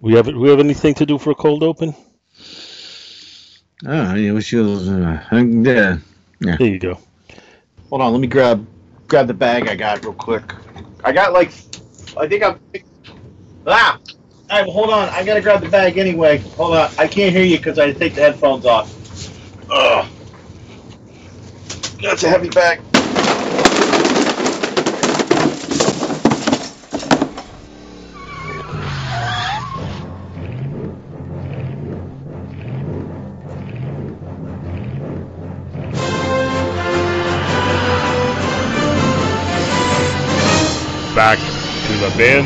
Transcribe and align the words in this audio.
We 0.00 0.14
have 0.14 0.26
we 0.28 0.48
have 0.48 0.60
anything 0.60 0.94
to 0.94 1.06
do 1.06 1.18
for 1.18 1.30
a 1.30 1.34
cold 1.34 1.62
open? 1.62 1.94
Oh, 3.86 4.14
it 4.14 4.30
was 4.30 4.50
yours. 4.50 4.88
Uh, 4.88 5.22
yeah. 5.30 5.98
Yeah. 6.40 6.56
There 6.56 6.66
you 6.66 6.78
go. 6.78 6.98
Hold 7.90 8.02
on, 8.02 8.12
let 8.12 8.20
me 8.20 8.26
grab 8.26 8.66
grab 9.08 9.26
the 9.26 9.34
bag 9.34 9.68
I 9.68 9.76
got 9.76 10.02
real 10.02 10.14
quick. 10.14 10.54
I 11.04 11.12
got 11.12 11.32
like, 11.32 11.52
I 12.16 12.26
think 12.26 12.42
I'm. 12.42 12.58
Ah! 13.66 13.98
All 14.50 14.60
right, 14.60 14.68
hold 14.68 14.90
on. 14.90 15.08
I 15.10 15.22
gotta 15.22 15.40
grab 15.40 15.60
the 15.60 15.68
bag 15.68 15.98
anyway. 15.98 16.38
Hold 16.56 16.76
on. 16.76 16.90
I 16.98 17.06
can't 17.06 17.34
hear 17.34 17.44
you 17.44 17.58
because 17.58 17.78
I 17.78 17.92
take 17.92 18.14
the 18.14 18.22
headphones 18.22 18.64
off. 18.64 18.90
Ugh. 19.70 20.08
That's 22.00 22.24
a 22.24 22.28
heavy 22.28 22.48
bag. 22.48 22.80
To. 42.20 42.42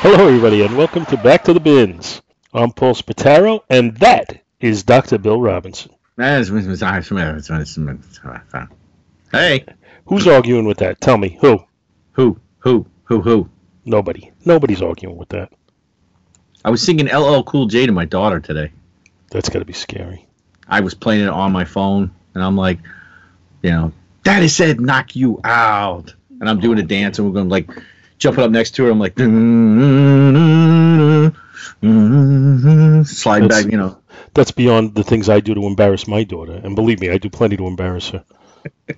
Hello, 0.00 0.26
everybody, 0.26 0.62
and 0.62 0.76
welcome 0.76 1.06
to 1.06 1.16
Back 1.18 1.44
to 1.44 1.52
the 1.52 1.60
Bins. 1.60 2.20
I'm 2.52 2.72
Paul 2.72 2.94
Spataro, 2.94 3.60
and 3.70 3.96
that 3.98 4.42
is 4.58 4.82
Dr. 4.82 5.18
Bill 5.18 5.40
Robinson. 5.40 5.92
Hey. 9.30 9.64
Who's 10.06 10.26
arguing 10.26 10.64
with 10.66 10.78
that? 10.78 11.00
Tell 11.00 11.18
me. 11.18 11.38
Who? 11.40 11.64
Who? 12.12 12.40
Who? 12.58 12.86
Who? 13.04 13.20
Who? 13.20 13.48
Nobody. 13.84 14.32
Nobody's 14.44 14.82
arguing 14.82 15.16
with 15.16 15.28
that. 15.28 15.52
I 16.64 16.70
was 16.70 16.82
singing 16.82 17.06
LL 17.06 17.42
Cool 17.42 17.66
J 17.66 17.86
to 17.86 17.92
my 17.92 18.04
daughter 18.06 18.40
today. 18.40 18.72
That's 19.30 19.48
got 19.48 19.58
to 19.58 19.64
be 19.64 19.72
scary. 19.72 20.26
I 20.66 20.80
was 20.80 20.94
playing 20.94 21.24
it 21.24 21.28
on 21.28 21.52
my 21.52 21.64
phone, 21.64 22.10
and 22.34 22.42
I'm 22.42 22.56
like, 22.56 22.78
you 23.62 23.70
know, 23.70 23.92
Daddy 24.22 24.48
said 24.48 24.80
knock 24.80 25.14
you 25.14 25.40
out, 25.44 26.14
and 26.40 26.48
I'm 26.48 26.60
doing 26.60 26.78
a 26.78 26.82
dance, 26.82 27.18
and 27.18 27.28
we're 27.28 27.34
going 27.34 27.48
like 27.50 27.68
jumping 28.18 28.44
up 28.44 28.50
next 28.50 28.72
to 28.76 28.84
her. 28.84 28.90
I'm 28.90 28.98
like, 28.98 29.16
slide 33.06 33.42
That's- 33.42 33.64
back, 33.64 33.70
you 33.70 33.78
know. 33.78 33.98
That's 34.32 34.50
beyond 34.50 34.96
the 34.96 35.04
things 35.04 35.28
I 35.28 35.38
do 35.38 35.54
to 35.54 35.64
embarrass 35.64 36.08
my 36.08 36.24
daughter. 36.24 36.54
And 36.54 36.74
believe 36.74 36.98
me, 37.00 37.08
I 37.08 37.18
do 37.18 37.30
plenty 37.30 37.56
to 37.56 37.66
embarrass 37.66 38.10
her. 38.10 38.24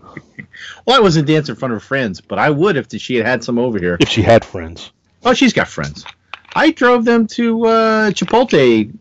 Well, 0.87 0.97
I 0.97 1.00
wasn't 1.00 1.27
dancing 1.27 1.55
in 1.55 1.59
front 1.59 1.75
of 1.75 1.83
friends, 1.83 2.20
but 2.20 2.39
I 2.39 2.48
would 2.48 2.77
if 2.77 2.87
she 3.00 3.17
had 3.17 3.27
had 3.27 3.44
some 3.44 3.59
over 3.59 3.78
here. 3.78 3.98
If 4.00 4.09
she 4.09 4.22
had 4.22 4.44
friends. 4.44 4.91
Oh, 5.25 5.34
she's 5.34 5.53
got 5.53 5.69
friends. 5.69 6.05
I 6.55 6.70
drove 6.70 7.05
them 7.05 7.27
to 7.28 7.66
uh, 7.66 8.11
Chipotle 8.11 8.92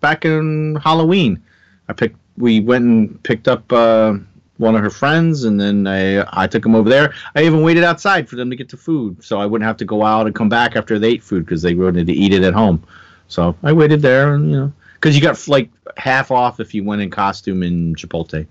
back 0.00 0.24
in 0.24 0.76
Halloween. 0.76 1.42
I 1.88 1.92
picked. 1.92 2.16
We 2.36 2.60
went 2.60 2.84
and 2.84 3.22
picked 3.24 3.48
up 3.48 3.72
uh, 3.72 4.14
one 4.58 4.76
of 4.76 4.82
her 4.82 4.90
friends, 4.90 5.44
and 5.44 5.60
then 5.60 5.86
I 5.86 6.24
I 6.42 6.46
took 6.46 6.62
them 6.62 6.74
over 6.74 6.88
there. 6.88 7.14
I 7.34 7.44
even 7.44 7.62
waited 7.62 7.84
outside 7.84 8.28
for 8.28 8.36
them 8.36 8.50
to 8.50 8.56
get 8.56 8.68
to 8.70 8.76
food, 8.76 9.24
so 9.24 9.40
I 9.40 9.46
wouldn't 9.46 9.66
have 9.66 9.78
to 9.78 9.84
go 9.84 10.04
out 10.04 10.26
and 10.26 10.34
come 10.34 10.48
back 10.48 10.76
after 10.76 10.98
they 10.98 11.10
ate 11.10 11.22
food 11.22 11.44
because 11.44 11.62
they 11.62 11.74
wanted 11.74 12.06
to 12.06 12.12
eat 12.12 12.32
it 12.32 12.42
at 12.42 12.54
home. 12.54 12.84
So 13.28 13.56
I 13.62 13.72
waited 13.72 14.02
there, 14.02 14.34
and 14.34 14.50
you 14.50 14.56
know, 14.56 14.72
because 14.94 15.16
you 15.16 15.22
got 15.22 15.48
like 15.48 15.70
half 15.96 16.30
off 16.30 16.60
if 16.60 16.74
you 16.74 16.84
went 16.84 17.02
in 17.02 17.10
costume 17.10 17.62
in 17.62 17.94
Chipotle, 17.96 18.46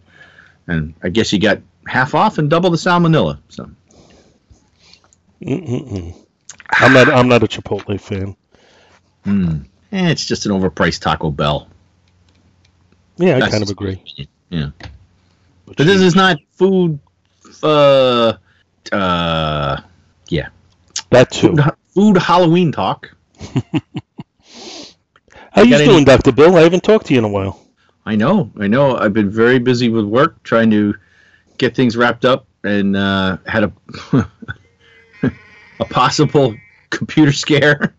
and 0.67 0.94
I 1.02 1.09
guess 1.09 1.31
you 1.31 1.39
got 1.39 1.59
half 1.88 2.14
off 2.14 2.38
and 2.38 2.50
double 2.50 2.69
the 2.69 2.78
salmonella. 2.78 3.39
So 3.50 3.69
Mm-mm-mm. 5.41 6.27
I'm 6.72 6.94
not. 6.94 7.09
I'm 7.09 7.28
not 7.28 7.44
a 7.44 7.47
Chipotle 7.47 8.00
fan. 8.00 8.35
hmm. 9.23 9.59
Eh, 9.91 10.09
it's 10.09 10.25
just 10.25 10.45
an 10.45 10.51
overpriced 10.51 11.01
Taco 11.01 11.31
Bell. 11.31 11.69
Yeah, 13.17 13.38
I 13.38 13.39
That's 13.39 13.51
kind 13.51 13.63
of 13.63 13.69
agree. 13.69 14.03
Yeah. 14.50 14.69
But 15.66 15.78
this 15.78 16.01
is 16.01 16.16
not 16.16 16.38
food. 16.51 17.00
Uh, 17.63 18.33
uh, 18.91 19.81
yeah. 20.29 20.50
that 21.09 21.31
too. 21.31 21.55
Food, 21.55 21.73
food 21.94 22.17
Halloween 22.17 22.72
talk. 22.72 23.11
How 25.51 25.63
you 25.63 25.75
any- 25.75 25.85
doing, 25.85 26.03
Doctor 26.03 26.31
Bill? 26.31 26.55
I 26.57 26.61
haven't 26.61 26.84
talked 26.84 27.07
to 27.07 27.13
you 27.13 27.19
in 27.19 27.25
a 27.25 27.29
while. 27.29 27.59
I 28.05 28.16
know. 28.16 28.51
I 28.59 28.67
know. 28.67 28.95
I've 28.97 29.13
been 29.13 29.29
very 29.29 29.59
busy 29.59 29.89
with 29.89 30.05
work, 30.05 30.41
trying 30.44 30.69
to 30.72 30.95
get 31.57 31.75
things 31.75 31.97
wrapped 31.97 32.23
up, 32.25 32.45
and 32.63 32.95
uh, 32.95 33.38
had 33.45 33.63
a 33.66 33.73
a 35.80 35.86
possible 35.86 36.56
computer 36.90 37.32
scare, 37.32 37.96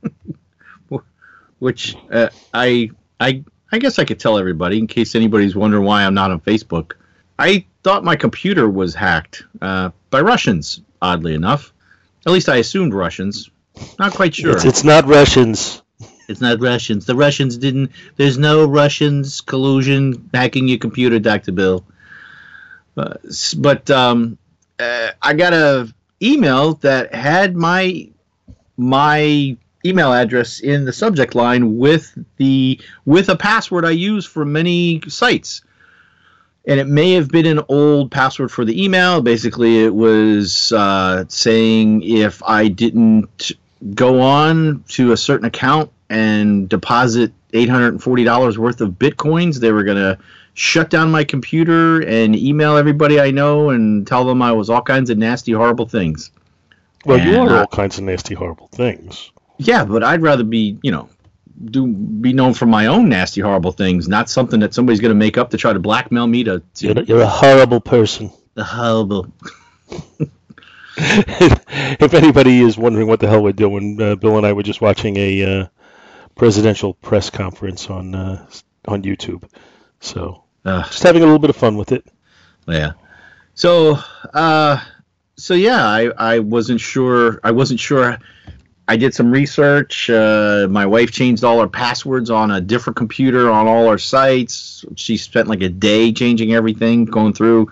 which 1.58 1.96
uh, 2.10 2.28
I 2.52 2.90
I 3.20 3.44
I 3.70 3.78
guess 3.78 3.98
I 3.98 4.04
could 4.04 4.20
tell 4.20 4.38
everybody 4.38 4.78
in 4.78 4.86
case 4.86 5.14
anybody's 5.14 5.54
wondering 5.54 5.84
why 5.84 6.04
I'm 6.04 6.14
not 6.14 6.30
on 6.30 6.40
Facebook. 6.40 6.92
I 7.38 7.66
thought 7.82 8.04
my 8.04 8.16
computer 8.16 8.68
was 8.68 8.94
hacked 8.94 9.44
uh, 9.60 9.90
by 10.10 10.20
Russians. 10.20 10.80
Oddly 11.00 11.34
enough, 11.34 11.72
at 12.26 12.32
least 12.32 12.48
I 12.48 12.56
assumed 12.56 12.92
Russians. 12.92 13.50
Not 14.00 14.12
quite 14.12 14.34
sure. 14.34 14.50
It's, 14.50 14.64
it's 14.64 14.82
not 14.82 15.06
Russians. 15.06 15.82
It's 16.28 16.40
not 16.40 16.60
Russians. 16.60 17.06
The 17.06 17.14
Russians 17.14 17.56
didn't. 17.56 17.92
There's 18.16 18.36
no 18.36 18.66
Russians 18.66 19.40
collusion 19.40 20.28
hacking 20.34 20.66
your 20.66 20.78
computer, 20.78 21.20
Doctor 21.20 21.52
Bill. 21.52 21.84
Uh, 22.96 23.14
but 23.56 23.88
um, 23.90 24.36
uh, 24.78 25.10
I 25.22 25.34
got 25.34 25.54
a 25.54 25.94
email 26.22 26.74
that 26.74 27.14
had 27.14 27.56
my 27.56 28.08
my 28.76 29.56
email 29.84 30.12
address 30.12 30.60
in 30.60 30.84
the 30.84 30.92
subject 30.92 31.34
line 31.34 31.78
with 31.78 32.16
the 32.36 32.80
with 33.04 33.28
a 33.28 33.36
password 33.36 33.84
I 33.84 33.90
use 33.90 34.26
for 34.26 34.44
many 34.44 35.02
sites. 35.08 35.62
And 36.66 36.78
it 36.78 36.86
may 36.86 37.12
have 37.14 37.28
been 37.28 37.46
an 37.46 37.64
old 37.68 38.10
password 38.10 38.50
for 38.50 38.64
the 38.64 38.84
email. 38.84 39.22
Basically, 39.22 39.84
it 39.84 39.94
was 39.94 40.70
uh, 40.72 41.24
saying 41.28 42.02
if 42.02 42.42
I 42.42 42.68
didn't 42.68 43.52
go 43.94 44.20
on 44.20 44.84
to 44.88 45.12
a 45.12 45.16
certain 45.16 45.46
account 45.46 45.90
and 46.10 46.68
deposit 46.68 47.32
$840 47.52 48.58
worth 48.58 48.80
of 48.80 48.90
bitcoins 48.90 49.60
they 49.60 49.72
were 49.72 49.84
going 49.84 49.96
to 49.96 50.18
shut 50.58 50.90
down 50.90 51.10
my 51.10 51.22
computer 51.24 52.00
and 52.00 52.34
email 52.34 52.76
everybody 52.76 53.20
i 53.20 53.30
know 53.30 53.70
and 53.70 54.06
tell 54.06 54.24
them 54.24 54.42
i 54.42 54.50
was 54.52 54.68
all 54.68 54.82
kinds 54.82 55.08
of 55.10 55.16
nasty 55.18 55.52
horrible 55.52 55.86
things 55.86 56.30
Well, 57.06 57.18
you 57.18 57.34
And, 57.40 57.48
are 57.50 57.56
uh, 57.56 57.60
all 57.60 57.66
kinds 57.68 57.98
of 57.98 58.04
nasty, 58.04 58.34
horrible 58.34 58.68
things. 58.68 59.30
yeah 59.58 59.84
but 59.84 60.02
i'd 60.02 60.20
rather 60.22 60.44
be 60.44 60.78
you 60.82 60.90
know 60.90 61.08
do 61.64 61.86
be 61.86 62.32
known 62.32 62.54
for 62.54 62.66
my 62.66 62.86
own 62.86 63.08
nasty 63.08 63.40
horrible 63.40 63.72
things 63.72 64.08
not 64.08 64.28
something 64.28 64.60
that 64.60 64.74
somebody's 64.74 65.00
going 65.00 65.10
to 65.10 65.18
make 65.26 65.38
up 65.38 65.50
to 65.50 65.56
try 65.56 65.72
to 65.72 65.78
blackmail 65.80 66.26
me 66.26 66.42
to, 66.44 66.62
You're, 66.78 67.02
you're 67.04 67.20
a 67.22 67.26
horrible 67.26 67.80
person. 67.80 68.30
the 68.54 68.64
horrible 68.64 69.26
if 70.96 72.14
anybody 72.14 72.60
is 72.60 72.76
wondering 72.76 73.06
what 73.06 73.20
the 73.20 73.28
hell 73.28 73.42
we're 73.42 73.52
doing, 73.52 74.00
uh, 74.02 74.16
Bill 74.16 74.36
and 74.36 74.44
I 74.46 74.52
were 74.52 74.62
just 74.64 74.80
watching 74.80 75.16
a 75.16 75.42
uh, 75.60 75.66
presidential 76.34 76.94
press 76.94 77.30
conference 77.30 77.88
on 77.88 78.14
uh, 78.14 78.46
on 78.86 79.02
YouTube. 79.02 79.44
So 80.00 80.42
Ugh. 80.68 80.84
just 80.86 81.02
having 81.02 81.22
a 81.22 81.24
little 81.24 81.38
bit 81.38 81.50
of 81.50 81.56
fun 81.56 81.76
with 81.76 81.92
it. 81.92 82.04
Yeah. 82.66 82.92
So, 83.54 83.98
uh, 84.34 84.84
so 85.36 85.54
yeah, 85.54 85.84
I, 85.84 86.10
I 86.16 86.38
wasn't 86.40 86.80
sure. 86.80 87.40
I 87.42 87.50
wasn't 87.52 87.80
sure. 87.80 88.18
I 88.86 88.96
did 88.96 89.14
some 89.14 89.30
research. 89.30 90.08
Uh, 90.08 90.66
my 90.70 90.86
wife 90.86 91.10
changed 91.10 91.44
all 91.44 91.60
our 91.60 91.68
passwords 91.68 92.30
on 92.30 92.50
a 92.50 92.60
different 92.60 92.96
computer 92.96 93.50
on 93.50 93.66
all 93.66 93.88
our 93.88 93.98
sites. 93.98 94.84
She 94.96 95.16
spent 95.16 95.48
like 95.48 95.62
a 95.62 95.68
day 95.68 96.12
changing 96.12 96.54
everything, 96.54 97.04
going 97.04 97.34
through 97.34 97.70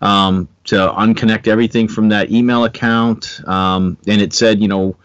um, 0.00 0.48
to 0.64 0.76
unconnect 0.76 1.48
everything 1.48 1.88
from 1.88 2.08
that 2.10 2.30
email 2.30 2.64
account. 2.64 3.40
Um, 3.46 3.96
and 4.06 4.20
it 4.20 4.32
said, 4.32 4.60
you 4.60 4.68
know, 4.68 4.96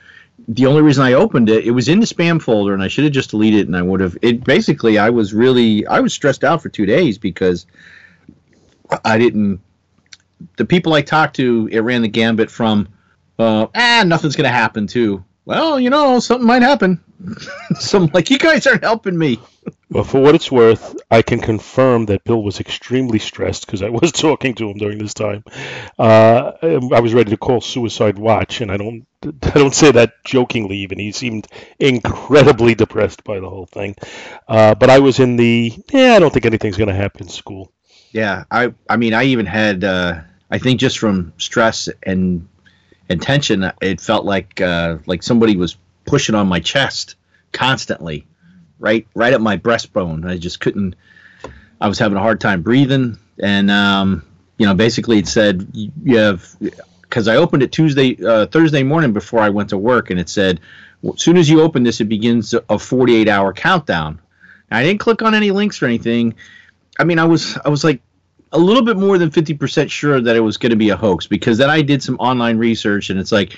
the 0.50 0.66
only 0.66 0.82
reason 0.82 1.06
I 1.06 1.14
opened 1.14 1.48
it, 1.48 1.64
it 1.64 1.72
was 1.72 1.88
in 1.88 2.00
the 2.00 2.08
spam 2.08 2.42
folder, 2.42 2.74
and 2.74 2.82
I 2.82 2.88
should 2.88 3.04
have 3.04 3.14
just 3.14 3.30
deleted 3.30 3.62
it, 3.62 3.68
and 3.68 3.78
I 3.78 3.84
would 3.84 4.00
have. 4.00 4.18
It 4.24 4.44
basically, 4.44 4.98
I 4.98 5.12
was 5.12 5.32
really, 5.32 5.86
I 5.86 6.00
was 6.00 6.12
stressed 6.12 6.44
out 6.44 6.64
for 6.64 6.70
two 6.70 6.88
days 6.88 7.20
because 7.20 7.68
I 9.06 9.20
didn't. 9.20 9.62
The 10.58 10.66
people 10.66 10.94
I 10.94 11.04
talked 11.04 11.36
to, 11.36 11.70
it 11.72 11.82
ran 11.82 12.02
the 12.02 12.08
gambit 12.08 12.50
from, 12.50 12.88
uh, 13.38 13.68
ah, 13.76 14.04
nothing's 14.08 14.36
gonna 14.36 14.50
happen. 14.50 14.88
To, 14.88 15.24
well, 15.46 15.80
you 15.80 15.92
know, 15.92 16.20
something 16.20 16.48
might 16.48 16.64
happen. 16.64 17.00
so 17.80 18.00
I'm 18.00 18.10
like, 18.12 18.32
you 18.32 18.40
guys 18.40 18.66
aren't 18.66 18.84
helping 18.84 19.18
me. 19.18 19.40
Well, 19.90 20.04
for 20.04 20.22
what 20.22 20.36
it's 20.36 20.52
worth, 20.52 20.96
I 21.10 21.22
can 21.22 21.40
confirm 21.40 22.06
that 22.08 22.24
Bill 22.24 22.42
was 22.42 22.60
extremely 22.60 23.20
stressed 23.20 23.66
because 23.66 23.82
I 23.82 23.90
was 23.90 24.12
talking 24.28 24.54
to 24.56 24.70
him 24.70 24.78
during 24.78 24.98
this 24.98 25.14
time. 25.14 25.44
Uh, 25.98 26.52
I 26.62 27.00
was 27.00 27.14
ready 27.14 27.32
to 27.32 27.38
call 27.38 27.62
suicide 27.62 28.18
watch, 28.18 28.62
and 28.62 28.72
I 28.72 28.78
don't, 28.78 29.08
I 29.24 29.52
don't 29.52 29.74
say 29.76 29.92
that 29.92 30.24
jokingly. 30.24 30.78
Even 30.78 31.00
he 31.00 31.12
seemed 31.12 31.48
incredibly 31.80 32.76
depressed 32.76 33.24
by 33.24 33.40
the 33.40 33.50
whole 33.50 33.66
thing. 33.66 33.96
Uh, 34.48 34.76
but 34.76 34.90
I 34.90 35.00
was 35.00 35.20
in 35.20 35.36
the, 35.38 35.74
yeah, 35.92 36.14
I 36.14 36.20
don't 36.20 36.32
think 36.34 36.46
anything's 36.46 36.78
going 36.78 36.90
to 36.90 36.94
happen 36.96 37.28
school. 37.28 37.72
Yeah, 38.12 38.46
I 38.50 38.74
I 38.90 38.98
mean 38.98 39.14
I 39.14 39.26
even 39.26 39.46
had 39.46 39.84
uh, 39.84 40.22
I 40.50 40.58
think 40.58 40.80
just 40.80 40.98
from 40.98 41.34
stress 41.38 41.90
and 42.04 42.48
and 43.08 43.22
tension, 43.22 43.72
it 43.82 44.02
felt 44.02 44.26
like 44.26 44.62
uh, 44.62 44.98
like 45.06 45.24
somebody 45.24 45.58
was 45.58 45.78
pushing 46.06 46.36
on 46.36 46.48
my 46.48 46.60
chest 46.60 47.16
constantly, 47.52 48.26
right 48.80 49.08
right 49.14 49.34
at 49.34 49.42
my 49.42 49.58
breastbone. 49.58 50.28
I 50.28 50.38
just 50.38 50.60
couldn't. 50.60 50.96
I 51.82 51.88
was 51.88 52.00
having 52.00 52.18
a 52.18 52.22
hard 52.22 52.42
time 52.42 52.62
breathing, 52.62 53.18
and 53.42 53.70
um, 53.70 54.26
you 54.58 54.66
know, 54.66 54.74
basically 54.74 55.20
it 55.20 55.28
said 55.28 55.68
you 55.74 56.18
have 56.18 56.56
because 57.02 57.28
I 57.28 57.38
opened 57.38 57.64
it 57.64 57.72
Tuesday, 57.72 58.18
uh, 58.24 58.46
Thursday 58.48 58.84
morning 58.84 59.14
before 59.14 59.40
I 59.40 59.50
went 59.50 59.70
to 59.70 59.78
work, 59.78 60.10
and 60.10 60.20
it 60.20 60.30
said 60.30 60.60
as 61.04 61.22
soon 61.22 61.38
as 61.38 61.50
you 61.50 61.62
open 61.62 61.84
this, 61.84 62.02
it 62.02 62.06
begins 62.06 62.54
a 62.54 62.80
48 62.80 63.28
hour 63.28 63.54
countdown. 63.54 64.20
I 64.72 64.84
didn't 64.84 65.00
click 65.00 65.22
on 65.22 65.34
any 65.34 65.52
links 65.52 65.82
or 65.82 65.86
anything. 65.86 66.36
I 67.00 67.04
mean, 67.04 67.20
I 67.20 67.26
was 67.26 67.58
I 67.64 67.70
was 67.70 67.84
like 67.84 68.02
a 68.52 68.60
little 68.60 68.84
bit 68.84 68.98
more 68.98 69.18
than 69.18 69.30
50% 69.30 69.90
sure 69.90 70.20
that 70.22 70.36
it 70.36 70.40
was 70.40 70.58
going 70.58 70.72
to 70.72 70.76
be 70.76 70.90
a 70.90 70.98
hoax 70.98 71.28
because 71.28 71.58
then 71.58 71.70
I 71.70 71.82
did 71.82 72.02
some 72.02 72.16
online 72.16 72.58
research 72.58 73.10
and 73.10 73.20
it's 73.20 73.32
like 73.32 73.58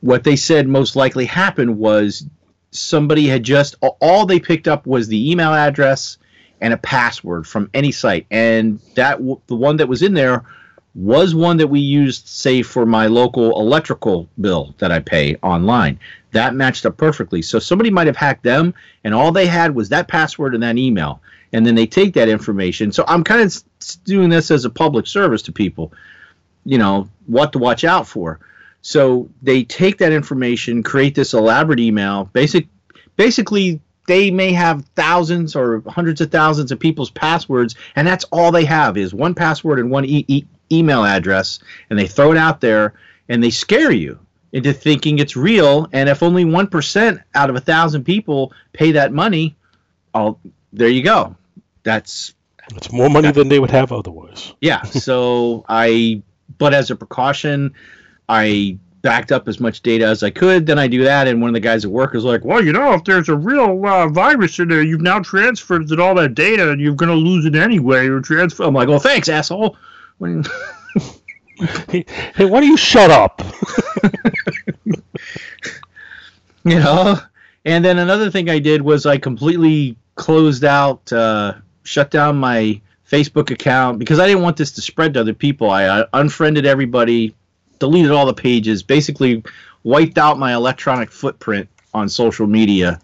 what 0.00 0.22
they 0.22 0.36
said 0.36 0.68
most 0.68 0.96
likely 0.96 1.24
happened 1.24 1.78
was 1.78 2.26
somebody 2.72 3.26
had 3.26 3.42
just 3.42 3.76
all 4.00 4.26
they 4.26 4.40
picked 4.40 4.66
up 4.66 4.86
was 4.86 5.08
the 5.08 5.30
email 5.30 5.52
address 5.52 6.18
and 6.60 6.72
a 6.72 6.76
password 6.76 7.46
from 7.46 7.70
any 7.74 7.92
site 7.92 8.26
and 8.30 8.80
that 8.94 9.18
the 9.46 9.54
one 9.54 9.76
that 9.76 9.88
was 9.88 10.02
in 10.02 10.14
there 10.14 10.44
was 10.94 11.34
one 11.34 11.56
that 11.56 11.68
we 11.68 11.80
used 11.80 12.26
say 12.26 12.62
for 12.62 12.84
my 12.84 13.06
local 13.06 13.58
electrical 13.60 14.28
bill 14.40 14.74
that 14.78 14.92
I 14.92 14.98
pay 14.98 15.36
online 15.36 15.98
that 16.32 16.54
matched 16.54 16.86
up 16.86 16.96
perfectly 16.96 17.42
so 17.42 17.58
somebody 17.58 17.90
might 17.90 18.06
have 18.06 18.16
hacked 18.16 18.42
them 18.42 18.74
and 19.04 19.14
all 19.14 19.32
they 19.32 19.46
had 19.46 19.74
was 19.74 19.88
that 19.90 20.08
password 20.08 20.54
and 20.54 20.62
that 20.62 20.78
email 20.78 21.20
and 21.52 21.66
then 21.66 21.74
they 21.74 21.86
take 21.86 22.14
that 22.14 22.28
information. 22.28 22.92
So 22.92 23.04
I'm 23.06 23.24
kind 23.24 23.42
of 23.42 24.04
doing 24.04 24.30
this 24.30 24.50
as 24.50 24.64
a 24.64 24.70
public 24.70 25.06
service 25.06 25.42
to 25.42 25.52
people, 25.52 25.92
you 26.64 26.78
know, 26.78 27.08
what 27.26 27.52
to 27.52 27.58
watch 27.58 27.84
out 27.84 28.06
for. 28.06 28.40
So 28.82 29.30
they 29.42 29.64
take 29.64 29.98
that 29.98 30.12
information, 30.12 30.82
create 30.82 31.14
this 31.14 31.34
elaborate 31.34 31.80
email. 31.80 32.24
Basic, 32.32 32.66
basically, 33.16 33.80
they 34.08 34.30
may 34.30 34.52
have 34.52 34.84
thousands 34.96 35.54
or 35.54 35.82
hundreds 35.86 36.20
of 36.20 36.30
thousands 36.30 36.72
of 36.72 36.80
people's 36.80 37.10
passwords, 37.10 37.76
and 37.94 38.06
that's 38.06 38.24
all 38.24 38.50
they 38.50 38.64
have 38.64 38.96
is 38.96 39.14
one 39.14 39.34
password 39.34 39.78
and 39.78 39.90
one 39.90 40.04
e- 40.04 40.24
e- 40.26 40.44
email 40.70 41.04
address, 41.04 41.60
and 41.90 41.98
they 41.98 42.08
throw 42.08 42.32
it 42.32 42.38
out 42.38 42.60
there 42.60 42.94
and 43.28 43.42
they 43.42 43.50
scare 43.50 43.92
you 43.92 44.18
into 44.52 44.72
thinking 44.72 45.20
it's 45.20 45.36
real. 45.36 45.88
And 45.92 46.08
if 46.08 46.22
only 46.22 46.44
one 46.44 46.66
percent 46.66 47.20
out 47.34 47.48
of 47.48 47.56
a 47.56 47.60
thousand 47.60 48.04
people 48.04 48.52
pay 48.72 48.92
that 48.92 49.12
money, 49.12 49.56
I'll, 50.12 50.40
there 50.72 50.88
you 50.88 51.02
go 51.02 51.36
that's 51.82 52.34
it's 52.74 52.92
more 52.92 53.10
money 53.10 53.28
that, 53.28 53.34
than 53.34 53.48
they 53.48 53.58
would 53.58 53.70
have 53.70 53.92
otherwise. 53.92 54.54
Yeah. 54.60 54.82
So 54.82 55.64
I, 55.68 56.22
but 56.58 56.74
as 56.74 56.90
a 56.90 56.96
precaution, 56.96 57.74
I 58.32 58.78
backed 59.02 59.30
up 59.30 59.46
as 59.46 59.60
much 59.60 59.82
data 59.82 60.06
as 60.06 60.22
I 60.22 60.30
could. 60.30 60.64
Then 60.64 60.78
I 60.78 60.86
do 60.86 61.04
that, 61.04 61.28
and 61.28 61.42
one 61.42 61.50
of 61.50 61.54
the 61.54 61.60
guys 61.60 61.84
at 61.84 61.90
work 61.90 62.14
is 62.14 62.24
like, 62.24 62.44
"Well, 62.44 62.64
you 62.64 62.72
know, 62.72 62.94
if 62.94 63.04
there's 63.04 63.28
a 63.28 63.36
real 63.36 63.84
uh, 63.84 64.08
virus 64.08 64.58
in 64.58 64.68
there, 64.68 64.82
you've 64.82 65.02
now 65.02 65.18
transferred 65.18 65.90
it 65.90 66.00
all 66.00 66.14
that 66.14 66.34
data, 66.34 66.70
and 66.70 66.80
you're 66.80 66.94
going 66.94 67.10
to 67.10 67.14
lose 67.14 67.44
it 67.44 67.54
anyway. 67.54 68.08
Or 68.08 68.20
transfer." 68.20 68.64
I'm 68.64 68.72
like, 68.72 68.88
"Well, 68.88 68.98
thanks, 68.98 69.28
asshole." 69.28 69.76
hey, 70.20 72.04
hey, 72.34 72.44
why 72.46 72.60
do 72.60 72.66
you 72.66 72.78
shut 72.78 73.10
up? 73.10 73.42
you 76.64 76.78
know. 76.78 77.18
And 77.64 77.84
then 77.84 77.98
another 77.98 78.28
thing 78.30 78.50
I 78.50 78.58
did 78.58 78.82
was 78.82 79.06
I 79.06 79.18
completely 79.18 79.96
closed 80.14 80.64
out. 80.64 81.12
Uh, 81.12 81.54
shut 81.84 82.10
down 82.10 82.36
my 82.36 82.80
Facebook 83.08 83.50
account 83.50 83.98
because 83.98 84.18
I 84.18 84.26
didn't 84.26 84.42
want 84.42 84.56
this 84.56 84.72
to 84.72 84.80
spread 84.80 85.14
to 85.14 85.20
other 85.20 85.34
people. 85.34 85.70
I 85.70 85.84
uh, 85.84 86.06
unfriended 86.14 86.66
everybody, 86.66 87.34
deleted 87.82 88.12
all 88.12 88.26
the 88.26 88.32
pages, 88.32 88.84
basically 88.84 89.42
wiped 89.82 90.16
out 90.16 90.38
my 90.38 90.54
electronic 90.54 91.10
footprint 91.10 91.68
on 91.92 92.08
social 92.08 92.46
media. 92.46 93.00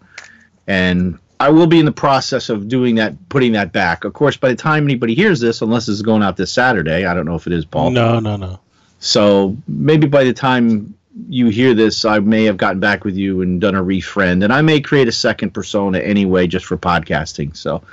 And 0.67 1.19
I 1.37 1.49
will 1.49 1.67
be 1.67 1.79
in 1.79 1.85
the 1.85 1.91
process 1.91 2.47
of 2.47 2.69
doing 2.69 2.95
that, 2.95 3.27
putting 3.27 3.51
that 3.51 3.73
back. 3.73 4.05
Of 4.05 4.13
course, 4.13 4.37
by 4.37 4.47
the 4.47 4.55
time 4.55 4.85
anybody 4.85 5.15
hears 5.15 5.41
this, 5.41 5.61
unless 5.61 5.89
it's 5.89 6.01
going 6.01 6.23
out 6.23 6.37
this 6.37 6.53
Saturday, 6.53 7.05
I 7.05 7.13
don't 7.13 7.25
know 7.25 7.35
if 7.35 7.45
it 7.45 7.51
is, 7.51 7.65
Paul. 7.65 7.91
No, 7.91 8.21
no, 8.21 8.37
no. 8.37 8.61
So 8.99 9.57
maybe 9.67 10.07
by 10.07 10.23
the 10.23 10.33
time 10.33 10.93
you 11.27 11.49
hear 11.49 11.73
this, 11.73 12.05
I 12.05 12.19
may 12.19 12.45
have 12.45 12.55
gotten 12.55 12.79
back 12.79 13.03
with 13.03 13.17
you 13.17 13.41
and 13.41 13.59
done 13.59 13.75
a 13.75 13.83
refriend, 13.83 14.45
and 14.45 14.53
I 14.53 14.61
may 14.61 14.79
create 14.79 15.09
a 15.09 15.11
second 15.11 15.53
persona 15.53 15.99
anyway, 15.99 16.47
just 16.47 16.65
for 16.65 16.77
podcasting. 16.77 17.57
So 17.57 17.83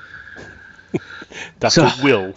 That's 1.61 1.75
so, 1.75 1.91
Will. 2.03 2.35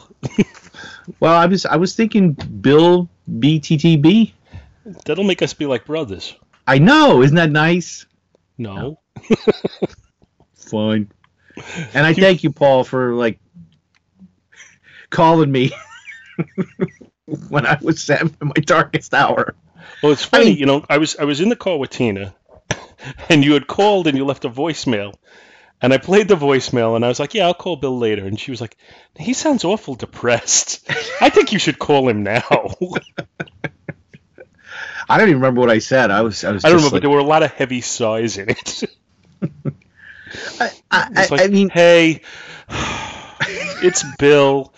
well, 1.20 1.36
I 1.36 1.46
was 1.46 1.66
I 1.66 1.76
was 1.76 1.96
thinking 1.96 2.34
Bill 2.34 3.10
BTTB. 3.30 4.34
That'll 5.06 5.24
make 5.24 5.42
us 5.42 5.54
be 5.54 5.66
like 5.66 5.86
brothers. 5.86 6.36
I 6.68 6.78
know, 6.78 7.22
isn't 7.22 7.36
that 7.36 7.52
nice? 7.52 8.06
No. 8.58 9.00
Fine. 10.56 11.12
And 11.94 12.06
I 12.06 12.14
thank 12.14 12.44
you, 12.44 12.52
Paul, 12.52 12.84
for 12.84 13.14
like 13.14 13.40
calling 15.10 15.52
me 15.52 15.72
when 17.50 17.66
I 17.66 17.78
was 17.82 18.10
in 18.10 18.32
my 18.42 18.62
darkest 18.62 19.14
hour. 19.14 19.56
Well, 20.04 20.12
it's 20.12 20.24
funny, 20.24 20.46
I 20.46 20.50
mean, 20.50 20.58
you 20.58 20.66
know. 20.66 20.86
I 20.90 20.98
was 20.98 21.16
I 21.18 21.24
was 21.26 21.42
in 21.42 21.50
the 21.50 21.56
call 21.56 21.80
with 21.80 21.90
Tina, 21.90 22.36
and 23.30 23.44
you 23.44 23.54
had 23.54 23.68
called 23.68 24.08
and 24.08 24.18
you 24.18 24.26
left 24.26 24.46
a 24.46 24.50
voicemail, 24.50 25.16
and 25.82 25.94
I 25.94 25.98
played 25.98 26.28
the 26.28 26.36
voicemail 26.36 26.96
and 26.96 27.06
I 27.06 27.08
was 27.08 27.20
like, 27.20 27.34
yeah, 27.34 27.46
I'll 27.46 27.54
call 27.54 27.78
Bill 27.78 27.98
later. 27.98 28.26
And 28.26 28.40
she 28.40 28.52
was 28.52 28.62
like, 28.62 28.76
he 29.18 29.34
sounds 29.34 29.64
awful 29.64 29.96
depressed. 29.96 30.90
I 31.22 31.30
think 31.30 31.54
you 31.54 31.60
should 31.60 31.80
call 31.80 32.10
him 32.10 32.24
now. 32.24 32.76
I 35.10 35.18
don't 35.18 35.30
even 35.30 35.42
remember 35.42 35.62
what 35.62 35.72
I 35.72 35.80
said. 35.80 36.12
I 36.12 36.22
was, 36.22 36.44
I 36.44 36.52
was. 36.52 36.64
I 36.64 36.70
don't 36.70 36.78
remember, 36.78 36.96
like... 36.96 37.02
but 37.02 37.08
there 37.08 37.16
were 37.16 37.20
a 37.20 37.24
lot 37.24 37.44
of 37.44 37.52
heavy 37.52 37.82
sighs 37.82 38.38
in 38.38 38.50
it. 38.50 38.84
I, 40.60 40.72
I, 40.92 41.28
like, 41.32 41.42
I 41.42 41.48
mean, 41.48 41.70
hey, 41.70 42.22
it's 42.70 44.04
Bill. 44.18 44.72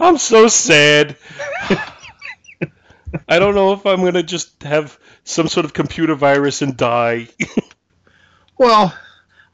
I'm 0.00 0.18
so 0.18 0.48
sad. 0.48 1.16
I 3.28 3.38
don't 3.38 3.54
know 3.54 3.72
if 3.72 3.86
I'm 3.86 4.02
gonna 4.02 4.24
just 4.24 4.64
have 4.64 4.98
some 5.22 5.46
sort 5.46 5.64
of 5.64 5.72
computer 5.72 6.16
virus 6.16 6.62
and 6.62 6.76
die. 6.76 7.28
Well, 8.58 8.96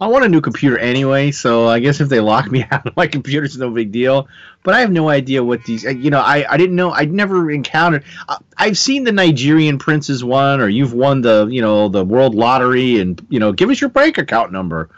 I 0.00 0.06
want 0.06 0.24
a 0.24 0.28
new 0.30 0.40
computer 0.40 0.78
anyway, 0.78 1.30
so 1.30 1.68
I 1.68 1.78
guess 1.78 2.00
if 2.00 2.08
they 2.08 2.20
lock 2.20 2.50
me 2.50 2.64
out 2.70 2.86
of 2.86 2.96
my 2.96 3.06
computer, 3.06 3.44
it's 3.44 3.56
no 3.56 3.70
big 3.70 3.92
deal. 3.92 4.28
But 4.62 4.74
I 4.74 4.80
have 4.80 4.90
no 4.90 5.10
idea 5.10 5.44
what 5.44 5.64
these. 5.64 5.84
Uh, 5.84 5.90
you 5.90 6.10
know, 6.10 6.20
I, 6.20 6.50
I 6.50 6.56
didn't 6.56 6.76
know. 6.76 6.90
I'd 6.90 7.12
never 7.12 7.50
encountered. 7.50 8.04
I, 8.28 8.38
I've 8.56 8.78
seen 8.78 9.04
the 9.04 9.12
Nigerian 9.12 9.78
princes 9.78 10.24
one, 10.24 10.60
or 10.60 10.68
you've 10.68 10.94
won 10.94 11.20
the 11.20 11.46
you 11.50 11.60
know 11.60 11.88
the 11.88 12.04
world 12.04 12.34
lottery, 12.34 12.98
and 12.98 13.24
you 13.28 13.38
know, 13.38 13.52
give 13.52 13.68
us 13.68 13.80
your 13.80 13.90
bank 13.90 14.16
account 14.16 14.52
number. 14.52 14.88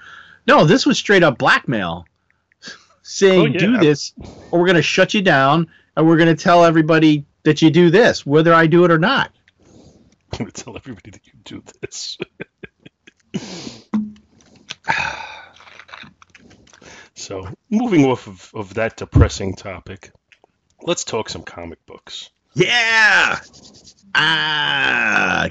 No, 0.46 0.64
this 0.64 0.86
was 0.86 0.98
straight 0.98 1.24
up 1.24 1.36
blackmail, 1.36 2.06
saying 3.02 3.40
oh, 3.40 3.46
yeah. 3.46 3.58
do 3.58 3.78
this, 3.78 4.12
or 4.52 4.60
we're 4.60 4.66
going 4.66 4.76
to 4.76 4.82
shut 4.82 5.14
you 5.14 5.22
down, 5.22 5.66
and 5.96 6.06
we're 6.06 6.16
going 6.16 6.34
to 6.34 6.40
tell 6.40 6.64
everybody 6.64 7.24
that 7.42 7.60
you 7.60 7.70
do 7.70 7.90
this, 7.90 8.24
whether 8.24 8.54
I 8.54 8.68
do 8.68 8.84
it 8.84 8.92
or 8.92 8.98
not. 8.98 9.32
I'm 10.32 10.38
going 10.38 10.50
to 10.50 10.62
tell 10.62 10.76
everybody 10.76 11.10
that 11.10 11.26
you 11.26 11.32
do 11.44 11.62
this. 11.80 12.18
so, 17.14 17.48
moving 17.70 18.04
off 18.04 18.26
of, 18.26 18.50
of 18.54 18.74
that 18.74 18.96
depressing 18.96 19.54
topic, 19.54 20.10
let's 20.82 21.04
talk 21.04 21.28
some 21.28 21.42
comic 21.42 21.84
books. 21.86 22.30
Yeah. 22.54 23.38
Ah, 24.14 25.48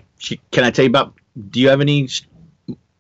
can 0.52 0.64
I 0.64 0.72
tell 0.72 0.84
you 0.84 0.90
about? 0.90 1.16
Do 1.50 1.60
you 1.60 1.70
have 1.70 1.82
any? 1.82 2.08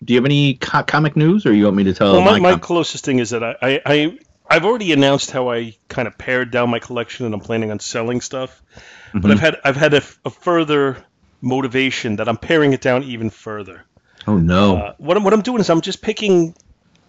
Do 0.03 0.13
you 0.13 0.15
have 0.15 0.25
any 0.25 0.55
co- 0.55 0.83
comic 0.83 1.15
news, 1.15 1.45
or 1.45 1.53
you 1.53 1.65
want 1.65 1.75
me 1.75 1.83
to 1.83 1.93
tell? 1.93 2.13
Well, 2.13 2.21
my, 2.21 2.39
my, 2.39 2.51
my 2.53 2.57
closest 2.57 3.05
thing 3.05 3.19
is 3.19 3.29
that 3.29 3.43
I, 3.43 3.55
I, 3.61 3.81
I 3.85 4.17
I've 4.51 4.65
already 4.65 4.91
announced 4.91 5.31
how 5.31 5.49
I 5.49 5.77
kind 5.87 6.09
of 6.09 6.17
pared 6.17 6.51
down 6.51 6.69
my 6.69 6.79
collection, 6.79 7.25
and 7.25 7.33
I'm 7.33 7.39
planning 7.39 7.71
on 7.71 7.79
selling 7.79 8.19
stuff. 8.19 8.61
Mm-hmm. 9.07 9.19
But 9.19 9.31
I've 9.31 9.39
had 9.39 9.55
I've 9.63 9.77
had 9.77 9.93
a, 9.93 10.01
a, 10.25 10.29
further 10.29 10.97
motivation 11.41 12.17
that 12.17 12.27
I'm 12.27 12.35
paring 12.37 12.73
it 12.73 12.81
down 12.81 13.03
even 13.03 13.29
further. 13.29 13.85
Oh 14.27 14.37
no! 14.37 14.77
Uh, 14.77 14.93
what 14.97 15.17
I'm 15.17 15.23
what 15.23 15.33
I'm 15.33 15.41
doing 15.41 15.59
is 15.59 15.69
I'm 15.69 15.81
just 15.81 16.01
picking 16.01 16.55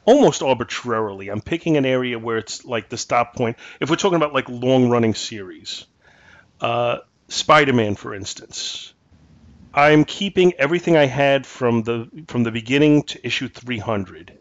almost 0.04 0.42
arbitrarily. 0.42 1.28
I'm 1.28 1.40
picking 1.40 1.76
an 1.76 1.84
area 1.84 2.18
where 2.18 2.38
it's 2.38 2.64
like 2.64 2.88
the 2.88 2.96
stop 2.96 3.36
point. 3.36 3.56
If 3.80 3.90
we're 3.90 3.96
talking 3.96 4.16
about 4.16 4.32
like 4.32 4.48
long 4.48 4.88
running 4.88 5.14
series, 5.14 5.86
uh, 6.60 6.98
Spider 7.28 7.72
Man, 7.72 7.94
for 7.94 8.14
instance, 8.14 8.94
I'm 9.74 10.04
keeping 10.04 10.54
everything 10.54 10.96
I 10.96 11.06
had 11.06 11.46
from 11.46 11.82
the 11.82 12.24
from 12.28 12.44
the 12.44 12.50
beginning 12.50 13.02
to 13.04 13.26
issue 13.26 13.48
300 13.48 14.38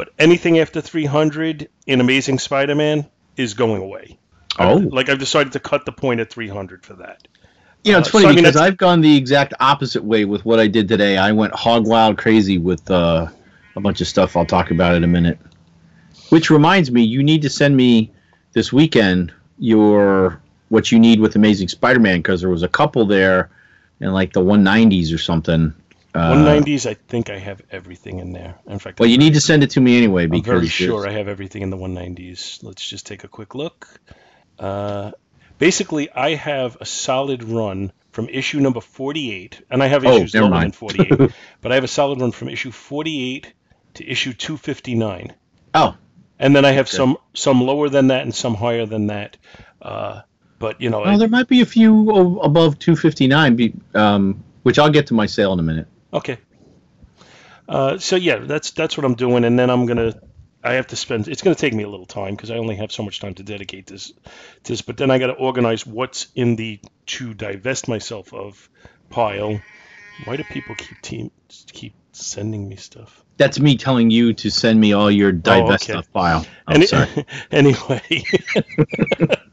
but 0.00 0.14
anything 0.18 0.58
after 0.58 0.80
300 0.80 1.68
in 1.86 2.00
Amazing 2.00 2.38
Spider-Man 2.38 3.06
is 3.36 3.52
going 3.52 3.82
away. 3.82 4.18
Oh. 4.58 4.76
like 4.76 5.10
I've 5.10 5.18
decided 5.18 5.52
to 5.52 5.60
cut 5.60 5.84
the 5.84 5.92
point 5.92 6.20
at 6.20 6.30
300 6.30 6.86
for 6.86 6.94
that. 6.94 7.28
You 7.84 7.92
know, 7.92 7.98
it's 7.98 8.08
Uh, 8.08 8.12
funny 8.12 8.24
so, 8.24 8.28
I 8.28 8.32
mean, 8.32 8.44
because 8.44 8.56
I've 8.56 8.76
gone 8.76 9.00
the 9.00 9.16
exact 9.16 9.54
opposite 9.60 10.04
way 10.04 10.24
with 10.24 10.44
what 10.44 10.60
I 10.60 10.66
did 10.66 10.88
today. 10.88 11.16
I 11.16 11.32
went 11.32 11.54
hog 11.54 11.86
wild 11.86 12.18
crazy 12.18 12.58
with 12.58 12.90
uh, 12.90 13.28
a 13.76 13.80
bunch 13.80 14.00
of 14.00 14.06
stuff. 14.06 14.36
I'll 14.36 14.46
talk 14.46 14.70
about 14.70 14.94
in 14.94 15.04
a 15.04 15.08
minute. 15.08 15.38
Which 16.28 16.50
reminds 16.50 16.90
me, 16.90 17.02
you 17.02 17.22
need 17.22 17.42
to 17.42 17.50
send 17.50 17.76
me 17.76 18.12
this 18.52 18.72
weekend 18.72 19.32
your 19.58 20.40
what 20.68 20.92
you 20.92 20.98
need 20.98 21.20
with 21.20 21.36
Amazing 21.36 21.68
Spider-Man 21.68 22.18
because 22.18 22.40
there 22.40 22.50
was 22.50 22.62
a 22.62 22.68
couple 22.68 23.04
there 23.06 23.50
in 24.00 24.12
like 24.12 24.32
the 24.32 24.40
190s 24.40 25.12
or 25.12 25.18
something. 25.18 25.74
Uh, 26.14 26.32
190s, 26.34 26.86
I 26.88 26.94
think 26.94 27.30
I 27.30 27.38
have 27.38 27.62
everything 27.70 28.18
in 28.18 28.32
there. 28.32 28.56
In 28.66 28.78
fact, 28.78 29.00
Well, 29.00 29.08
you 29.08 29.18
need 29.18 29.34
to 29.34 29.40
send 29.40 29.62
it 29.62 29.70
to 29.70 29.80
me 29.80 29.96
anyway 29.96 30.24
I'm 30.24 30.30
because 30.30 30.46
very 30.46 30.68
sure 30.68 31.08
I 31.08 31.12
have 31.12 31.28
everything 31.28 31.62
in 31.62 31.70
the 31.70 31.76
190s. 31.76 32.62
Let's 32.62 32.88
just 32.88 33.06
take 33.06 33.24
a 33.24 33.28
quick 33.28 33.54
look. 33.54 33.88
Uh, 34.58 35.12
basically, 35.60 36.10
I 36.10 36.34
have 36.34 36.76
a 36.80 36.84
solid 36.84 37.44
run 37.44 37.92
from 38.10 38.28
issue 38.28 38.58
number 38.58 38.80
48, 38.80 39.62
and 39.70 39.82
I 39.82 39.86
have 39.86 40.04
Oh, 40.04 40.16
issues 40.16 40.32
than 40.32 40.72
48, 40.72 41.30
but 41.60 41.70
I 41.70 41.76
have 41.76 41.84
a 41.84 41.88
solid 41.88 42.20
run 42.20 42.32
from 42.32 42.48
issue 42.48 42.72
48 42.72 43.52
to 43.94 44.10
issue 44.10 44.32
259. 44.32 45.32
Oh, 45.74 45.96
And 46.40 46.56
then 46.56 46.64
I 46.64 46.72
have 46.72 46.88
Okay. 46.88 46.96
some 46.96 47.16
some 47.34 47.60
lower 47.60 47.88
than 47.88 48.08
that 48.08 48.22
and 48.22 48.34
some 48.34 48.54
higher 48.54 48.86
than 48.86 49.06
that. 49.06 49.36
Uh, 49.80 50.22
but 50.58 50.80
you 50.80 50.90
know, 50.90 51.00
well, 51.02 51.18
there 51.18 51.28
might 51.28 51.48
be 51.48 51.60
a 51.60 51.66
few 51.66 52.10
above 52.40 52.78
259, 52.78 53.56
be- 53.56 53.74
um, 53.94 54.42
which 54.64 54.78
I'll 54.78 54.90
get 54.90 55.06
to 55.08 55.14
my 55.14 55.26
sale 55.26 55.52
in 55.52 55.60
a 55.60 55.62
minute. 55.62 55.86
Okay. 56.12 56.38
Uh, 57.68 57.98
so 57.98 58.16
yeah, 58.16 58.38
that's 58.38 58.72
that's 58.72 58.96
what 58.96 59.04
I'm 59.04 59.14
doing, 59.14 59.44
and 59.44 59.56
then 59.58 59.70
I'm 59.70 59.86
gonna. 59.86 60.14
I 60.62 60.74
have 60.74 60.88
to 60.88 60.96
spend. 60.96 61.28
It's 61.28 61.42
gonna 61.42 61.54
take 61.54 61.72
me 61.74 61.84
a 61.84 61.88
little 61.88 62.06
time 62.06 62.34
because 62.34 62.50
I 62.50 62.56
only 62.56 62.76
have 62.76 62.92
so 62.92 63.02
much 63.02 63.20
time 63.20 63.34
to 63.34 63.42
dedicate 63.42 63.86
this. 63.86 64.12
To 64.64 64.72
this, 64.72 64.82
but 64.82 64.96
then 64.96 65.10
I 65.10 65.18
got 65.18 65.28
to 65.28 65.32
organize 65.34 65.86
what's 65.86 66.28
in 66.34 66.56
the 66.56 66.80
to 67.06 67.34
divest 67.34 67.88
myself 67.88 68.34
of 68.34 68.68
pile. 69.08 69.60
Why 70.24 70.36
do 70.36 70.44
people 70.44 70.74
keep 70.74 71.00
team 71.00 71.30
keep 71.72 71.94
sending 72.12 72.68
me 72.68 72.76
stuff? 72.76 73.24
That's 73.38 73.58
me 73.58 73.78
telling 73.78 74.10
you 74.10 74.34
to 74.34 74.50
send 74.50 74.78
me 74.78 74.92
all 74.92 75.10
your 75.10 75.32
divest 75.32 75.84
okay. 75.84 75.92
stuff 75.94 76.06
file. 76.12 76.44
Oh, 76.68 76.74
Any- 76.74 76.86
sorry. 76.86 77.08
anyway, 77.50 78.02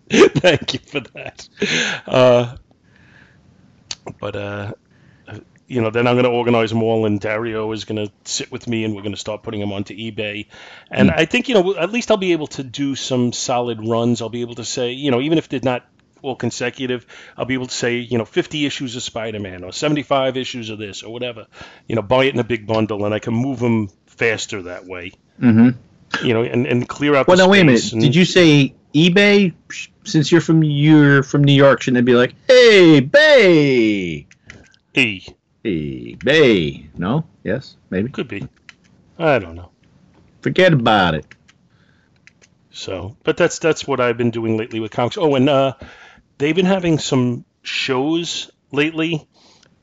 thank 0.10 0.74
you 0.74 0.80
for 0.80 1.00
that. 1.00 1.48
Uh, 2.06 2.58
but 4.20 4.36
uh, 4.36 4.74
you 5.68 5.82
know, 5.82 5.90
then 5.90 6.08
I'm 6.08 6.16
going 6.16 6.24
to 6.26 6.30
organize 6.32 6.70
them 6.70 6.82
all, 6.84 7.06
and 7.06 7.20
Dario 7.20 7.72
is 7.74 7.84
going 7.86 8.06
to 8.06 8.12
sit 8.24 8.52
with 8.52 8.68
me, 8.68 8.84
and 8.86 8.96
we're 8.96 9.02
going 9.02 9.14
to 9.14 9.20
start 9.20 9.44
putting 9.44 9.60
them 9.60 9.74
onto 9.74 9.94
eBay. 9.96 10.46
And 10.90 11.12
I 11.12 11.26
think 11.26 11.50
you 11.50 11.56
know, 11.56 11.76
at 11.76 11.92
least 11.92 12.10
I'll 12.10 12.18
be 12.18 12.32
able 12.32 12.48
to 12.48 12.64
do 12.64 12.96
some 12.96 13.34
solid 13.34 13.86
runs. 13.88 14.22
I'll 14.22 14.30
be 14.30 14.42
able 14.42 14.56
to 14.56 14.66
say, 14.66 14.92
you 14.94 15.12
know, 15.12 15.20
even 15.22 15.38
if 15.38 15.50
they're 15.50 15.60
not 15.62 15.86
all 16.24 16.36
consecutive, 16.36 17.06
I'll 17.38 17.46
be 17.46 17.54
able 17.54 17.68
to 17.68 17.74
say, 17.74 17.98
you 17.98 18.18
know, 18.18 18.26
50 18.26 18.66
issues 18.66 18.96
of 18.96 19.04
Spider-Man 19.04 19.64
or 19.64 19.72
75 19.72 20.36
issues 20.36 20.70
of 20.72 20.80
this 20.80 21.04
or 21.04 21.14
whatever. 21.14 21.46
You 21.88 21.96
know, 21.96 22.02
buy 22.02 22.26
it 22.26 22.34
in 22.34 22.40
a 22.40 22.44
big 22.44 22.66
bundle, 22.66 23.06
and 23.06 23.14
I 23.14 23.20
can 23.20 23.34
move 23.36 23.60
them 23.60 23.90
faster 24.08 24.64
that 24.64 24.86
way. 24.86 25.12
hmm 25.40 25.70
You 26.24 26.34
know, 26.34 26.44
and, 26.44 26.66
and 26.66 26.88
clear 26.88 27.14
out. 27.16 27.28
Well, 27.28 27.38
the 27.38 27.44
now 27.44 27.50
wait 27.50 27.62
a 27.62 27.66
minute. 27.66 27.92
and- 27.92 28.02
Did 28.02 28.16
you 28.16 28.26
say 28.26 28.74
eBay? 28.96 29.54
Since 30.06 30.32
you're 30.32 30.40
from 30.42 30.64
you're 30.64 31.22
from 31.24 31.44
New 31.44 31.54
York, 31.54 31.82
shouldn't 31.82 32.00
it 32.00 32.06
be 32.06 32.16
like, 32.16 32.34
hey, 32.48 33.02
Bay, 33.02 34.26
E 34.96 35.22
Bay? 36.16 36.90
No, 36.98 37.26
yes, 37.44 37.78
maybe. 37.90 38.10
could 38.10 38.28
be. 38.28 38.48
I 39.18 39.40
don't 39.40 39.56
know. 39.56 39.72
Forget 40.42 40.74
about 40.74 41.16
it. 41.16 41.26
So, 42.70 43.18
but 43.24 43.38
that's 43.38 43.60
that's 43.60 43.88
what 43.88 44.00
I've 44.00 44.18
been 44.18 44.32
doing 44.32 44.58
lately 44.58 44.80
with 44.80 44.92
comics. 44.92 45.18
Oh, 45.18 45.36
and 45.36 45.50
uh, 45.50 45.74
they've 46.38 46.56
been 46.56 46.66
having 46.66 47.00
some 47.00 47.44
shows 47.64 48.52
lately. 48.72 49.28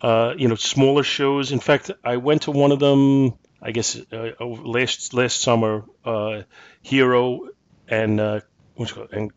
Uh, 0.01 0.35
you 0.37 0.49
know, 0.49 0.55
smaller 0.55 1.03
shows. 1.03 1.51
In 1.51 1.61
fact, 1.61 1.91
I 2.05 2.19
went 2.19 2.43
to 2.43 2.51
one 2.51 2.73
of 2.73 2.79
them. 2.79 3.35
I 3.61 3.73
guess 3.73 3.99
uh, 4.13 4.33
last 4.45 5.15
last 5.15 5.41
summer. 5.41 5.85
Uh, 6.05 6.43
Hero 6.83 7.49
and 7.89 8.21
uh, 8.21 8.41
what's 8.77 8.93
it 8.93 8.95
called? 8.95 9.13
And 9.13 9.33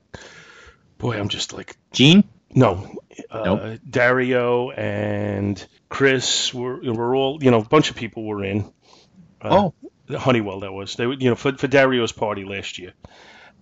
boy, 0.98 1.18
I'm 1.18 1.30
just 1.30 1.54
like 1.54 1.78
Gene? 1.92 2.24
No. 2.58 3.00
Uh, 3.30 3.44
Nope. 3.44 3.80
Dario 3.90 4.70
and 4.72 5.66
Chris 5.90 6.54
were 6.54 6.80
were 6.82 7.16
all 7.16 7.44
you 7.44 7.52
know 7.52 7.60
a 7.60 7.66
bunch 7.66 7.90
of 7.90 7.96
people 7.96 8.24
were 8.26 8.44
in. 8.44 8.72
Uh, 9.42 9.70
oh, 10.10 10.16
Honeywell 10.16 10.62
that 10.62 10.72
was. 10.74 10.96
They 10.96 11.06
were 11.08 11.14
you 11.14 11.30
know 11.30 11.36
for, 11.36 11.56
for 11.58 11.68
Dario's 11.68 12.12
party 12.12 12.46
last 12.46 12.78
year, 12.78 12.94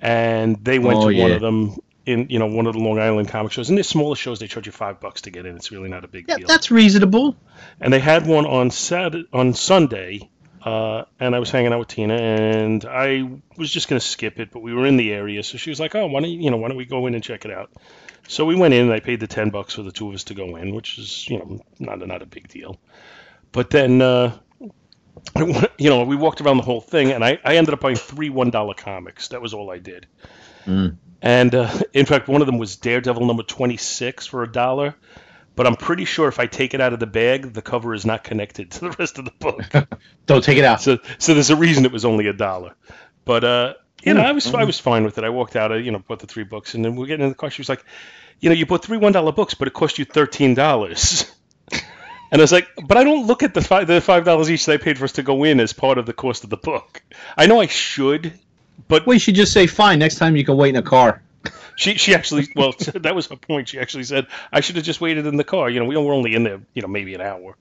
and 0.02 0.64
they 0.64 0.80
went 0.80 1.00
Oh, 1.00 1.10
to 1.10 1.18
one 1.22 1.32
of 1.32 1.42
them 1.42 1.78
in 2.06 2.28
you 2.30 2.40
know 2.40 2.48
one 2.48 2.68
of 2.68 2.74
the 2.74 2.80
Long 2.80 3.00
Island 3.00 3.30
comic 3.30 3.52
shows. 3.52 3.70
And 3.70 3.78
they're 3.78 3.84
smaller 3.84 4.16
shows. 4.16 4.40
They 4.40 4.48
charge 4.48 4.66
you 4.66 4.72
five 4.72 5.00
bucks 5.00 5.22
to 5.22 5.32
get 5.32 5.46
in. 5.46 5.56
It's 5.56 5.72
really 5.72 5.90
not 5.90 6.04
a 6.04 6.08
big 6.08 6.26
yeah, 6.28 6.38
deal. 6.38 6.48
that's 6.48 6.70
reasonable. 6.72 7.36
And 7.80 7.94
they 7.94 8.00
had 8.00 8.28
one 8.28 8.46
on 8.46 8.72
Saturday 8.72 9.28
on 9.34 9.54
Sunday. 9.54 10.30
Uh, 10.62 11.06
and 11.20 11.36
I 11.36 11.40
was 11.40 11.52
hanging 11.52 11.72
out 11.74 11.78
with 11.78 11.90
Tina, 11.90 12.16
and 12.16 12.84
I 12.86 13.30
was 13.56 13.72
just 13.72 13.88
gonna 13.88 14.00
skip 14.00 14.40
it, 14.40 14.50
but 14.52 14.64
we 14.64 14.74
were 14.74 14.88
in 14.88 14.98
the 14.98 15.14
area, 15.14 15.44
so 15.44 15.60
she 15.60 15.70
was 15.70 15.80
like, 15.80 15.94
"Oh, 15.94 16.08
why 16.08 16.22
don't 16.22 16.32
you, 16.32 16.40
you 16.40 16.50
know, 16.50 16.58
why 16.58 16.70
don't 16.70 16.78
we 16.78 16.86
go 16.86 17.06
in 17.06 17.14
and 17.14 17.24
check 17.24 17.46
it 17.46 17.52
out?" 17.52 17.70
So 18.28 18.46
we 18.46 18.56
went 18.56 18.74
in, 18.74 18.86
and 18.86 18.94
I 18.94 19.00
paid 19.00 19.20
the 19.20 19.28
ten 19.28 19.50
bucks 19.50 19.74
for 19.74 19.84
the 19.84 19.92
two 19.92 20.10
of 20.10 20.16
us 20.16 20.24
to 20.26 20.34
go 20.34 20.56
in, 20.56 20.74
which 20.74 20.98
is, 20.98 21.30
you 21.30 21.38
know, 21.38 21.60
not 21.80 22.02
a, 22.02 22.08
not 22.08 22.22
a 22.22 22.26
big 22.26 22.48
deal. 22.48 22.80
But 23.52 23.70
then, 23.70 24.02
uh, 24.02 24.38
you 25.38 25.90
know, 25.90 26.04
we 26.04 26.16
walked 26.16 26.42
around 26.42 26.58
the 26.58 26.64
whole 26.64 26.82
thing, 26.82 27.12
and 27.12 27.24
I, 27.24 27.40
I 27.44 27.58
ended 27.58 27.74
up 27.74 27.80
buying 27.80 27.96
three 27.96 28.30
one 28.30 28.50
dollar 28.50 28.74
comics. 28.74 29.30
That 29.30 29.42
was 29.42 29.54
all 29.54 29.72
I 29.72 29.80
did. 29.80 30.08
Mm. 30.66 30.98
And 31.22 31.56
uh, 31.56 31.72
in 31.94 32.06
fact, 32.06 32.28
one 32.28 32.42
of 32.42 32.48
them 32.48 32.58
was 32.58 32.76
Daredevil 32.76 33.26
number 33.26 33.44
twenty 33.44 33.78
six 33.78 34.26
for 34.26 34.44
a 34.44 34.52
dollar. 34.52 34.96
But 35.56 35.68
I'm 35.68 35.76
pretty 35.76 36.04
sure 36.04 36.28
if 36.28 36.38
I 36.38 36.48
take 36.48 36.74
it 36.74 36.82
out 36.82 36.92
of 36.92 37.00
the 37.00 37.08
bag, 37.08 37.54
the 37.54 37.62
cover 37.62 37.94
is 37.94 38.06
not 38.06 38.26
connected 38.26 38.72
to 38.72 38.80
the 38.82 38.92
rest 39.00 39.18
of 39.20 39.26
the 39.26 39.32
book. 39.40 39.64
Don't 40.26 40.44
take 40.44 40.58
it 40.58 40.66
out. 40.66 40.82
so, 40.82 41.00
so 41.18 41.34
there's 41.34 41.50
a 41.50 41.56
reason 41.56 41.86
it 41.86 41.94
was 41.94 42.04
only 42.04 42.28
a 42.28 42.34
dollar. 42.34 42.76
But 43.24 43.44
uh, 43.46 43.74
you 44.06 44.14
know, 44.14 44.22
I 44.22 44.32
was 44.32 44.54
I 44.54 44.64
was 44.64 44.80
fine 44.80 45.04
with 45.04 45.18
it. 45.18 45.24
I 45.24 45.30
walked 45.30 45.56
out, 45.56 45.72
I, 45.72 45.78
you 45.78 45.92
know, 45.92 46.00
bought 46.00 46.20
the 46.20 46.28
three 46.28 46.44
books, 46.44 46.74
and 46.74 46.86
then 46.86 46.96
we're 46.96 47.08
getting 47.08 47.24
in 47.24 47.30
the 47.30 47.36
car. 47.36 47.50
She 47.50 47.62
was 47.62 47.70
like, 47.70 47.84
you 48.40 48.50
know, 48.50 48.56
you 48.56 48.66
bought 48.66 48.84
three 48.86 48.98
one 48.98 49.12
dollar 49.12 49.32
books, 49.32 49.54
but 49.54 49.68
it 49.68 49.74
cost 49.74 49.98
you 50.00 50.06
thirteen 50.06 50.54
dollars. 50.54 51.32
And 52.32 52.42
I 52.42 52.44
was 52.44 52.52
like, 52.52 52.68
but 52.88 52.98
I 52.98 53.04
don't 53.04 53.28
look 53.28 53.44
at 53.44 53.54
the 53.54 53.62
five 53.62 53.86
the 53.88 54.02
five 54.02 54.26
dollars 54.26 54.50
each 54.50 54.66
that 54.66 54.74
I 54.74 54.78
paid 54.78 54.98
for 54.98 55.06
us 55.06 55.14
to 55.14 55.24
go 55.24 55.44
in 55.44 55.60
as 55.60 55.74
part 55.74 55.98
of 56.00 56.06
the 56.08 56.12
cost 56.12 56.44
of 56.44 56.50
the 56.50 56.58
book. 56.58 57.02
I 57.38 57.46
know 57.46 57.62
I 57.62 57.68
should, 57.68 58.34
but 58.88 59.06
Well, 59.06 59.14
you 59.14 59.20
should 59.20 59.36
just 59.36 59.54
say, 59.54 59.68
fine, 59.68 60.00
next 60.00 60.16
time 60.16 60.36
you 60.36 60.44
can 60.44 60.58
wait 60.58 60.70
in 60.70 60.76
a 60.76 60.82
car. 60.82 61.22
she 61.76 61.96
she 61.96 62.16
actually 62.16 62.48
well 62.56 62.74
that 62.96 63.16
was 63.16 63.28
her 63.28 63.36
point. 63.36 63.70
She 63.70 63.80
actually 63.80 64.04
said 64.04 64.26
I 64.52 64.60
should 64.62 64.76
have 64.76 64.84
just 64.84 65.00
waited 65.00 65.28
in 65.28 65.38
the 65.38 65.44
car. 65.44 65.70
You 65.70 65.80
know, 65.80 65.86
we 65.86 65.96
were 65.96 66.14
only 66.14 66.34
in 66.34 66.44
there, 66.44 66.60
you 66.74 66.82
know, 66.82 66.88
maybe 66.88 67.14
an 67.14 67.22
hour. 67.22 67.56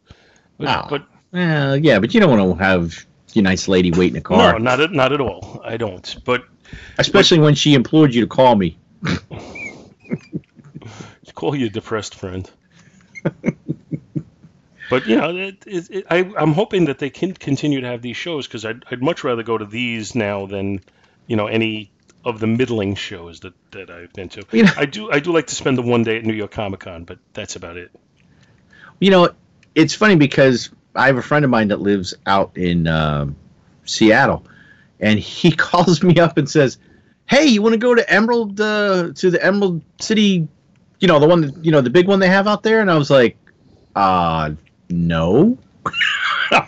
But, 0.59 0.69
Oh. 0.69 0.87
but 0.89 1.07
Well, 1.31 1.77
yeah, 1.77 1.99
but 1.99 2.15
you 2.15 2.21
don't 2.21 2.37
want 2.37 2.59
to 2.59 2.65
have 2.65 3.05
your 3.37 3.43
nice 3.43 3.69
lady 3.69 3.91
waiting 3.91 4.17
a 4.19 4.21
car. 4.21 4.53
no, 4.53 4.59
not 4.59 4.81
at, 4.81 4.93
not 4.93 5.13
at 5.13 5.21
all. 5.21 5.61
I 5.65 5.77
don't. 5.77 6.17
But 6.25 6.45
Especially 6.99 7.39
when 7.39 7.55
she 7.55 7.75
implored 7.75 8.15
you 8.15 8.23
to 8.23 8.27
call 8.27 8.55
me. 8.57 8.77
call 11.35 11.55
you 11.55 11.67
a 11.67 11.71
depressed 11.71 12.15
friend. 12.15 12.51
but 14.91 15.07
you 15.07 15.17
know, 15.17 15.37
it, 15.37 15.65
it, 15.67 15.91
it, 15.91 16.07
I, 16.11 16.19
I'm 16.39 16.53
hoping 16.53 16.87
that 16.87 16.99
they 16.99 17.11
can 17.11 17.35
continue 17.35 17.81
to 17.81 17.87
have 17.87 18.03
these 18.03 18.17
shows 18.17 18.47
because 18.47 18.65
I'd, 18.65 18.85
I'd 18.91 19.03
much 19.03 19.25
rather 19.25 19.43
go 19.43 19.59
to 19.59 19.65
these 19.65 20.15
now 20.15 20.47
than 20.47 20.81
you 21.27 21.37
know 21.37 21.47
any 21.47 21.91
of 22.25 22.41
the 22.41 22.47
middling 22.47 22.95
shows 22.95 23.41
that, 23.41 23.53
that 23.73 23.91
I've 23.91 24.13
been 24.13 24.29
to. 24.31 24.45
You 24.53 24.65
know- 24.65 24.73
I 24.77 24.87
do 24.87 25.11
I 25.11 25.21
do 25.21 25.33
like 25.33 25.49
to 25.49 25.55
spend 25.55 25.77
the 25.77 25.83
one 25.83 26.03
day 26.05 26.17
at 26.19 26.25
New 26.25 26.35
York 26.35 26.53
Comic 26.53 26.81
Con, 26.81 27.05
but 27.05 27.19
that's 27.33 27.57
about 27.57 27.77
it. 27.77 27.91
You 29.01 29.11
know, 29.11 29.31
it's 29.75 29.95
funny 29.95 30.17
because 30.17 30.71
I 30.95 31.07
have 31.07 31.17
a 31.17 31.23
friend 31.23 31.45
of 31.45 31.51
mine 31.51 31.69
that 31.69 31.81
lives 31.81 32.15
out 32.27 32.57
in 32.57 32.87
um 32.87 33.37
Seattle, 33.85 34.45
and 35.01 35.19
he 35.19 35.51
calls 35.57 36.03
me 36.03 36.19
up 36.19 36.39
and 36.39 36.49
says, 36.49 36.79
"Hey, 37.27 37.47
you 37.47 37.63
want 37.63 37.75
to 37.75 37.79
go 37.79 37.95
to 37.95 38.11
Emerald 38.11 38.61
uh, 38.61 39.13
to 39.15 39.31
the 39.31 39.45
Emerald 39.45 39.83
City? 40.01 40.49
You 41.01 41.09
know, 41.09 41.19
the 41.19 41.27
one, 41.27 41.41
that, 41.43 41.65
you 41.65 41.73
know, 41.73 41.81
the 41.81 41.91
big 41.91 42.07
one 42.09 42.21
they 42.21 42.29
have 42.29 42.47
out 42.47 42.63
there?" 42.63 42.81
And 42.81 42.91
I 42.91 42.97
was 42.97 43.11
like, 43.11 43.37
"Uh, 43.95 44.53
no." 44.89 45.59
I 46.51 46.67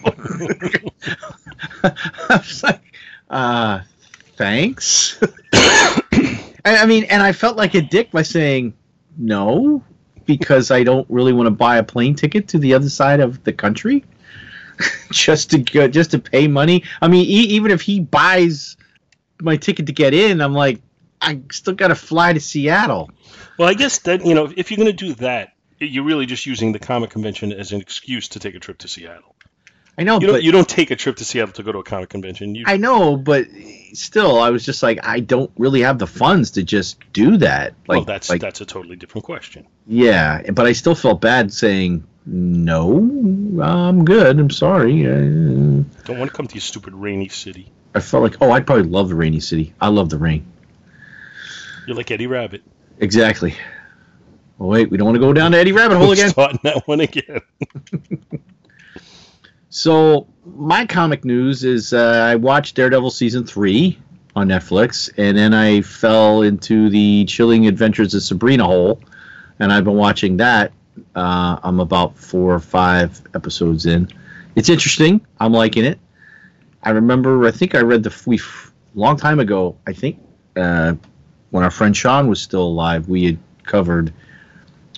was 2.28 2.62
like, 2.62 2.82
"Uh, 3.30 3.80
thanks." 4.36 5.20
I, 5.52 6.42
I 6.64 6.86
mean, 6.86 7.04
and 7.04 7.22
I 7.22 7.32
felt 7.32 7.56
like 7.56 7.74
a 7.74 7.82
dick 7.82 8.10
by 8.10 8.22
saying 8.22 8.74
no 9.16 9.82
because 10.26 10.72
I 10.72 10.82
don't 10.82 11.08
really 11.08 11.32
want 11.32 11.46
to 11.46 11.52
buy 11.52 11.78
a 11.78 11.84
plane 11.84 12.16
ticket 12.16 12.48
to 12.48 12.58
the 12.58 12.74
other 12.74 12.90
side 12.90 13.20
of 13.20 13.44
the 13.44 13.52
country 13.52 14.04
just 15.10 15.50
to 15.50 15.58
go, 15.58 15.88
just 15.88 16.10
to 16.12 16.18
pay 16.18 16.48
money. 16.48 16.84
I 17.00 17.08
mean, 17.08 17.24
e- 17.26 17.54
even 17.56 17.70
if 17.70 17.80
he 17.80 18.00
buys 18.00 18.76
my 19.40 19.56
ticket 19.56 19.86
to 19.86 19.92
get 19.92 20.14
in, 20.14 20.40
I'm 20.40 20.54
like, 20.54 20.80
I 21.20 21.40
still 21.50 21.74
got 21.74 21.88
to 21.88 21.94
fly 21.94 22.32
to 22.32 22.40
Seattle. 22.40 23.10
Well, 23.58 23.68
I 23.68 23.74
guess 23.74 24.00
that 24.00 24.24
you 24.24 24.34
know 24.34 24.52
if 24.56 24.70
you're 24.70 24.76
going 24.76 24.94
to 24.94 25.06
do 25.06 25.14
that, 25.14 25.54
you're 25.78 26.04
really 26.04 26.26
just 26.26 26.46
using 26.46 26.72
the 26.72 26.78
comic 26.78 27.10
convention 27.10 27.52
as 27.52 27.72
an 27.72 27.80
excuse 27.80 28.28
to 28.28 28.38
take 28.38 28.54
a 28.54 28.60
trip 28.60 28.78
to 28.78 28.88
Seattle. 28.88 29.34
I 29.98 30.02
know, 30.02 30.20
You 30.20 30.26
don't 30.26 30.36
but 30.36 30.42
you 30.42 30.52
don't 30.52 30.68
take 30.68 30.90
a 30.90 30.96
trip 30.96 31.16
to 31.16 31.24
Seattle 31.24 31.54
to 31.54 31.62
go 31.62 31.72
to 31.72 31.78
a 31.78 31.82
comic 31.82 32.10
convention. 32.10 32.54
You 32.54 32.64
I 32.66 32.76
know, 32.76 33.16
but 33.16 33.46
still, 33.94 34.38
I 34.38 34.50
was 34.50 34.62
just 34.62 34.82
like, 34.82 34.98
I 35.02 35.20
don't 35.20 35.50
really 35.56 35.80
have 35.80 35.98
the 35.98 36.06
funds 36.06 36.50
to 36.52 36.62
just 36.62 36.98
do 37.14 37.38
that. 37.38 37.72
Like, 37.88 37.96
well, 37.96 38.04
that's 38.04 38.28
like, 38.28 38.42
that's 38.42 38.60
a 38.60 38.66
totally 38.66 38.96
different 38.96 39.24
question. 39.24 39.66
yeah, 39.86 40.42
but 40.50 40.66
I 40.66 40.72
still 40.72 40.94
felt 40.94 41.22
bad 41.22 41.50
saying 41.50 42.04
no. 42.26 42.98
I'm 43.62 44.04
good. 44.04 44.38
I'm 44.38 44.50
sorry. 44.50 45.06
Uh, 45.06 45.12
Don't 46.04 46.18
want 46.18 46.30
to 46.30 46.36
come 46.36 46.46
to 46.46 46.54
your 46.54 46.60
stupid 46.60 46.94
rainy 46.94 47.28
city. 47.28 47.72
I 47.94 48.00
felt 48.00 48.22
like, 48.22 48.36
oh, 48.40 48.50
I'd 48.50 48.66
probably 48.66 48.84
love 48.84 49.08
the 49.08 49.14
rainy 49.14 49.40
city. 49.40 49.72
I 49.80 49.88
love 49.88 50.10
the 50.10 50.18
rain. 50.18 50.44
You're 51.86 51.96
like 51.96 52.10
Eddie 52.10 52.26
Rabbitt. 52.26 52.62
Exactly. 52.98 53.54
Oh, 54.58 54.66
wait, 54.66 54.90
we 54.90 54.96
don't 54.96 55.06
want 55.06 55.16
to 55.16 55.20
go 55.20 55.32
down 55.32 55.52
to 55.52 55.58
Eddie 55.58 55.72
Rabbit 55.72 55.98
Hole 55.98 56.12
again. 56.12 56.30
Starting 56.30 56.60
that 56.64 56.86
one 56.86 57.00
again. 57.00 57.40
So 59.76 60.26
my 60.46 60.86
comic 60.86 61.22
news 61.22 61.62
is 61.62 61.92
uh, 61.92 61.98
I 62.30 62.36
watched 62.36 62.76
Daredevil 62.76 63.10
season 63.10 63.44
three 63.44 63.98
on 64.34 64.48
Netflix, 64.48 65.10
and 65.18 65.36
then 65.36 65.52
I 65.52 65.82
fell 65.82 66.40
into 66.40 66.88
the 66.88 67.26
chilling 67.26 67.66
adventures 67.66 68.14
of 68.14 68.22
Sabrina 68.22 68.64
hole, 68.64 69.02
and 69.58 69.70
I've 69.70 69.84
been 69.84 69.96
watching 69.96 70.38
that. 70.38 70.72
Uh, 71.14 71.58
I'm 71.62 71.80
about 71.80 72.16
four 72.16 72.54
or 72.54 72.60
five 72.60 73.20
episodes 73.34 73.86
in. 73.86 74.08
It's 74.54 74.68
interesting. 74.68 75.20
I'm 75.38 75.52
liking 75.52 75.84
it. 75.84 75.98
I 76.82 76.90
remember. 76.90 77.46
I 77.46 77.50
think 77.50 77.74
I 77.74 77.80
read 77.80 78.02
the 78.02 78.22
we 78.26 78.40
long 78.94 79.16
time 79.16 79.40
ago. 79.40 79.76
I 79.86 79.92
think 79.92 80.18
uh, 80.56 80.94
when 81.50 81.64
our 81.64 81.70
friend 81.70 81.96
Sean 81.96 82.28
was 82.28 82.40
still 82.40 82.62
alive, 82.62 83.08
we 83.08 83.24
had 83.24 83.38
covered. 83.64 84.12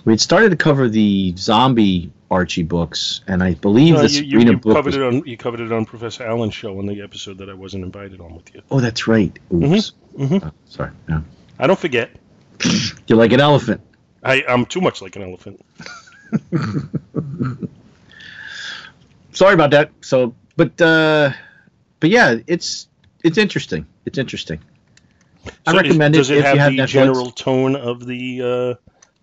We 0.05 0.12
had 0.12 0.21
started 0.21 0.50
to 0.50 0.57
cover 0.57 0.88
the 0.88 1.35
zombie 1.37 2.12
Archie 2.31 2.62
books, 2.62 3.23
and 3.26 3.43
I 3.43 3.55
believe 3.55 3.95
No, 3.95 4.02
the 4.02 4.09
you, 4.09 4.14
Sabrina 4.31 4.50
you 4.52 4.57
book 4.59 4.75
covered 4.75 4.87
was 4.87 4.97
it 4.97 5.02
on 5.02 5.26
you 5.26 5.37
covered 5.37 5.61
it 5.61 5.73
on 5.73 5.85
Professor 5.87 6.25
Allen's 6.25 6.55
show 6.55 6.78
on 6.78 6.87
the 6.87 7.02
episode 7.02 7.38
that 7.38 7.49
I 7.49 7.55
wasn't 7.55 7.85
invited 7.85 8.21
on 8.21 8.35
with 8.35 8.55
you. 8.55 8.62
Oh, 8.71 8.81
that's 8.81 9.07
right. 9.07 9.37
Oops. 9.52 9.93
Mhm. 10.17 10.45
Oh, 10.45 10.50
sorry. 10.67 10.90
No. 11.09 11.25
I 11.59 11.67
don't 11.67 11.78
forget. 11.78 12.11
You're 13.07 13.19
like 13.19 13.33
an 13.33 13.40
elephant. 13.40 13.81
I, 14.23 14.45
I'm 14.49 14.67
too 14.67 14.81
much 14.81 15.01
like 15.03 15.17
an 15.17 15.23
elephant. 15.23 15.65
Sorry 19.33 19.55
about 19.55 19.71
that. 19.71 19.91
So, 20.01 20.35
but 20.57 20.81
uh, 20.81 21.33
but 22.01 22.11
yeah, 22.11 22.37
it's 22.47 22.89
it's 23.23 23.39
interesting. 23.39 23.87
It's 24.05 24.19
interesting. 24.19 24.61
I 25.67 25.73
So 25.73 25.79
is- 25.79 25.83
recommend 25.85 26.15
it 26.15 26.19
Does 26.19 26.31
it 26.31 26.39
if 26.39 26.45
have 26.45 26.55
you 26.55 26.61
have 26.61 26.73
the 26.73 26.79
Netflix. 26.83 26.89
general 26.89 27.31
tone 27.31 27.77
of 27.77 28.05
the 28.07 28.43
uh, 28.43 28.75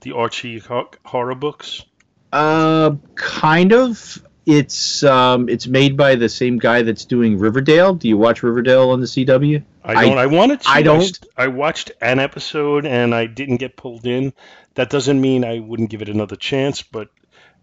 the 0.01 0.13
Archie 0.13 0.59
horror 1.03 1.35
books? 1.35 1.83
Uh, 2.31 2.95
kind 3.15 3.73
of. 3.73 4.21
It's 4.45 5.01
um, 5.03 5.49
it's 5.49 5.65
made 5.65 5.97
by 5.97 6.13
the 6.15 6.29
same 6.29 6.59
guy 6.59 6.83
that's 6.83 7.03
doing 7.03 7.39
Riverdale. 7.39 7.95
Do 7.95 8.07
you 8.07 8.15
watch 8.15 8.43
Riverdale 8.43 8.91
on 8.91 8.99
the 8.99 9.07
CW? 9.07 9.63
I 9.83 9.91
I- 9.93 10.05
don't. 10.05 10.17
I, 10.19 10.25
wanted 10.27 10.61
to. 10.61 10.69
I 10.69 10.81
don't. 10.83 11.19
I 11.35 11.47
watched 11.47 11.91
an 11.99 12.19
episode 12.19 12.85
and 12.85 13.13
I 13.15 13.25
didn't 13.25 13.57
get 13.57 13.75
pulled 13.75 14.05
in. 14.05 14.33
That 14.75 14.89
doesn't 14.89 15.19
mean 15.19 15.43
I 15.43 15.59
wouldn't 15.59 15.89
give 15.89 16.01
it 16.01 16.09
another 16.09 16.35
chance, 16.35 16.81
but 16.81 17.09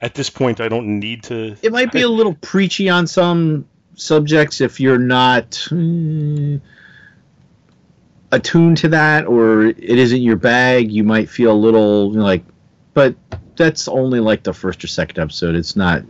at 0.01 0.15
this 0.15 0.31
point, 0.31 0.61
I 0.61 0.69
don't 0.69 0.99
need 0.99 1.23
to. 1.25 1.57
It 1.63 1.73
might 1.73 1.93
be 1.93 2.03
a 2.03 2.09
little 2.09 2.35
preachy 2.35 2.89
on 2.89 3.07
some 3.07 3.67
subjects 3.95 4.61
if 4.61 4.81
you're 4.81 4.99
not 4.99 5.69
uh, 5.71 6.59
attuned 8.33 8.79
to 8.79 8.89
that 8.89 9.27
or 9.27 9.67
it 9.67 9.79
isn't 9.79 10.23
your 10.23 10.37
bag. 10.37 10.91
You 10.91 11.05
might 11.05 11.29
feel 11.29 11.53
a 11.53 11.55
little 11.55 12.11
like, 12.13 12.43
but 12.95 13.15
that's 13.57 13.87
only 13.89 14.19
like 14.19 14.43
the 14.43 14.53
first 14.53 14.83
or 14.83 14.89
second 14.89 15.19
episode. 15.19 15.55
It's 15.55 15.77
not 15.77 16.03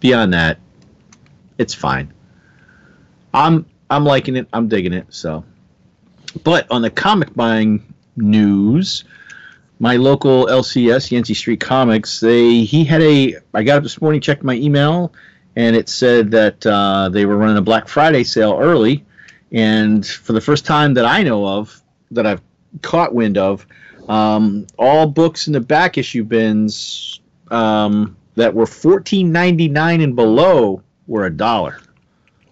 beyond 0.00 0.34
that. 0.34 0.58
It's 1.56 1.74
fine. 1.74 2.12
I'm 3.34 3.66
I'm 3.90 4.04
liking 4.04 4.36
it. 4.36 4.46
I'm 4.52 4.68
digging 4.68 4.92
it. 4.92 5.06
So, 5.10 5.44
but 6.44 6.70
on 6.70 6.82
the 6.82 6.90
comic 6.90 7.34
buying 7.34 7.94
news, 8.16 9.04
my 9.78 9.96
local 9.96 10.46
LCS 10.46 11.10
Yancey 11.10 11.34
Street 11.34 11.60
Comics, 11.60 12.20
they 12.20 12.64
he 12.64 12.84
had 12.84 13.02
a. 13.02 13.36
I 13.54 13.62
got 13.62 13.78
up 13.78 13.82
this 13.82 14.00
morning, 14.00 14.20
checked 14.20 14.42
my 14.42 14.54
email, 14.54 15.12
and 15.56 15.76
it 15.76 15.88
said 15.88 16.30
that 16.32 16.66
uh, 16.66 17.08
they 17.08 17.26
were 17.26 17.36
running 17.36 17.56
a 17.56 17.62
Black 17.62 17.88
Friday 17.88 18.24
sale 18.24 18.58
early, 18.60 19.04
and 19.52 20.04
for 20.06 20.32
the 20.32 20.40
first 20.40 20.66
time 20.66 20.94
that 20.94 21.04
I 21.04 21.22
know 21.22 21.46
of, 21.46 21.80
that 22.10 22.26
I've 22.26 22.42
caught 22.82 23.14
wind 23.14 23.38
of, 23.38 23.66
um, 24.08 24.66
all 24.78 25.06
books 25.06 25.46
in 25.46 25.52
the 25.52 25.60
back 25.60 25.96
issue 25.96 26.24
bins 26.24 27.20
um, 27.50 28.16
that 28.34 28.54
were 28.54 28.66
fourteen 28.66 29.30
ninety 29.30 29.68
nine 29.68 30.00
and 30.00 30.16
below 30.16 30.82
were 31.06 31.26
a 31.26 31.30
dollar. 31.30 31.80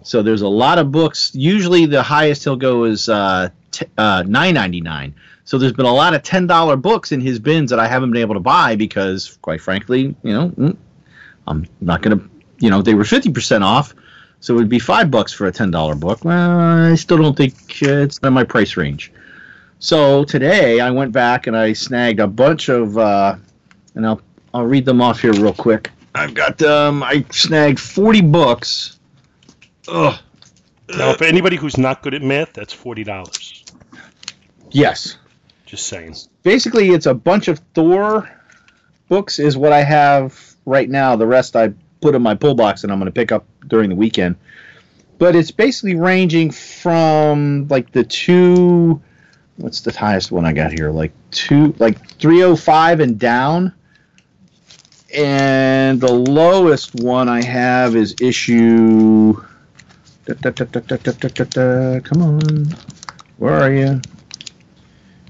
So 0.02 0.22
there's 0.22 0.42
a 0.42 0.48
lot 0.48 0.78
of 0.78 0.92
books. 0.92 1.34
Usually 1.34 1.86
the 1.86 2.02
highest 2.02 2.44
he'll 2.44 2.54
go 2.54 2.84
is 2.84 3.08
uh, 3.08 3.48
t- 3.72 3.86
uh, 3.98 4.22
nine 4.26 4.54
ninety 4.54 4.80
nine. 4.80 5.16
So 5.46 5.58
there's 5.58 5.72
been 5.72 5.86
a 5.86 5.94
lot 5.94 6.12
of 6.12 6.24
ten 6.24 6.48
dollar 6.48 6.76
books 6.76 7.12
in 7.12 7.20
his 7.20 7.38
bins 7.38 7.70
that 7.70 7.78
I 7.78 7.86
haven't 7.86 8.10
been 8.10 8.20
able 8.20 8.34
to 8.34 8.40
buy 8.40 8.74
because, 8.74 9.38
quite 9.42 9.60
frankly, 9.60 10.14
you 10.24 10.32
know, 10.32 10.48
mm, 10.50 10.76
I'm 11.46 11.66
not 11.80 12.02
gonna, 12.02 12.20
you 12.58 12.68
know, 12.68 12.82
they 12.82 12.94
were 12.94 13.04
fifty 13.04 13.30
percent 13.30 13.62
off, 13.62 13.94
so 14.40 14.54
it 14.54 14.56
would 14.56 14.68
be 14.68 14.80
five 14.80 15.08
bucks 15.08 15.32
for 15.32 15.46
a 15.46 15.52
ten 15.52 15.70
dollar 15.70 15.94
book. 15.94 16.24
Well, 16.24 16.58
I 16.60 16.96
still 16.96 17.18
don't 17.18 17.36
think 17.36 17.54
uh, 17.82 18.02
it's 18.02 18.18
in 18.18 18.32
my 18.32 18.42
price 18.42 18.76
range. 18.76 19.12
So 19.78 20.24
today 20.24 20.80
I 20.80 20.90
went 20.90 21.12
back 21.12 21.46
and 21.46 21.56
I 21.56 21.74
snagged 21.74 22.18
a 22.18 22.26
bunch 22.26 22.68
of, 22.68 22.98
uh, 22.98 23.36
and 23.94 24.04
I'll 24.04 24.20
I'll 24.52 24.66
read 24.66 24.84
them 24.84 25.00
off 25.00 25.20
here 25.20 25.32
real 25.32 25.54
quick. 25.54 25.92
I've 26.16 26.34
got 26.34 26.60
um 26.62 27.04
I 27.04 27.24
snagged 27.30 27.78
forty 27.78 28.20
books. 28.20 28.98
Ugh. 29.86 30.18
Now, 30.88 31.14
for 31.14 31.24
anybody 31.24 31.56
who's 31.56 31.78
not 31.78 32.02
good 32.02 32.14
at 32.14 32.22
math, 32.22 32.52
that's 32.52 32.72
forty 32.72 33.04
dollars. 33.04 33.64
Yes. 34.72 35.18
Just 35.66 35.88
saying. 35.88 36.14
Basically, 36.44 36.90
it's 36.90 37.06
a 37.06 37.14
bunch 37.14 37.48
of 37.48 37.58
Thor 37.74 38.30
books 39.08 39.38
is 39.38 39.56
what 39.56 39.72
I 39.72 39.82
have 39.82 40.56
right 40.64 40.88
now. 40.88 41.16
The 41.16 41.26
rest 41.26 41.56
I 41.56 41.74
put 42.00 42.14
in 42.14 42.22
my 42.22 42.34
pull 42.34 42.54
box 42.54 42.84
and 42.84 42.92
I'm 42.92 42.98
going 42.98 43.06
to 43.06 43.12
pick 43.12 43.32
up 43.32 43.44
during 43.66 43.90
the 43.90 43.96
weekend. 43.96 44.36
But 45.18 45.34
it's 45.34 45.50
basically 45.50 45.96
ranging 45.96 46.52
from 46.52 47.66
like 47.68 47.90
the 47.90 48.04
two. 48.04 49.02
What's 49.56 49.80
the 49.80 49.92
highest 49.92 50.30
one 50.30 50.44
I 50.44 50.52
got 50.52 50.72
here? 50.72 50.90
Like 50.90 51.12
two, 51.30 51.74
like 51.78 52.06
305 52.18 53.00
and 53.00 53.18
down. 53.18 53.72
And 55.14 56.00
the 56.00 56.12
lowest 56.12 56.94
one 56.94 57.28
I 57.28 57.42
have 57.42 57.96
is 57.96 58.14
issue. 58.20 59.42
Da, 60.26 60.34
da, 60.34 60.50
da, 60.50 62.00
come 62.00 62.22
on. 62.22 62.66
Where 63.38 63.54
are 63.54 63.72
you? 63.72 64.00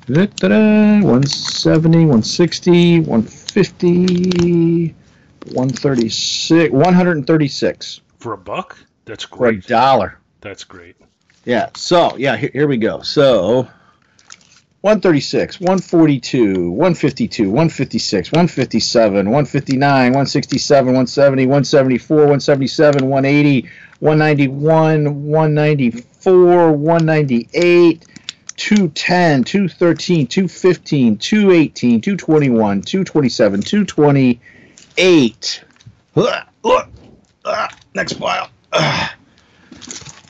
Da-da-da, 0.06 1.00
170, 1.02 2.04
160, 2.06 3.00
150, 3.00 4.94
136, 5.52 6.72
136 6.72 8.00
For 8.18 8.32
a 8.32 8.36
buck, 8.36 8.78
that's 9.04 9.24
for 9.24 9.46
a 9.48 9.52
great. 9.52 9.66
dollar. 9.66 10.18
That's 10.40 10.62
great. 10.64 10.96
Yeah. 11.44 11.70
So 11.74 12.16
yeah, 12.16 12.36
here, 12.36 12.50
here 12.52 12.68
we 12.68 12.76
go. 12.76 13.00
So 13.02 13.68
136, 14.82 15.58
142, 15.60 16.70
152, 16.70 17.44
156, 17.50 18.30
157, 18.30 19.26
159, 19.26 19.80
167, 20.12 20.86
170, 20.86 21.46
174, 21.46 22.16
177, 22.16 23.08
180, 23.08 23.68
191, 23.98 25.24
194, 25.24 26.72
198. 26.72 28.04
210, 28.56 29.44
213, 29.44 30.26
215, 30.26 31.18
218, 31.18 32.00
221, 32.00 32.82
227, 32.82 33.62
228. 33.62 35.64
Ugh, 36.16 36.42
ugh, 36.64 36.88
ah, 37.44 37.68
next 37.94 38.14
file. 38.14 38.48
Ugh. 38.72 39.10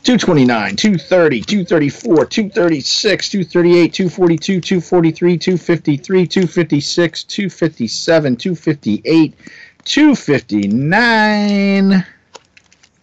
229, 0.07 0.77
230, 0.77 1.41
234, 1.41 2.27
236, 2.27 3.29
238, 3.29 3.93
242, 3.93 4.61
243, 4.61 5.37
253, 5.37 6.27
256, 6.29 7.25
257, 7.25 8.37
258, 8.37 9.35
259. 9.85 12.07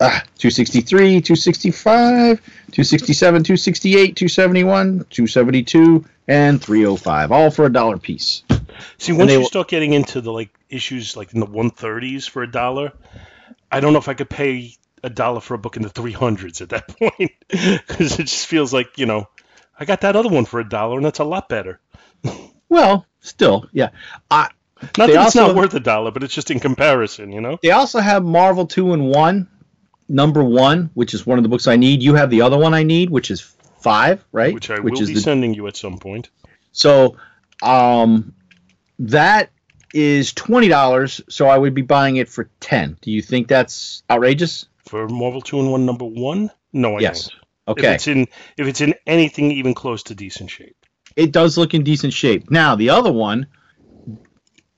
Ah, 0.06 0.22
263, 0.38 1.22
265, 1.22 2.42
267, 2.42 3.44
268, 3.44 4.16
271, 4.16 5.06
272, 5.10 6.06
and 6.28 6.62
305. 6.62 7.32
All 7.32 7.50
for 7.50 7.66
a 7.66 7.72
dollar 7.72 7.98
piece. 7.98 8.44
See, 8.98 9.14
once 9.14 9.32
you 9.32 9.40
will- 9.40 9.46
start 9.46 9.70
getting 9.70 9.94
into 9.94 10.20
the 10.22 10.32
like 10.32 10.50
issues 10.70 11.16
like 11.16 11.34
in 11.34 11.40
the 11.40 11.46
130s 11.48 12.30
for 12.30 12.44
a 12.44 12.52
dollar, 12.52 12.92
I 13.72 13.80
don't 13.80 13.94
know 13.94 14.00
if 14.00 14.10
I 14.10 14.14
could 14.14 14.30
pay 14.30 14.76
a 15.04 15.10
dollar 15.10 15.40
for 15.40 15.54
a 15.54 15.58
book 15.58 15.78
in 15.78 15.84
the 15.84 15.90
300s 15.90 16.62
at 16.62 16.70
that 16.70 16.88
point 17.00 17.32
because 17.50 18.20
it 18.20 18.24
just 18.24 18.48
feels 18.48 18.74
like 18.74 18.98
you 18.98 19.06
know 19.06 19.30
I 19.80 19.86
got 19.86 20.02
that 20.02 20.16
other 20.16 20.30
one 20.30 20.46
for 20.46 20.60
a 20.60 20.68
dollar 20.68 20.98
and 20.98 21.06
that's 21.06 21.20
a 21.20 21.24
lot 21.24 21.48
better. 21.50 21.80
Well, 22.70 23.06
still, 23.20 23.68
yeah. 23.72 23.90
I, 24.32 24.50
Not 24.98 25.08
that 25.12 25.28
it's 25.28 25.36
not 25.36 25.56
worth 25.56 25.76
a 25.76 25.80
dollar, 25.80 26.10
but 26.10 26.24
it's 26.24 26.34
just 26.34 26.50
in 26.50 26.60
comparison, 26.60 27.32
you 27.32 27.40
know. 27.40 27.60
they 27.62 27.70
also 27.70 28.00
have 28.00 28.24
Marvel 28.24 28.66
2 28.66 28.94
and 28.94 29.10
1, 29.10 29.48
number 30.14 30.44
one, 30.44 30.90
which 30.94 31.14
is 31.14 31.26
one 31.26 31.38
of 31.40 31.44
the 31.44 31.50
books 31.50 31.68
I 31.68 31.76
need. 31.76 32.02
You 32.02 32.14
have 32.16 32.30
the 32.30 32.42
other 32.42 32.58
one 32.58 32.74
I 32.74 32.84
need, 32.84 33.10
which 33.10 33.30
is 33.32 33.42
five, 33.82 34.24
right? 34.32 34.54
Which 34.54 34.70
I 34.70 34.80
which 34.80 34.94
will 34.94 35.02
is 35.02 35.08
be 35.10 35.16
the 35.16 35.22
sending 35.22 35.54
you 35.54 35.68
at 35.68 35.76
some 35.76 35.98
point. 35.98 36.30
So, 36.72 37.18
um, 37.62 38.34
that 39.00 39.50
is 39.94 40.34
twenty 40.34 40.68
dollars. 40.70 41.22
So 41.30 41.48
I 41.48 41.58
would 41.58 41.74
be 41.74 41.82
buying 41.82 42.16
it 42.18 42.30
for 42.30 42.50
ten. 42.60 42.98
Do 43.02 43.12
you 43.12 43.22
think 43.22 43.48
that's 43.48 44.04
outrageous? 44.10 44.66
For 44.86 45.08
Marvel 45.08 45.42
2 45.42 45.60
and 45.60 45.72
1 45.72 45.86
number 45.86 46.04
1? 46.06 46.52
No, 46.74 46.98
I 46.98 47.00
Yes. 47.00 47.30
don't. 47.30 47.40
Okay, 47.70 47.88
If 47.88 47.96
it's 47.96 48.08
in 48.08 48.28
if 48.58 48.68
it's 48.68 48.82
in 48.82 48.94
anything 49.08 49.52
even 49.52 49.74
close 49.74 50.04
to 50.04 50.16
decent 50.16 50.50
shape. 50.52 50.76
it 51.16 51.32
does 51.32 51.58
look 51.58 51.74
in 51.74 51.84
decent 51.84 52.12
shape. 52.14 52.52
Now 52.52 52.76
the 52.76 52.90
other 52.90 53.12
one, 53.12 53.48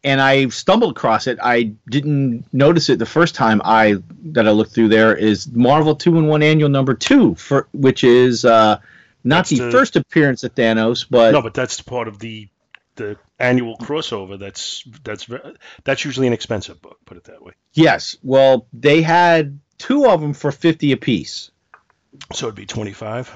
and 0.05 0.21
I 0.21 0.47
stumbled 0.47 0.91
across 0.91 1.27
it. 1.27 1.37
I 1.43 1.73
didn't 1.89 2.45
notice 2.53 2.89
it 2.89 2.99
the 2.99 3.05
first 3.05 3.35
time 3.35 3.61
I 3.65 3.95
that 4.31 4.47
I 4.47 4.51
looked 4.51 4.71
through 4.73 4.87
there 4.89 5.13
is 5.15 5.47
Marvel 5.51 5.95
Two 5.95 6.17
in 6.17 6.27
One 6.27 6.41
Annual 6.43 6.69
Number 6.69 6.93
Two, 6.93 7.35
for 7.35 7.67
which 7.73 8.03
is 8.05 8.45
uh, 8.45 8.79
not 9.23 9.47
the, 9.47 9.57
the- 9.59 9.71
first 9.71 9.95
appearance 9.97 10.43
of 10.45 10.55
Thanos, 10.55 11.05
but 11.09 11.31
no, 11.31 11.41
but 11.41 11.53
that's 11.53 11.81
part 11.81 12.07
of 12.07 12.19
the 12.19 12.47
the 12.95 13.17
annual 13.39 13.75
crossover. 13.77 14.39
That's 14.39 14.83
that's 15.03 15.27
that's 15.83 16.05
usually 16.05 16.27
an 16.27 16.33
expensive 16.33 16.81
book, 16.81 16.97
put 17.05 17.17
it 17.17 17.25
that 17.25 17.43
way. 17.43 17.51
yes. 17.73 18.15
Well, 18.23 18.67
they 18.71 19.01
had 19.01 19.59
two 19.77 20.05
of 20.05 20.21
them 20.21 20.33
for 20.33 20.51
fifty 20.51 20.93
apiece, 20.93 21.51
So 22.31 22.45
it'd 22.47 22.55
be 22.55 22.65
25. 22.65 23.33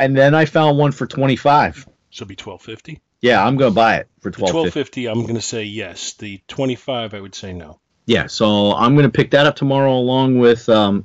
and 0.00 0.16
then 0.16 0.34
I 0.34 0.44
found 0.46 0.78
one 0.78 0.90
for 0.92 1.06
twenty 1.06 1.36
five. 1.36 1.86
So 2.10 2.22
it'd 2.24 2.28
be 2.36 2.42
1250. 2.42 3.00
Yeah, 3.26 3.44
I'm 3.44 3.56
gonna 3.56 3.70
buy 3.70 3.96
it 3.96 4.08
for 4.20 4.30
twelve 4.30 4.72
fifty. 4.72 5.06
I'm 5.06 5.22
going 5.22 5.34
to 5.34 5.40
say 5.42 5.64
yes. 5.64 6.14
The 6.14 6.40
25 6.48 7.14
I 7.14 7.20
would 7.20 7.34
say 7.34 7.52
no. 7.52 7.78
Yeah, 8.06 8.26
so 8.28 8.72
I'm 8.72 8.94
gonna 8.94 9.10
pick 9.10 9.30
that 9.32 9.46
up 9.46 9.56
tomorrow 9.56 9.92
along 9.92 10.38
with, 10.38 10.68
um, 10.68 11.04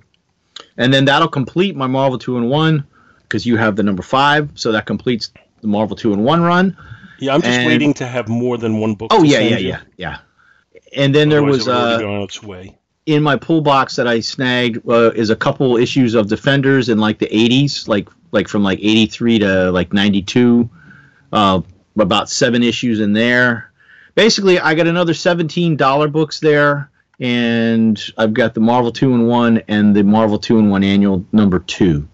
and 0.78 0.94
then 0.94 1.06
that'll 1.06 1.28
complete 1.28 1.76
my 1.76 1.88
Marvel 1.88 2.20
two 2.20 2.38
and 2.38 2.50
one 2.50 2.86
because 3.24 3.46
you 3.46 3.58
have 3.58 3.76
the 3.76 3.84
number 3.84 4.04
five, 4.04 4.52
so 4.56 4.72
that 4.74 4.86
completes 4.86 5.32
the 5.62 5.68
Marvel 5.68 5.96
two 5.96 6.14
and 6.14 6.24
one 6.24 6.42
run. 6.42 6.78
Yeah, 7.20 7.34
I'm 7.34 7.42
just 7.42 7.58
And- 7.58 7.68
waiting 7.68 7.94
to 7.96 8.06
have 8.08 8.28
more 8.28 8.58
than 8.58 8.80
one 8.80 8.94
book. 8.96 9.12
Oh 9.14 9.22
to 9.22 9.28
yeah, 9.28 9.40
yeah, 9.40 9.58
you. 9.58 9.68
yeah, 9.70 9.80
yeah. 9.98 10.18
And 10.96 11.16
then 11.16 11.30
there 11.30 11.44
was 11.44 11.68
uh, 11.68 12.02
on 12.06 12.22
its 12.24 12.44
way. 12.44 12.78
in 13.06 13.24
my 13.24 13.36
pull 13.36 13.62
box 13.62 13.96
that 13.96 14.08
I 14.08 14.20
snagged 14.20 14.88
uh, 14.88 15.12
is 15.16 15.30
a 15.30 15.36
couple 15.36 15.78
issues 15.78 16.14
of 16.16 16.28
Defenders 16.28 16.90
in 16.90 16.98
like 17.00 17.18
the 17.20 17.28
80s, 17.28 17.88
like 17.88 18.10
like 18.32 18.48
from 18.48 18.62
like 18.64 18.80
83 18.80 19.40
to 19.40 19.72
like 19.72 19.92
92. 19.94 20.70
Uh, 21.32 21.62
about 21.98 22.30
seven 22.30 22.64
issues 22.64 23.00
in 23.00 23.14
there. 23.14 23.72
Basically, 24.16 24.60
I 24.60 24.76
got 24.76 24.88
another 24.88 25.14
$17 25.14 26.12
books 26.12 26.40
there, 26.40 26.90
and 27.20 28.02
I've 28.18 28.34
got 28.34 28.54
the 28.54 28.60
Marvel 28.60 28.92
2 28.92 29.14
and 29.14 29.28
1 29.28 29.62
and 29.68 29.96
the 29.96 30.04
Marvel 30.04 30.38
2 30.38 30.60
and 30.60 30.70
1 30.72 30.84
annual 30.84 31.26
number 31.32 31.60
2. 31.60 32.08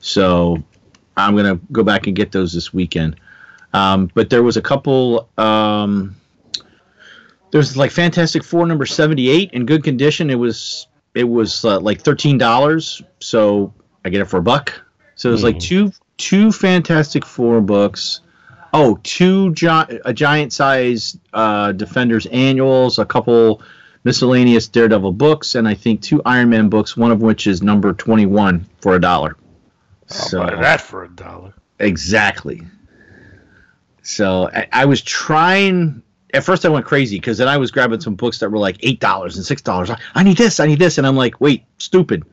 So 0.00 0.62
I'm 1.16 1.34
going 1.36 1.58
to 1.58 1.64
go 1.72 1.82
back 1.82 2.06
and 2.06 2.16
get 2.16 2.32
those 2.32 2.52
this 2.52 2.72
weekend. 2.72 3.16
Um, 3.72 4.10
but 4.14 4.30
there 4.30 4.42
was 4.42 4.56
a 4.56 4.62
couple. 4.62 5.28
Um, 5.36 6.16
there's 7.50 7.76
like 7.76 7.90
Fantastic 7.90 8.44
Four 8.44 8.66
number 8.66 8.86
78 8.86 9.52
in 9.52 9.66
good 9.66 9.82
condition. 9.84 10.30
It 10.30 10.36
was 10.36 10.86
it 11.14 11.24
was 11.24 11.64
uh, 11.64 11.80
like 11.80 12.00
thirteen 12.00 12.38
dollars, 12.38 13.02
so 13.20 13.72
I 14.04 14.10
get 14.10 14.20
it 14.20 14.26
for 14.26 14.38
a 14.38 14.42
buck. 14.42 14.80
So 15.16 15.28
it 15.28 15.32
there's 15.32 15.44
like 15.44 15.56
Hmm. 15.56 15.60
two 15.60 15.92
two 16.16 16.52
Fantastic 16.52 17.24
Four 17.24 17.60
books. 17.60 18.20
Oh, 18.76 18.98
two 19.04 19.54
gi- 19.54 19.68
a 20.04 20.12
giant 20.12 20.52
size 20.52 21.16
uh, 21.32 21.70
Defenders 21.70 22.26
annuals, 22.26 22.98
a 22.98 23.04
couple 23.04 23.62
miscellaneous 24.02 24.66
Daredevil 24.66 25.12
books, 25.12 25.54
and 25.54 25.68
I 25.68 25.74
think 25.74 26.02
two 26.02 26.20
Iron 26.26 26.50
Man 26.50 26.68
books. 26.68 26.96
One 26.96 27.12
of 27.12 27.22
which 27.22 27.46
is 27.46 27.62
number 27.62 27.92
21 27.92 28.66
for 28.80 28.96
a 28.96 29.00
dollar. 29.00 29.36
So 30.08 30.40
buy 30.40 30.56
that 30.56 30.80
for 30.80 31.04
a 31.04 31.08
dollar. 31.08 31.54
Exactly. 31.78 32.62
So 34.02 34.50
I, 34.52 34.66
I 34.72 34.84
was 34.86 35.00
trying. 35.00 36.02
At 36.34 36.42
first, 36.42 36.64
I 36.64 36.68
went 36.68 36.84
crazy 36.84 37.16
because 37.16 37.38
then 37.38 37.46
I 37.46 37.58
was 37.58 37.70
grabbing 37.70 38.00
some 38.00 38.16
books 38.16 38.40
that 38.40 38.50
were 38.50 38.58
like 38.58 38.78
eight 38.80 38.98
dollars 38.98 39.36
and 39.36 39.46
six 39.46 39.62
dollars. 39.62 39.88
I, 39.88 40.00
I 40.16 40.24
need 40.24 40.36
this, 40.36 40.58
I 40.58 40.66
need 40.66 40.80
this, 40.80 40.98
and 40.98 41.06
I'm 41.06 41.14
like, 41.14 41.40
wait, 41.40 41.64
stupid. 41.78 42.24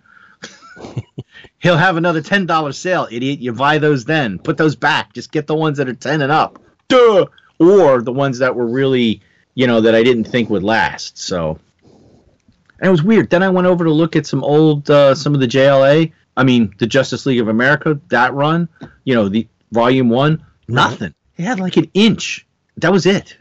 He'll 1.60 1.78
have 1.78 1.98
another 1.98 2.22
ten 2.22 2.46
dollar 2.46 2.72
sale, 2.74 3.08
idiot. 3.12 3.40
You 3.40 3.54
buy 3.54 3.78
those 3.78 4.06
then. 4.06 4.40
Put 4.40 4.58
those 4.58 4.76
back. 4.76 5.14
Just 5.14 5.32
get 5.32 5.48
the 5.48 5.56
ones 5.56 5.78
that 5.78 5.88
are 5.90 5.94
ten 5.94 6.22
and 6.22 6.32
up. 6.32 6.60
Duh. 6.88 7.26
Or 7.60 8.02
the 8.02 8.12
ones 8.12 8.40
that 8.40 8.56
were 8.56 8.66
really, 8.66 9.22
you 9.54 9.68
know, 9.68 9.82
that 9.82 9.94
I 9.94 10.02
didn't 10.04 10.24
think 10.26 10.50
would 10.50 10.64
last. 10.64 11.18
So. 11.20 11.60
And 12.80 12.88
it 12.88 12.92
was 12.92 13.04
weird. 13.04 13.30
Then 13.30 13.44
I 13.44 13.50
went 13.50 13.68
over 13.68 13.84
to 13.86 13.92
look 13.92 14.16
at 14.16 14.26
some 14.26 14.44
old, 14.44 14.90
uh, 14.90 15.14
some 15.14 15.36
of 15.36 15.40
the 15.40 15.48
JLA. 15.48 16.12
I 16.36 16.44
mean, 16.44 16.74
the 16.80 16.88
Justice 16.88 17.28
League 17.28 17.40
of 17.40 17.48
America, 17.48 18.00
that 18.08 18.34
run. 18.34 18.68
You 19.04 19.14
know, 19.14 19.30
the 19.30 19.48
volume 19.72 20.10
one. 20.10 20.44
Nothing. 20.68 21.14
He 21.38 21.44
had 21.44 21.60
like 21.60 21.78
an 21.78 21.92
inch. 21.94 22.48
That 22.78 22.92
was 22.92 23.06
it. 23.06 23.38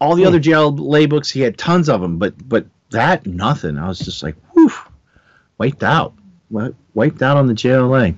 All 0.00 0.16
the 0.16 0.22
Hmm. 0.22 0.28
other 0.28 0.40
JLA 0.40 1.08
books, 1.08 1.30
he 1.30 1.40
had 1.40 1.56
tons 1.56 1.88
of 1.88 2.00
them, 2.00 2.18
but 2.18 2.34
but 2.48 2.66
that 2.90 3.26
nothing. 3.26 3.78
I 3.78 3.86
was 3.86 4.00
just 4.00 4.22
like, 4.24 4.34
whew, 4.52 4.72
wiped 5.58 5.84
out. 5.84 6.14
Wi- 6.54 6.74
Wiped 6.94 7.20
out 7.22 7.36
on 7.36 7.46
the 7.48 7.54
JLA. 7.54 8.14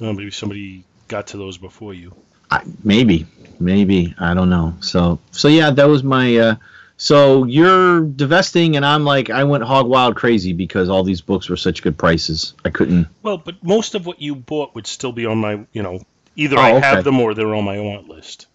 Well, 0.00 0.12
maybe 0.12 0.30
somebody 0.30 0.84
got 1.08 1.28
to 1.28 1.36
those 1.36 1.56
before 1.56 1.94
you. 1.94 2.14
I, 2.50 2.62
maybe, 2.82 3.26
maybe 3.58 4.14
I 4.18 4.34
don't 4.34 4.50
know. 4.50 4.74
So 4.80 5.18
so 5.30 5.48
yeah, 5.48 5.70
that 5.70 5.88
was 5.88 6.02
my. 6.02 6.36
Uh, 6.36 6.54
so 6.96 7.44
you're 7.44 8.02
divesting, 8.02 8.76
and 8.76 8.84
I'm 8.84 9.04
like, 9.04 9.30
I 9.30 9.44
went 9.44 9.64
hog 9.64 9.86
wild 9.88 10.14
crazy 10.16 10.52
because 10.52 10.88
all 10.88 11.02
these 11.02 11.20
books 11.20 11.48
were 11.48 11.56
such 11.56 11.82
good 11.82 11.96
prices. 11.98 12.54
I 12.64 12.70
couldn't. 12.70 13.08
Well, 13.22 13.38
but 13.38 13.62
most 13.64 13.94
of 13.94 14.06
what 14.06 14.20
you 14.20 14.34
bought 14.34 14.74
would 14.74 14.86
still 14.86 15.12
be 15.12 15.26
on 15.26 15.38
my, 15.38 15.64
you 15.72 15.82
know, 15.82 16.00
either 16.36 16.56
Oh, 16.58 16.62
I 16.62 16.72
okay. 16.72 16.80
have 16.86 17.04
them 17.04 17.18
or 17.20 17.34
they're 17.34 17.54
on 17.54 17.64
my 17.64 17.80
want 17.80 18.08
list. 18.08 18.46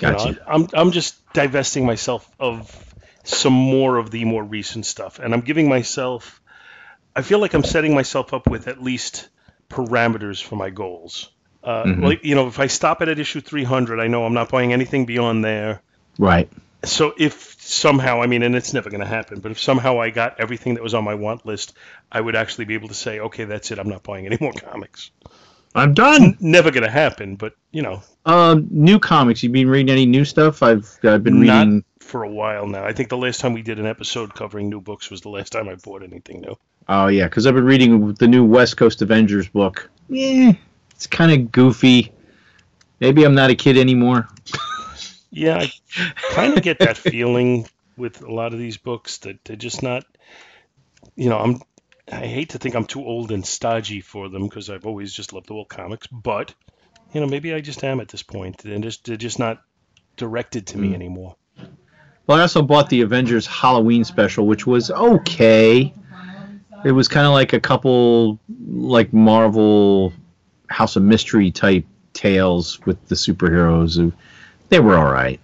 You 0.00 0.08
know, 0.10 0.34
I'm 0.46 0.68
I'm 0.72 0.92
just 0.92 1.16
divesting 1.32 1.84
myself 1.84 2.28
of 2.38 2.94
some 3.24 3.52
more 3.52 3.96
of 3.98 4.10
the 4.10 4.24
more 4.24 4.42
recent 4.44 4.86
stuff, 4.86 5.18
and 5.18 5.34
I'm 5.34 5.40
giving 5.42 5.68
myself. 5.68 6.40
I 7.18 7.22
feel 7.22 7.38
like 7.40 7.52
I'm 7.54 7.64
setting 7.64 7.94
myself 7.94 8.32
up 8.32 8.46
with 8.48 8.68
at 8.68 8.82
least 8.82 9.28
parameters 9.68 10.42
for 10.42 10.56
my 10.56 10.70
goals. 10.70 11.30
Uh, 11.62 11.84
Mhm. 11.84 12.02
Like 12.02 12.24
you 12.24 12.34
know, 12.34 12.46
if 12.48 12.58
I 12.60 12.66
stop 12.68 13.02
it 13.02 13.08
at 13.08 13.18
issue 13.18 13.40
300, 13.40 14.00
I 14.00 14.06
know 14.06 14.24
I'm 14.24 14.34
not 14.34 14.48
buying 14.50 14.72
anything 14.72 15.04
beyond 15.06 15.44
there. 15.44 15.82
Right. 16.18 16.48
So 16.84 17.12
if 17.18 17.56
somehow, 17.58 18.22
I 18.22 18.26
mean, 18.28 18.42
and 18.44 18.54
it's 18.54 18.72
never 18.72 18.88
going 18.88 19.00
to 19.00 19.06
happen, 19.06 19.40
but 19.40 19.50
if 19.50 19.58
somehow 19.58 20.00
I 20.00 20.10
got 20.10 20.38
everything 20.38 20.74
that 20.74 20.82
was 20.82 20.94
on 20.94 21.02
my 21.04 21.14
want 21.14 21.44
list, 21.44 21.74
I 22.10 22.20
would 22.20 22.36
actually 22.36 22.66
be 22.66 22.74
able 22.74 22.88
to 22.88 22.94
say, 22.94 23.18
okay, 23.18 23.44
that's 23.44 23.72
it. 23.72 23.78
I'm 23.80 23.88
not 23.88 24.04
buying 24.04 24.26
any 24.26 24.38
more 24.40 24.52
comics. 24.52 25.10
I'm 25.74 25.92
done. 25.94 26.36
Never 26.40 26.70
going 26.70 26.84
to 26.84 26.90
happen, 26.90 27.34
but 27.36 27.54
you 27.72 27.82
know, 27.82 28.02
Um, 28.24 28.68
new 28.70 28.98
comics. 29.00 29.42
You 29.42 29.50
been 29.50 29.68
reading 29.68 29.90
any 29.90 30.06
new 30.06 30.24
stuff? 30.24 30.62
I've 30.62 30.88
I've 31.02 31.24
been 31.24 31.44
Not- 31.44 31.58
reading. 31.66 31.84
for 32.00 32.22
a 32.22 32.30
while 32.30 32.66
now. 32.66 32.84
I 32.84 32.92
think 32.94 33.08
the 33.10 33.18
last 33.18 33.40
time 33.40 33.52
we 33.52 33.62
did 33.62 33.78
an 33.78 33.84
episode 33.86 34.34
covering 34.34 34.70
new 34.70 34.80
books 34.80 35.10
was 35.10 35.20
the 35.20 35.28
last 35.28 35.50
time 35.52 35.68
I 35.68 35.74
bought 35.74 36.02
anything 36.02 36.40
new. 36.40 36.56
Oh 36.88 37.08
yeah, 37.08 37.24
because 37.24 37.46
I've 37.46 37.54
been 37.54 37.64
reading 37.64 38.14
the 38.14 38.26
new 38.26 38.44
West 38.44 38.76
Coast 38.76 39.02
Avengers 39.02 39.48
book. 39.48 39.90
Yeah, 40.08 40.52
it's 40.90 41.06
kind 41.06 41.32
of 41.32 41.52
goofy. 41.52 42.12
Maybe 43.00 43.24
I'm 43.24 43.34
not 43.34 43.50
a 43.50 43.54
kid 43.54 43.76
anymore. 43.76 44.26
Yeah, 45.30 45.58
I 45.58 45.72
kind 46.30 46.56
of 46.56 46.64
get 46.64 46.78
that 46.80 46.96
feeling 46.96 47.68
with 47.96 48.22
a 48.22 48.32
lot 48.32 48.52
of 48.52 48.58
these 48.58 48.78
books 48.78 49.18
that 49.18 49.44
they're 49.44 49.56
just 49.56 49.82
not. 49.82 50.04
You 51.14 51.28
know, 51.28 51.38
I'm. 51.38 51.60
I 52.10 52.26
hate 52.26 52.50
to 52.50 52.58
think 52.58 52.74
I'm 52.74 52.86
too 52.86 53.04
old 53.04 53.32
and 53.32 53.44
stodgy 53.44 54.00
for 54.00 54.30
them 54.30 54.44
because 54.44 54.70
I've 54.70 54.86
always 54.86 55.12
just 55.12 55.34
loved 55.34 55.48
the 55.48 55.54
old 55.54 55.68
comics, 55.68 56.06
but 56.06 56.54
you 57.12 57.20
know, 57.20 57.26
maybe 57.26 57.52
I 57.52 57.60
just 57.60 57.84
am 57.84 58.00
at 58.00 58.08
this 58.08 58.24
and 58.32 58.54
They're 58.54 58.78
just 58.78 59.04
they're 59.04 59.16
just 59.16 59.38
not 59.38 59.62
directed 60.16 60.68
to 60.68 60.78
me 60.78 60.90
Mm. 60.90 60.94
anymore. 60.94 61.36
Well, 62.26 62.38
I 62.38 62.42
also 62.42 62.62
bought 62.62 62.88
the 62.88 63.02
Avengers 63.02 63.46
Halloween 63.46 64.04
special, 64.04 64.46
which 64.46 64.66
was 64.66 64.90
okay. 64.90 65.94
It 66.84 66.92
was 66.92 67.08
kind 67.08 67.26
of 67.26 67.32
like 67.32 67.52
a 67.52 67.60
couple 67.60 68.38
like 68.68 69.12
Marvel 69.12 70.12
House 70.68 70.96
of 70.96 71.02
Mystery 71.02 71.50
type 71.50 71.84
tales 72.12 72.80
with 72.86 73.04
the 73.08 73.14
superheroes. 73.14 74.12
They 74.68 74.80
were 74.80 74.96
all 74.96 75.12
right. 75.12 75.40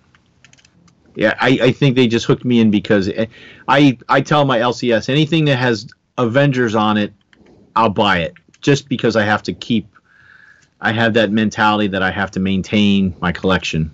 Yeah, 1.16 1.34
I, 1.40 1.58
I 1.62 1.72
think 1.72 1.94
they 1.94 2.08
just 2.08 2.26
hooked 2.26 2.44
me 2.44 2.60
in 2.60 2.70
because 2.70 3.10
I 3.68 3.98
I 4.08 4.20
tell 4.20 4.44
my 4.44 4.58
LCS 4.58 5.08
anything 5.08 5.44
that 5.46 5.56
has 5.56 5.88
Avengers 6.18 6.74
on 6.74 6.96
it, 6.96 7.12
I'll 7.76 7.88
buy 7.88 8.18
it 8.18 8.34
just 8.60 8.88
because 8.88 9.16
I 9.16 9.22
have 9.22 9.42
to 9.44 9.52
keep. 9.52 9.86
I 10.80 10.92
have 10.92 11.14
that 11.14 11.30
mentality 11.30 11.88
that 11.88 12.02
I 12.02 12.10
have 12.10 12.30
to 12.32 12.40
maintain 12.40 13.14
my 13.20 13.32
collection, 13.32 13.90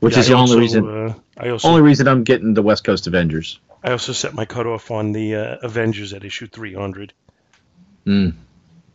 which 0.00 0.14
Yeah, 0.14 0.20
is 0.20 0.28
the 0.28 0.34
only 0.34 0.58
reason. 0.58 0.88
Uh, 0.88 1.14
I 1.36 1.50
also 1.50 1.68
Only 1.68 1.82
reason 1.82 2.08
I'm 2.08 2.24
getting 2.24 2.54
the 2.54 2.62
West 2.62 2.84
Coast 2.84 3.06
Avengers. 3.06 3.60
I 3.82 3.92
also 3.92 4.12
set 4.12 4.34
my 4.34 4.44
cutoff 4.44 4.90
on 4.90 5.12
the 5.12 5.36
uh, 5.36 5.56
Avengers 5.62 6.12
at 6.12 6.24
issue 6.24 6.46
300. 6.46 7.12
Mm. 8.06 8.34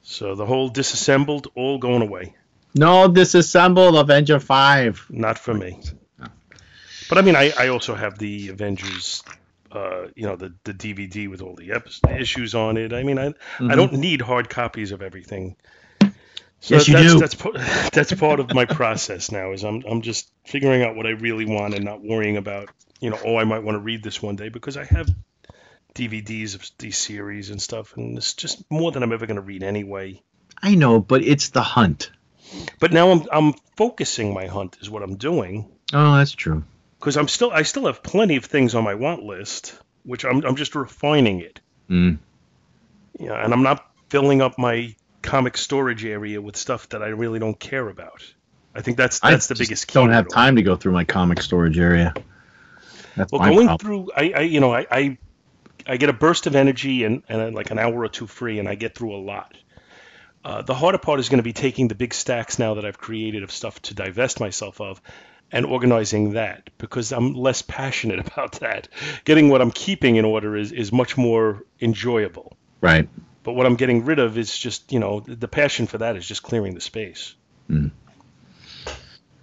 So 0.03 0.35
the 0.35 0.45
whole 0.45 0.69
disassembled, 0.69 1.47
all 1.55 1.79
going 1.79 2.01
away. 2.01 2.35
No, 2.75 3.09
disassemble 3.09 3.99
Avenger 3.99 4.39
Five. 4.39 5.05
Not 5.09 5.39
for 5.39 5.53
me. 5.53 5.79
But 7.07 7.19
I 7.19 7.21
mean, 7.21 7.35
I, 7.35 7.53
I 7.57 7.67
also 7.67 7.93
have 7.95 8.17
the 8.17 8.49
Avengers 8.49 9.23
uh, 9.75 10.07
you 10.15 10.25
know, 10.25 10.35
the, 10.35 10.53
the 10.63 10.73
DVD 10.73 11.29
with 11.29 11.41
all 11.41 11.53
the 11.53 11.73
epi- 11.73 12.17
issues 12.17 12.55
on 12.55 12.77
it. 12.77 12.93
I 12.93 13.03
mean, 13.03 13.19
I 13.19 13.33
I 13.59 13.75
don't 13.75 13.93
need 13.93 14.21
hard 14.21 14.49
copies 14.49 14.91
of 14.91 15.01
everything. 15.01 15.57
So 16.61 16.75
Yes, 16.75 16.87
you 16.87 16.93
that's, 16.93 17.13
do. 17.13 17.19
That's 17.19 17.35
pa- 17.35 17.89
that's 17.93 18.13
part 18.13 18.39
of 18.39 18.53
my 18.53 18.65
process 18.65 19.31
now. 19.31 19.51
Is 19.51 19.63
I'm 19.63 19.83
I'm 19.85 20.01
just 20.01 20.31
figuring 20.45 20.81
out 20.81 20.95
what 20.95 21.05
I 21.05 21.11
really 21.11 21.45
want 21.45 21.73
and 21.73 21.83
not 21.83 22.01
worrying 22.01 22.37
about 22.37 22.69
you 22.99 23.10
know 23.10 23.19
oh 23.25 23.38
I 23.38 23.43
might 23.43 23.63
want 23.63 23.75
to 23.75 23.79
read 23.79 24.03
this 24.03 24.21
one 24.21 24.36
day 24.36 24.49
because 24.49 24.77
I 24.77 24.86
have 24.86 25.10
DVDs 25.93 26.55
of 26.55 26.69
these 26.77 26.97
series 26.97 27.49
and 27.49 27.62
stuff 27.62 27.95
and 27.95 28.17
it's 28.17 28.34
just 28.34 28.69
more 28.69 28.91
than 28.91 29.03
I'm 29.03 29.13
ever 29.13 29.25
going 29.25 29.36
to 29.36 29.41
read 29.41 29.63
anyway. 29.63 30.21
I 30.62 30.75
know, 30.75 30.99
but 30.99 31.23
it's 31.23 31.49
the 31.49 31.62
hunt. 31.62 32.12
But 32.79 32.91
now 32.91 33.12
I'm 33.12 33.25
I'm 33.31 33.53
focusing 33.75 34.34
my 34.34 34.47
hunt 34.47 34.77
is 34.81 34.89
what 34.89 35.03
I'm 35.03 35.15
doing 35.15 35.71
Oh, 35.93 36.17
that's 36.17 36.31
true. 36.34 36.63
because 36.99 37.17
I'm 37.17 37.27
still 37.27 37.51
I 37.51 37.63
still 37.63 37.86
have 37.86 38.03
plenty 38.03 38.36
of 38.36 38.45
things 38.45 38.75
on 38.75 38.84
my 38.84 38.95
want 38.95 39.23
list 39.23 39.77
which 40.03 40.23
I'm 40.25 40.43
I'm 40.45 40.55
just 40.55 40.75
refining 40.75 41.39
it. 41.41 41.60
Mm. 41.89 42.19
Yeah, 43.19 43.43
and 43.43 43.53
I'm 43.53 43.63
not 43.63 43.86
filling 44.10 44.41
up 44.41 44.58
my 44.60 44.95
comic 45.21 45.58
storage 45.58 46.05
area 46.05 46.41
with 46.41 46.55
stuff 46.55 46.89
that 46.89 47.01
I 47.01 47.08
really 47.08 47.39
don't 47.39 47.60
care 47.60 47.88
about. 47.88 48.23
I 48.75 48.81
think 48.81 48.97
that's 48.97 49.19
that's 49.19 49.49
I 49.49 49.53
the 49.53 49.58
biggest 49.58 49.88
key. 49.88 49.93
Don't 49.93 50.12
have 50.12 50.27
time 50.27 50.58
to 50.58 50.62
go 50.62 50.75
through 50.75 50.91
my 50.91 51.05
comic 51.05 51.41
storage 51.41 51.79
area. 51.79 52.13
That's 53.15 53.32
Well, 53.32 53.41
going 53.41 53.67
problem. 53.67 53.78
through, 53.78 54.12
I, 54.15 54.34
I 54.36 54.41
you 54.41 54.60
know, 54.60 54.73
I, 54.73 54.86
I, 54.91 55.17
I 55.88 55.97
get 55.97 56.10
a 56.10 56.13
burst 56.13 56.47
of 56.47 56.56
energy 56.56 57.04
and, 57.04 57.23
and 57.30 57.56
like 57.56 57.71
an 57.71 57.80
hour 57.80 57.93
or 57.93 58.10
two 58.10 58.28
free, 58.28 58.60
and 58.60 58.67
I 58.67 58.75
get 58.75 58.95
through 58.95 59.15
a 59.15 59.21
lot. 59.21 59.56
Uh, 60.43 60.62
the 60.62 60.75
harder 60.75 60.99
part 60.99 61.19
is 61.19 61.30
going 61.30 61.39
to 61.39 61.43
be 61.43 61.54
taking 61.54 61.88
the 61.88 61.95
big 61.95 62.13
stacks 62.13 62.60
now 62.60 62.75
that 62.75 62.86
I've 62.86 62.99
created 62.99 63.43
of 63.43 63.51
stuff 63.51 63.82
to 63.84 63.95
divest 63.95 64.39
myself 64.39 64.80
of, 64.80 65.01
and 65.51 65.65
organizing 65.65 66.34
that 66.34 66.69
because 66.78 67.12
I'm 67.12 67.34
less 67.34 67.62
passionate 67.62 68.19
about 68.28 68.60
that. 68.60 68.88
Getting 69.23 69.49
what 69.49 69.62
I'm 69.62 69.71
keeping 69.71 70.17
in 70.17 70.25
order 70.25 70.56
is 70.56 70.71
is 70.71 70.91
much 70.91 71.17
more 71.17 71.63
enjoyable. 71.82 72.58
Right. 72.82 73.10
But 73.43 73.54
what 73.54 73.65
I'm 73.65 73.75
getting 73.75 74.06
rid 74.06 74.19
of 74.19 74.38
is 74.38 74.56
just, 74.58 74.91
you 74.91 74.99
know, 74.99 75.19
the 75.19 75.47
passion 75.47 75.86
for 75.88 75.99
that 75.99 76.15
is 76.15 76.28
just 76.28 76.43
clearing 76.43 76.73
the 76.73 76.82
space. 76.82 77.36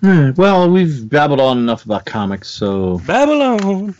Hmm, 0.03 0.31
Well, 0.37 0.69
we've 0.71 1.09
babbled 1.09 1.41
on 1.41 1.59
enough 1.59 1.85
about 1.85 2.05
comics, 2.05 2.49
so 2.49 2.99
Babylon. 3.07 3.95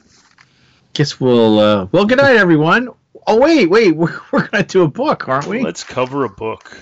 guess 0.95 1.21
we'll. 1.21 1.59
Uh, 1.59 1.87
well, 1.93 2.05
good 2.07 2.19
night, 2.19 2.37
everyone. 2.37 2.89
Oh 3.27 3.39
wait, 3.41 3.67
wait, 3.71 3.95
we're, 3.97 4.13
we're 4.33 4.49
gonna 4.49 4.65
do 4.65 4.83
a 4.83 4.89
book, 4.89 5.29
aren't 5.29 5.47
we? 5.47 5.63
Let's 5.63 5.85
cover 5.85 6.25
a 6.25 6.29
book. 6.29 6.77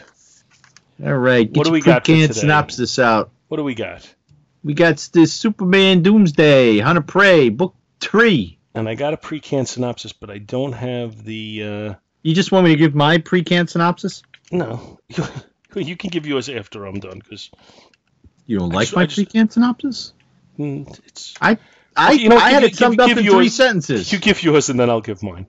All 1.05 1.15
right. 1.19 1.47
Get 1.51 1.57
What 1.59 1.65
do 1.65 1.71
your 1.71 1.75
we 1.75 1.81
got 1.83 2.03
for 2.03 2.13
pre-canned 2.13 2.29
today? 2.31 2.41
synopsis 2.41 2.99
out. 2.99 3.31
What 3.49 3.59
do 3.59 3.65
we 3.65 3.75
got? 3.75 4.09
We 4.65 4.75
got 4.75 5.07
this 5.13 5.33
Superman 5.33 6.03
Doomsday, 6.03 6.79
Hunter 6.79 7.01
Prey, 7.03 7.49
book 7.49 7.75
three. 8.01 8.59
And 8.75 8.89
I 8.89 8.95
got 8.95 9.15
a 9.15 9.17
pre-canned 9.17 9.69
synopsis, 9.69 10.13
but 10.13 10.31
I 10.31 10.39
don't 10.39 10.73
have 10.73 11.25
the. 11.25 11.63
Uh, 11.63 11.95
You 12.23 12.35
just 12.35 12.53
want 12.53 12.65
me 12.65 12.71
to 12.73 12.77
give 12.77 12.95
my 12.95 13.19
pre-canned 13.19 13.69
synopsis? 13.69 14.23
No, 14.53 14.99
you 15.75 15.97
can 15.97 16.09
give 16.11 16.27
yours 16.27 16.49
after 16.49 16.85
I'm 16.87 17.01
done 17.01 17.19
because 17.19 17.51
You 18.51 18.59
don't 18.59 18.71
like 18.71 18.87
just- 18.89 18.97
my 18.97 19.07
just- 19.07 19.15
pre-canned 19.15 19.53
synopsis? 19.53 20.13
it's. 20.59 21.35
I 21.41 21.57
I, 21.97 22.13
you 22.13 22.29
know, 22.29 22.37
I 22.37 22.51
had 22.51 22.63
give- 22.63 22.73
it 22.73 22.77
summed 22.77 22.97
give- 22.97 23.01
up 23.03 23.09
give 23.11 23.19
in 23.19 23.25
yours- 23.25 23.37
three 23.37 23.49
sentences. 23.49 24.13
You 24.13 24.19
give 24.19 24.43
yours 24.43 24.69
and 24.71 24.81
then 24.81 24.91
I'll 24.91 25.01
give 25.01 25.23
mine. 25.23 25.47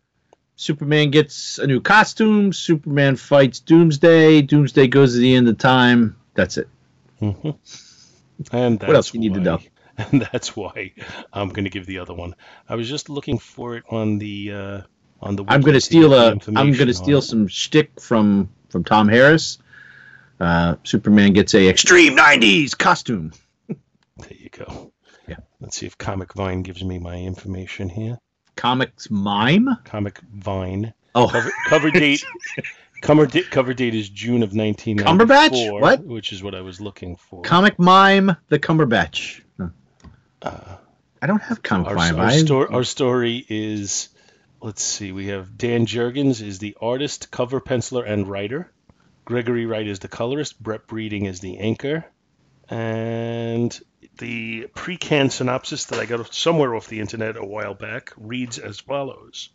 Superman 0.55 1.09
gets 1.09 1.57
a 1.57 1.65
new 1.65 1.81
costume. 1.81 2.53
Superman 2.53 3.15
fights 3.15 3.59
Doomsday. 3.59 4.43
Doomsday 4.43 4.85
goes 4.87 5.13
to 5.13 5.19
the 5.19 5.33
end 5.33 5.47
of 5.49 5.57
time. 5.57 6.15
That's 6.35 6.57
it. 6.57 6.67
hmm 7.19 7.31
And 8.51 8.79
that's 8.79 8.87
What 8.87 8.95
else 8.95 9.13
you 9.15 9.19
need 9.19 9.33
to 9.33 9.39
know? 9.39 9.59
And 9.97 10.27
that's 10.31 10.55
why 10.55 10.93
I'm 11.33 11.49
going 11.49 11.63
to 11.65 11.69
give 11.71 11.85
the 11.87 11.99
other 11.99 12.13
one. 12.13 12.35
I 12.69 12.75
was 12.75 12.87
just 12.87 13.09
looking 13.09 13.37
for 13.39 13.77
it 13.77 13.83
on 13.89 14.19
the 14.19 14.51
uh, 14.51 14.81
on 15.21 15.35
the. 15.35 15.43
I'm 15.47 15.61
going 15.61 15.73
to 15.73 15.81
steal 15.81 16.13
a. 16.13 16.31
I'm 16.55 16.71
going 16.71 16.87
to 16.87 16.93
steal 16.93 17.21
some 17.21 17.47
shtick 17.47 17.99
from 17.99 18.49
from 18.69 18.83
Tom 18.83 19.07
Harris. 19.09 19.57
Uh, 20.41 20.75
Superman 20.83 21.33
gets 21.33 21.53
a 21.53 21.69
extreme 21.69 22.15
'90s 22.17 22.75
costume. 22.77 23.31
There 23.67 23.77
you 24.31 24.49
go. 24.49 24.91
Yeah. 25.27 25.37
Let's 25.59 25.77
see 25.77 25.85
if 25.85 25.97
Comic 25.97 26.33
Vine 26.33 26.63
gives 26.63 26.83
me 26.83 26.97
my 26.99 27.15
information 27.15 27.89
here. 27.89 28.17
Comics 28.55 29.09
mime. 29.11 29.69
Comic 29.85 30.19
Vine 30.33 30.93
Oh, 31.13 31.27
cover, 31.27 31.51
cover 31.67 31.91
date. 31.91 32.25
Cover 33.01 33.25
date, 33.25 33.49
cover 33.49 33.73
date 33.73 33.95
is 33.95 34.07
June 34.09 34.43
of 34.43 34.53
1994. 34.55 35.05
Cumberbatch? 35.07 35.81
What? 35.81 36.03
Which 36.05 36.31
is 36.31 36.43
what 36.43 36.53
I 36.53 36.61
was 36.61 36.79
looking 36.79 37.15
for. 37.15 37.41
comic 37.41 37.79
mime. 37.79 38.35
The 38.49 38.59
Cumberbatch. 38.59 39.41
Huh. 39.59 39.69
Uh, 40.41 40.75
I 41.19 41.25
don't 41.25 41.41
have 41.41 41.63
comic 41.63 41.87
our, 41.87 41.95
mime. 41.95 42.19
our, 42.19 42.25
I- 42.27 42.37
sto- 42.37 42.67
our 42.67 42.83
story 42.83 43.43
is 43.49 44.09
let's 44.61 44.83
see 44.83 45.11
we 45.11 45.27
have 45.27 45.57
dan 45.57 45.87
jurgens 45.87 46.43
is 46.43 46.59
the 46.59 46.77
artist 46.79 47.31
cover 47.31 47.59
penciler 47.59 48.07
and 48.07 48.27
writer 48.27 48.71
gregory 49.25 49.65
wright 49.65 49.87
is 49.87 49.99
the 49.99 50.07
colorist 50.07 50.61
brett 50.61 50.87
breeding 50.87 51.25
is 51.25 51.39
the 51.39 51.57
inker 51.57 52.03
and 52.69 53.79
the 54.17 54.67
pre-canned 54.75 55.31
synopsis 55.31 55.85
that 55.85 55.99
i 55.99 56.05
got 56.05 56.33
somewhere 56.33 56.75
off 56.75 56.87
the 56.87 56.99
internet 56.99 57.37
a 57.37 57.45
while 57.45 57.73
back 57.73 58.11
reads 58.17 58.57
as 58.57 58.79
follows 58.79 59.49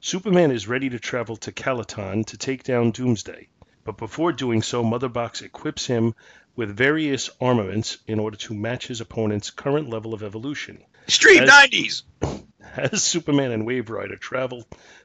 superman 0.00 0.50
is 0.50 0.68
ready 0.68 0.88
to 0.88 0.98
travel 0.98 1.36
to 1.36 1.52
calaton 1.52 2.24
to 2.24 2.36
take 2.36 2.62
down 2.62 2.90
doomsday 2.90 3.48
but 3.84 3.96
before 3.96 4.32
doing 4.32 4.62
so 4.62 4.82
mother 4.82 5.08
box 5.08 5.42
equips 5.42 5.86
him 5.86 6.14
with 6.56 6.76
various 6.76 7.30
armaments 7.40 7.98
in 8.06 8.18
order 8.18 8.36
to 8.36 8.52
match 8.52 8.88
his 8.88 9.00
opponent's 9.00 9.50
current 9.50 9.88
level 9.88 10.12
of 10.12 10.22
evolution 10.22 10.82
extreme 11.06 11.44
as- 11.44 11.50
'90s. 11.50 12.02
as 12.76 13.02
Superman 13.02 13.52
and 13.52 13.66
Wave 13.66 13.90
Rider 13.90 14.16
travel 14.16 14.64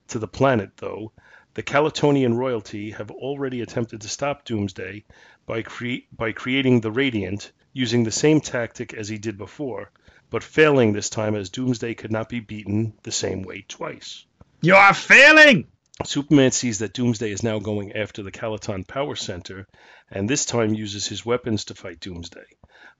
to 0.09 0.19
the 0.19 0.27
planet, 0.27 0.71
though, 0.77 1.11
the 1.53 1.63
Calatonian 1.63 2.35
royalty 2.35 2.91
have 2.91 3.11
already 3.11 3.61
attempted 3.61 4.01
to 4.01 4.09
stop 4.09 4.43
Doomsday 4.45 5.03
by, 5.45 5.61
cre- 5.61 6.05
by 6.15 6.31
creating 6.31 6.81
the 6.81 6.91
Radiant 6.91 7.51
using 7.73 8.03
the 8.03 8.11
same 8.11 8.41
tactic 8.41 8.93
as 8.93 9.07
he 9.07 9.17
did 9.17 9.37
before, 9.37 9.91
but 10.29 10.43
failing 10.43 10.93
this 10.93 11.09
time 11.09 11.35
as 11.35 11.49
Doomsday 11.49 11.93
could 11.93 12.11
not 12.11 12.29
be 12.29 12.39
beaten 12.39 12.93
the 13.03 13.11
same 13.11 13.43
way 13.43 13.65
twice. 13.67 14.25
You 14.61 14.75
are 14.75 14.93
failing. 14.93 15.67
Superman 16.05 16.51
sees 16.51 16.79
that 16.79 16.93
Doomsday 16.93 17.31
is 17.31 17.43
now 17.43 17.59
going 17.59 17.93
after 17.93 18.23
the 18.23 18.31
Calaton 18.31 18.87
Power 18.87 19.15
Center, 19.15 19.67
and 20.09 20.27
this 20.27 20.45
time 20.45 20.73
uses 20.73 21.07
his 21.07 21.25
weapons 21.25 21.65
to 21.65 21.75
fight 21.75 21.99
Doomsday. 21.99 22.45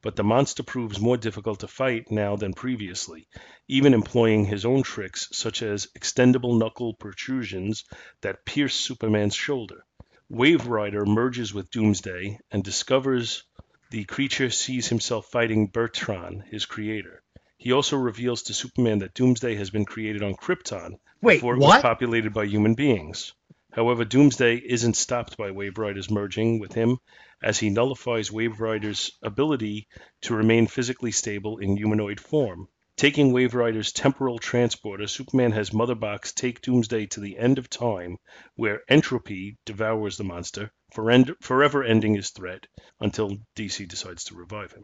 But 0.04 0.18
the 0.18 0.24
monster 0.24 0.64
proves 0.64 1.00
more 1.00 1.16
difficult 1.16 1.62
to 1.62 1.68
fight 1.68 2.12
now 2.12 2.36
than 2.36 2.54
previously, 2.54 3.26
even 3.70 3.94
employing 3.94 4.44
his 4.44 4.66
own 4.66 4.84
tricks, 4.84 5.30
such 5.32 5.64
as 5.64 5.88
extendable 5.98 6.60
knuckle 6.60 6.94
protrusions 6.94 7.86
that 8.20 8.44
pierce 8.46 8.76
Superman's 8.76 9.34
shoulder. 9.34 9.86
Wave 10.30 10.68
Rider 10.68 11.06
merges 11.06 11.54
with 11.54 11.72
Doomsday 11.72 12.38
and 12.52 12.64
discovers 12.64 13.44
the 13.92 14.04
creature 14.04 14.50
sees 14.50 14.90
himself 14.90 15.28
fighting 15.32 15.70
Bertron, 15.70 16.44
his 16.52 16.66
creator. 16.66 17.24
He 17.58 17.72
also 17.72 17.96
reveals 17.96 18.44
to 18.44 18.54
Superman 18.54 19.00
that 19.00 19.14
Doomsday 19.14 19.56
has 19.56 19.70
been 19.70 19.86
created 19.86 20.22
on 20.22 20.36
Krypton, 20.36 21.00
Wait, 21.22 21.36
before 21.38 21.56
it 21.56 21.60
was 21.60 21.82
populated 21.82 22.34
by 22.34 22.44
human 22.44 22.74
beings. 22.74 23.34
However, 23.72 24.04
Doomsday 24.04 24.58
isn't 24.58 24.98
stopped 24.98 25.38
by 25.38 25.52
Wave 25.52 25.78
Rider's 25.78 26.12
merging 26.12 26.60
with 26.60 26.74
him, 26.74 26.98
as 27.44 27.60
he 27.60 27.70
nullifies 27.70 28.32
Wave 28.32 28.60
Rider's 28.62 29.12
ability 29.22 29.88
to 30.22 30.34
remain 30.36 30.68
physically 30.68 31.12
stable 31.12 31.58
in 31.58 31.76
humanoid 31.78 32.20
form. 32.20 32.68
Taking 32.96 33.34
Wave 33.34 33.56
Rider's 33.56 33.92
temporal 33.92 34.38
transporter, 34.38 35.08
Superman 35.08 35.52
has 35.54 35.74
Mother 35.74 35.96
Box 35.96 36.32
take 36.32 36.62
Doomsday 36.62 37.08
to 37.08 37.20
the 37.20 37.38
end 37.40 37.58
of 37.58 37.68
time, 37.68 38.18
where 38.56 38.82
entropy 38.88 39.58
devours 39.66 40.16
the 40.16 40.24
monster, 40.24 40.72
forever 41.42 41.84
ending 41.84 42.14
his 42.14 42.30
threat 42.30 42.68
until 43.00 43.40
DC 43.56 43.88
decides 43.88 44.26
to 44.26 44.36
revive 44.36 44.74
him. 44.74 44.84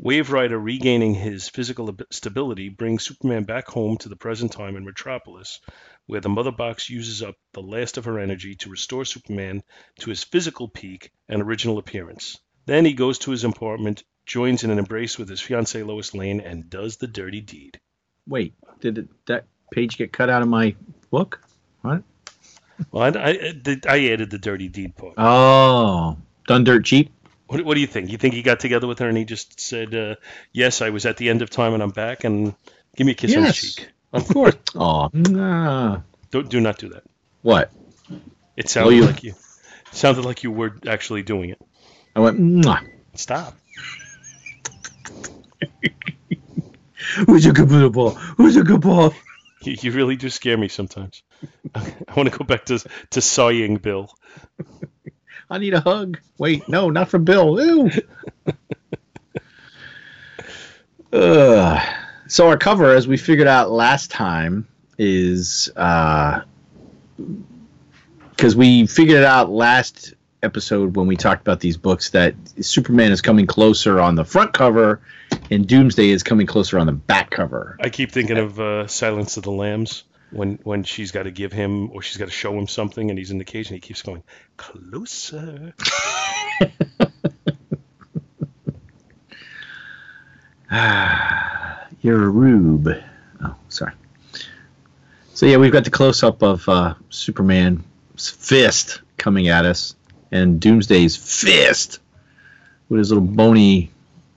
Wave 0.00 0.30
Rider 0.30 0.58
regaining 0.58 1.14
his 1.14 1.48
physical 1.48 1.96
stability 2.10 2.68
brings 2.68 3.04
Superman 3.04 3.44
back 3.44 3.66
home 3.66 3.96
to 3.98 4.10
the 4.10 4.16
present 4.16 4.52
time 4.52 4.76
in 4.76 4.84
Metropolis, 4.84 5.58
where 6.04 6.20
the 6.20 6.28
Mother 6.28 6.52
Box 6.52 6.90
uses 6.90 7.22
up 7.22 7.36
the 7.54 7.62
last 7.62 7.96
of 7.96 8.04
her 8.04 8.18
energy 8.18 8.54
to 8.56 8.68
restore 8.68 9.06
Superman 9.06 9.62
to 10.00 10.10
his 10.10 10.22
physical 10.22 10.68
peak 10.68 11.10
and 11.30 11.40
original 11.40 11.78
appearance. 11.78 12.38
Then 12.66 12.84
he 12.84 12.92
goes 12.92 13.18
to 13.20 13.30
his 13.30 13.42
apartment, 13.42 14.04
joins 14.26 14.64
in 14.64 14.70
an 14.70 14.78
embrace 14.78 15.18
with 15.18 15.28
his 15.28 15.40
fiancee 15.40 15.82
Lois 15.82 16.14
Lane, 16.14 16.40
and 16.40 16.68
does 16.70 16.96
the 16.96 17.06
dirty 17.06 17.40
deed. 17.40 17.78
Wait, 18.26 18.54
did 18.80 18.98
it, 18.98 19.08
that 19.26 19.44
page 19.72 19.98
get 19.98 20.12
cut 20.12 20.30
out 20.30 20.42
of 20.42 20.48
my 20.48 20.74
book? 21.10 21.42
What? 21.82 22.02
Well, 22.90 23.02
I, 23.16 23.30
I, 23.30 23.80
I 23.88 24.08
added 24.08 24.30
the 24.30 24.38
dirty 24.38 24.68
deed 24.68 24.96
part. 24.96 25.14
Oh, 25.18 26.16
done 26.46 26.64
dirt 26.64 26.84
cheap. 26.84 27.10
What, 27.46 27.64
what 27.64 27.74
do 27.74 27.80
you 27.80 27.86
think? 27.86 28.10
You 28.10 28.18
think 28.18 28.34
he 28.34 28.42
got 28.42 28.60
together 28.60 28.86
with 28.86 28.98
her 29.00 29.08
and 29.08 29.16
he 29.16 29.24
just 29.24 29.60
said, 29.60 29.94
uh, 29.94 30.14
"Yes, 30.52 30.80
I 30.82 30.90
was 30.90 31.04
at 31.06 31.16
the 31.16 31.28
end 31.28 31.42
of 31.42 31.50
time 31.50 31.74
and 31.74 31.82
I'm 31.82 31.90
back," 31.90 32.24
and 32.24 32.54
give 32.96 33.04
me 33.06 33.12
a 33.12 33.14
kiss 33.14 33.34
on 33.36 33.42
the 33.42 33.48
Yes. 33.48 33.56
cheek? 33.60 33.88
Of 34.12 34.28
course. 34.28 34.56
oh, 34.74 35.10
nah. 35.12 36.00
Don't 36.30 36.48
do 36.48 36.60
not 36.60 36.78
do 36.78 36.88
that. 36.90 37.02
what? 37.42 37.70
It 38.56 38.68
sounded 38.68 38.96
you- 38.96 39.04
like 39.06 39.22
you 39.22 39.30
it 39.32 39.94
sounded 39.96 40.24
like 40.24 40.42
you 40.42 40.50
were 40.50 40.74
actually 40.86 41.22
doing 41.22 41.50
it. 41.50 41.60
I 42.16 42.20
went. 42.20 42.38
Mwah. 42.40 42.86
Stop. 43.14 43.54
Who's 47.26 47.46
a 47.46 47.52
good 47.52 47.92
ball? 47.92 48.10
Who's 48.10 48.56
a 48.56 48.62
good 48.62 48.80
ball? 48.80 49.14
You, 49.62 49.76
you 49.80 49.92
really 49.92 50.16
do 50.16 50.28
scare 50.30 50.56
me 50.56 50.68
sometimes. 50.68 51.22
I 51.74 51.92
want 52.16 52.30
to 52.30 52.36
go 52.36 52.44
back 52.44 52.64
to 52.66 52.84
to 53.10 53.20
sighing 53.20 53.76
Bill. 53.76 54.10
I 55.50 55.58
need 55.58 55.74
a 55.74 55.80
hug. 55.80 56.18
Wait, 56.38 56.68
no, 56.68 56.90
not 56.90 57.08
from 57.08 57.24
Bill. 57.24 57.60
Ew. 57.60 57.90
Ugh. 61.12 61.94
so 62.26 62.48
our 62.48 62.56
cover, 62.56 62.94
as 62.94 63.06
we 63.06 63.18
figured 63.18 63.46
out 63.46 63.70
last 63.70 64.10
time, 64.10 64.66
is 64.98 65.70
uh, 65.76 66.40
because 68.30 68.56
we 68.56 68.86
figured 68.86 69.18
it 69.18 69.24
out 69.24 69.50
last 69.50 70.14
episode 70.42 70.96
when 70.96 71.06
we 71.06 71.16
talked 71.16 71.42
about 71.42 71.60
these 71.60 71.76
books 71.76 72.10
that 72.10 72.34
Superman 72.60 73.12
is 73.12 73.20
coming 73.20 73.46
closer 73.46 74.00
on 74.00 74.14
the 74.14 74.24
front 74.24 74.52
cover 74.52 75.00
and 75.52 75.66
Doomsday 75.66 76.08
is 76.10 76.22
coming 76.22 76.46
closer 76.46 76.78
on 76.78 76.86
the 76.86 76.92
back 76.92 77.30
cover. 77.30 77.76
I 77.80 77.90
keep 77.90 78.10
thinking 78.10 78.38
of 78.38 78.58
uh, 78.58 78.86
Silence 78.86 79.36
of 79.36 79.42
the 79.42 79.52
Lambs 79.52 80.04
when 80.30 80.58
when 80.62 80.82
she's 80.82 81.12
got 81.12 81.24
to 81.24 81.30
give 81.30 81.52
him 81.52 81.90
or 81.90 82.00
she's 82.02 82.16
got 82.16 82.24
to 82.24 82.30
show 82.30 82.56
him 82.58 82.66
something 82.66 83.10
and 83.10 83.18
he's 83.18 83.30
in 83.30 83.38
the 83.38 83.44
cage 83.44 83.68
and 83.68 83.74
he 83.74 83.80
keeps 83.80 84.02
going 84.02 84.22
closer. 84.56 85.74
Ah, 90.70 91.86
You're 92.00 92.24
a 92.24 92.28
rube. 92.28 92.88
Oh, 93.44 93.54
sorry. 93.68 93.92
So 95.34 95.44
yeah, 95.46 95.58
we've 95.58 95.70
got 95.70 95.84
the 95.84 95.90
close 95.90 96.22
up 96.22 96.42
of 96.42 96.66
uh, 96.68 96.94
Superman's 97.10 98.30
fist 98.30 99.02
coming 99.18 99.48
at 99.48 99.66
us, 99.66 99.94
and 100.30 100.60
Doomsday's 100.60 101.14
fist 101.14 101.98
with 102.88 102.98
his 102.98 103.10
little 103.10 103.24
bony, 103.24 103.90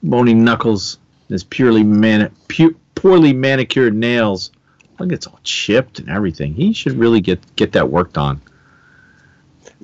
bony 0.03 0.33
knuckles, 0.33 0.97
his 1.29 1.43
purely 1.43 1.83
man, 1.83 2.33
pu- 2.47 2.75
poorly 2.95 3.33
manicured 3.33 3.95
nails. 3.95 4.51
Look, 4.99 5.11
it's 5.11 5.27
all 5.27 5.39
chipped 5.43 5.99
and 5.99 6.09
everything. 6.09 6.53
He 6.53 6.73
should 6.73 6.93
really 6.93 7.21
get 7.21 7.55
get 7.55 7.73
that 7.73 7.89
worked 7.89 8.17
on. 8.17 8.41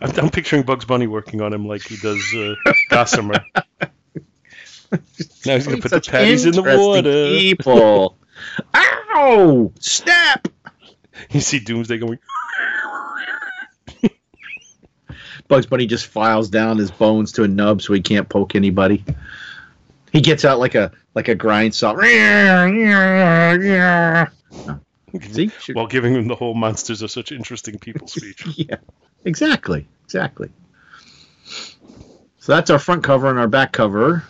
I'm, 0.01 0.11
I'm 0.17 0.29
picturing 0.29 0.63
Bugs 0.63 0.85
Bunny 0.85 1.07
working 1.07 1.41
on 1.41 1.53
him 1.53 1.67
like 1.67 1.83
he 1.83 1.97
does 1.97 2.33
uh, 2.33 2.55
Gossamer. 2.89 3.43
now 3.53 4.99
he's 5.43 5.67
gonna 5.67 5.81
put 5.81 5.91
the 5.91 6.01
patties 6.01 6.45
in 6.45 6.53
the 6.53 6.61
water. 6.63 7.27
People. 7.37 8.17
Ow! 8.75 9.71
Snap! 9.79 10.47
You 11.29 11.41
see 11.41 11.59
Doomsday 11.59 11.97
going. 11.97 12.19
Bugs 15.47 15.65
Bunny 15.65 15.85
just 15.85 16.07
files 16.07 16.49
down 16.49 16.77
his 16.77 16.91
bones 16.91 17.33
to 17.33 17.43
a 17.43 17.47
nub 17.47 17.81
so 17.81 17.93
he 17.93 18.01
can't 18.01 18.29
poke 18.29 18.55
anybody. 18.55 19.03
He 20.11 20.21
gets 20.21 20.45
out 20.45 20.59
like 20.59 20.75
a 20.75 20.91
like 21.13 21.27
a 21.27 21.35
grind 21.35 21.75
saw. 21.75 21.95
See? 25.31 25.51
While 25.73 25.87
giving 25.87 26.13
them 26.13 26.27
the 26.27 26.35
whole 26.35 26.53
monsters 26.53 27.03
are 27.03 27.07
such 27.07 27.31
interesting 27.31 27.79
people 27.79 28.07
speech. 28.07 28.45
Yeah, 28.55 28.77
exactly, 29.25 29.87
exactly. 30.05 30.49
So 32.39 32.53
that's 32.53 32.69
our 32.69 32.79
front 32.79 33.03
cover, 33.03 33.29
and 33.29 33.37
our 33.37 33.47
back 33.47 33.71
cover 33.71 34.23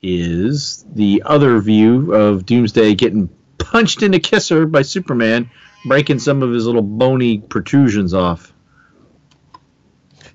is 0.00 0.84
the 0.94 1.22
other 1.26 1.60
view 1.60 2.14
of 2.14 2.46
Doomsday 2.46 2.94
getting 2.94 3.28
punched 3.58 4.02
in 4.02 4.12
the 4.12 4.20
kisser 4.20 4.66
by 4.66 4.82
Superman, 4.82 5.50
breaking 5.84 6.20
some 6.20 6.42
of 6.42 6.52
his 6.52 6.64
little 6.64 6.82
bony 6.82 7.38
protrusions 7.38 8.14
off. 8.14 8.52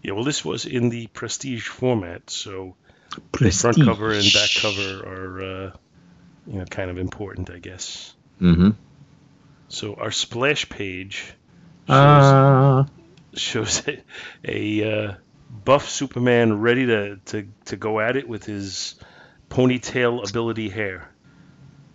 Yeah, 0.04 0.12
well, 0.12 0.26
this 0.26 0.44
was 0.44 0.66
in 0.66 0.90
the 0.90 1.08
prestige 1.08 1.68
format, 1.68 2.30
so 2.30 2.76
front 3.52 3.84
cover 3.84 4.12
and 4.12 4.24
back 4.34 4.50
cover 4.60 5.06
are, 5.06 5.42
uh, 5.42 5.72
you 6.48 6.60
know, 6.60 6.66
kind 6.66 6.90
of 6.92 6.98
important, 6.98 7.50
I 7.50 7.60
guess. 7.60 8.14
Mm-hmm. 8.42 8.72
So 9.70 9.96
our 9.96 10.12
splash 10.12 10.70
page 10.70 11.34
shows, 11.88 11.96
Uh, 11.96 12.86
shows 13.34 13.88
a, 13.88 14.04
a 14.46 14.92
uh, 15.08 15.14
buff 15.66 15.90
Superman 15.90 16.60
ready 16.60 16.86
to, 16.88 17.18
to, 17.26 17.48
to 17.66 17.76
go 17.76 18.00
at 18.00 18.16
it 18.18 18.28
with 18.28 18.46
his 18.46 18.96
ponytail 19.50 20.28
ability 20.30 20.70
hair. 20.70 21.10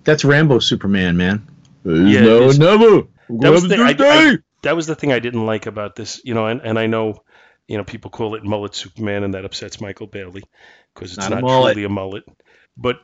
that's 0.04 0.24
Rambo 0.24 0.58
Superman, 0.60 1.16
man. 1.16 1.46
Yeah, 1.84 2.20
no, 2.20 2.50
never. 2.50 3.06
That 3.30 3.50
was, 3.52 3.62
the 3.62 3.68
thing 3.68 3.80
I, 3.80 3.94
I- 3.98 4.38
that 4.62 4.74
was 4.74 4.86
the 4.86 4.94
thing 4.94 5.12
I 5.12 5.20
didn't 5.20 5.46
like 5.46 5.66
about 5.66 5.94
this, 5.94 6.20
you 6.24 6.34
know, 6.34 6.46
and, 6.46 6.60
and 6.62 6.78
I 6.78 6.86
know, 6.86 7.22
you 7.68 7.76
know, 7.76 7.84
people 7.84 8.10
call 8.10 8.34
it 8.34 8.44
mullet 8.44 8.74
Superman, 8.74 9.22
and 9.22 9.34
that 9.34 9.44
upsets 9.44 9.80
Michael 9.80 10.06
Bailey 10.06 10.42
because 10.94 11.12
it's 11.16 11.28
Not 11.28 11.36
not, 11.36 11.42
mullet. 11.42 11.74
truly 11.74 11.84
a 11.84 11.88
mullet. 11.90 12.24
But 12.76 12.96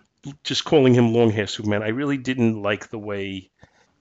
just 0.43 0.65
calling 0.65 0.95
him 0.95 1.13
long 1.13 1.31
hair 1.31 1.47
Superman, 1.47 1.83
I 1.83 1.89
really 1.89 2.17
didn't 2.17 2.61
like 2.61 2.89
the 2.89 2.99
way. 2.99 3.51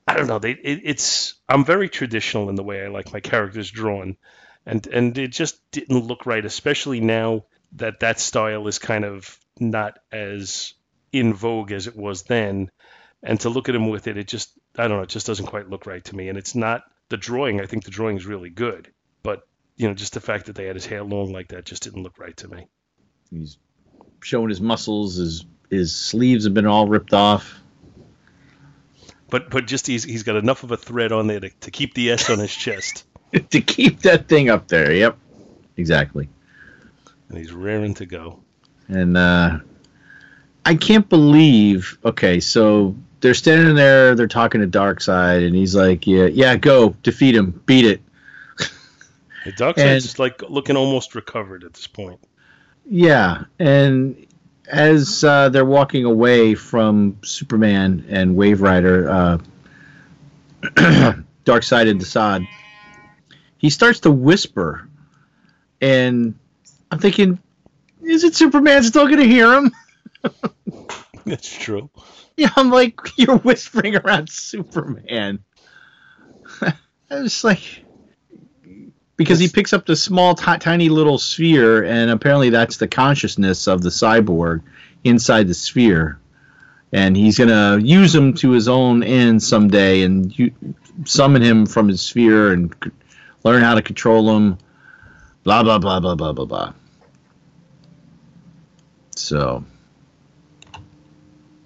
I 0.08 0.16
don't 0.16 0.28
know. 0.28 0.40
They 0.40 0.52
it, 0.52 0.82
it's 0.84 1.36
I'm 1.48 1.66
very 1.66 1.90
traditional 1.90 2.50
in 2.50 2.56
the 2.56 2.64
way 2.64 2.84
I 2.84 2.88
like 2.88 3.12
my 3.14 3.20
characters 3.20 3.70
drawn, 3.70 4.18
and 4.66 4.86
and 4.88 5.18
it 5.18 5.32
just 5.32 5.60
didn't 5.72 6.08
look 6.08 6.26
right, 6.26 6.44
especially 6.44 7.02
now 7.02 7.44
that 7.74 8.00
that 8.00 8.20
style 8.20 8.68
is 8.68 8.80
kind 8.80 9.04
of 9.06 9.38
not 9.60 10.00
as 10.12 10.74
in 11.12 11.34
vogue 11.34 11.72
as 11.72 11.88
it 11.88 11.96
was 11.96 12.24
then. 12.24 12.72
And 13.22 13.40
to 13.42 13.50
look 13.50 13.70
at 13.70 13.76
him 13.76 13.88
with 13.90 14.08
it, 14.08 14.18
it 14.18 14.28
just 14.28 14.52
I 14.78 14.88
don't 14.88 14.98
know, 14.98 15.04
it 15.04 15.10
just 15.10 15.28
doesn't 15.28 15.46
quite 15.46 15.70
look 15.70 15.86
right 15.86 16.04
to 16.06 16.16
me. 16.16 16.30
And 16.30 16.38
it's 16.38 16.56
not 16.56 16.84
the 17.10 17.18
drawing. 17.18 17.60
I 17.62 17.66
think 17.66 17.84
the 17.84 17.92
drawing 17.92 18.18
is 18.18 18.26
really 18.26 18.50
good, 18.50 18.92
but 19.24 19.48
you 19.76 19.88
know, 19.88 19.94
just 19.94 20.14
the 20.14 20.22
fact 20.22 20.46
that 20.46 20.56
they 20.56 20.66
had 20.66 20.76
his 20.76 20.86
hair 20.86 21.04
long 21.04 21.32
like 21.32 21.50
that 21.50 21.66
just 21.66 21.84
didn't 21.84 22.04
look 22.04 22.20
right 22.20 22.36
to 22.38 22.48
me. 22.48 22.68
He's 23.30 23.58
showing 24.22 24.50
his 24.50 24.62
muscles. 24.62 25.16
His 25.16 25.46
his 25.70 25.96
sleeves 25.96 26.44
have 26.44 26.54
been 26.54 26.68
all 26.68 26.88
ripped 26.88 27.14
off. 27.14 27.60
But 29.30 29.50
but 29.50 29.66
just 29.66 29.88
he's 29.88 30.04
he's 30.04 30.24
got 30.24 30.36
enough 30.36 30.64
of 30.64 30.72
a 30.72 30.78
thread 30.78 31.12
on 31.12 31.28
there 31.28 31.40
to, 31.40 31.50
to 31.50 31.72
keep 31.72 31.96
the 31.96 32.12
S 32.12 32.30
on 32.30 32.40
his 32.40 32.54
chest, 32.54 33.06
to 33.50 33.62
keep 33.62 34.02
that 34.02 34.28
thing 34.28 34.50
up 34.50 34.68
there. 34.68 34.94
Yep, 34.94 35.18
exactly. 35.76 36.30
and 37.30 37.38
he's 37.38 37.52
raring 37.52 37.96
to 37.96 38.06
go. 38.06 38.44
And 38.90 39.18
uh, 39.18 39.60
I 40.66 40.76
can't 40.76 41.10
believe. 41.10 41.98
Okay, 42.06 42.40
so 42.40 42.96
they're 43.22 43.34
standing 43.34 43.76
there. 43.76 44.14
They're 44.14 44.28
talking 44.28 44.62
to 44.62 44.68
Darkseid, 44.68 45.44
and 45.44 45.56
he's 45.56 45.76
like, 45.76 46.06
"Yeah, 46.06 46.26
yeah, 46.26 46.56
go 46.56 46.96
defeat 47.02 47.36
him, 47.36 47.60
beat 47.66 47.86
it." 47.86 48.02
The 49.46 49.52
Darkseid's 49.52 49.78
And- 49.80 50.02
just 50.02 50.20
like 50.20 50.42
looking 50.50 50.76
almost 50.78 51.16
recovered 51.16 51.64
at 51.64 51.74
this 51.74 51.88
point. 51.88 52.20
Yeah, 52.86 53.46
and 53.60 54.26
as 54.68 55.24
uh, 55.24 55.50
they're 55.50 55.64
walking 55.66 56.04
away 56.06 56.56
from 56.56 57.18
Superman 57.24 58.06
and 58.10 58.36
Wave 58.36 58.62
Rider, 58.62 59.10
uh, 59.10 59.38
Darkseid 61.46 61.90
and 61.90 62.00
Desaad, 62.02 62.48
he 63.58 63.70
starts 63.70 64.02
to 64.02 64.12
whisper, 64.12 64.88
and 65.82 66.36
I'm 66.92 67.00
thinking, 67.00 67.40
is 68.02 68.24
it 68.24 68.36
Superman 68.36 68.84
still 68.84 69.06
going 69.08 69.20
to 69.20 69.28
hear 69.28 69.54
him? 69.54 69.72
That's 71.26 71.58
true. 71.58 71.90
Yeah, 72.36 72.50
I'm 72.56 72.70
like, 72.70 73.00
you're 73.18 73.38
whispering 73.38 73.96
around 73.96 74.30
Superman. 74.30 75.44
I 76.62 76.74
was 77.10 77.44
like, 77.44 77.83
because 79.16 79.40
he 79.40 79.48
picks 79.48 79.74
up 79.74 79.86
the 79.86 79.96
small, 79.96 80.36
ti- 80.36 80.58
tiny 80.58 80.90
little 80.90 81.18
sphere, 81.18 81.84
and 81.84 82.10
apparently 82.10 82.50
that's 82.50 82.78
the 82.78 82.88
consciousness 82.88 83.68
of 83.68 83.82
the 83.82 83.90
cyborg 83.90 84.62
inside 85.04 85.48
the 85.48 85.54
sphere. 85.54 86.20
And 86.92 87.18
he's 87.18 87.38
gonna 87.38 87.80
use 87.80 88.14
him 88.14 88.34
to 88.36 88.52
his 88.52 88.68
own 88.68 89.04
end 89.04 89.42
someday, 89.42 90.04
and 90.04 90.38
you, 90.38 90.52
summon 91.06 91.42
him 91.42 91.66
from 91.66 91.88
his 91.88 92.02
sphere 92.02 92.52
and 92.52 92.74
c- 92.84 92.92
learn 93.44 93.64
how 93.64 93.76
to 93.76 93.82
control 93.82 94.36
him. 94.36 94.58
Blah 95.44 95.64
blah 95.64 95.80
blah 95.80 96.00
blah 96.00 96.16
blah 96.16 96.34
blah 96.34 96.46
blah. 96.46 96.74
So, 99.16 99.64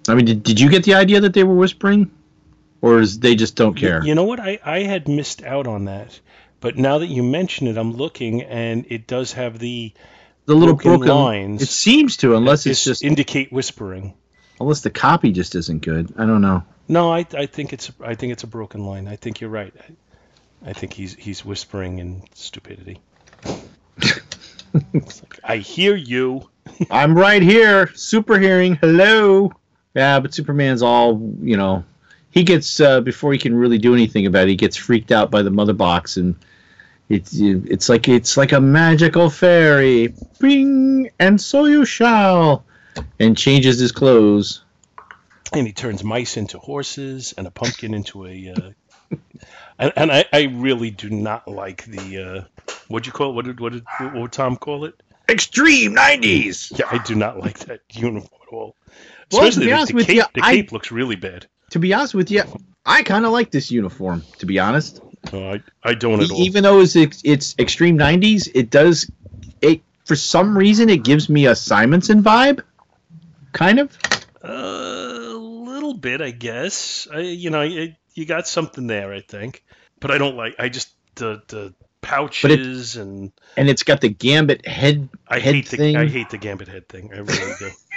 I 0.08 0.14
mean, 0.14 0.24
did, 0.24 0.42
did 0.42 0.60
you 0.60 0.70
get 0.70 0.84
the 0.84 0.94
idea 0.94 1.20
that 1.20 1.34
they 1.34 1.44
were 1.44 1.54
whispering, 1.54 2.10
or 2.80 3.00
is 3.00 3.18
they 3.18 3.34
just 3.34 3.54
don't 3.54 3.74
care? 3.74 4.04
You 4.04 4.14
know 4.14 4.24
what? 4.24 4.40
I, 4.40 4.58
I 4.64 4.80
had 4.80 5.08
missed 5.08 5.42
out 5.42 5.66
on 5.66 5.84
that. 5.86 6.18
But 6.60 6.76
now 6.76 6.98
that 6.98 7.06
you 7.06 7.22
mention 7.22 7.66
it, 7.68 7.76
I'm 7.76 7.92
looking, 7.92 8.42
and 8.42 8.84
it 8.88 9.06
does 9.06 9.32
have 9.34 9.58
the 9.58 9.92
the 10.46 10.54
little 10.54 10.74
broken 10.74 11.00
broken, 11.00 11.14
lines. 11.16 11.62
It 11.62 11.68
seems 11.68 12.16
to, 12.18 12.34
unless 12.34 12.66
it's 12.66 12.82
just 12.82 13.04
indicate 13.04 13.52
whispering. 13.52 14.14
unless 14.60 14.80
the 14.80 14.90
copy 14.90 15.30
just 15.30 15.54
isn't 15.54 15.82
good. 15.82 16.12
I 16.16 16.26
don't 16.26 16.40
know. 16.40 16.64
No, 16.88 17.12
I, 17.12 17.26
I 17.34 17.46
think 17.46 17.72
it's 17.72 17.92
I 18.02 18.14
think 18.14 18.32
it's 18.32 18.44
a 18.44 18.48
broken 18.48 18.84
line. 18.84 19.06
I 19.08 19.16
think 19.16 19.40
you're 19.40 19.50
right. 19.50 19.72
I, 19.78 20.70
I 20.70 20.72
think 20.72 20.92
he's 20.94 21.14
he's 21.14 21.44
whispering 21.44 21.98
in 21.98 22.22
stupidity. 22.34 23.00
Like, 24.74 25.40
I 25.42 25.56
hear 25.56 25.96
you. 25.96 26.48
I'm 26.90 27.16
right 27.16 27.40
here, 27.42 27.90
super 27.94 28.38
hearing. 28.38 28.74
Hello. 28.76 29.50
Yeah, 29.94 30.20
but 30.20 30.34
Superman's 30.34 30.82
all 30.82 31.34
you 31.40 31.56
know. 31.56 31.84
He 32.30 32.44
gets 32.44 32.80
uh, 32.80 33.00
before 33.00 33.32
he 33.32 33.38
can 33.38 33.54
really 33.54 33.78
do 33.78 33.94
anything 33.94 34.26
about 34.26 34.44
it. 34.44 34.50
He 34.50 34.56
gets 34.56 34.76
freaked 34.76 35.12
out 35.12 35.30
by 35.30 35.42
the 35.42 35.50
mother 35.50 35.72
box, 35.72 36.16
and 36.16 36.36
it's 37.08 37.34
it's 37.34 37.88
like 37.88 38.08
it's 38.08 38.36
like 38.36 38.52
a 38.52 38.60
magical 38.60 39.30
fairy. 39.30 40.14
Bing, 40.38 41.10
and 41.18 41.40
so 41.40 41.64
you 41.64 41.84
shall, 41.84 42.64
and 43.18 43.36
changes 43.36 43.78
his 43.78 43.92
clothes. 43.92 44.62
And 45.52 45.66
he 45.66 45.72
turns 45.72 46.04
mice 46.04 46.36
into 46.36 46.58
horses 46.58 47.32
and 47.38 47.46
a 47.46 47.50
pumpkin 47.50 47.94
into 47.94 48.26
a 48.26 48.54
uh, 48.54 49.16
And, 49.78 49.92
and 49.96 50.12
I, 50.12 50.24
I 50.32 50.42
really 50.44 50.90
do 50.90 51.08
not 51.08 51.46
like 51.46 51.84
the 51.84 52.18
uh, 52.18 52.72
what'd 52.88 53.06
you 53.06 53.12
call 53.12 53.30
it? 53.30 53.34
What 53.34 53.44
did 53.44 53.60
what 53.60 53.72
did 53.72 53.84
what 54.00 54.14
would 54.14 54.32
Tom 54.32 54.56
call 54.56 54.84
it? 54.84 55.00
Extreme 55.28 55.94
90s. 55.94 56.78
Yeah, 56.78 56.86
I 56.90 56.98
do 56.98 57.14
not 57.14 57.38
like 57.38 57.60
that 57.60 57.80
uniform 57.92 58.40
at 58.42 58.52
all. 58.52 58.76
Well, 59.30 59.50
to 59.50 59.60
be 59.60 59.66
the, 59.66 59.72
honest 59.72 59.88
the 59.88 59.94
with 59.96 60.06
cape. 60.06 60.16
you, 60.16 60.24
the 60.34 60.42
I- 60.42 60.54
cape 60.56 60.72
looks 60.72 60.90
really 60.90 61.16
bad. 61.16 61.46
To 61.70 61.78
be 61.78 61.92
honest 61.92 62.14
with 62.14 62.30
you, 62.30 62.42
I 62.86 63.02
kind 63.02 63.26
of 63.26 63.32
like 63.32 63.50
this 63.50 63.70
uniform, 63.70 64.22
to 64.38 64.46
be 64.46 64.58
honest. 64.58 65.00
No, 65.32 65.52
I, 65.52 65.62
I 65.82 65.94
don't 65.94 66.20
at 66.20 66.30
E- 66.30 66.32
all. 66.32 66.40
even 66.40 66.62
though 66.62 66.80
it's 66.80 66.96
it's 66.96 67.54
extreme 67.58 67.98
90s 67.98 68.48
it 68.54 68.70
does 68.70 69.10
it 69.60 69.82
for 70.04 70.14
some 70.16 70.56
reason 70.56 70.88
it 70.88 71.02
gives 71.04 71.28
me 71.28 71.46
a 71.46 71.54
simonson 71.56 72.22
vibe 72.22 72.62
kind 73.52 73.80
of 73.80 73.98
Uh, 74.42 74.48
a 74.48 75.36
little 75.36 75.94
bit, 75.94 76.20
I 76.22 76.30
guess. 76.30 77.08
I, 77.12 77.18
you 77.20 77.50
know, 77.50 77.62
you, 77.62 77.94
you 78.14 78.24
got 78.24 78.46
something 78.46 78.86
there, 78.86 79.12
I 79.12 79.20
think. 79.20 79.64
But 80.00 80.12
I 80.12 80.18
don't 80.18 80.36
like. 80.36 80.54
I 80.58 80.68
just 80.68 80.94
the 81.16 81.42
the 81.48 81.74
pouches 82.00 82.96
and 82.96 83.32
and 83.56 83.68
it's 83.68 83.82
got 83.82 84.00
the 84.00 84.08
gambit 84.08 84.66
head 84.66 85.08
I 85.26 85.40
head 85.40 85.56
hate 85.56 85.68
the 85.68 85.76
thing. 85.76 85.96
I 85.96 86.06
hate 86.06 86.30
the 86.30 86.38
gambit 86.38 86.68
head 86.68 86.88
thing. 86.88 87.10
I 87.12 87.18
really 87.18 87.54
do. 87.58 87.70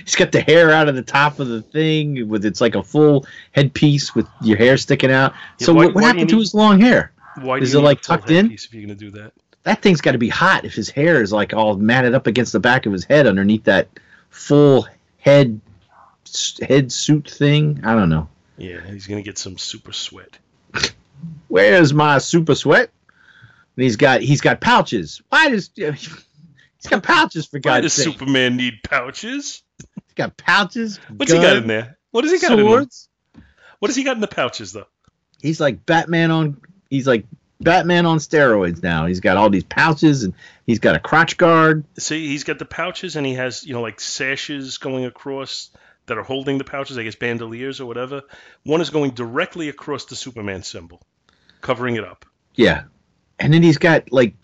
it's 0.00 0.16
got 0.16 0.32
the 0.32 0.40
hair 0.40 0.70
out 0.70 0.88
of 0.88 0.94
the 0.94 1.02
top 1.02 1.38
of 1.40 1.48
the 1.48 1.62
thing 1.62 2.28
with 2.28 2.44
it's 2.44 2.60
like 2.60 2.74
a 2.74 2.82
full 2.82 3.26
headpiece 3.52 4.14
with 4.14 4.26
your 4.42 4.56
hair 4.56 4.76
sticking 4.76 5.10
out 5.10 5.32
Yeah, 5.58 5.66
so 5.66 5.72
why- 5.74 5.86
what, 5.86 5.94
what 5.94 6.02
why 6.02 6.08
happened 6.08 6.28
to 6.30 6.36
need- 6.36 6.40
his 6.42 6.54
long 6.54 6.80
hair 6.80 7.12
Why 7.40 7.58
Is 7.58 7.74
it, 7.74 7.80
like, 7.80 8.02
tucked 8.02 8.30
in? 8.30 8.50
If 8.52 8.72
you're 8.74 8.82
gonna 8.82 8.94
do 8.94 9.10
that, 9.12 9.32
that 9.62 9.82
thing's 9.82 10.00
got 10.00 10.12
to 10.12 10.18
be 10.18 10.28
hot 10.28 10.64
if 10.64 10.74
his 10.74 10.88
hair 10.90 11.22
is 11.22 11.32
like 11.32 11.52
all 11.54 11.76
matted 11.76 12.14
up 12.14 12.26
against 12.26 12.52
the 12.52 12.60
back 12.60 12.86
of 12.86 12.92
his 12.92 13.04
head 13.04 13.26
underneath 13.26 13.64
that 13.64 13.88
full 14.30 14.86
head 15.18 15.60
head 16.62 16.92
suit 16.92 17.28
thing 17.28 17.80
i 17.84 17.94
don't 17.94 18.08
know 18.08 18.28
yeah, 18.56 18.78
he's 18.86 19.06
gonna 19.06 19.22
get 19.22 19.38
some 19.38 19.56
super 19.56 19.90
sweat. 19.92 20.36
where's 21.48 21.94
my 21.94 22.18
super 22.18 22.54
sweat? 22.54 22.90
And 23.76 23.82
he's 23.84 23.96
got 23.96 24.20
he's 24.20 24.42
got 24.42 24.60
pouches. 24.60 25.22
Why 25.30 25.48
does 25.48 25.70
he's 25.74 26.06
got 26.88 27.02
pouches 27.02 27.46
for 27.46 27.56
Why 27.56 27.80
God's 27.80 27.84
does 27.84 27.92
sake? 27.94 28.12
Superman 28.18 28.56
need 28.58 28.80
pouches? 28.82 29.62
He's 30.10 30.14
got 30.16 30.36
pouches. 30.36 30.98
What's 31.16 31.30
he 31.30 31.38
got 31.38 31.56
in 31.56 31.68
there? 31.68 31.96
What 32.10 32.24
has 32.24 32.32
he 32.32 32.40
got 32.40 32.52
in 32.52 32.58
there? 32.58 32.66
Swords. 32.66 33.08
What 33.78 33.88
has 33.88 33.96
he 33.96 34.02
got 34.02 34.16
in 34.16 34.20
the 34.20 34.26
pouches 34.28 34.72
though? 34.72 34.88
He's 35.40 35.60
like 35.60 35.86
Batman 35.86 36.30
on. 36.32 36.60
He's 36.90 37.06
like 37.06 37.26
Batman 37.60 38.06
on 38.06 38.18
steroids 38.18 38.82
now. 38.82 39.06
He's 39.06 39.20
got 39.20 39.36
all 39.36 39.50
these 39.50 39.62
pouches 39.64 40.24
and 40.24 40.34
he's 40.66 40.80
got 40.80 40.96
a 40.96 40.98
crotch 40.98 41.36
guard. 41.36 41.84
See, 41.98 42.26
he's 42.26 42.42
got 42.44 42.58
the 42.58 42.64
pouches 42.64 43.14
and 43.14 43.24
he 43.24 43.34
has, 43.34 43.64
you 43.64 43.72
know, 43.72 43.82
like 43.82 44.00
sashes 44.00 44.78
going 44.78 45.04
across 45.04 45.70
that 46.06 46.18
are 46.18 46.24
holding 46.24 46.58
the 46.58 46.64
pouches, 46.64 46.98
I 46.98 47.04
guess 47.04 47.14
bandoliers 47.14 47.80
or 47.80 47.86
whatever. 47.86 48.22
One 48.64 48.80
is 48.80 48.90
going 48.90 49.12
directly 49.12 49.68
across 49.68 50.06
the 50.06 50.16
Superman 50.16 50.64
symbol, 50.64 51.00
covering 51.60 51.94
it 51.94 52.04
up. 52.04 52.26
Yeah, 52.56 52.84
and 53.38 53.54
then 53.54 53.62
he's 53.62 53.78
got 53.78 54.10
like 54.10 54.34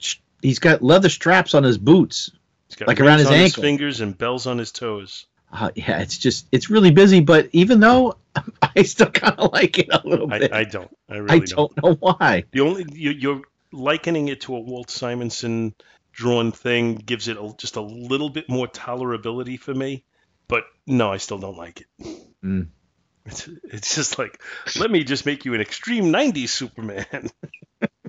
he's 0.41 0.61
got 0.61 0.81
leather 0.83 1.09
straps 1.09 1.55
on 1.55 1.65
his 1.65 1.77
boots. 1.77 2.31
He's 2.69 2.77
got 2.77 2.87
Like 2.89 3.01
around 3.01 3.19
his 3.19 3.29
ankle. 3.29 3.63
fingers 3.63 4.01
and 4.01 4.17
bells 4.17 4.47
on 4.47 4.59
his 4.59 4.73
toes. 4.73 5.27
Uh, 5.53 5.71
yeah, 5.75 6.01
it's 6.01 6.19
just 6.19 6.47
it's 6.53 6.71
really 6.71 6.91
busy. 6.91 7.21
But 7.21 7.49
even 7.53 7.81
though 7.81 8.17
I 8.77 8.83
still 8.83 9.11
kind 9.11 9.39
of 9.39 9.53
like 9.53 9.79
it 9.79 9.89
a 9.91 10.07
little 10.07 10.27
bit, 10.27 10.53
I 10.53 10.65
don't. 10.65 10.95
I 11.09 11.15
I 11.15 11.19
really 11.19 11.47
don't 11.47 11.73
know 11.83 11.95
why. 11.95 12.45
The 12.51 12.61
only 12.61 12.87
you, 12.93 13.11
you're 13.11 13.43
likening 13.73 14.29
it 14.29 14.43
to 14.43 14.57
a 14.57 14.61
Walt 14.61 14.91
Simonson 14.91 15.75
drawn 16.13 16.51
thing 16.53 16.95
gives 16.95 17.29
it 17.29 17.37
a, 17.37 17.55
just 17.59 17.77
a 17.77 17.81
little 17.81 18.31
bit 18.31 18.49
more 18.49 18.67
tolerability 18.67 19.59
for 19.59 19.75
me, 19.75 20.03
but 20.49 20.65
no, 20.87 21.13
I 21.13 21.19
still 21.19 21.39
don't 21.39 21.59
like 21.59 21.83
it. 21.83 22.19
Mm. 22.45 22.69
It's, 23.29 23.49
it's 23.65 23.97
just 23.97 24.21
like 24.21 24.41
let 24.79 24.89
me 24.89 25.03
just 25.03 25.27
make 25.27 25.45
you 25.45 25.55
an 25.55 25.61
extreme 25.61 26.13
'90s 26.13 26.49
Superman. 26.51 27.29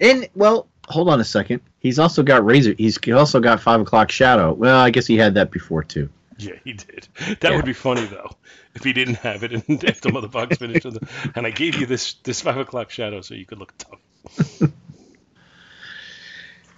And 0.00 0.28
well, 0.34 0.68
hold 0.88 1.08
on 1.08 1.20
a 1.20 1.24
second. 1.24 1.60
He's 1.78 1.98
also 1.98 2.22
got 2.22 2.44
razor. 2.44 2.74
He's 2.76 2.98
also 3.10 3.40
got 3.40 3.60
five 3.60 3.80
o'clock 3.80 4.10
shadow. 4.10 4.52
Well, 4.52 4.78
I 4.78 4.90
guess 4.90 5.06
he 5.06 5.16
had 5.16 5.34
that 5.34 5.50
before 5.50 5.82
too. 5.84 6.08
yeah, 6.38 6.54
he 6.64 6.72
did. 6.74 7.08
That 7.40 7.42
Yeah. 7.50 7.56
would 7.56 7.64
be 7.64 7.72
funny 7.72 8.04
though 8.06 8.30
if 8.74 8.82
he 8.84 8.92
didn't 8.92 9.16
have 9.16 9.42
it 9.44 9.52
and 9.52 9.84
after 9.88 10.10
Mother 10.10 10.28
Box 10.28 10.56
finished 10.58 10.84
with 10.84 10.96
it, 10.96 11.02
and 11.34 11.46
I 11.46 11.50
gave 11.50 11.76
you 11.76 11.86
this 11.86 12.14
this 12.24 12.40
five 12.40 12.56
o'clock 12.58 12.90
shadow 12.90 13.20
so 13.20 13.34
you 13.34 13.46
could 13.46 13.58
look 13.58 13.72
tough. 13.78 14.70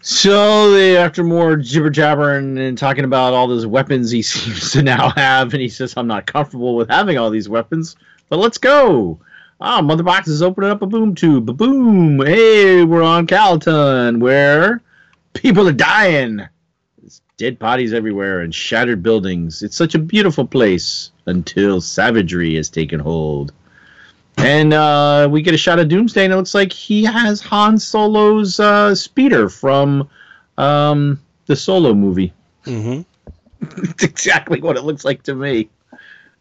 So 0.02 0.70
they, 0.70 0.96
after 0.96 1.24
more 1.24 1.56
jibber 1.56 1.90
jabbering 1.90 2.58
and 2.58 2.78
talking 2.78 3.04
about 3.04 3.34
all 3.34 3.48
those 3.48 3.66
weapons 3.66 4.10
he 4.10 4.22
seems 4.22 4.70
to 4.72 4.82
now 4.82 5.10
have, 5.10 5.52
and 5.52 5.60
he 5.60 5.68
says, 5.68 5.94
"I'm 5.96 6.06
not 6.06 6.26
comfortable 6.26 6.76
with 6.76 6.88
having 6.90 7.18
all 7.18 7.30
these 7.30 7.48
weapons, 7.48 7.96
but 8.28 8.38
let's 8.38 8.58
go." 8.58 9.18
Ah, 9.60 9.80
Mother 9.80 10.02
Box 10.04 10.28
is 10.28 10.42
opening 10.42 10.70
up 10.70 10.82
a 10.82 10.86
boom 10.86 11.14
tube. 11.16 11.56
Boom! 11.56 12.24
Hey, 12.24 12.84
we're 12.84 13.02
on 13.02 13.26
Calaton, 13.26 14.20
where 14.20 14.80
people 15.32 15.66
are 15.68 15.72
dying. 15.72 16.46
Dead 17.38 17.58
bodies 17.58 17.92
everywhere 17.92 18.40
and 18.40 18.54
shattered 18.54 19.02
buildings. 19.02 19.62
It's 19.62 19.76
such 19.76 19.94
a 19.94 19.98
beautiful 19.98 20.46
place 20.46 21.10
until 21.26 21.82
savagery 21.82 22.54
has 22.54 22.70
taken 22.70 22.98
hold. 22.98 23.52
And 24.38 24.72
uh, 24.72 25.28
we 25.30 25.42
get 25.42 25.52
a 25.54 25.58
shot 25.58 25.78
of 25.78 25.88
Doomsday, 25.88 26.24
and 26.24 26.32
it 26.32 26.36
looks 26.36 26.54
like 26.54 26.72
he 26.72 27.04
has 27.04 27.40
Han 27.42 27.78
Solo's 27.78 28.58
uh, 28.58 28.94
speeder 28.94 29.50
from 29.50 30.08
um, 30.56 31.20
the 31.46 31.56
Solo 31.56 31.92
movie. 31.94 32.32
hmm 32.64 33.02
it's 33.60 34.04
exactly 34.04 34.60
what 34.60 34.76
it 34.76 34.82
looks 34.84 35.04
like 35.04 35.22
to 35.24 35.34
me. 35.34 35.68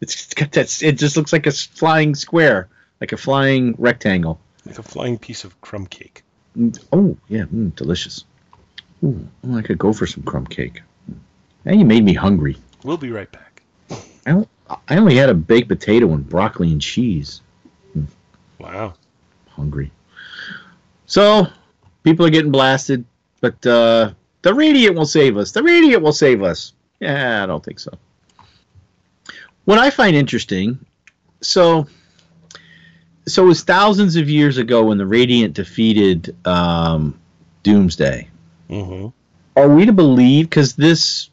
It's 0.00 0.32
got 0.34 0.52
that. 0.52 0.82
It 0.82 0.92
just 0.92 1.16
looks 1.16 1.32
like 1.32 1.46
a 1.46 1.50
flying 1.52 2.14
square, 2.14 2.68
like 3.00 3.12
a 3.12 3.16
flying 3.16 3.74
rectangle. 3.78 4.38
Like 4.64 4.78
a 4.78 4.82
flying 4.82 5.18
piece 5.18 5.44
of 5.44 5.58
crumb 5.60 5.86
cake. 5.86 6.22
Mm, 6.56 6.78
Oh 6.92 7.16
yeah, 7.28 7.44
mm, 7.44 7.74
delicious. 7.74 8.24
Ooh, 9.02 9.26
oh, 9.44 9.56
I 9.56 9.62
could 9.62 9.78
go 9.78 9.92
for 9.92 10.06
some 10.06 10.22
crumb 10.22 10.46
cake. 10.46 10.82
Now 11.66 11.72
you 11.72 11.84
made 11.84 12.04
me 12.04 12.14
hungry. 12.14 12.56
We'll 12.84 12.96
be 12.96 13.10
right 13.10 13.30
back. 13.30 13.62
I, 14.24 14.46
I 14.88 14.96
only 14.96 15.16
had 15.16 15.28
a 15.28 15.34
baked 15.34 15.68
potato 15.68 16.12
and 16.12 16.26
broccoli 16.26 16.70
and 16.70 16.80
cheese. 16.80 17.42
Wow. 18.60 18.94
hungry. 19.50 19.90
So 21.06 21.48
people 22.04 22.24
are 22.24 22.30
getting 22.30 22.52
blasted, 22.52 23.04
but 23.40 23.66
uh, 23.66 24.12
the 24.42 24.54
radiant 24.54 24.96
will 24.96 25.06
save 25.06 25.36
us. 25.36 25.50
The 25.50 25.62
radiant 25.62 26.02
will 26.04 26.12
save 26.12 26.42
us. 26.42 26.72
Yeah, 27.00 27.42
I 27.42 27.46
don't 27.46 27.64
think 27.64 27.80
so. 27.80 27.90
What 29.64 29.78
I 29.78 29.90
find 29.90 30.14
interesting, 30.14 30.78
so 31.40 31.88
so 33.26 33.42
it 33.42 33.46
was 33.46 33.64
thousands 33.64 34.14
of 34.14 34.30
years 34.30 34.58
ago 34.58 34.84
when 34.84 34.98
the 34.98 35.06
radiant 35.06 35.54
defeated 35.54 36.36
um, 36.46 37.18
Doomsday. 37.64 38.28
hmm 38.68 39.08
Are 39.56 39.68
we 39.68 39.84
to 39.86 39.92
believe 39.92 40.48
because 40.48 40.76
this 40.76 41.30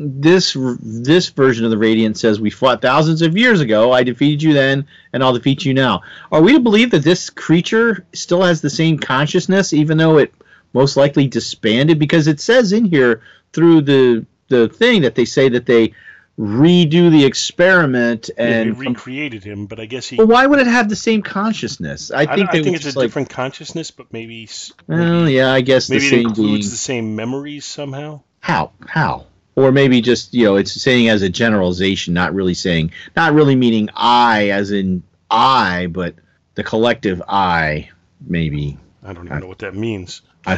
this 0.00 0.56
this 0.80 1.28
version 1.30 1.64
of 1.64 1.70
the 1.72 1.78
Radiant 1.78 2.16
says 2.16 2.40
we 2.40 2.50
fought 2.50 2.80
thousands 2.80 3.20
of 3.22 3.36
years 3.36 3.60
ago. 3.60 3.92
I 3.92 4.04
defeated 4.04 4.42
you 4.42 4.52
then, 4.52 4.86
and 5.12 5.22
I'll 5.24 5.32
defeat 5.32 5.64
you 5.64 5.74
now. 5.74 6.02
Are 6.30 6.40
we 6.40 6.52
to 6.52 6.60
believe 6.60 6.92
that 6.92 7.02
this 7.02 7.30
creature 7.30 8.06
still 8.12 8.42
has 8.42 8.60
the 8.60 8.70
same 8.70 8.98
consciousness, 8.98 9.72
even 9.72 9.98
though 9.98 10.18
it 10.18 10.32
most 10.72 10.96
likely 10.96 11.26
disbanded? 11.26 11.98
Because 11.98 12.28
it 12.28 12.40
says 12.40 12.72
in 12.72 12.84
here 12.84 13.22
through 13.52 13.80
the 13.82 14.24
the 14.48 14.68
thing 14.68 15.02
that 15.02 15.14
they 15.16 15.24
say 15.24 15.48
that 15.48 15.66
they 15.66 15.94
redo 16.38 17.10
the 17.10 17.24
experiment 17.24 18.30
and. 18.38 18.78
we 18.78 18.86
recreated 18.86 19.42
him, 19.42 19.66
but 19.66 19.80
I 19.80 19.86
guess 19.86 20.06
he. 20.08 20.16
well, 20.16 20.28
why 20.28 20.46
would 20.46 20.60
it 20.60 20.68
have 20.68 20.88
the 20.88 20.94
same 20.96 21.22
consciousness? 21.22 22.12
I 22.12 22.20
I, 22.22 22.36
think 22.36 22.50
I 22.50 22.52
they 22.52 22.62
think 22.62 22.76
it's 22.76 22.94
a 22.94 22.98
like, 22.98 23.06
different 23.06 23.30
consciousness, 23.30 23.90
but 23.90 24.12
maybe 24.12 24.44
s- 24.44 24.72
Well, 24.86 25.28
yeah, 25.28 25.52
I 25.52 25.60
guess 25.62 25.90
maybe 25.90 26.08
the 26.10 26.16
it 26.16 26.20
includes 26.26 26.66
being. 26.66 26.70
the 26.70 26.76
same 26.76 27.16
memories 27.16 27.64
somehow. 27.64 28.20
How? 28.40 28.70
How? 28.86 29.26
Or 29.58 29.72
maybe 29.72 30.00
just, 30.00 30.32
you 30.32 30.44
know, 30.44 30.54
it's 30.54 30.70
saying 30.70 31.08
as 31.08 31.22
a 31.22 31.28
generalization, 31.28 32.14
not 32.14 32.32
really 32.32 32.54
saying, 32.54 32.92
not 33.16 33.32
really 33.34 33.56
meaning 33.56 33.88
I 33.92 34.50
as 34.50 34.70
in 34.70 35.02
I, 35.32 35.88
but 35.88 36.14
the 36.54 36.62
collective 36.62 37.20
I, 37.26 37.90
maybe. 38.20 38.78
I 39.02 39.12
don't 39.12 39.26
even 39.26 39.40
know 39.40 39.48
what 39.48 39.58
that 39.58 39.74
means. 39.74 40.22
I 40.46 40.56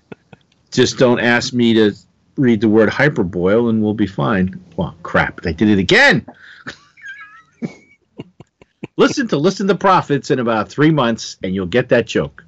just 0.70 0.98
don't 0.98 1.18
ask 1.18 1.52
me 1.52 1.74
to 1.74 1.94
read 2.36 2.60
the 2.60 2.68
word 2.68 2.90
hyperboil 2.90 3.68
and 3.68 3.82
we'll 3.82 3.92
be 3.92 4.06
fine. 4.06 4.62
Well, 4.76 4.94
crap, 5.02 5.44
I 5.44 5.50
did 5.50 5.68
it 5.68 5.80
again. 5.80 6.24
listen 8.96 9.26
to 9.26 9.36
Listen 9.36 9.66
to 9.66 9.74
Prophets 9.74 10.30
in 10.30 10.38
about 10.38 10.68
three 10.68 10.92
months 10.92 11.38
and 11.42 11.56
you'll 11.56 11.66
get 11.66 11.88
that 11.88 12.06
joke. 12.06 12.44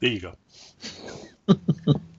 There 0.00 0.10
you 0.10 0.18
go. 0.18 0.34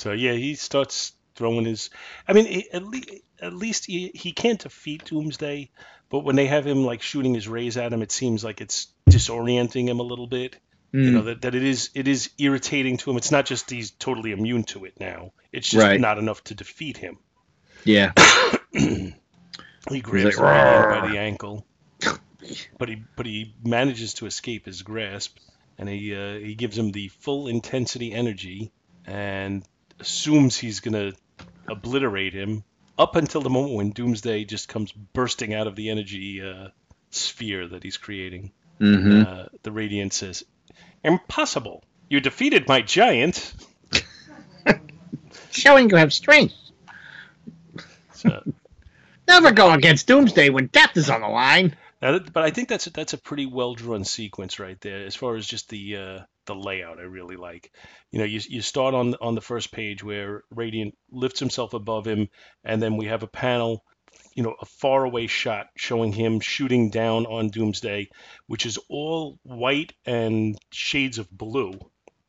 so 0.00 0.12
yeah, 0.12 0.32
he 0.32 0.54
starts 0.54 1.12
throwing 1.36 1.64
his. 1.64 1.90
I 2.26 2.32
mean, 2.32 2.46
he- 2.46 2.70
at 2.72 2.84
least 2.84 3.10
at 3.40 3.52
least 3.52 3.86
he, 3.86 4.10
he 4.14 4.32
can't 4.32 4.60
defeat 4.60 5.04
Doomsday, 5.04 5.70
but 6.10 6.20
when 6.24 6.36
they 6.36 6.46
have 6.46 6.66
him 6.66 6.84
like 6.84 7.02
shooting 7.02 7.34
his 7.34 7.48
rays 7.48 7.76
at 7.76 7.92
him, 7.92 8.02
it 8.02 8.12
seems 8.12 8.42
like 8.44 8.60
it's 8.60 8.88
disorienting 9.08 9.88
him 9.88 10.00
a 10.00 10.04
little 10.04 10.26
bit. 10.26 10.56
You 10.92 11.00
Mm. 11.00 11.12
know 11.12 11.22
that, 11.22 11.42
that 11.42 11.54
it 11.54 11.62
is 11.62 11.90
it 11.94 12.08
is 12.08 12.30
irritating 12.38 12.96
to 12.98 13.10
him. 13.10 13.16
It's 13.16 13.30
not 13.30 13.46
just 13.46 13.70
he's 13.70 13.92
totally 13.92 14.32
immune 14.32 14.64
to 14.64 14.84
it 14.86 14.94
now. 14.98 15.32
It's 15.52 15.68
just 15.70 15.84
Right. 15.86 16.00
not 16.00 16.18
enough 16.18 16.42
to 16.44 16.54
defeat 16.54 16.96
him. 16.96 17.18
Yeah. 17.84 18.12
He 19.88 20.00
grabs 20.00 20.36
like, 20.38 20.88
by 20.88 21.08
the 21.08 21.18
ankle. 21.18 21.66
but 22.78 22.88
he 22.88 23.02
but 23.16 23.26
he 23.26 23.54
manages 23.64 24.14
to 24.14 24.26
escape 24.26 24.66
his 24.66 24.82
grasp, 24.82 25.38
and 25.78 25.88
he 25.88 26.14
uh, 26.14 26.38
he 26.38 26.54
gives 26.54 26.76
him 26.76 26.90
the 26.92 27.08
full 27.08 27.48
intensity 27.48 28.12
energy, 28.12 28.72
and 29.06 29.64
assumes 30.00 30.56
he's 30.56 30.80
gonna 30.80 31.12
obliterate 31.68 32.32
him 32.32 32.64
up 32.98 33.16
until 33.16 33.40
the 33.40 33.50
moment 33.50 33.74
when 33.74 33.90
Doomsday 33.90 34.44
just 34.44 34.68
comes 34.68 34.92
bursting 34.92 35.54
out 35.54 35.66
of 35.66 35.76
the 35.76 35.90
energy 35.90 36.42
uh, 36.42 36.68
sphere 37.10 37.66
that 37.68 37.82
he's 37.82 37.96
creating. 37.96 38.52
Mm-hmm. 38.80 39.22
Uh, 39.26 39.44
the 39.62 39.72
Radiant 39.72 40.12
says, 40.12 40.44
"Impossible! 41.04 41.82
You 42.08 42.20
defeated 42.20 42.68
my 42.68 42.82
giant." 42.82 43.54
Showing 45.50 45.90
you 45.90 45.96
have 45.96 46.12
strength. 46.12 46.54
So, 48.14 48.42
Never 49.26 49.52
go 49.52 49.70
against 49.70 50.08
Doomsday 50.08 50.50
when 50.50 50.66
death 50.66 50.96
is 50.96 51.08
on 51.08 51.20
the 51.20 51.28
line. 51.28 51.76
That- 52.00 52.32
but 52.32 52.42
I 52.42 52.50
think 52.50 52.68
that's 52.68 52.86
a, 52.86 52.90
that's 52.90 53.12
a 53.12 53.18
pretty 53.18 53.46
well 53.46 53.74
drawn 53.74 54.04
sequence 54.04 54.58
right 54.58 54.80
there, 54.80 55.06
as 55.06 55.14
far 55.14 55.36
as 55.36 55.46
just 55.46 55.68
the 55.68 55.96
uh, 55.96 56.20
the 56.50 56.68
layout. 56.68 56.98
I 56.98 57.02
really 57.02 57.36
like. 57.36 57.72
You 58.10 58.18
know, 58.18 58.24
you 58.26 58.40
you 58.48 58.60
start 58.62 58.94
on 58.94 59.14
on 59.20 59.34
the 59.34 59.40
first 59.40 59.72
page 59.72 60.04
where 60.04 60.42
Radiant 60.50 60.96
lifts 61.10 61.40
himself 61.40 61.72
above 61.74 62.06
him, 62.06 62.28
and 62.64 62.82
then 62.82 62.96
we 62.96 63.06
have 63.06 63.22
a 63.22 63.26
panel, 63.28 63.84
you 64.34 64.42
know, 64.42 64.54
a 64.60 64.66
faraway 64.66 65.26
shot 65.26 65.66
showing 65.76 66.12
him 66.12 66.40
shooting 66.40 66.90
down 66.90 67.26
on 67.26 67.48
Doomsday, 67.50 68.08
which 68.46 68.66
is 68.66 68.78
all 68.88 69.38
white 69.44 69.92
and 70.04 70.58
shades 70.70 71.18
of 71.18 71.30
blue, 71.30 71.72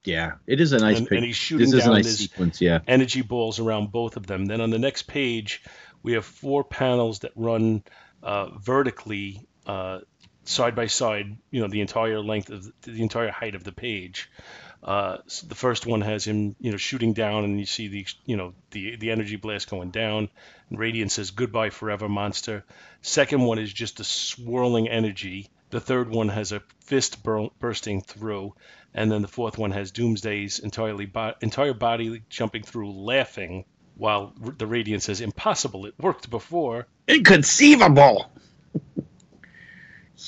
Yeah, 0.05 0.34
it 0.47 0.59
is 0.61 0.74
a 0.74 0.80
nice 0.80 0.97
and, 0.99 1.07
pic- 1.07 1.17
and 1.17 1.26
he's 1.26 1.36
shooting 1.36 1.65
This 1.72 1.74
is 1.76 1.82
a 1.82 1.86
down 1.86 1.93
nice 1.95 2.05
this 2.05 2.17
sequence. 2.17 2.61
Yeah. 2.61 2.80
energy 2.88 3.22
balls 3.22 3.59
around 3.59 3.91
both 3.91 4.17
of 4.17 4.26
them. 4.28 4.45
Then 4.45 4.61
on 4.61 4.69
the 4.72 4.80
next 4.80 5.03
page, 5.03 5.61
we 6.03 6.13
have 6.13 6.26
four 6.26 6.63
panels 6.63 7.19
that 7.19 7.32
run 7.36 7.84
uh, 8.24 8.49
vertically 8.59 9.47
uh, 9.65 9.99
side 10.43 10.75
by 10.75 10.87
side. 10.87 11.37
You 11.51 11.61
know, 11.61 11.67
the 11.67 11.81
entire 11.81 12.19
length 12.19 12.49
of 12.49 12.63
the, 12.81 12.91
the 12.91 13.01
entire 13.01 13.31
height 13.31 13.55
of 13.55 13.63
the 13.63 13.71
page. 13.71 14.29
Uh, 14.83 15.17
s- 15.27 15.41
the 15.41 15.53
first 15.55 15.85
one 15.85 16.01
has 16.01 16.25
him, 16.25 16.55
you 16.59 16.71
know, 16.71 16.77
shooting 16.77 17.13
down, 17.13 17.43
and 17.43 17.59
you 17.59 17.65
see 17.67 17.87
the, 17.87 18.05
you 18.25 18.35
know, 18.35 18.53
the 18.71 18.95
the 18.95 19.11
energy 19.11 19.35
blast 19.35 19.69
going 19.69 19.91
down. 19.91 20.27
And 20.69 20.79
Radiant 20.79 21.11
says 21.11 21.31
"Goodbye 21.31 21.69
forever, 21.69 22.09
monster." 22.09 22.63
Second 23.01 23.41
one 23.43 23.59
is 23.59 23.71
just 23.71 23.99
a 23.99 24.03
swirling 24.03 24.87
energy. 24.89 25.49
The 25.69 25.79
third 25.79 26.09
one 26.09 26.29
has 26.29 26.51
a 26.51 26.61
fist 26.81 27.21
bur- 27.23 27.49
bursting 27.59 28.01
through, 28.01 28.55
and 28.93 29.11
then 29.11 29.21
the 29.21 29.27
fourth 29.27 29.57
one 29.57 29.71
has 29.71 29.91
Doomsday's 29.91 30.59
entirely 30.59 31.05
bo- 31.05 31.35
entire 31.41 31.73
body 31.73 32.23
jumping 32.29 32.63
through, 32.63 32.91
laughing, 32.91 33.65
while 33.95 34.33
the 34.57 34.65
Radiant 34.67 35.03
says, 35.03 35.21
"Impossible! 35.21 35.85
It 35.85 35.93
worked 35.99 36.29
before." 36.29 36.87
Inconceivable. 37.07 38.31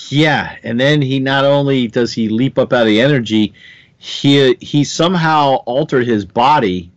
Yeah, 0.10 0.58
and 0.64 0.80
then 0.80 1.02
he 1.02 1.20
not 1.20 1.46
only 1.46 1.88
does 1.88 2.14
he 2.14 2.30
leap 2.30 2.58
up 2.58 2.74
out 2.74 2.82
of 2.82 2.88
the 2.88 3.02
energy, 3.02 3.54
he 3.98 4.56
he 4.60 4.84
somehow 4.84 5.56
altered 5.66 6.08
his 6.08 6.26
body 6.26 6.92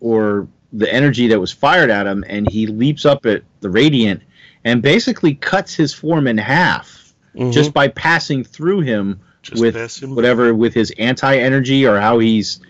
or 0.00 0.48
the 0.72 0.92
energy 0.92 1.28
that 1.28 1.40
was 1.40 1.52
fired 1.52 1.90
at 1.90 2.06
him, 2.06 2.24
and 2.28 2.48
he 2.50 2.66
leaps 2.66 3.04
up 3.04 3.26
at 3.26 3.42
the 3.60 3.70
radiant 3.70 4.22
and 4.64 4.82
basically 4.82 5.34
cuts 5.34 5.74
his 5.74 5.94
form 5.94 6.26
in 6.26 6.36
half 6.36 7.14
mm-hmm. 7.34 7.50
just 7.50 7.72
by 7.72 7.88
passing 7.88 8.44
through 8.44 8.80
him 8.80 9.20
Just 9.42 9.60
with 9.60 10.02
him. 10.02 10.14
whatever 10.14 10.54
with 10.54 10.74
his 10.74 10.92
anti-energy 10.98 11.86
or 11.86 11.98
how 12.00 12.18
he's 12.18 12.60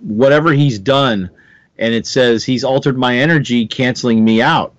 whatever 0.00 0.52
he's 0.52 0.78
done. 0.78 1.30
And 1.78 1.94
it 1.94 2.06
says 2.06 2.44
he's 2.44 2.64
altered 2.64 2.96
my 2.96 3.16
energy 3.16 3.66
canceling 3.66 4.22
me 4.24 4.42
out. 4.42 4.74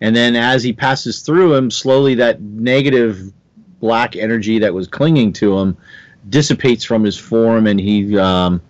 And 0.00 0.16
then 0.16 0.34
as 0.34 0.62
he 0.62 0.72
passes 0.72 1.20
through 1.20 1.54
him 1.54 1.70
slowly 1.70 2.14
that 2.16 2.40
negative 2.40 3.32
black 3.80 4.16
energy 4.16 4.58
that 4.60 4.72
was 4.74 4.86
clinging 4.86 5.32
to 5.34 5.58
him 5.58 5.76
dissipates 6.28 6.84
from 6.84 7.02
his 7.02 7.16
form 7.16 7.66
and 7.66 7.80
he 7.80 8.16
um 8.18 8.60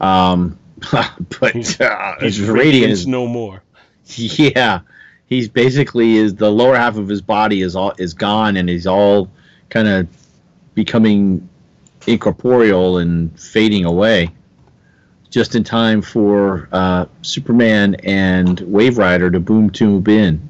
um 0.00 0.58
but 0.92 1.52
He's- 1.52 1.80
uh, 1.80 2.16
his 2.20 2.40
radiant 2.40 2.92
is 2.92 3.06
no 3.06 3.26
more. 3.26 3.62
yeah. 4.16 4.80
He's 5.26 5.48
basically 5.48 6.16
is 6.16 6.34
the 6.34 6.50
lower 6.50 6.74
half 6.76 6.96
of 6.96 7.06
his 7.06 7.22
body 7.22 7.60
is 7.62 7.76
all 7.76 7.92
is 7.98 8.14
gone 8.14 8.56
and 8.56 8.68
he's 8.68 8.86
all 8.86 9.30
kind 9.68 9.86
of 9.86 10.08
becoming 10.74 11.48
incorporeal 12.06 12.98
and 12.98 13.38
fading 13.38 13.84
away. 13.84 14.30
Just 15.28 15.54
in 15.54 15.62
time 15.62 16.02
for 16.02 16.68
uh, 16.72 17.06
superman 17.22 17.94
and 18.02 18.58
wave 18.60 18.98
rider 18.98 19.30
to 19.30 19.38
boom 19.38 19.70
tube 19.70 20.08
in 20.08 20.49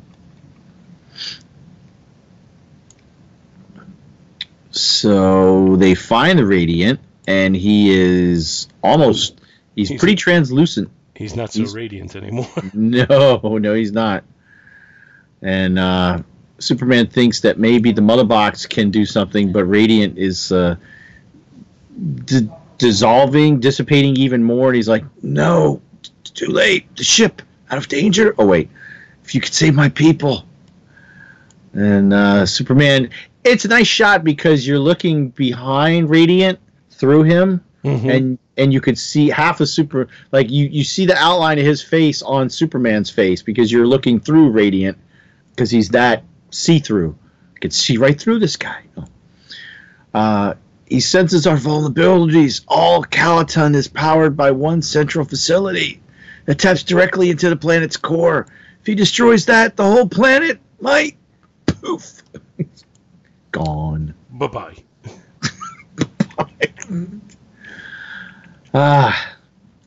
so 4.70 5.76
they 5.76 5.94
find 5.94 6.38
the 6.38 6.46
radiant 6.46 7.00
and 7.26 7.54
he 7.56 7.90
is 7.90 8.68
almost 8.82 9.40
he's 9.76 9.88
He's- 9.88 9.98
pretty 10.00 10.16
translucent 10.16 10.90
He's 11.16 11.36
not 11.36 11.52
so 11.52 11.58
He's- 11.60 11.74
radiant 11.74 12.16
anymore. 12.16 12.48
no, 12.72 13.58
no, 13.58 13.74
he's 13.74 13.92
not. 13.92 14.24
And 15.42 15.78
uh, 15.78 16.22
Superman 16.58 17.08
thinks 17.08 17.40
that 17.40 17.58
maybe 17.58 17.92
the 17.92 18.00
mother 18.00 18.24
box 18.24 18.64
can 18.64 18.90
do 18.90 19.04
something, 19.04 19.52
but 19.52 19.64
Radiant 19.64 20.16
is 20.16 20.50
uh, 20.50 20.76
d- 22.24 22.48
dissolving, 22.78 23.60
dissipating 23.60 24.16
even 24.16 24.42
more. 24.42 24.68
And 24.68 24.76
he's 24.76 24.88
like, 24.88 25.04
"No, 25.22 25.82
t- 26.02 26.10
too 26.32 26.46
late. 26.46 26.94
The 26.96 27.04
ship 27.04 27.42
out 27.70 27.76
of 27.76 27.88
danger. 27.88 28.34
Oh 28.38 28.46
wait, 28.46 28.70
if 29.22 29.34
you 29.34 29.42
could 29.42 29.52
save 29.52 29.74
my 29.74 29.90
people." 29.90 30.46
And 31.74 32.14
uh, 32.14 32.46
Superman, 32.46 33.10
it's 33.44 33.64
a 33.64 33.68
nice 33.68 33.86
shot 33.86 34.24
because 34.24 34.66
you're 34.66 34.78
looking 34.78 35.30
behind 35.30 36.10
Radiant 36.10 36.58
through 36.90 37.22
him 37.24 37.62
Mhm. 37.84 38.14
and 38.14 38.38
and 38.58 38.72
you 38.74 38.80
could 38.82 38.98
see 38.98 39.30
half 39.30 39.60
of 39.60 39.68
super 39.68 40.08
like 40.32 40.50
you 40.50 40.66
you 40.66 40.84
see 40.84 41.06
the 41.06 41.16
outline 41.16 41.58
of 41.58 41.64
his 41.64 41.80
face 41.82 42.20
on 42.20 42.50
superman's 42.50 43.08
face 43.08 43.40
because 43.42 43.72
you're 43.72 43.86
looking 43.86 44.20
through 44.20 44.50
radiant 44.50 44.98
because 45.50 45.70
he's 45.70 45.88
that 45.90 46.24
see-through. 46.50 47.16
You 47.54 47.60
could 47.60 47.72
see 47.72 47.96
right 47.96 48.20
through 48.20 48.38
this 48.40 48.56
guy. 48.56 48.82
Uh, 50.12 50.54
he 50.86 51.00
senses 51.00 51.46
our 51.46 51.56
vulnerabilities. 51.56 52.62
All 52.68 53.04
calaton 53.04 53.74
is 53.74 53.86
powered 53.88 54.36
by 54.36 54.50
one 54.50 54.82
central 54.82 55.24
facility 55.24 56.00
that 56.46 56.58
taps 56.58 56.82
directly 56.82 57.30
into 57.30 57.48
the 57.48 57.56
planet's 57.56 57.96
core. 57.96 58.46
If 58.80 58.86
he 58.86 58.94
destroys 58.94 59.46
that 59.46 59.76
the 59.76 59.84
whole 59.84 60.08
planet 60.08 60.58
might 60.80 61.16
poof 61.66 62.22
gone 63.50 64.14
Bye 64.30 64.46
bye. 64.46 64.74
Ah, 68.72 69.36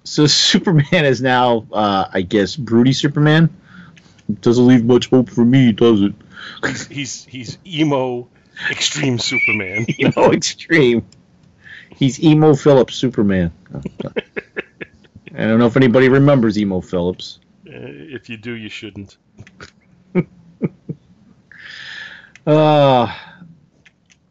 so 0.03 0.27
Superman 0.27 1.05
is 1.05 1.21
now, 1.21 1.65
uh, 1.71 2.07
I 2.13 2.21
guess, 2.21 2.55
broody 2.55 2.91
Superman. 2.93 3.49
Doesn't 4.41 4.67
leave 4.67 4.83
much 4.83 5.09
hope 5.09 5.29
for 5.29 5.45
me, 5.45 5.71
does 5.71 6.01
it? 6.01 6.13
He's 6.65 6.87
he's 6.87 7.25
he's 7.25 7.57
emo, 7.65 8.27
extreme 8.69 9.19
Superman. 9.19 9.85
Emo 9.99 10.31
extreme. 10.31 11.05
He's 11.95 12.21
emo 12.21 12.55
Philips 12.55 12.95
Superman. 12.95 13.51
I 13.73 15.47
don't 15.47 15.59
know 15.59 15.67
if 15.67 15.77
anybody 15.77 16.09
remembers 16.09 16.57
emo 16.57 16.81
Philips. 16.81 17.39
Uh, 17.65 17.71
if 17.71 18.29
you 18.29 18.37
do, 18.37 18.53
you 18.53 18.69
shouldn't. 18.69 19.17
Uh, 22.45 23.15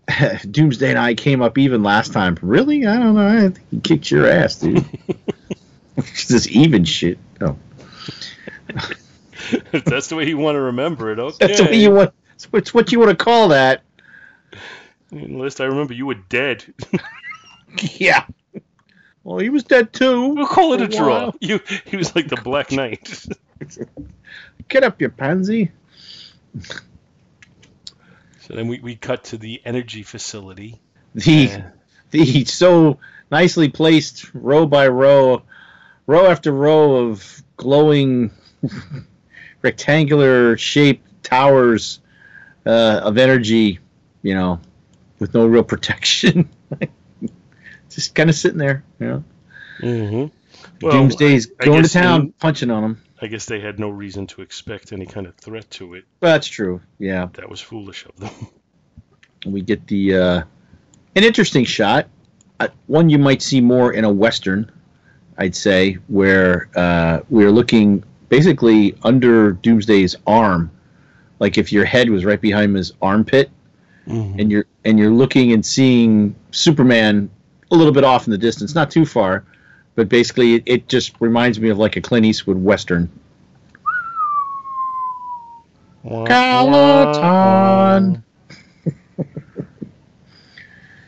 Doomsday 0.51 0.91
and 0.91 0.99
I 0.99 1.15
came 1.15 1.43
up 1.43 1.59
even 1.59 1.83
last 1.83 2.13
time. 2.13 2.39
Really? 2.43 2.87
I 2.87 2.99
don't 2.99 3.15
know. 3.15 3.27
I 3.27 3.41
think 3.41 3.61
he 3.71 3.81
kicked 3.81 4.11
your 4.11 4.27
ass, 4.27 4.57
dude. 4.57 4.85
this 5.97 6.49
even 6.49 6.85
shit. 6.85 7.19
Oh. 7.41 7.57
if 8.69 9.85
that's 9.85 10.09
the 10.09 10.17
way 10.17 10.27
you 10.27 10.39
want 10.39 10.57
to 10.57 10.61
remember 10.61 11.13
it, 11.13 11.19
okay. 11.19 11.47
That's 11.47 11.61
what 11.61 11.75
you 11.75 11.91
want. 11.91 12.15
It's 12.53 12.75
what 12.75 12.91
you 12.93 12.99
want 12.99 13.11
to 13.17 13.25
call 13.25 13.49
that. 13.49 13.83
Last 15.13 15.61
I 15.61 15.65
remember, 15.65 15.93
you 15.93 16.07
were 16.07 16.15
dead. 16.15 16.65
Yeah. 17.81 18.27
Well, 19.25 19.39
he 19.39 19.51
was 19.51 19.65
dead 19.65 19.93
too. 19.93 20.29
We'll 20.29 20.47
call 20.47 20.75
it 20.75 20.81
a 20.81 20.85
a 20.85 20.89
draw. 20.89 21.33
You, 21.41 21.61
he 21.85 21.97
was 21.97 22.15
like 22.15 22.29
the 22.29 22.37
Black 22.37 22.73
Knight. 22.73 23.25
Get 24.69 24.85
up, 24.85 25.01
you 25.01 25.09
pansy. 25.09 25.71
So 28.47 28.55
then 28.55 28.67
we, 28.67 28.81
we 28.81 28.97
cut 28.97 29.25
to 29.25 29.39
the 29.39 29.63
energy 29.65 30.03
facility. 30.03 30.81
The 31.15 31.51
Uh, 31.51 31.63
the 32.11 32.45
so 32.45 32.99
nicely 33.31 33.69
placed 33.69 34.35
row 34.35 34.67
by 34.67 34.89
row, 34.89 35.43
row 36.07 36.27
after 36.27 36.53
row 36.53 37.09
of 37.09 37.43
glowing 37.57 38.31
rectangular 39.63 40.57
shaped 40.57 41.23
towers 41.23 42.01
uh, 42.67 43.01
of 43.05 43.17
energy, 43.17 43.79
you 44.23 44.35
know, 44.35 44.61
with 45.19 45.35
no 45.35 45.47
real 45.47 45.65
protection. 45.65 46.49
Just 47.91 48.15
kind 48.15 48.29
of 48.29 48.37
sitting 48.37 48.59
there, 48.59 48.85
you 48.99 49.07
know. 49.07 49.25
Mm-hmm. 49.81 50.89
Doomsday's 50.89 51.49
I 51.61 51.65
going 51.65 51.83
to 51.83 51.89
town, 51.89 52.21
in- 52.21 52.33
punching 52.33 52.71
on 52.71 52.83
them. 52.83 53.03
I 53.23 53.29
guess 53.29 53.47
they 53.47 53.61
had 53.61 53.79
no 53.79 53.89
reason 53.89 54.27
to 54.29 54.43
expect 54.43 54.93
any 54.93 55.07
kind 55.07 55.27
of 55.29 55.37
threat 55.37 55.71
to 55.73 55.95
it. 55.95 56.05
That's 56.21 56.49
true. 56.49 56.81
Yeah. 56.99 57.29
That 57.35 57.49
was 57.49 57.61
foolish 57.61 58.05
of 58.05 58.17
them. 58.17 58.49
we 59.47 59.61
get 59.63 59.87
the 59.87 60.17
uh, 60.17 60.43
an 61.15 61.25
interesting 61.25 61.65
shot, 61.65 62.09
uh, 62.59 62.69
one 62.87 63.09
you 63.09 63.19
might 63.19 63.41
see 63.41 63.61
more 63.61 63.93
in 63.93 64.05
a 64.05 64.13
western, 64.13 64.71
I'd 65.39 65.55
say, 65.55 65.95
where 66.09 66.69
uh, 66.75 67.21
we're 67.31 67.53
looking 67.53 68.03
basically 68.29 68.97
under 69.05 69.53
Doomsday's 69.53 70.17
arm, 70.27 70.71
like 71.39 71.59
if 71.59 71.73
your 71.73 71.85
head 71.85 72.11
was 72.11 72.25
right 72.25 72.41
behind 72.41 72.75
his 72.77 72.93
armpit, 73.01 73.51
Mhm. 74.09 74.41
and 74.41 74.51
you're 74.51 74.65
and 74.85 74.99
you're 74.99 75.13
looking 75.13 75.53
and 75.53 75.65
seeing 75.65 76.35
Superman 76.51 77.31
a 77.71 77.77
little 77.77 77.93
bit 77.93 78.03
off 78.03 78.27
in 78.27 78.33
the 78.33 78.39
distance, 78.39 78.75
not 78.75 78.91
too 78.91 79.07
far, 79.07 79.45
but 79.95 80.09
basically 80.09 80.55
it, 80.55 80.63
it 80.67 80.89
just 80.89 81.15
reminds 81.21 81.61
me 81.61 81.69
of 81.69 81.79
like 81.79 81.97
a 81.97 82.01
Clint 82.01 82.27
Eastwood 82.27 82.57
western. 82.57 83.11
Peloton. 86.03 88.25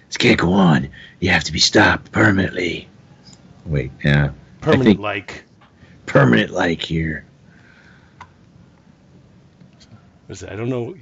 This 0.09 0.19
can't 0.19 0.39
go 0.39 0.53
on. 0.53 0.89
You 1.19 1.31
have 1.31 1.43
to 1.43 1.53
be 1.53 1.59
stopped 1.59 2.13
permanently. 2.13 2.87
Wait, 3.67 3.91
yeah, 4.05 4.31
Permanent 4.61 5.01
like. 5.01 5.43
permanent 6.07 6.53
like 6.53 6.81
here. 6.81 7.25
I 10.31 10.55
don't 10.55 10.69
know. 10.69 10.95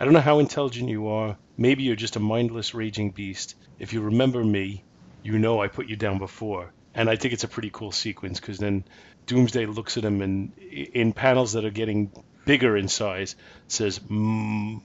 I 0.00 0.04
don't 0.04 0.12
know 0.12 0.20
how 0.20 0.40
intelligent 0.40 0.88
you 0.88 1.06
are. 1.06 1.36
Maybe 1.56 1.84
you're 1.84 1.94
just 1.94 2.16
a 2.16 2.20
mindless 2.20 2.74
raging 2.74 3.12
beast. 3.12 3.54
If 3.78 3.92
you 3.92 4.00
remember 4.00 4.44
me, 4.44 4.82
you 5.22 5.38
know 5.38 5.62
I 5.62 5.68
put 5.68 5.88
you 5.88 5.94
down 5.94 6.18
before. 6.18 6.72
And 6.98 7.08
I 7.08 7.14
think 7.14 7.32
it's 7.32 7.44
a 7.44 7.48
pretty 7.48 7.70
cool 7.72 7.92
sequence 7.92 8.40
because 8.40 8.58
then 8.58 8.82
Doomsday 9.26 9.66
looks 9.66 9.96
at 9.96 10.04
him 10.04 10.20
and 10.20 10.52
in 10.58 11.12
panels 11.12 11.52
that 11.52 11.64
are 11.64 11.70
getting 11.70 12.10
bigger 12.44 12.76
in 12.76 12.88
size 12.88 13.36
says 13.68 14.00
"Mm, 14.00 14.80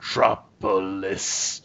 Metropolis. 0.00 1.60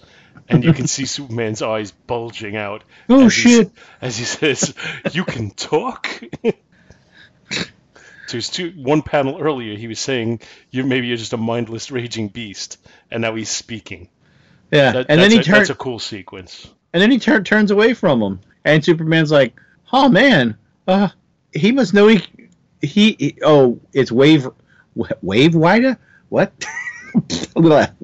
And 0.49 0.65
you 0.65 0.73
can 0.73 0.87
see 0.87 1.05
Superman's 1.15 1.61
eyes 1.61 1.91
bulging 1.91 2.57
out. 2.57 2.83
Oh 3.07 3.27
as 3.27 3.35
he 3.35 3.49
shit! 3.49 3.71
as 4.01 4.17
he 4.17 4.25
says, 4.25 4.73
"You 5.13 5.23
can 5.23 5.51
talk." 5.51 6.21
There's 8.29 8.49
two. 8.49 8.71
One 8.75 9.01
panel 9.01 9.39
earlier, 9.39 9.77
he 9.77 9.87
was 9.87 9.99
saying, 10.01 10.41
"You 10.71 10.83
maybe 10.83 11.07
you're 11.07 11.15
just 11.15 11.31
a 11.31 11.37
mindless, 11.37 11.89
raging 11.89 12.27
beast," 12.27 12.77
and 13.09 13.21
now 13.21 13.33
he's 13.35 13.49
speaking. 13.49 14.09
Yeah, 14.71 14.91
That, 14.91 15.05
and 15.07 15.21
then 15.21 15.31
he 15.31 15.37
turns 15.37 15.69
That's 15.69 15.69
a 15.69 15.75
cool 15.75 15.99
sequence. 15.99 16.69
and 16.91 17.01
then 17.01 17.09
he 17.11 17.19
tur- 17.19 17.41
turns 17.41 17.71
away 17.71 17.93
from 17.93 18.21
him, 18.21 18.41
and 18.67 18.83
Superman's 18.83 19.31
like, 19.31 19.59
"Oh 19.93 20.09
man, 20.09 20.57
uh, 20.87 21.09
he 21.53 21.71
must 21.71 21.93
know 21.93 22.07
he 22.07 22.23
he, 22.81 23.15
he- 23.17 23.37
oh 23.43 23.79
it's 23.93 24.11
wave 24.11 24.47
wave 25.21 25.55
rider 25.55 25.97
what 26.29 26.51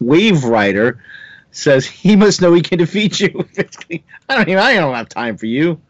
wave 0.00 0.44
rider 0.44 1.02
says 1.50 1.86
he 1.86 2.16
must 2.16 2.40
know 2.42 2.52
he 2.52 2.62
can 2.62 2.78
defeat 2.78 3.20
you. 3.20 3.48
I 4.28 4.36
don't 4.36 4.48
even 4.48 4.58
I 4.58 4.74
don't 4.74 4.94
have 4.94 5.08
time 5.08 5.36
for 5.36 5.46
you. 5.46 5.80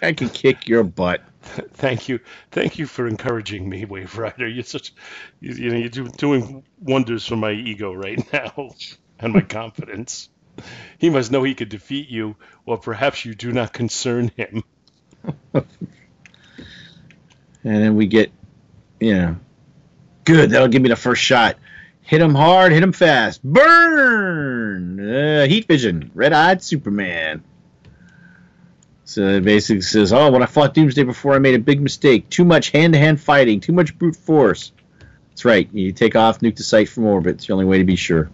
I 0.00 0.12
can 0.12 0.28
kick 0.30 0.66
your 0.68 0.82
butt. 0.84 1.22
Thank 1.42 2.08
you, 2.08 2.20
thank 2.52 2.78
you 2.78 2.86
for 2.86 3.08
encouraging 3.08 3.68
me, 3.68 3.84
Wave 3.84 4.16
Rider. 4.16 4.46
You're 4.46 4.62
such, 4.62 4.94
you, 5.40 5.52
you 5.54 5.70
know, 5.70 5.76
you're 5.76 6.06
doing 6.16 6.62
wonders 6.80 7.26
for 7.26 7.34
my 7.34 7.50
ego 7.50 7.92
right 7.92 8.32
now 8.32 8.70
and 9.18 9.32
my 9.32 9.40
confidence. 9.40 10.28
He 10.98 11.10
must 11.10 11.30
know 11.30 11.42
he 11.42 11.54
could 11.54 11.68
defeat 11.68 12.08
you, 12.08 12.36
or 12.66 12.78
perhaps 12.78 13.24
you 13.24 13.34
do 13.34 13.52
not 13.52 13.72
concern 13.72 14.30
him. 14.36 14.62
And 17.64 17.76
then 17.76 17.96
we 17.96 18.06
get, 18.06 18.32
you 19.00 19.14
know, 19.14 19.36
good. 20.24 20.50
That'll 20.50 20.68
give 20.68 20.82
me 20.82 20.88
the 20.88 20.96
first 20.96 21.22
shot. 21.22 21.56
Hit 22.02 22.20
him 22.20 22.34
hard, 22.34 22.72
hit 22.72 22.82
him 22.82 22.92
fast. 22.92 23.42
Burn! 23.42 24.98
Uh, 24.98 25.46
heat 25.46 25.66
vision. 25.66 26.10
Red 26.14 26.32
eyed 26.32 26.62
Superman. 26.62 27.44
So 29.04 29.28
it 29.28 29.44
basically 29.44 29.82
says, 29.82 30.12
Oh, 30.12 30.30
when 30.30 30.42
I 30.42 30.46
fought 30.46 30.74
Doomsday 30.74 31.04
before, 31.04 31.34
I 31.34 31.38
made 31.38 31.54
a 31.54 31.60
big 31.60 31.80
mistake. 31.80 32.28
Too 32.28 32.44
much 32.44 32.70
hand 32.70 32.94
to 32.94 32.98
hand 32.98 33.20
fighting, 33.20 33.60
too 33.60 33.72
much 33.72 33.96
brute 33.96 34.16
force. 34.16 34.72
That's 35.28 35.44
right. 35.44 35.68
You 35.72 35.92
take 35.92 36.16
off, 36.16 36.40
nuke 36.40 36.56
the 36.56 36.62
site 36.64 36.88
from 36.88 37.04
orbit. 37.04 37.36
It's 37.36 37.46
the 37.46 37.52
only 37.52 37.64
way 37.64 37.78
to 37.78 37.84
be 37.84 37.96
sure. 37.96 38.30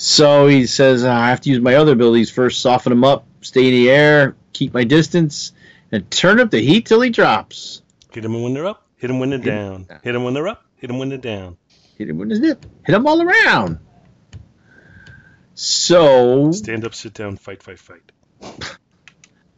So 0.00 0.46
he 0.46 0.66
says, 0.66 1.04
I 1.04 1.28
have 1.30 1.40
to 1.40 1.50
use 1.50 1.58
my 1.60 1.74
other 1.74 1.90
abilities 1.92 2.30
first, 2.30 2.60
soften 2.60 2.92
him 2.92 3.02
up, 3.02 3.26
stay 3.40 3.66
in 3.66 3.72
the 3.72 3.90
air, 3.90 4.36
keep 4.52 4.72
my 4.72 4.84
distance, 4.84 5.50
and 5.90 6.08
turn 6.08 6.38
up 6.38 6.52
the 6.52 6.60
heat 6.60 6.86
till 6.86 7.00
he 7.00 7.10
drops. 7.10 7.82
Hit 8.12 8.24
him 8.24 8.40
when 8.40 8.54
they're 8.54 8.64
up, 8.66 8.86
hit 8.96 9.10
him 9.10 9.18
when 9.18 9.30
they're 9.30 9.40
Hit 9.40 9.46
down. 9.50 9.82
down. 9.82 10.00
Hit 10.04 10.14
him 10.14 10.22
when 10.22 10.34
they're 10.34 10.46
up, 10.46 10.64
hit 10.76 10.88
him 10.88 10.98
when 10.98 11.08
they're 11.08 11.18
down. 11.18 11.56
Hit 11.96 12.08
him 12.08 12.18
with 12.18 12.30
his 12.30 12.38
nip. 12.38 12.64
Hit 12.86 12.94
him 12.94 13.08
all 13.08 13.20
around. 13.20 13.80
So, 15.54 16.52
Stand 16.52 16.84
up, 16.84 16.94
sit 16.94 17.14
down, 17.14 17.36
fight, 17.36 17.60
fight, 17.64 17.80
fight. 17.80 18.12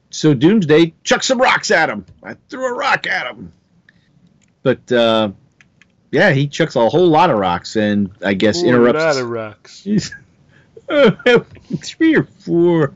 so 0.09 0.33
Doomsday 0.33 0.95
chucked 1.05 1.25
some 1.25 1.39
rocks 1.39 1.71
at 1.71 1.91
him. 1.91 2.07
I 2.23 2.37
threw 2.49 2.65
a 2.65 2.73
rock 2.73 3.07
at 3.07 3.27
him. 3.27 3.53
But 4.63 4.91
uh, 4.91 5.33
yeah, 6.11 6.31
he 6.33 6.49
chucks 6.49 6.77
a 6.77 6.89
whole 6.89 7.09
lot 7.09 7.29
of 7.29 7.39
rocks, 7.39 7.77
and 7.77 8.11
I 8.25 8.33
guess 8.33 8.63
Ooh, 8.63 8.69
interrupts. 8.69 9.05
lot 9.17 9.17
of 9.23 9.29
rocks. 9.29 9.87
Three 11.83 12.17
or 12.17 12.25
four. 12.25 12.95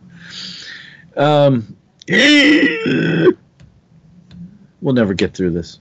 Um, 1.17 1.77
we'll 2.09 3.37
never 4.95 5.15
get 5.15 5.35
through 5.35 5.51
this. 5.51 5.81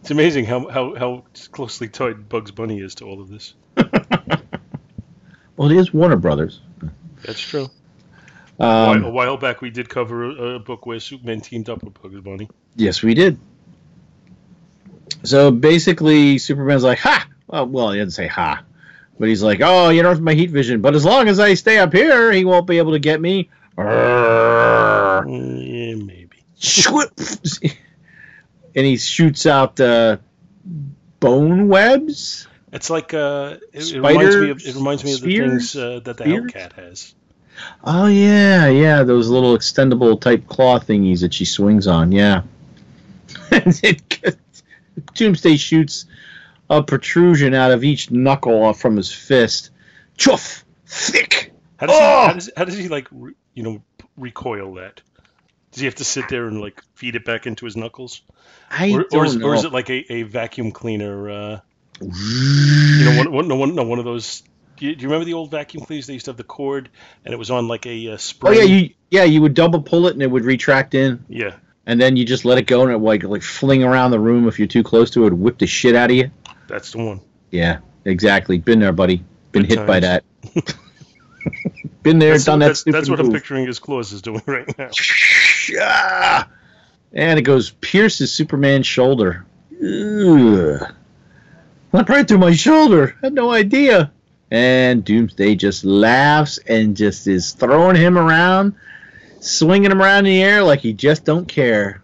It's 0.00 0.10
amazing 0.10 0.44
how, 0.46 0.68
how, 0.68 0.94
how 0.94 1.24
closely 1.50 1.88
tied 1.88 2.28
Bugs 2.28 2.50
Bunny 2.50 2.80
is 2.80 2.94
to 2.96 3.04
all 3.04 3.20
of 3.20 3.28
this. 3.28 3.54
Well, 5.56 5.70
it 5.70 5.76
is 5.76 5.92
Warner 5.92 6.16
Brothers. 6.16 6.60
That's 7.24 7.38
true. 7.38 7.68
a 8.58 8.64
Um, 8.64 9.12
while 9.12 9.36
back, 9.36 9.60
we 9.60 9.70
did 9.70 9.88
cover 9.88 10.24
a, 10.24 10.54
a 10.54 10.58
book 10.58 10.86
where 10.86 10.98
Superman 10.98 11.40
teamed 11.40 11.68
up 11.68 11.84
with 11.84 12.02
Bugs 12.02 12.20
Bunny. 12.20 12.48
Yes, 12.74 13.02
we 13.02 13.14
did. 13.14 13.38
So 15.24 15.50
basically, 15.50 16.38
Superman's 16.38 16.82
like, 16.82 16.98
"Ha!" 17.00 17.28
Well, 17.46 17.66
well, 17.66 17.92
he 17.92 17.98
didn't 17.98 18.14
say 18.14 18.26
"ha," 18.26 18.64
but 19.22 19.28
he's 19.28 19.40
like, 19.40 19.60
"Oh, 19.62 19.90
you 19.90 20.02
know, 20.02 20.12
my 20.16 20.34
heat 20.34 20.50
vision. 20.50 20.80
But 20.80 20.96
as 20.96 21.04
long 21.04 21.28
as 21.28 21.38
I 21.38 21.54
stay 21.54 21.78
up 21.78 21.92
here, 21.92 22.32
he 22.32 22.44
won't 22.44 22.66
be 22.66 22.78
able 22.78 22.90
to 22.90 22.98
get 22.98 23.20
me." 23.20 23.50
Mm, 23.78 25.24
yeah, 25.62 25.94
maybe. 25.94 26.42
And 28.74 28.86
he 28.86 28.96
shoots 28.96 29.46
out 29.46 29.78
uh, 29.78 30.16
bone 31.20 31.68
webs. 31.68 32.48
It's 32.72 32.90
like 32.90 33.14
uh, 33.14 33.58
it, 33.72 33.92
it 33.92 33.96
reminds 33.96 34.34
me 34.34 34.50
of 34.50 34.66
it 34.66 34.74
reminds 34.74 35.04
me 35.04 35.14
of 35.14 35.20
the 35.20 35.38
things 35.38 35.76
uh, 35.76 36.00
that 36.02 36.16
the 36.16 36.24
spears? 36.24 36.52
Hellcat 36.52 36.72
has. 36.72 37.14
Oh 37.84 38.06
yeah, 38.06 38.66
yeah, 38.66 39.04
those 39.04 39.28
little 39.28 39.56
extendable 39.56 40.20
type 40.20 40.48
claw 40.48 40.80
thingies 40.80 41.20
that 41.20 41.32
she 41.32 41.44
swings 41.44 41.86
on. 41.86 42.10
Yeah. 42.10 42.42
Doomsday 45.14 45.58
shoots 45.58 46.06
a 46.78 46.82
protrusion 46.82 47.54
out 47.54 47.70
of 47.70 47.84
each 47.84 48.10
knuckle 48.10 48.62
off 48.62 48.80
from 48.80 48.96
his 48.96 49.12
fist. 49.12 49.70
Chuff! 50.16 50.64
Thick! 50.86 51.52
How 51.76 51.86
does 51.86 51.96
he, 51.96 52.02
Oh! 52.02 52.26
how 52.26 52.32
does 52.32 52.50
how 52.56 52.64
does 52.64 52.76
he 52.76 52.88
like 52.88 53.08
re, 53.10 53.34
you 53.54 53.62
know 53.62 53.82
recoil 54.16 54.74
that? 54.74 55.00
Does 55.72 55.80
he 55.80 55.86
have 55.86 55.94
to 55.96 56.04
sit 56.04 56.28
there 56.28 56.46
and 56.46 56.60
like 56.60 56.82
feed 56.94 57.16
it 57.16 57.24
back 57.24 57.46
into 57.46 57.64
his 57.64 57.76
knuckles, 57.76 58.22
I 58.70 58.92
or, 58.92 59.04
don't 59.04 59.14
or, 59.14 59.24
is, 59.24 59.36
know. 59.36 59.46
or 59.48 59.54
is 59.54 59.64
it 59.64 59.72
like 59.72 59.88
a, 59.90 60.12
a 60.12 60.22
vacuum 60.22 60.70
cleaner? 60.72 61.30
Uh, 61.30 61.60
you 62.00 63.04
know, 63.04 63.16
one, 63.18 63.32
one, 63.32 63.48
no, 63.48 63.56
one, 63.56 63.74
no, 63.74 63.82
one 63.84 63.98
of 63.98 64.04
those. 64.04 64.42
Do 64.76 64.86
you, 64.86 64.94
do 64.94 65.02
you 65.02 65.08
remember 65.08 65.24
the 65.24 65.34
old 65.34 65.50
vacuum 65.50 65.84
cleaners? 65.84 66.06
They 66.06 66.14
used 66.14 66.26
to 66.26 66.30
have 66.30 66.36
the 66.36 66.44
cord, 66.44 66.90
and 67.24 67.32
it 67.32 67.36
was 67.36 67.50
on 67.50 67.68
like 67.68 67.86
a 67.86 68.12
uh, 68.12 68.18
oh 68.42 68.50
yeah, 68.50 68.62
you 68.62 68.90
yeah 69.10 69.24
you 69.24 69.40
would 69.42 69.54
double 69.54 69.82
pull 69.82 70.06
it 70.08 70.12
and 70.14 70.22
it 70.22 70.30
would 70.30 70.44
retract 70.44 70.94
in, 70.94 71.24
yeah. 71.28 71.54
and 71.86 72.00
then 72.00 72.16
you 72.16 72.24
just 72.24 72.44
let 72.44 72.58
it 72.58 72.66
go 72.66 72.82
and 72.82 72.92
it 72.92 72.98
like 72.98 73.22
like 73.22 73.42
fling 73.42 73.82
around 73.82 74.10
the 74.10 74.20
room. 74.20 74.48
If 74.48 74.58
you're 74.58 74.68
too 74.68 74.82
close 74.82 75.10
to 75.10 75.22
it, 75.22 75.28
it 75.28 75.30
would 75.30 75.40
whip 75.40 75.58
the 75.58 75.66
shit 75.66 75.94
out 75.94 76.10
of 76.10 76.16
you. 76.16 76.30
That's 76.72 76.90
the 76.90 77.04
one. 77.04 77.20
Yeah, 77.50 77.80
exactly. 78.06 78.56
Been 78.56 78.80
there, 78.80 78.94
buddy. 78.94 79.22
Been 79.52 79.66
Good 79.66 79.78
hit 79.78 79.86
by 79.86 80.00
that. 80.00 80.24
Been 82.02 82.18
there, 82.18 82.32
That's, 82.32 82.44
done 82.46 82.60
that 82.60 82.68
that's, 82.68 82.84
that's 82.84 83.10
what 83.10 83.20
I'm 83.20 83.30
picturing 83.30 83.66
his 83.66 83.78
claws 83.78 84.10
is 84.12 84.22
doing 84.22 84.40
right 84.46 84.66
now. 84.78 84.88
Ah! 85.78 86.48
And 87.12 87.38
it 87.38 87.42
goes 87.42 87.72
pierces 87.72 88.32
Superman's 88.32 88.86
shoulder. 88.86 89.44
Ugh. 89.70 90.94
Went 91.92 92.08
right 92.08 92.26
through 92.26 92.38
my 92.38 92.54
shoulder. 92.54 93.18
Had 93.22 93.34
no 93.34 93.50
idea. 93.50 94.10
And 94.50 95.04
Doomsday 95.04 95.56
just 95.56 95.84
laughs 95.84 96.56
and 96.56 96.96
just 96.96 97.26
is 97.26 97.52
throwing 97.52 97.96
him 97.96 98.16
around, 98.16 98.76
swinging 99.40 99.90
him 99.90 100.00
around 100.00 100.20
in 100.20 100.32
the 100.32 100.42
air 100.42 100.62
like 100.62 100.80
he 100.80 100.94
just 100.94 101.26
don't 101.26 101.46
care. 101.46 102.02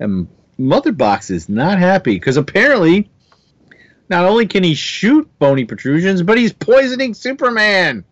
And 0.00 0.26
Mother 0.58 0.90
Box 0.90 1.30
is 1.30 1.48
not 1.48 1.78
happy 1.78 2.14
because 2.14 2.36
apparently, 2.36 3.08
not 4.08 4.24
only 4.24 4.46
can 4.46 4.62
he 4.64 4.74
shoot 4.74 5.28
bony 5.38 5.64
protrusions, 5.64 6.22
but 6.22 6.38
he's 6.38 6.52
poisoning 6.52 7.14
Superman. 7.14 8.04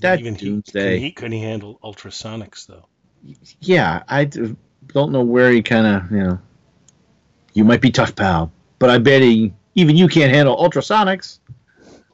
that 0.00 0.20
Even 0.20 0.34
he, 0.34 0.46
Doomsday. 0.46 0.94
can 0.96 1.02
he 1.02 1.12
couldn't 1.12 1.38
handle 1.38 1.78
ultrasonics 1.82 2.66
though. 2.66 2.86
yeah, 3.60 4.02
I 4.08 4.24
don't 4.24 5.12
know 5.12 5.22
where 5.22 5.50
he 5.50 5.62
kind 5.62 5.86
of, 5.86 6.10
you 6.10 6.18
know, 6.18 6.38
you 7.54 7.64
might 7.64 7.80
be 7.80 7.90
tough, 7.90 8.14
pal, 8.14 8.52
but 8.78 8.90
I 8.90 8.98
bet 8.98 9.22
he 9.22 9.54
Even 9.74 9.96
you 9.96 10.08
can't 10.08 10.32
handle 10.32 10.56
ultrasonics. 10.56 11.38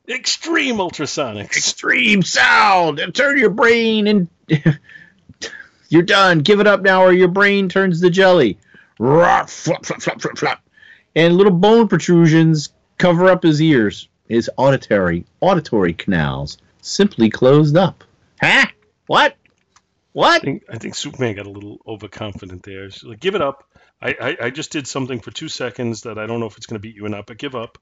Extreme 0.08 0.76
ultrasonics. 0.76 1.56
Extreme 1.56 2.22
sound. 2.22 2.98
And 2.98 3.14
turn 3.14 3.38
your 3.38 3.50
brain 3.50 4.06
and 4.08 4.28
you're 5.88 6.02
done. 6.02 6.40
Give 6.40 6.60
it 6.60 6.66
up 6.66 6.82
now, 6.82 7.02
or 7.02 7.12
your 7.12 7.28
brain 7.28 7.68
turns 7.68 8.00
to 8.00 8.10
jelly. 8.10 8.58
Rah, 8.98 9.46
flop, 9.46 9.86
flop, 9.86 10.02
flop, 10.02 10.20
flop, 10.20 10.36
flop. 10.38 10.60
And 11.14 11.36
little 11.36 11.52
bone 11.52 11.88
protrusions 11.88 12.70
cover 12.98 13.26
up 13.30 13.42
his 13.42 13.60
ears. 13.60 14.08
His 14.28 14.48
auditory 14.56 15.24
auditory 15.40 15.92
canals 15.92 16.58
simply 16.82 17.30
closed 17.30 17.76
up. 17.76 18.04
Huh? 18.40 18.66
What? 19.06 19.36
What? 20.12 20.42
I 20.42 20.44
think, 20.44 20.64
I 20.68 20.78
think 20.78 20.94
Superman 20.94 21.34
got 21.34 21.46
a 21.46 21.50
little 21.50 21.80
overconfident 21.86 22.62
there. 22.62 22.88
Like, 23.02 23.20
give 23.20 23.34
it 23.34 23.42
up. 23.42 23.64
I, 24.02 24.16
I, 24.20 24.36
I 24.46 24.50
just 24.50 24.72
did 24.72 24.86
something 24.86 25.20
for 25.20 25.30
two 25.30 25.48
seconds 25.48 26.02
that 26.02 26.18
I 26.18 26.26
don't 26.26 26.40
know 26.40 26.46
if 26.46 26.56
it's 26.56 26.66
going 26.66 26.80
to 26.80 26.80
beat 26.80 26.96
you 26.96 27.04
or 27.04 27.08
not, 27.08 27.26
but 27.26 27.38
give 27.38 27.54
up. 27.54 27.76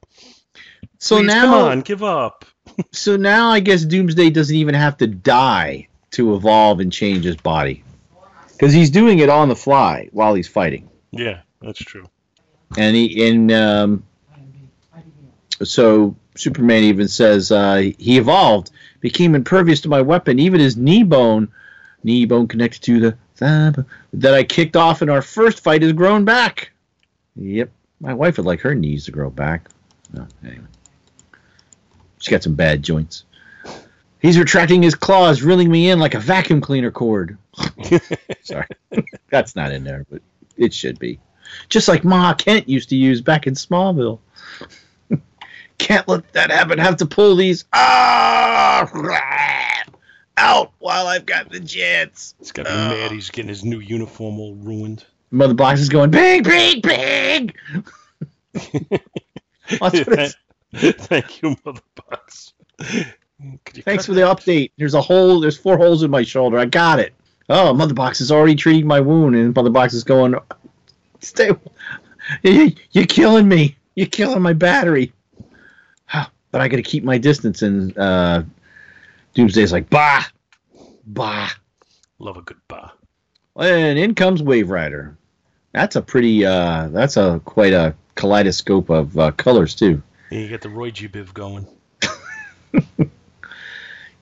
So 0.99 1.19
Please, 1.19 1.27
now, 1.27 1.43
come 1.43 1.55
on, 1.55 1.81
give 1.83 2.03
up. 2.03 2.45
so 2.93 3.17
now 3.17 3.51
I 3.51 3.61
guess 3.61 3.85
Doomsday 3.85 4.31
doesn't 4.31 4.57
even 4.57 4.75
have 4.75 4.97
to 4.99 5.07
die 5.07 5.89
to 6.13 6.35
evolve 6.35 6.81
and 6.81 6.93
change 6.93 7.25
his 7.25 7.37
body, 7.37 7.85
because 8.53 8.73
he's 8.73 8.91
doing 8.91 9.21
it 9.21 9.29
on 9.29 9.49
the 9.49 9.55
fly 9.55 10.09
while 10.13 10.35
he's 10.35 10.49
fighting. 10.49 10.89
Yeah, 11.13 11.43
that's 11.61 11.79
true. 11.79 12.07
And 12.77 12.97
he 12.97 13.27
in 13.27 13.51
um, 13.53 14.05
so 15.63 16.17
Superman 16.37 16.85
even 16.85 17.09
says 17.09 17.51
uh, 17.51 17.91
he 17.99 18.19
evolved, 18.19 18.71
became 19.01 19.35
impervious 19.35 19.81
to 19.83 19.89
my 19.89 20.03
weapon, 20.03 20.39
even 20.39 20.61
his 20.61 20.77
knee 20.77 21.03
bone, 21.03 21.49
knee 22.05 22.25
bone 22.25 22.49
connected 22.49 22.83
to 22.83 23.01
the 23.01 23.17
thumb 23.37 23.87
that 24.13 24.35
I 24.35 24.45
kicked 24.45 24.77
off 24.77 25.03
in 25.03 25.09
our 25.11 25.23
first 25.23 25.61
fight 25.61 25.83
has 25.83 25.93
grown 25.93 26.25
back. 26.25 26.71
Yep, 27.37 27.71
my 28.01 28.15
wife 28.15 28.37
would 28.37 28.47
like 28.47 28.61
her 28.61 28.75
knees 28.75 29.07
to 29.07 29.13
grow 29.13 29.31
back. 29.31 29.69
No, 30.13 30.27
anyway, 30.45 30.67
she's 32.19 32.31
got 32.31 32.43
some 32.43 32.55
bad 32.55 32.83
joints. 32.83 33.25
He's 34.21 34.39
retracting 34.39 34.83
his 34.83 34.97
claws, 34.97 35.43
reeling 35.43 35.71
me 35.71 35.91
in 35.91 36.01
like 36.01 36.15
a 36.15 36.21
vacuum 36.21 36.61
cleaner 36.61 36.91
cord. 36.91 37.39
Sorry, 38.43 38.67
that's 39.31 39.55
not 39.55 39.73
in 39.73 39.85
there, 39.85 40.05
but 40.11 40.23
it 40.57 40.75
should 40.75 40.99
be 40.99 41.21
just 41.69 41.89
like 41.89 42.05
Ma 42.05 42.35
Kent 42.35 42.69
used 42.69 42.89
to 42.91 42.97
use 42.97 43.21
back 43.21 43.47
in 43.47 43.55
Smallville. 43.55 44.19
Can't 45.79 46.07
let 46.09 46.33
that 46.33 46.51
happen. 46.51 46.79
Have 46.79 46.97
to 46.99 47.07
pull 47.07 47.37
these 47.37 47.65
ah 47.73 48.89
out 50.37 50.73
while 50.79 51.07
I've 51.07 51.27
got 51.27 51.51
the 51.51 51.61
chance. 51.61 52.35
He's 52.39 52.53
got 52.53 52.65
to 52.67 52.71
be 52.71 52.77
mad. 52.77 53.11
He's 53.13 53.31
getting 53.31 53.49
his 53.49 53.65
new 53.65 53.81
uniform 53.81 54.39
all 54.41 54.55
ruined. 54.57 55.05
Mother 55.31 55.55
Box 55.55 55.81
is 55.81 55.89
going 55.89 56.11
big, 56.11 56.45
big, 56.45 56.83
big. 56.83 57.57
That's 58.55 59.81
what 59.81 59.95
it's- 59.95 60.35
Thank 60.75 61.41
you, 61.43 61.57
Mother 61.65 61.81
Box. 61.95 62.53
Thanks 63.85 64.05
for 64.07 64.13
the 64.15 64.21
update. 64.23 64.73
There's 64.79 64.95
a 64.95 65.01
hole. 65.01 65.41
There's 65.41 65.57
four 65.57 65.77
holes 65.79 66.03
in 66.03 66.11
my 66.11 66.23
shoulder. 66.23 66.59
I 66.59 66.67
got 66.67 66.99
it. 66.99 67.15
Oh, 67.49 67.73
Mother 67.73 67.95
Box 67.95 68.21
is 68.21 68.31
already 68.31 68.55
treating 68.55 68.87
my 68.87 69.01
wound, 69.01 69.35
and 69.35 69.55
Mother 69.55 69.71
Box 69.71 69.95
is 69.95 70.05
going. 70.05 70.35
Stay. 71.21 71.51
You- 72.43 72.73
You're 72.93 73.07
killing 73.07 73.49
me. 73.49 73.77
You're 73.95 74.07
killing 74.07 74.43
my 74.43 74.53
battery. 74.53 75.13
But 76.51 76.63
I 76.63 76.69
got 76.69 76.77
to 76.77 76.83
keep 76.83 77.05
my 77.05 77.19
distance. 77.19 77.61
And 77.61 77.97
uh, 77.99 78.43
Doomsday's 79.35 79.71
like, 79.71 79.91
bah, 79.91 80.23
bah. 81.07 81.51
Love 82.19 82.39
a 82.39 82.43
good 82.43 82.57
bar. 82.69 82.93
And 83.57 83.99
in 83.99 84.15
comes 84.15 84.43
Wave 84.43 84.71
Rider. 84.71 85.15
That's 85.73 85.97
a 85.97 86.01
pretty. 86.03 86.47
Uh, 86.47 86.89
that's 86.89 87.19
a 87.19 87.41
quite 87.45 87.75
a 87.75 87.95
kaleidoscope 88.15 88.89
of 88.89 89.19
uh, 89.19 89.31
colors 89.33 89.75
too. 89.75 90.03
And 90.31 90.41
you 90.41 90.49
got 90.49 90.63
the 90.63 90.71
Roy 90.71 90.91
G. 90.91 91.07
Biv 91.07 91.35
going. 91.35 91.67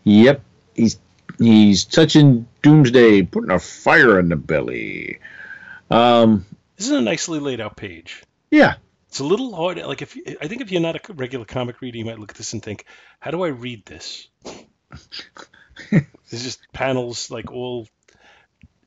Yep, 0.05 0.41
he's 0.75 0.99
he's 1.39 1.85
touching 1.85 2.47
Doomsday, 2.63 3.23
putting 3.23 3.51
a 3.51 3.59
fire 3.59 4.21
in 4.21 4.29
the 4.29 4.37
belly. 4.37 5.19
Um, 5.91 6.45
This 6.77 6.87
is 6.87 6.93
a 6.93 7.01
nicely 7.01 7.39
laid 7.39 7.61
out 7.61 7.77
page. 7.77 8.23
yeah, 8.51 8.75
It's 9.09 9.21
a 9.21 9.25
little 9.25 9.55
hard. 9.55 9.79
Like 9.79 10.03
if 10.03 10.15
you- 10.17 10.37
I 10.41 10.47
think 10.49 10.61
if 10.63 10.71
you're 10.71 10.81
not 10.81 10.97
a 10.97 11.13
regular 11.13 11.45
comic 11.45 11.81
reader, 11.81 11.99
you 11.99 12.05
might 12.05 12.19
look 12.19 12.31
at 12.33 12.37
this 12.37 12.53
and 12.53 12.63
think, 12.63 12.85
"How 13.21 13.31
do 13.31 13.43
I 13.45 13.49
read 13.49 13.85
this?" 13.87 14.29
There's 15.91 16.43
just 16.43 16.61
panels 16.73 17.31
like 17.31 17.51
all. 17.53 17.87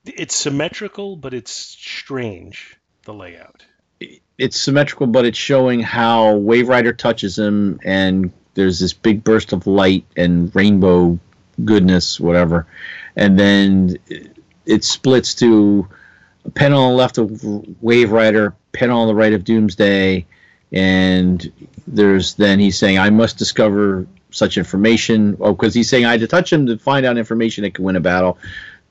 It's 0.05 0.35
symmetrical, 0.35 1.15
but 1.15 1.33
it's 1.33 1.51
strange. 1.51 2.75
The 3.05 3.13
layout. 3.13 3.65
it's 4.37 4.57
symmetrical, 4.59 5.07
but 5.07 5.25
it's 5.25 5.37
showing 5.37 5.81
how 5.81 6.35
Wave 6.35 6.67
Rider 6.69 6.93
touches 6.93 7.37
him, 7.37 7.79
and 7.83 8.31
there's 8.53 8.79
this 8.79 8.93
big 8.93 9.23
burst 9.23 9.51
of 9.51 9.67
light 9.67 10.05
and 10.15 10.53
rainbow 10.55 11.19
goodness, 11.65 12.19
whatever, 12.19 12.65
and 13.17 13.37
then 13.37 13.97
it 14.65 14.83
splits 14.85 15.35
to 15.35 15.87
panel 16.55 16.83
on 16.83 16.91
the 16.91 16.97
left 16.97 17.17
of 17.17 17.43
Wave 17.81 18.11
Rider, 18.11 18.55
panel 18.71 19.01
on 19.01 19.07
the 19.07 19.15
right 19.15 19.33
of 19.33 19.43
Doomsday, 19.43 20.25
and 20.71 21.51
there's 21.87 22.35
then 22.35 22.59
he's 22.59 22.77
saying, 22.77 22.99
"I 22.99 23.09
must 23.09 23.37
discover 23.37 24.07
such 24.31 24.57
information." 24.57 25.37
Oh, 25.39 25.53
because 25.53 25.73
he's 25.73 25.89
saying 25.89 26.05
I 26.05 26.11
had 26.11 26.21
to 26.21 26.27
touch 26.27 26.51
him 26.51 26.65
to 26.67 26.77
find 26.77 27.05
out 27.05 27.17
information 27.17 27.63
that 27.63 27.73
could 27.73 27.85
win 27.85 27.95
a 27.95 28.01
battle. 28.01 28.37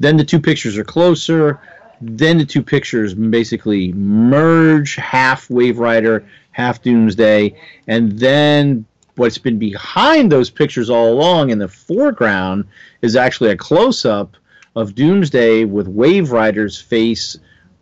Then 0.01 0.17
the 0.17 0.25
two 0.25 0.41
pictures 0.41 0.77
are 0.77 0.85
closer. 0.85 1.61
Then 2.01 2.39
the 2.39 2.45
two 2.45 2.63
pictures 2.63 3.15
basically 3.15 3.93
merge, 3.93 4.95
half 4.97 5.51
Wave 5.51 5.79
Rider, 5.79 6.25
half 6.53 6.83
Doomsday, 6.83 7.55
and 7.89 8.19
then 8.19 8.85
what's 9.17 9.39
been 9.39 9.59
behind 9.59 10.31
those 10.31 10.49
pictures 10.49 10.89
all 10.89 11.13
along 11.13 11.51
in 11.51 11.59
the 11.59 11.67
foreground 11.69 12.65
is 13.03 13.17
actually 13.17 13.51
a 13.51 13.57
close 13.57 14.05
up 14.05 14.37
of 14.77 14.95
Doomsday 14.95 15.65
with 15.65 15.89
Wave 15.89 16.33
Rider's 16.33 16.81
face 16.81 17.39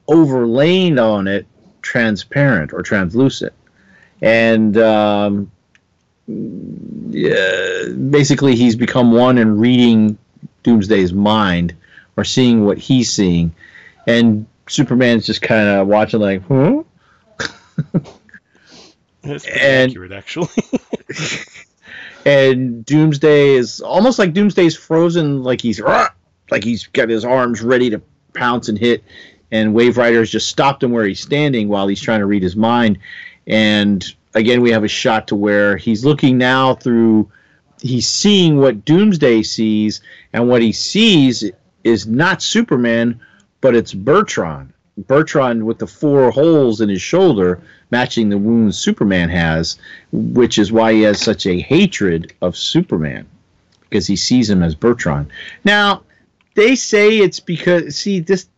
overlaid 0.08 0.98
on 0.98 1.26
it, 1.28 1.46
transparent 1.82 2.72
or 2.72 2.82
translucent. 2.82 3.52
And 4.22 4.76
um, 4.78 5.50
yeah, 6.26 7.88
basically, 8.10 8.56
he's 8.56 8.76
become 8.76 9.12
one 9.12 9.38
in 9.38 9.58
reading 9.58 10.16
Doomsday's 10.62 11.12
mind 11.12 11.74
or 12.16 12.24
seeing 12.24 12.64
what 12.64 12.78
he's 12.78 13.12
seeing. 13.12 13.54
And 14.06 14.46
Superman's 14.68 15.26
just 15.26 15.42
kind 15.42 15.68
of 15.68 15.86
watching, 15.86 16.20
like, 16.20 16.42
hmm? 16.42 16.80
That's 19.22 19.44
pretty 19.44 19.60
And- 19.60 19.90
accurate, 19.90 20.12
actually. 20.12 20.48
and 22.26 22.84
Doomsday 22.86 23.54
is 23.54 23.80
almost 23.80 24.18
like 24.18 24.32
Doomsday's 24.32 24.76
frozen, 24.76 25.42
like 25.42 25.60
he's 25.60 25.80
"Rah!" 25.80 26.08
Like 26.50 26.64
he's 26.64 26.86
got 26.86 27.08
his 27.08 27.24
arms 27.24 27.62
ready 27.62 27.90
to 27.90 28.00
pounce 28.34 28.68
and 28.68 28.78
hit, 28.78 29.02
and 29.50 29.74
Wave 29.74 29.96
Rider 29.96 30.20
has 30.20 30.30
just 30.30 30.48
stopped 30.48 30.82
him 30.82 30.92
where 30.92 31.04
he's 31.04 31.20
standing 31.20 31.68
while 31.68 31.86
he's 31.88 32.00
trying 32.00 32.20
to 32.20 32.26
read 32.26 32.42
his 32.42 32.56
mind. 32.56 32.98
And 33.46 34.04
again, 34.34 34.60
we 34.60 34.70
have 34.70 34.84
a 34.84 34.88
shot 34.88 35.28
to 35.28 35.36
where 35.36 35.76
he's 35.76 36.04
looking 36.04 36.38
now 36.38 36.74
through, 36.74 37.30
he's 37.80 38.08
seeing 38.08 38.58
what 38.58 38.84
Doomsday 38.84 39.42
sees, 39.42 40.00
and 40.32 40.48
what 40.48 40.62
he 40.62 40.72
sees 40.72 41.50
is 41.84 42.06
not 42.06 42.42
Superman, 42.42 43.20
but 43.60 43.74
it's 43.74 43.94
Bertron. 43.94 44.68
Bertron 45.02 45.62
with 45.62 45.78
the 45.78 45.86
four 45.86 46.30
holes 46.30 46.80
in 46.80 46.88
his 46.88 47.02
shoulder, 47.02 47.60
matching 47.90 48.28
the 48.28 48.38
wounds 48.38 48.78
Superman 48.78 49.28
has, 49.28 49.78
which 50.10 50.58
is 50.58 50.72
why 50.72 50.92
he 50.92 51.02
has 51.02 51.20
such 51.20 51.46
a 51.46 51.60
hatred 51.60 52.32
of 52.40 52.56
Superman 52.56 53.26
because 53.88 54.06
he 54.06 54.16
sees 54.16 54.50
him 54.50 54.62
as 54.62 54.74
Bertron. 54.74 55.28
Now, 55.64 56.02
they 56.56 56.74
say 56.74 57.18
it's 57.18 57.38
because 57.38 57.96
see 57.96 58.20
this 58.20 58.48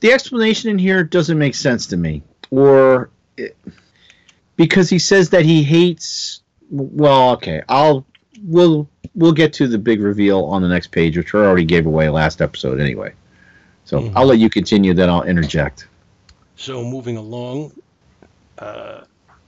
the 0.00 0.12
explanation 0.12 0.70
in 0.70 0.78
here 0.78 1.02
doesn't 1.02 1.38
make 1.38 1.54
sense 1.54 1.86
to 1.86 1.96
me 1.96 2.22
or 2.50 3.10
it, 3.36 3.56
because 4.56 4.88
he 4.88 4.98
says 4.98 5.30
that 5.30 5.44
he 5.44 5.62
hates 5.64 6.42
well, 6.70 7.32
okay, 7.32 7.62
I'll 7.68 8.06
we'll 8.44 8.88
we'll 9.14 9.32
get 9.32 9.52
to 9.54 9.68
the 9.68 9.78
big 9.78 10.00
reveal 10.00 10.44
on 10.44 10.62
the 10.62 10.68
next 10.68 10.88
page, 10.88 11.16
which 11.16 11.32
we 11.32 11.40
already 11.40 11.64
gave 11.64 11.86
away 11.86 12.08
last 12.08 12.40
episode 12.40 12.80
anyway. 12.80 13.12
So 13.84 14.00
Mhm. 14.00 14.12
I'll 14.16 14.26
let 14.26 14.38
you 14.38 14.48
continue, 14.48 14.94
then 14.94 15.10
I'll 15.10 15.24
interject. 15.24 15.86
So 16.56 16.82
moving 16.84 17.16
along, 17.16 17.72
uh, 18.58 19.02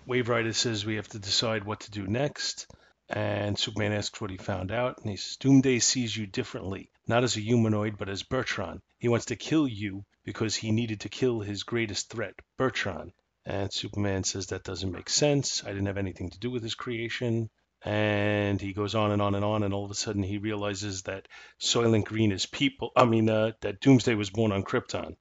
Wave 0.06 0.28
Rider 0.28 0.52
says 0.52 0.84
we 0.84 0.96
have 0.96 1.08
to 1.08 1.18
decide 1.18 1.64
what 1.64 1.80
to 1.80 1.90
do 1.90 2.06
next, 2.06 2.66
and 3.14 3.56
Superman 3.56 3.92
asks 3.92 4.20
what 4.20 4.32
he 4.32 4.36
found 4.36 4.72
out, 4.72 4.98
and 4.98 5.08
he 5.08 5.16
says 5.16 5.36
Doomsday 5.36 5.78
sees 5.78 6.16
you 6.16 6.26
differently, 6.26 6.90
not 7.06 7.22
as 7.22 7.36
a 7.36 7.40
humanoid, 7.40 7.96
but 7.96 8.08
as 8.08 8.24
Bertron. 8.24 8.80
He 8.98 9.06
wants 9.06 9.26
to 9.26 9.36
kill 9.36 9.68
you 9.68 10.04
because 10.24 10.56
he 10.56 10.72
needed 10.72 11.00
to 11.00 11.08
kill 11.08 11.38
his 11.38 11.62
greatest 11.62 12.10
threat, 12.10 12.34
Bertron. 12.58 13.12
And 13.46 13.72
Superman 13.72 14.24
says 14.24 14.48
that 14.48 14.64
doesn't 14.64 14.90
make 14.90 15.08
sense. 15.08 15.62
I 15.62 15.68
didn't 15.68 15.86
have 15.86 15.96
anything 15.96 16.30
to 16.30 16.40
do 16.40 16.50
with 16.50 16.64
his 16.64 16.74
creation. 16.74 17.50
And 17.84 18.60
he 18.60 18.72
goes 18.72 18.96
on 18.96 19.12
and 19.12 19.22
on 19.22 19.36
and 19.36 19.44
on, 19.44 19.62
and 19.62 19.72
all 19.72 19.84
of 19.84 19.92
a 19.92 19.94
sudden 19.94 20.24
he 20.24 20.38
realizes 20.38 21.02
that 21.02 21.28
Soylent 21.60 22.06
Green 22.06 22.32
is 22.32 22.46
people. 22.46 22.90
I 22.96 23.04
mean, 23.04 23.30
uh, 23.30 23.52
that 23.60 23.78
Doomsday 23.78 24.16
was 24.16 24.30
born 24.30 24.50
on 24.50 24.64
Krypton. 24.64 25.14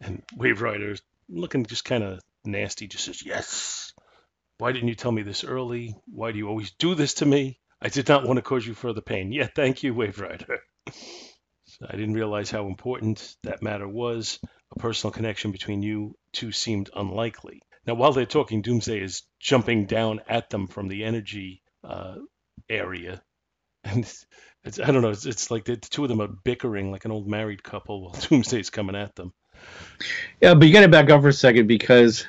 And 0.00 0.22
Wave 0.34 0.62
Rider, 0.62 0.96
looking 1.28 1.66
just 1.66 1.84
kind 1.84 2.02
of 2.02 2.20
nasty, 2.46 2.86
just 2.86 3.04
says, 3.04 3.26
Yes, 3.26 3.89
Why 4.60 4.72
didn't 4.72 4.88
you 4.88 4.94
tell 4.94 5.10
me 5.10 5.22
this 5.22 5.42
early? 5.42 5.96
Why 6.04 6.32
do 6.32 6.38
you 6.38 6.46
always 6.46 6.70
do 6.72 6.94
this 6.94 7.14
to 7.14 7.26
me? 7.26 7.58
I 7.80 7.88
did 7.88 8.06
not 8.08 8.26
want 8.26 8.36
to 8.36 8.42
cause 8.42 8.66
you 8.66 8.74
further 8.74 9.00
pain. 9.00 9.32
Yeah, 9.32 9.48
thank 9.56 9.82
you, 9.82 9.94
Wave 9.94 10.20
Rider. 10.20 10.58
I 10.86 11.96
didn't 11.96 12.12
realize 12.12 12.50
how 12.50 12.66
important 12.66 13.36
that 13.42 13.62
matter 13.62 13.88
was. 13.88 14.38
A 14.76 14.78
personal 14.78 15.12
connection 15.12 15.50
between 15.50 15.82
you 15.82 16.14
two 16.34 16.52
seemed 16.52 16.90
unlikely. 16.94 17.62
Now, 17.86 17.94
while 17.94 18.12
they're 18.12 18.26
talking, 18.26 18.60
Doomsday 18.60 19.00
is 19.00 19.22
jumping 19.40 19.86
down 19.86 20.20
at 20.28 20.50
them 20.50 20.66
from 20.66 20.88
the 20.88 21.04
energy 21.04 21.62
uh, 21.82 22.16
area. 22.68 23.22
And 23.82 24.00
it's, 24.00 24.26
it's, 24.62 24.78
I 24.78 24.90
don't 24.90 25.00
know, 25.00 25.08
it's, 25.08 25.24
it's 25.24 25.50
like 25.50 25.64
the 25.64 25.74
two 25.74 26.02
of 26.02 26.10
them 26.10 26.20
are 26.20 26.28
bickering 26.28 26.92
like 26.92 27.06
an 27.06 27.12
old 27.12 27.26
married 27.26 27.62
couple 27.62 28.02
while 28.02 28.12
Doomsday's 28.28 28.68
coming 28.68 28.94
at 28.94 29.16
them. 29.16 29.32
Yeah, 30.38 30.52
but 30.52 30.68
you 30.68 30.74
got 30.74 30.82
to 30.82 30.88
back 30.88 31.08
up 31.08 31.22
for 31.22 31.28
a 31.28 31.32
second 31.32 31.66
because 31.66 32.26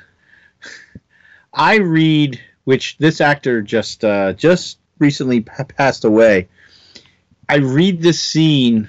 I 1.54 1.76
read, 1.76 2.40
which 2.64 2.96
this 2.98 3.20
actor 3.20 3.62
just 3.62 4.04
uh, 4.04 4.32
just 4.34 4.78
recently 4.98 5.40
p- 5.40 5.64
passed 5.76 6.04
away. 6.04 6.48
I 7.48 7.56
read 7.56 8.00
this 8.02 8.22
scene 8.22 8.88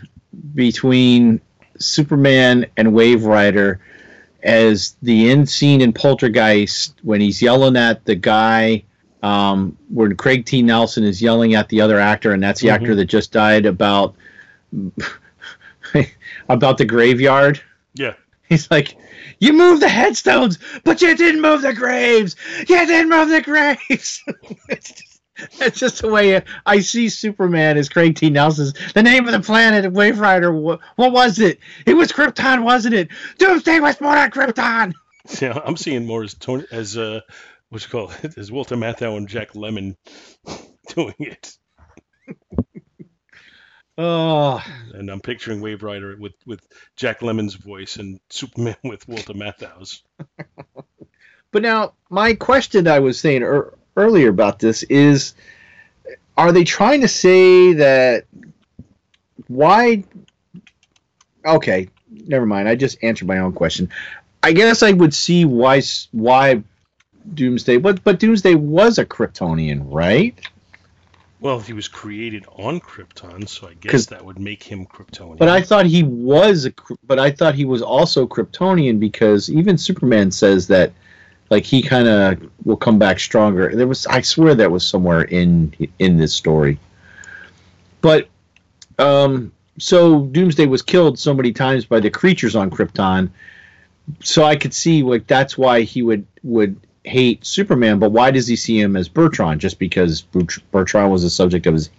between 0.55 1.41
Superman 1.79 2.65
and 2.77 2.93
Wave 2.93 3.25
Rider 3.25 3.79
as 4.43 4.95
the 5.01 5.29
end 5.31 5.49
scene 5.49 5.81
in 5.81 5.91
Poltergeist 5.93 6.95
when 7.03 7.19
he's 7.21 7.41
yelling 7.41 7.75
at 7.77 8.05
the 8.05 8.15
guy. 8.15 8.83
Um, 9.21 9.77
when 9.89 10.15
Craig 10.17 10.45
T. 10.45 10.61
Nelson 10.61 11.05
is 11.05 11.21
yelling 11.21 11.55
at 11.55 11.69
the 11.69 11.79
other 11.79 11.97
actor, 11.97 12.33
and 12.33 12.43
that's 12.43 12.59
the 12.59 12.67
Mhm. 12.67 12.73
actor 12.73 12.95
that 12.95 13.05
just 13.05 13.31
died 13.31 13.65
about 13.65 14.15
about 16.49 16.77
the 16.77 16.85
graveyard. 16.85 17.61
Yeah. 17.93 18.13
He's 18.53 18.69
like, 18.69 18.95
you 19.39 19.51
moved 19.51 19.81
the 19.81 19.89
headstones, 19.89 20.59
but 20.83 21.01
you 21.01 21.17
didn't 21.17 21.41
move 21.41 21.63
the 21.63 21.73
graves. 21.73 22.35
You 22.59 22.85
didn't 22.85 23.09
move 23.09 23.29
the 23.29 23.41
graves. 23.41 24.23
it's, 24.69 24.91
just, 24.91 25.21
it's 25.59 25.79
just 25.79 26.01
the 26.03 26.09
way 26.09 26.43
I 26.67 26.79
see 26.81 27.09
Superman 27.09 27.77
as 27.77 27.89
Craig 27.89 28.15
T. 28.15 28.29
Nelson's. 28.29 28.73
The 28.93 29.01
name 29.01 29.25
of 29.25 29.31
the 29.31 29.39
planet 29.39 29.91
Wave 29.91 30.19
Rider. 30.19 30.53
What, 30.53 30.81
what 30.97 31.11
was 31.11 31.39
it? 31.39 31.59
It 31.87 31.95
was 31.95 32.11
Krypton, 32.11 32.63
wasn't 32.63 32.93
it? 32.93 33.07
Doomsday 33.39 33.79
was 33.79 33.95
born 33.95 34.17
on 34.19 34.29
Krypton. 34.31 34.93
Yeah, 35.41 35.57
I'm 35.65 35.77
seeing 35.77 36.05
more 36.05 36.21
as 36.21 36.33
Tony, 36.33 36.65
as 36.69 36.97
uh, 36.97 37.21
what 37.69 37.81
you 37.81 37.89
call 37.89 38.11
it, 38.23 38.37
as 38.37 38.51
Walter 38.51 38.75
Matthau 38.75 39.15
and 39.15 39.25
Jack 39.25 39.53
Lemmon 39.53 39.95
doing 40.89 41.15
it, 41.19 41.57
Oh, 43.97 44.63
and 44.93 45.09
I'm 45.09 45.19
picturing 45.19 45.61
Wave 45.61 45.83
Rider 45.83 46.15
with 46.17 46.33
with 46.45 46.67
Jack 46.95 47.19
Lemmon's 47.19 47.53
voice 47.53 47.97
and 47.97 48.19
Superman 48.29 48.75
with 48.83 49.07
Walter 49.07 49.33
Matthau's. 49.33 50.01
but 51.51 51.61
now 51.61 51.93
my 52.09 52.33
question 52.33 52.87
I 52.87 52.99
was 52.99 53.19
saying 53.19 53.43
er, 53.43 53.77
earlier 53.95 54.29
about 54.29 54.57
this 54.57 54.81
is: 54.83 55.35
Are 56.35 56.51
they 56.51 56.63
trying 56.63 57.01
to 57.01 57.07
say 57.07 57.73
that 57.73 58.25
why? 59.47 60.03
Okay, 61.45 61.89
never 62.09 62.47
mind. 62.47 62.67
I 62.67 62.75
just 62.75 62.97
answered 63.03 63.27
my 63.27 63.39
own 63.39 63.53
question. 63.53 63.89
I 64.41 64.53
guess 64.53 64.81
I 64.81 64.91
would 64.91 65.13
see 65.13 65.45
why 65.45 65.83
why 66.11 66.63
Doomsday, 67.31 67.77
but 67.77 68.03
but 68.03 68.19
Doomsday 68.19 68.55
was 68.55 68.97
a 68.97 69.05
Kryptonian, 69.05 69.83
right? 69.85 70.35
Well, 71.43 71.59
he 71.59 71.73
was 71.73 71.89
created 71.89 72.45
on 72.55 72.79
Krypton, 72.79 73.49
so 73.49 73.67
I 73.67 73.73
guess 73.73 74.05
that 74.05 74.23
would 74.23 74.39
make 74.39 74.63
him 74.63 74.85
Kryptonian. 74.85 75.37
But 75.37 75.49
I 75.49 75.61
thought 75.61 75.85
he 75.85 76.01
was 76.01 76.65
a, 76.65 76.73
but 77.05 77.19
I 77.19 77.31
thought 77.31 77.53
he 77.53 77.65
was 77.65 77.81
also 77.81 78.25
Kryptonian 78.25 78.97
because 78.97 79.49
even 79.49 79.77
Superman 79.77 80.31
says 80.31 80.67
that, 80.67 80.93
like 81.49 81.65
he 81.65 81.81
kind 81.81 82.07
of 82.07 82.49
will 82.63 82.77
come 82.77 82.97
back 82.97 83.19
stronger. 83.19 83.75
There 83.75 83.87
was, 83.87 84.07
I 84.07 84.21
swear, 84.21 84.55
that 84.55 84.71
was 84.71 84.87
somewhere 84.87 85.23
in 85.23 85.73
in 85.99 86.15
this 86.15 86.33
story. 86.33 86.79
But, 87.99 88.29
um, 88.97 89.51
so 89.77 90.21
Doomsday 90.21 90.67
was 90.67 90.81
killed 90.81 91.19
so 91.19 91.33
many 91.33 91.51
times 91.51 91.83
by 91.83 91.99
the 91.99 92.09
creatures 92.09 92.55
on 92.55 92.69
Krypton, 92.69 93.29
so 94.21 94.45
I 94.45 94.55
could 94.55 94.73
see 94.73 95.03
like 95.03 95.27
that's 95.27 95.57
why 95.57 95.81
he 95.81 96.03
would 96.03 96.25
would 96.41 96.79
hate 97.03 97.45
Superman. 97.45 97.99
But 97.99 98.11
why 98.11 98.31
does 98.31 98.47
he 98.47 98.55
see 98.55 98.79
him 98.79 98.95
as 98.95 99.09
Bertron? 99.09 99.57
Just 99.57 99.79
because 99.79 100.21
Bert- 100.21 100.59
Bertron 100.71 101.11
was 101.11 101.23
the 101.23 101.29
subject 101.29 101.65
of 101.67 101.73
his 101.73 101.89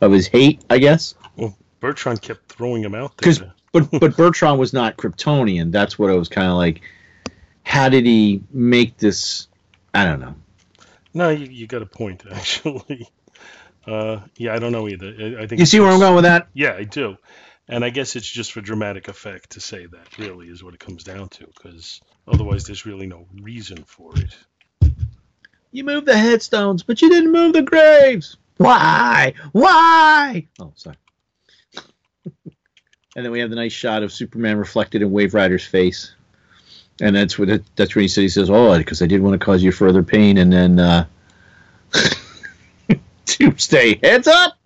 of 0.00 0.12
his 0.12 0.26
hate, 0.26 0.62
I 0.70 0.78
guess. 0.78 1.14
Well, 1.36 1.56
Bertron 1.80 2.20
kept 2.20 2.50
throwing 2.52 2.82
him 2.82 2.94
out 2.94 3.16
there. 3.18 3.52
but 3.72 3.90
but 3.90 4.12
Bertron 4.12 4.58
was 4.58 4.72
not 4.72 4.96
Kryptonian. 4.96 5.72
That's 5.72 5.98
what 5.98 6.10
I 6.10 6.14
was 6.14 6.28
kind 6.28 6.48
of 6.50 6.56
like. 6.56 6.82
How 7.64 7.88
did 7.88 8.06
he 8.06 8.42
make 8.52 8.96
this? 8.98 9.48
I 9.92 10.04
don't 10.04 10.20
know. 10.20 10.34
No, 11.14 11.30
you, 11.30 11.46
you 11.46 11.66
got 11.66 11.82
a 11.82 11.86
point 11.86 12.22
actually. 12.30 13.08
Uh, 13.86 14.20
yeah, 14.36 14.54
I 14.54 14.58
don't 14.58 14.72
know 14.72 14.88
either. 14.88 15.06
I, 15.06 15.42
I 15.42 15.46
think 15.46 15.60
You 15.60 15.66
see 15.66 15.80
where 15.80 15.90
I'm 15.90 16.00
going 16.00 16.14
with 16.14 16.24
that? 16.24 16.48
Yeah, 16.54 16.74
I 16.74 16.84
do. 16.84 17.16
And 17.68 17.84
I 17.84 17.90
guess 17.90 18.14
it's 18.14 18.30
just 18.30 18.52
for 18.52 18.60
dramatic 18.60 19.08
effect 19.08 19.50
to 19.50 19.60
say 19.60 19.86
that, 19.86 20.18
really, 20.18 20.48
is 20.48 20.62
what 20.62 20.74
it 20.74 20.80
comes 20.80 21.02
down 21.02 21.28
to, 21.30 21.46
because 21.46 22.00
otherwise 22.28 22.64
there's 22.64 22.86
really 22.86 23.06
no 23.06 23.26
reason 23.40 23.82
for 23.84 24.12
it. 24.16 24.36
You 25.72 25.82
moved 25.82 26.06
the 26.06 26.16
headstones, 26.16 26.84
but 26.84 27.02
you 27.02 27.08
didn't 27.10 27.32
move 27.32 27.54
the 27.54 27.62
graves. 27.62 28.36
Why? 28.56 29.34
Why? 29.52 30.46
Oh, 30.60 30.72
sorry. 30.76 30.96
and 32.24 33.24
then 33.24 33.30
we 33.30 33.40
have 33.40 33.50
the 33.50 33.56
nice 33.56 33.72
shot 33.72 34.04
of 34.04 34.12
Superman 34.12 34.58
reflected 34.58 35.02
in 35.02 35.10
Wave 35.10 35.34
Rider's 35.34 35.66
face, 35.66 36.14
and 37.00 37.16
that's 37.16 37.38
what 37.38 37.50
it, 37.50 37.64
that's 37.74 37.94
when 37.94 38.02
he 38.02 38.08
says 38.08 38.22
he 38.22 38.28
says, 38.28 38.48
"Oh, 38.48 38.78
because 38.78 39.02
I 39.02 39.06
did 39.06 39.20
want 39.20 39.38
to 39.38 39.44
cause 39.44 39.62
you 39.62 39.72
further 39.72 40.02
pain," 40.02 40.38
and 40.38 40.52
then 40.52 40.78
uh, 40.78 41.06
Tuesday, 43.26 43.98
heads 44.02 44.28
up, 44.28 44.56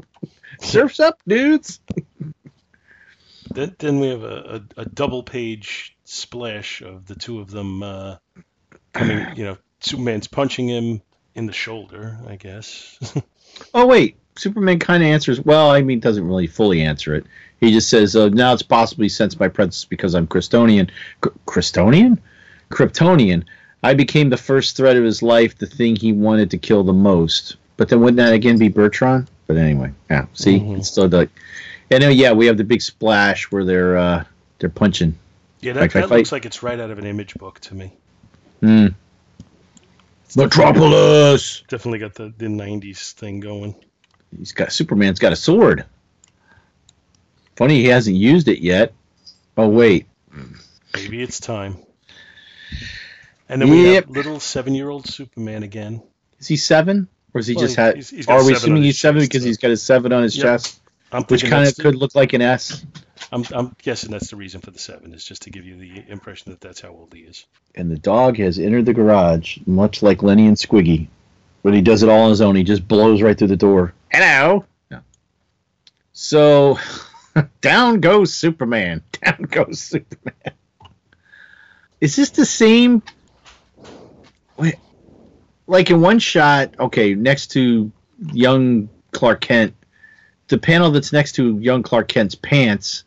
surfs 0.61 1.01
up, 1.01 1.18
dudes. 1.26 1.80
Then, 3.53 3.74
then 3.78 4.01
we 4.01 4.09
have 4.09 4.22
a, 4.22 4.62
a, 4.76 4.82
a 4.82 4.84
double 4.84 5.22
page 5.22 5.96
splash 6.05 6.82
of 6.82 7.07
the 7.07 7.14
two 7.14 7.40
of 7.40 7.51
them 7.51 7.82
uh, 7.82 8.16
coming, 8.92 9.36
you 9.36 9.44
know, 9.44 9.57
Superman's 9.80 10.28
punching 10.28 10.68
him 10.68 11.03
in 11.34 11.46
the 11.46 11.53
shoulder, 11.53 12.18
I 12.28 12.36
guess. 12.36 12.98
Oh 13.74 13.84
wait, 13.84 14.16
Superman 14.36 14.78
kind 14.78 15.03
of 15.03 15.09
answers. 15.09 15.40
Well, 15.40 15.70
I 15.70 15.82
mean, 15.82 15.98
doesn't 16.01 16.26
really 16.26 16.46
fully 16.46 16.82
answer 16.82 17.14
it. 17.16 17.26
He 17.61 17.72
just 17.72 17.90
says, 17.90 18.14
uh, 18.16 18.28
"Now 18.28 18.53
it's 18.55 18.62
possibly 18.62 19.09
sense 19.09 19.38
my 19.38 19.48
presence 19.48 19.84
because 19.84 20.14
I'm 20.14 20.26
Kryptonian, 20.26 20.88
K- 21.22 21.30
Krystonian, 21.46 22.16
Kryptonian. 22.70 23.44
I 23.82 23.94
became 23.94 24.30
the 24.30 24.36
first 24.36 24.76
threat 24.76 24.96
of 24.96 25.05
his 25.05 25.20
life, 25.22 25.59
the 25.59 25.66
thing 25.66 25.96
he 25.96 26.12
wanted 26.12 26.51
to 26.53 26.59
kill 26.59 26.84
the 26.84 26.92
most. 26.92 27.57
But 27.76 27.88
then 27.88 28.01
wouldn't 28.01 28.18
that 28.18 28.32
again 28.32 28.57
be 28.57 28.70
Bertron? 28.70 29.26
But 29.46 29.57
anyway, 29.57 29.92
yeah. 30.09 30.26
See, 30.32 30.61
Mhm. 30.61 30.78
it's 30.78 30.88
still 30.88 31.09
like, 31.09 31.30
and 31.91 32.03
then 32.03 32.16
yeah, 32.16 32.32
we 32.32 32.47
have 32.47 32.57
the 32.57 32.64
big 32.64 32.82
splash 32.82 33.51
where 33.51 33.64
they're 33.64 33.97
uh, 33.97 34.24
they're 34.59 34.70
punching. 34.70 35.18
yeah, 35.61 35.72
that, 35.74 35.93
that 35.93 36.11
looks 36.11 36.32
like 36.32 36.45
it's 36.47 36.62
right 36.62 36.78
out 36.78 36.91
of 36.91 36.99
an 36.99 37.07
image 37.07 37.34
book 37.34 37.61
to 37.61 37.74
me. 37.74 37.93
Hmm. 38.61 38.86
Metropolis. 40.36 41.62
Definitely 41.68 41.99
got 41.99 42.14
the, 42.14 42.32
the 42.38 42.47
90s 42.47 43.12
thing 43.12 43.41
going. 43.41 43.74
He's 44.36 44.53
got 44.53 44.72
Superman's 44.72 45.18
got 45.18 45.32
a 45.32 45.36
sword. 45.36 45.84
Funny 47.57 47.80
he 47.82 47.86
hasn't 47.86 48.16
used 48.16 48.49
it 48.49 48.61
yet. 48.61 48.93
Oh 49.57 49.68
wait, 49.68 50.07
Maybe 50.95 51.22
it's 51.22 51.41
time. 51.41 51.76
And 53.49 53.61
then 53.61 53.68
we 53.68 53.95
have 53.95 54.09
little 54.09 54.38
seven 54.38 54.74
year 54.74 54.88
old 54.88 55.07
Superman 55.09 55.64
again. 55.64 56.03
Is 56.38 56.47
he 56.47 56.57
seven, 56.57 57.09
or 57.34 57.41
is 57.41 57.47
he 57.49 57.55
Well, 57.55 57.64
just 57.64 57.76
had? 57.76 57.97
he's- 57.97 58.11
he's 58.11 58.28
Are 58.28 58.45
we 58.45 58.53
assuming 58.55 58.84
he's 58.84 58.99
seven 59.01 59.20
because 59.20 59.43
he's 59.43 59.59
got 59.59 59.72
a 59.72 59.76
seven 59.76 60.12
on 60.12 60.22
his 60.22 60.36
Yep. 60.36 60.43
chest, 60.45 60.80
I'm 61.13 61.25
which 61.25 61.43
kind 61.43 61.67
that's 61.67 61.71
of 61.71 61.77
the- 61.77 61.83
could 61.83 61.97
look 61.97 62.15
like 62.15 62.33
an 62.33 62.43
S? 62.43 62.85
I'm, 63.33 63.45
I'm 63.53 63.77
guessing 63.83 64.11
that's 64.11 64.31
the 64.31 64.37
reason 64.37 64.61
for 64.61 64.71
the 64.71 64.79
seven, 64.79 65.13
is 65.15 65.25
just 65.25 65.43
to 65.43 65.51
give 65.51 65.65
you 65.65 65.77
the 65.77 66.05
impression 66.11 66.51
that 66.51 66.61
that's 66.61 66.81
how 66.81 66.89
old 66.89 67.13
he 67.15 67.21
is. 67.21 67.47
And 67.75 67.91
the 67.91 67.99
dog 67.99 68.39
has 68.39 68.59
entered 68.59 68.87
the 68.87 68.95
garage, 68.95 69.59
much 69.67 70.03
like 70.03 70.23
Lenny 70.23 70.47
and 70.47 70.57
Squiggy, 70.57 71.07
but 71.63 71.75
he 71.75 71.81
does 71.81 72.03
it 72.03 72.09
all 72.09 72.23
on 72.23 72.31
his 72.31 72.41
own. 72.41 72.57
He 72.57 72.65
just 72.65 72.89
blows 72.89 73.23
right 73.23 73.39
through 73.39 73.49
the 73.49 73.57
door. 73.57 73.93
Hello. 74.11 74.65
Yeah. 74.91 75.01
So, 76.13 76.79
down 77.61 78.01
goes 78.01 78.33
Superman. 78.35 79.03
Down 79.23 79.43
goes 79.43 79.79
Superman. 79.81 80.55
Is 82.01 82.17
this 82.17 82.31
the 82.31 82.47
same? 82.47 83.03
Wait, 84.57 84.77
like 85.67 85.91
in 85.91 86.01
one 86.01 86.19
shot, 86.19 86.75
okay, 86.81 87.15
next 87.15 87.49
to 87.49 87.93
young 88.33 88.89
Clark 89.13 89.43
Kent, 89.43 89.75
the 90.51 90.59
panel 90.59 90.90
that's 90.90 91.12
next 91.12 91.32
to 91.32 91.59
young 91.59 91.82
Clark 91.82 92.09
Kent's 92.09 92.34
pants, 92.34 93.05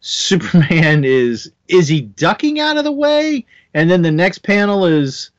Superman 0.00 1.04
is 1.06 1.50
is 1.68 1.88
he 1.88 2.02
ducking 2.02 2.60
out 2.60 2.76
of 2.76 2.84
the 2.84 2.92
way? 2.92 3.46
And 3.72 3.90
then 3.90 4.02
the 4.02 4.10
next 4.10 4.38
panel 4.38 4.84
is 4.84 5.30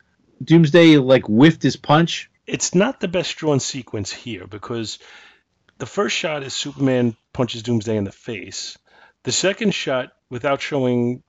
Doomsday 0.42 0.96
like 0.98 1.24
whiffed 1.26 1.62
his 1.62 1.76
punch. 1.76 2.30
It's 2.46 2.74
not 2.74 3.00
the 3.00 3.08
best 3.08 3.36
drawn 3.36 3.60
sequence 3.60 4.12
here 4.12 4.46
because 4.46 4.98
the 5.78 5.86
first 5.86 6.16
shot 6.16 6.42
is 6.42 6.54
Superman 6.54 7.16
punches 7.32 7.62
Doomsday 7.62 7.96
in 7.96 8.04
the 8.04 8.12
face. 8.12 8.76
The 9.22 9.32
second 9.32 9.72
shot, 9.72 10.12
without 10.30 10.60
showing 10.60 11.22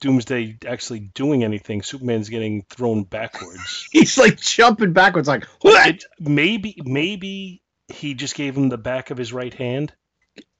Doomsday 0.00 0.58
actually 0.66 1.00
doing 1.00 1.44
anything. 1.44 1.82
Superman's 1.82 2.28
getting 2.28 2.62
thrown 2.62 3.04
backwards. 3.04 3.88
He's 3.92 4.18
like 4.18 4.40
jumping 4.40 4.92
backwards, 4.92 5.28
like 5.28 5.44
what? 5.60 5.86
It, 5.88 6.04
maybe 6.18 6.76
maybe 6.84 7.62
he 7.88 8.14
just 8.14 8.34
gave 8.34 8.56
him 8.56 8.68
the 8.68 8.78
back 8.78 9.10
of 9.10 9.18
his 9.18 9.32
right 9.32 9.52
hand. 9.54 9.92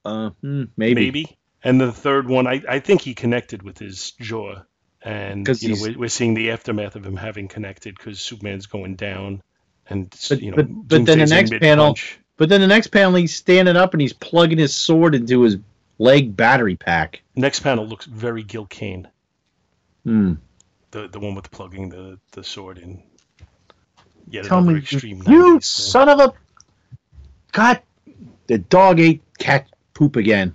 Uh, 0.05 0.29
hmm, 0.41 0.63
maybe. 0.77 0.95
Maybe. 1.05 1.37
And 1.63 1.81
the 1.81 1.91
third 1.91 2.27
one, 2.27 2.47
I, 2.47 2.61
I 2.69 2.79
think 2.79 3.01
he 3.01 3.13
connected 3.13 3.63
with 3.63 3.77
his 3.79 4.11
jaw. 4.11 4.61
And 5.01 5.47
you 5.61 5.69
know, 5.69 5.81
we're, 5.81 5.97
we're 5.97 6.09
seeing 6.09 6.33
the 6.33 6.51
aftermath 6.51 6.95
of 6.95 7.05
him 7.05 7.15
having 7.17 7.47
connected 7.47 7.95
because 7.97 8.19
Superman's 8.19 8.65
going 8.67 8.95
down. 8.95 9.41
And, 9.89 10.09
But- 10.29 10.41
you 10.41 10.51
know, 10.51 10.57
but- 10.57 10.67
but 10.87 11.05
then 11.05 11.19
the 11.19 11.25
next 11.25 11.51
panel- 11.59 11.95
But 12.37 12.49
then 12.49 12.61
the 12.61 12.67
next 12.67 12.87
panel, 12.87 13.15
he's 13.15 13.35
standing 13.35 13.75
up 13.75 13.93
and 13.93 14.01
he's 14.01 14.13
plugging 14.13 14.59
his 14.59 14.75
sword 14.75 15.15
into 15.15 15.41
his 15.41 15.57
leg 15.97 16.35
battery 16.35 16.75
pack. 16.75 17.23
Next 17.35 17.61
panel 17.61 17.85
looks 17.87 18.05
very 18.05 18.43
Gil 18.43 18.65
Kane, 18.67 19.07
Hmm. 20.05 20.33
the 20.91 21.07
the 21.07 21.19
one 21.19 21.33
with 21.35 21.49
plugging 21.51 21.89
the, 21.89 22.19
the 22.31 22.43
sword 22.43 22.77
in. 22.77 23.01
Yet 24.29 24.45
Tell 24.45 24.61
me, 24.61 24.73
you 24.75 24.79
90s 24.81 25.23
thing. 25.25 25.61
son 25.61 26.09
of 26.09 26.19
a 26.19 26.33
God! 27.57 27.81
The 28.45 28.59
dog 28.59 28.99
ate 28.99 29.23
cat 29.39 29.67
poop 29.95 30.15
again. 30.15 30.53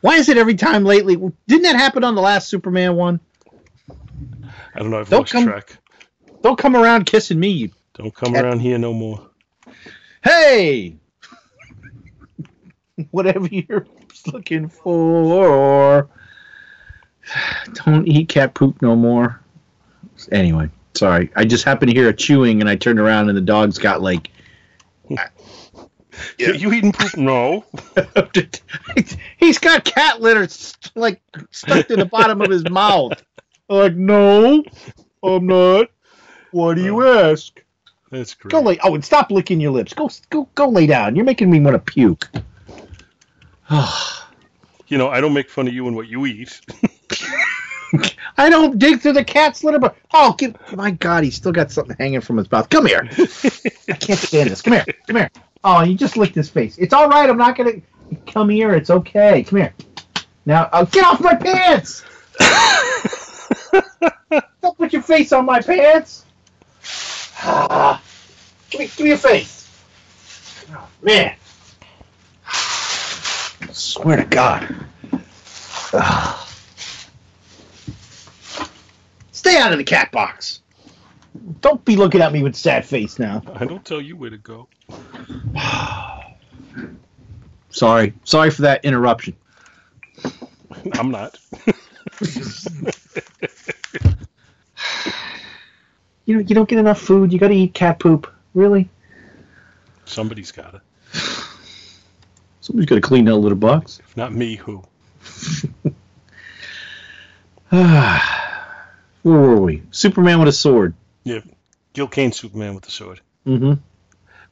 Why 0.00 0.16
is 0.16 0.28
it 0.28 0.36
every 0.36 0.56
time 0.56 0.84
lately? 0.84 1.14
Didn't 1.46 1.62
that 1.62 1.76
happen 1.76 2.02
on 2.02 2.16
the 2.16 2.20
last 2.20 2.48
Superman 2.48 2.96
one? 2.96 3.20
I 4.74 4.80
don't 4.80 4.90
know. 4.90 4.98
I've 4.98 5.08
Don't 5.08 5.20
lost 5.20 5.32
come- 5.32 5.44
track. 5.44 5.78
Don't 6.42 6.58
come 6.58 6.74
around 6.74 7.06
kissing 7.06 7.38
me, 7.38 7.48
you. 7.50 7.70
Don't 7.94 8.12
come 8.12 8.34
Cat- 8.34 8.44
around 8.44 8.58
here 8.58 8.76
no 8.76 8.92
more. 8.92 9.30
Hey! 10.24 10.96
Whatever 13.12 13.46
you're 13.46 13.86
looking 14.32 14.68
for. 14.68 16.08
Don't 17.84 18.08
eat 18.08 18.28
cat 18.30 18.52
poop 18.54 18.82
no 18.82 18.96
more. 18.96 19.40
Anyway, 20.32 20.70
sorry. 20.98 21.30
I 21.36 21.44
just 21.44 21.64
happened 21.64 21.90
to 21.90 21.96
hear 21.96 22.08
a 22.08 22.12
chewing 22.12 22.60
and 22.60 22.68
I 22.68 22.76
turned 22.76 22.98
around 22.98 23.28
and 23.28 23.36
the 23.36 23.42
dog's 23.42 23.78
got 23.78 24.02
like 24.02 24.30
You, 26.38 26.54
you 26.54 26.72
eating 26.72 26.92
poop? 26.92 27.16
No. 27.16 27.64
He's 29.38 29.58
got 29.58 29.84
cat 29.84 30.20
litter 30.20 30.48
st- 30.48 30.96
like 30.96 31.22
stuck 31.50 31.88
to 31.88 31.96
the 31.96 32.06
bottom 32.06 32.40
of 32.40 32.50
his 32.50 32.68
mouth. 32.68 33.12
Like, 33.68 33.96
no, 33.96 34.64
I'm 35.22 35.46
not. 35.46 35.88
Why 36.52 36.74
do 36.74 36.82
you 36.82 37.02
oh. 37.02 37.32
ask? 37.32 37.60
That's 38.10 38.34
great. 38.34 38.52
Go 38.52 38.60
lay. 38.60 38.78
Oh, 38.82 38.94
and 38.94 39.04
stop 39.04 39.30
licking 39.30 39.60
your 39.60 39.72
lips. 39.72 39.92
Go, 39.92 40.08
go, 40.30 40.48
go 40.54 40.68
lay 40.68 40.86
down. 40.86 41.16
You're 41.16 41.24
making 41.24 41.50
me 41.50 41.60
want 41.60 41.74
to 41.74 41.92
puke. 41.92 42.28
You 44.88 44.98
know, 44.98 45.08
I 45.08 45.20
don't 45.20 45.32
make 45.32 45.50
fun 45.50 45.66
of 45.66 45.74
you 45.74 45.88
and 45.88 45.96
what 45.96 46.06
you 46.06 46.26
eat. 46.26 46.60
I 48.38 48.50
don't 48.50 48.78
dig 48.78 49.00
through 49.00 49.14
the 49.14 49.24
cat's 49.24 49.64
litter, 49.64 49.78
but 49.78 49.96
oh, 50.12 50.34
give, 50.36 50.56
my 50.76 50.90
God, 50.90 51.24
he's 51.24 51.36
still 51.36 51.52
got 51.52 51.70
something 51.70 51.96
hanging 51.98 52.20
from 52.20 52.36
his 52.36 52.50
mouth. 52.50 52.68
Come 52.68 52.86
here. 52.86 53.08
I 53.88 53.94
can't 53.94 54.18
stand 54.18 54.50
this. 54.50 54.62
Come 54.62 54.74
here. 54.74 54.84
Come 55.06 55.16
here. 55.16 55.30
Oh, 55.64 55.82
you 55.82 55.96
just 55.96 56.16
licked 56.16 56.34
his 56.34 56.50
face. 56.50 56.76
It's 56.78 56.92
all 56.92 57.08
right. 57.08 57.28
I'm 57.28 57.38
not 57.38 57.56
gonna. 57.56 57.72
Come 58.26 58.50
here. 58.50 58.74
It's 58.74 58.90
okay. 58.90 59.42
Come 59.42 59.60
here. 59.60 59.74
Now, 60.44 60.68
uh, 60.72 60.84
get 60.84 61.04
off 61.04 61.20
my 61.20 61.34
pants. 61.34 62.04
Don't 64.62 64.76
put 64.76 64.92
your 64.92 65.02
face 65.02 65.32
on 65.32 65.46
my 65.46 65.60
pants. 65.60 66.24
Ah. 67.42 68.02
give 68.70 68.80
me, 68.80 68.86
give 68.86 69.00
me 69.00 69.08
your 69.08 69.18
face. 69.18 69.68
Oh, 70.70 70.88
man. 71.02 71.34
I 72.46 73.72
swear 73.72 74.18
to 74.18 74.24
God. 74.24 74.76
Ah. 75.92 76.45
Stay 79.46 79.58
out 79.58 79.70
of 79.70 79.78
the 79.78 79.84
cat 79.84 80.10
box. 80.10 80.60
Don't 81.60 81.84
be 81.84 81.94
looking 81.94 82.20
at 82.20 82.32
me 82.32 82.42
with 82.42 82.56
sad 82.56 82.84
face 82.84 83.20
now. 83.20 83.44
I 83.54 83.64
don't 83.64 83.84
tell 83.84 84.00
you 84.00 84.16
where 84.16 84.28
to 84.28 84.38
go. 84.38 84.66
Sorry. 87.70 88.12
Sorry 88.24 88.50
for 88.50 88.62
that 88.62 88.84
interruption. 88.84 89.36
I'm 90.94 91.12
not. 91.12 91.38
You 96.24 96.34
know, 96.34 96.40
you 96.40 96.54
don't 96.56 96.68
get 96.68 96.80
enough 96.80 97.00
food. 97.00 97.32
You 97.32 97.38
got 97.38 97.46
to 97.48 97.54
eat 97.54 97.72
cat 97.72 98.00
poop. 98.00 98.28
Really? 98.52 98.88
Somebody's 100.06 100.50
got 100.50 100.74
it. 100.74 100.80
Somebody's 102.62 102.88
got 102.88 102.96
to 102.96 103.00
clean 103.00 103.26
that 103.26 103.36
litter 103.36 103.54
box. 103.54 104.00
If 104.00 104.16
not 104.16 104.32
me, 104.32 104.56
who? 104.56 104.82
Where 109.26 109.40
were 109.40 109.60
we? 109.60 109.82
Superman 109.90 110.38
with 110.38 110.46
a 110.46 110.52
sword. 110.52 110.94
Yeah, 111.24 111.40
Gil 111.94 112.06
Kane 112.06 112.30
Superman 112.30 112.76
with 112.76 112.84
the 112.84 112.92
sword. 112.92 113.20
Mm-hmm. 113.44 113.72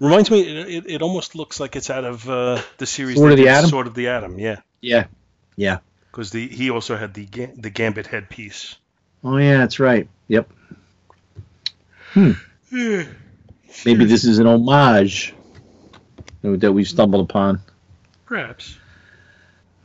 Reminds 0.01 0.33
me, 0.33 0.41
it, 0.41 0.68
it, 0.68 0.91
it 0.95 1.03
almost 1.03 1.37
looks 1.37 1.61
like 1.61 1.77
it's 1.77 1.91
out 1.91 2.03
of 2.03 2.29
uh, 2.29 2.61
the 2.79 2.87
series 2.87 3.16
Sword 3.16 3.31
of 3.31 3.39
the 3.39 3.51
Atom? 3.51 3.70
Sword 3.70 3.87
of 3.87 3.95
the 3.95 4.09
Atom, 4.09 4.37
yeah. 4.41 4.62
Yeah. 4.81 5.07
Yeah. 5.55 5.79
Because 6.11 6.33
the 6.33 6.49
he 6.49 6.70
also 6.70 6.97
had 6.97 7.14
the 7.14 7.25
the 7.57 7.70
Gambit 7.70 8.09
headpiece. 8.09 8.75
Oh 9.22 9.37
yeah, 9.37 9.59
that's 9.59 9.79
right. 9.79 10.09
Yep. 10.27 10.51
Hmm. 12.14 12.33
Maybe 12.72 14.07
this 14.07 14.25
is 14.25 14.41
an 14.41 14.49
homage 14.49 15.35
that 16.43 16.72
we've 16.72 16.89
stumbled 16.89 17.31
upon. 17.31 17.61
Perhaps. 18.27 18.77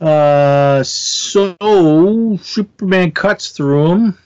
Uh, 0.00 0.82
so 0.82 2.38
Superman 2.42 3.12
cuts 3.12 3.50
through 3.50 3.92
him, 3.92 4.18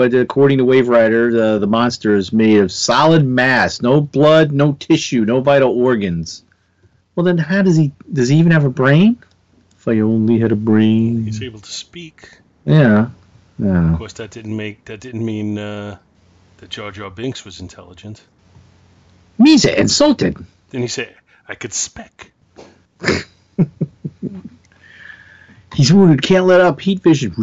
but 0.00 0.14
according 0.14 0.56
to 0.56 0.64
Wave 0.64 0.88
Rider, 0.88 1.30
the 1.30 1.58
the 1.58 1.66
monster 1.66 2.16
is 2.16 2.32
made 2.32 2.56
of 2.56 2.72
solid 2.72 3.22
mass, 3.22 3.82
no 3.82 4.00
blood, 4.00 4.50
no 4.50 4.72
tissue, 4.72 5.26
no 5.26 5.42
vital 5.42 5.78
organs. 5.78 6.42
Well, 7.14 7.24
then 7.24 7.36
how 7.36 7.60
does 7.60 7.76
he 7.76 7.92
does 8.10 8.30
he 8.30 8.38
even 8.38 8.50
have 8.52 8.64
a 8.64 8.70
brain? 8.70 9.18
If 9.76 9.86
I 9.86 10.00
only 10.00 10.38
had 10.38 10.52
a 10.52 10.56
brain. 10.56 11.24
He's 11.24 11.42
able 11.42 11.60
to 11.60 11.70
speak. 11.70 12.30
Yeah. 12.64 13.10
Yeah. 13.58 13.92
Of 13.92 13.98
course, 13.98 14.14
that 14.14 14.30
didn't 14.30 14.56
make 14.56 14.86
that 14.86 15.00
didn't 15.00 15.22
mean 15.22 15.58
uh, 15.58 15.98
that 16.56 16.70
Jar 16.70 16.90
Jar 16.92 17.10
Binks 17.10 17.44
was 17.44 17.60
intelligent. 17.60 18.22
Misa 19.38 19.76
insulted. 19.76 20.34
Then 20.70 20.80
he 20.80 20.88
said, 20.88 21.14
"I 21.46 21.56
could 21.56 21.74
spec." 21.74 22.32
He's 25.74 25.92
wounded, 25.92 26.22
can't 26.22 26.46
let 26.46 26.62
up, 26.62 26.80
heat 26.80 27.02
vision. 27.02 27.34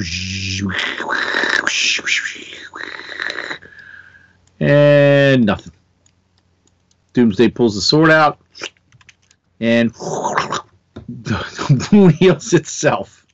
And 4.60 5.46
nothing. 5.46 5.74
Doomsday 7.14 7.50
pulls 7.50 7.76
the 7.76 7.82
sword 7.82 8.12
out 8.12 8.40
and 9.60 9.92
the 11.10 11.90
wound 11.92 12.14
heals 12.14 12.54
itself. 12.54 13.26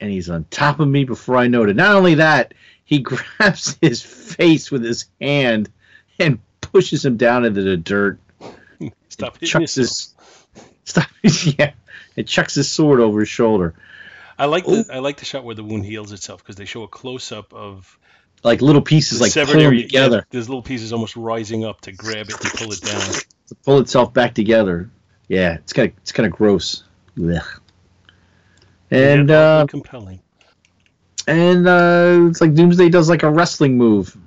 And 0.00 0.10
he's 0.10 0.30
on 0.30 0.44
top 0.50 0.80
of 0.80 0.88
me 0.88 1.04
before 1.04 1.36
I 1.36 1.46
know 1.46 1.62
it. 1.62 1.76
Not 1.76 1.94
only 1.94 2.14
that, 2.16 2.54
he 2.84 2.98
grabs 3.00 3.78
his 3.80 4.02
face 4.02 4.70
with 4.70 4.82
his 4.82 5.06
hand 5.20 5.70
and 6.18 6.38
pushes 6.60 7.04
him 7.04 7.16
down 7.16 7.44
into 7.44 7.62
the 7.62 7.76
dirt. 7.76 8.18
Stop 9.08 9.38
Chucks 9.40 9.74
his 9.76 10.14
stop 10.84 11.08
yeah. 11.22 11.72
It 12.16 12.26
chucks 12.26 12.54
his 12.54 12.70
sword 12.70 13.00
over 13.00 13.20
his 13.20 13.28
shoulder. 13.28 13.74
I 14.38 14.46
like 14.46 14.64
the 14.64 14.86
oh. 14.90 14.94
I 14.94 14.98
like 14.98 15.18
the 15.18 15.24
shot 15.24 15.44
where 15.44 15.54
the 15.54 15.62
wound 15.62 15.84
heals 15.84 16.12
itself 16.12 16.42
because 16.42 16.56
they 16.56 16.64
show 16.64 16.82
a 16.82 16.88
close 16.88 17.30
up 17.30 17.52
of 17.52 17.98
Like 18.44 18.60
little 18.60 18.82
pieces 18.82 19.18
the 19.18 19.24
like 19.24 19.32
severed 19.32 19.60
area. 19.60 19.82
together. 19.82 20.16
Yeah, 20.16 20.22
there's 20.30 20.48
little 20.48 20.62
pieces 20.62 20.92
almost 20.92 21.14
rising 21.16 21.64
up 21.64 21.80
to 21.82 21.92
grab 21.92 22.28
it 22.28 22.40
and 22.42 22.52
pull 22.54 22.72
it 22.72 22.80
down. 22.80 23.00
to 23.48 23.54
pull 23.64 23.78
itself 23.78 24.12
back 24.12 24.34
together. 24.34 24.90
Yeah, 25.28 25.54
it's 25.54 25.72
kind 25.72 25.90
of 25.90 25.96
it's 25.98 26.12
kind 26.12 26.26
of 26.26 26.32
gross. 26.32 26.82
Blech. 27.16 27.44
And 28.90 29.28
Yet 29.28 29.38
uh, 29.38 29.66
compelling. 29.68 30.20
and 31.26 31.66
uh, 31.68 32.26
it's 32.30 32.40
like 32.40 32.54
Doomsday 32.54 32.88
does 32.88 33.08
like 33.08 33.22
a 33.22 33.30
wrestling 33.30 33.76
move. 33.78 34.14
You 34.16 34.20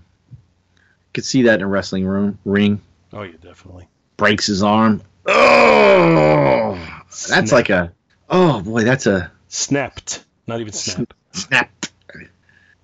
could 1.13 1.25
see 1.25 1.43
that 1.43 1.55
in 1.55 1.61
a 1.61 1.67
wrestling 1.67 2.05
room 2.05 2.39
ring. 2.45 2.81
Oh 3.13 3.23
yeah, 3.23 3.33
definitely. 3.41 3.87
Breaks 4.17 4.47
his 4.47 4.63
arm. 4.63 5.01
Oh, 5.27 6.77
that's 7.29 7.51
like 7.51 7.69
a 7.69 7.91
oh 8.29 8.61
boy, 8.61 8.83
that's 8.83 9.07
a 9.07 9.31
snapped. 9.49 10.23
Not 10.47 10.61
even 10.61 10.73
snap. 10.73 11.13
Snapped. 11.33 11.91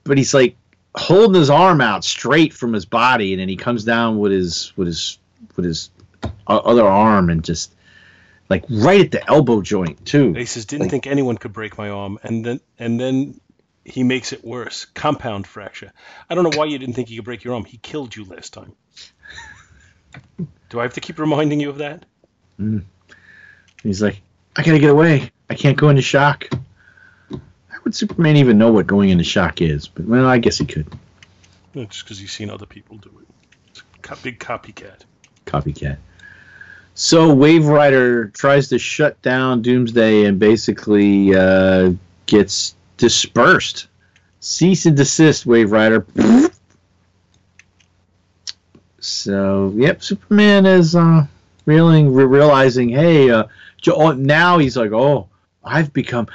But 0.03 0.17
he's 0.17 0.33
like 0.33 0.55
holding 0.95 1.39
his 1.39 1.49
arm 1.49 1.81
out 1.81 2.03
straight 2.03 2.53
from 2.53 2.73
his 2.73 2.85
body, 2.85 3.33
and 3.33 3.39
then 3.41 3.49
he 3.49 3.55
comes 3.57 3.83
down 3.83 4.19
with 4.19 4.31
his 4.31 4.73
with 4.75 4.87
his 4.87 5.17
with 5.55 5.65
his 5.65 5.89
other 6.47 6.85
arm 6.85 7.29
and 7.29 7.43
just 7.43 7.73
like 8.49 8.65
right 8.69 9.01
at 9.01 9.11
the 9.11 9.27
elbow 9.29 9.61
joint 9.61 10.05
too. 10.05 10.33
He 10.33 10.45
says, 10.45 10.65
"Didn't 10.65 10.83
Like- 10.83 10.91
think 10.91 11.07
anyone 11.07 11.37
could 11.37 11.53
break 11.53 11.77
my 11.77 11.89
arm," 11.89 12.19
and 12.23 12.45
then 12.45 12.59
and 12.77 12.99
then 12.99 13.39
he 13.85 14.03
makes 14.03 14.33
it 14.33 14.43
worse. 14.45 14.85
Compound 14.93 15.47
fracture. 15.47 15.91
I 16.29 16.35
don't 16.35 16.43
know 16.43 16.57
why 16.57 16.65
you 16.65 16.77
didn't 16.77 16.93
think 16.95 17.09
he 17.09 17.15
could 17.15 17.25
break 17.25 17.43
your 17.43 17.55
arm. 17.55 17.65
He 17.65 17.77
killed 17.77 18.15
you 18.15 18.25
last 18.25 18.53
time. 18.53 18.73
Do 20.69 20.79
I 20.79 20.83
have 20.83 20.93
to 20.93 21.01
keep 21.01 21.19
reminding 21.19 21.59
you 21.59 21.69
of 21.69 21.79
that? 21.79 22.05
Mm. 22.59 22.83
He's 23.83 24.01
like, 24.01 24.21
I 24.55 24.63
gotta 24.63 24.79
get 24.79 24.89
away. 24.91 25.31
I 25.49 25.55
can't 25.55 25.77
go 25.77 25.89
into 25.89 26.01
shock. 26.01 26.47
Would 27.83 27.95
Superman 27.95 28.37
even 28.37 28.57
know 28.57 28.71
what 28.71 28.87
going 28.87 29.09
into 29.09 29.23
shock 29.23 29.61
is? 29.61 29.87
But 29.87 30.05
well, 30.05 30.25
I 30.25 30.37
guess 30.37 30.57
he 30.57 30.65
could. 30.65 30.87
Yeah, 31.73 31.85
just 31.85 32.03
because 32.03 32.19
he's 32.19 32.31
seen 32.31 32.49
other 32.49 32.65
people 32.65 32.97
do 32.97 33.11
it. 33.21 33.27
It's 33.69 33.81
a 34.09 34.15
big 34.17 34.39
copycat. 34.39 35.03
Copycat. 35.45 35.97
So 36.93 37.33
Wave 37.33 37.65
Rider 37.65 38.27
tries 38.27 38.69
to 38.69 38.79
shut 38.79 39.21
down 39.21 39.61
Doomsday 39.61 40.25
and 40.25 40.39
basically 40.39 41.33
uh, 41.33 41.93
gets 42.25 42.75
dispersed. 42.97 43.87
Cease 44.41 44.85
and 44.85 44.97
desist, 44.97 45.45
Wave 45.45 45.71
Rider. 45.71 46.05
So, 48.99 49.73
yep, 49.75 50.03
Superman 50.03 50.65
is 50.65 50.95
uh, 50.95 51.25
reeling, 51.65 52.13
realizing, 52.13 52.89
hey, 52.89 53.29
uh, 53.29 53.45
oh, 53.87 54.11
now 54.13 54.57
he's 54.57 54.77
like, 54.77 54.91
oh, 54.91 55.27
I've 55.63 55.91
become, 55.93 56.27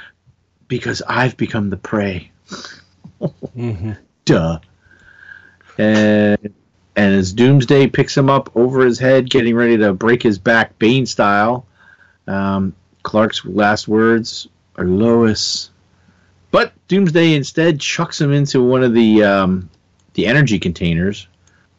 because 0.67 1.01
I've 1.07 1.37
become 1.37 1.69
the 1.69 1.77
prey. 1.77 2.31
Mm-hmm. 3.21 3.93
Duh. 4.25 4.59
And 5.77 6.53
and 6.95 7.15
as 7.15 7.31
Doomsday 7.31 7.87
picks 7.87 8.17
him 8.17 8.29
up 8.29 8.49
over 8.55 8.83
his 8.83 8.97
head, 8.97 9.29
getting 9.29 9.55
ready 9.55 9.77
to 9.77 9.93
break 9.93 10.23
his 10.23 10.39
back, 10.39 10.77
Bane 10.79 11.05
style, 11.05 11.67
um, 12.25 12.73
Clark's 13.03 13.45
last 13.45 13.87
words 13.87 14.47
are 14.75 14.85
Lois. 14.85 15.69
But 16.49 16.73
Doomsday 16.87 17.35
instead 17.35 17.79
chucks 17.79 18.19
him 18.19 18.33
into 18.33 18.63
one 18.63 18.83
of 18.83 18.93
the 18.93 19.23
um, 19.23 19.69
the 20.13 20.25
energy 20.25 20.57
containers, 20.57 21.27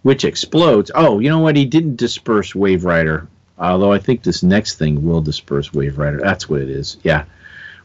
which 0.02 0.24
explodes. 0.24 0.90
Oh, 0.94 1.18
you 1.18 1.28
know 1.28 1.40
what? 1.40 1.56
He 1.56 1.64
didn't 1.64 1.96
disperse 1.96 2.54
Wave 2.54 2.84
Rider, 2.84 3.26
although 3.58 3.92
I 3.92 3.98
think 3.98 4.22
this 4.22 4.42
next 4.42 4.76
thing 4.76 5.04
will 5.04 5.20
disperse 5.20 5.72
Wave 5.72 5.98
Rider. 5.98 6.20
That's 6.20 6.48
what 6.48 6.60
it 6.60 6.70
is. 6.70 6.98
Yeah. 7.02 7.24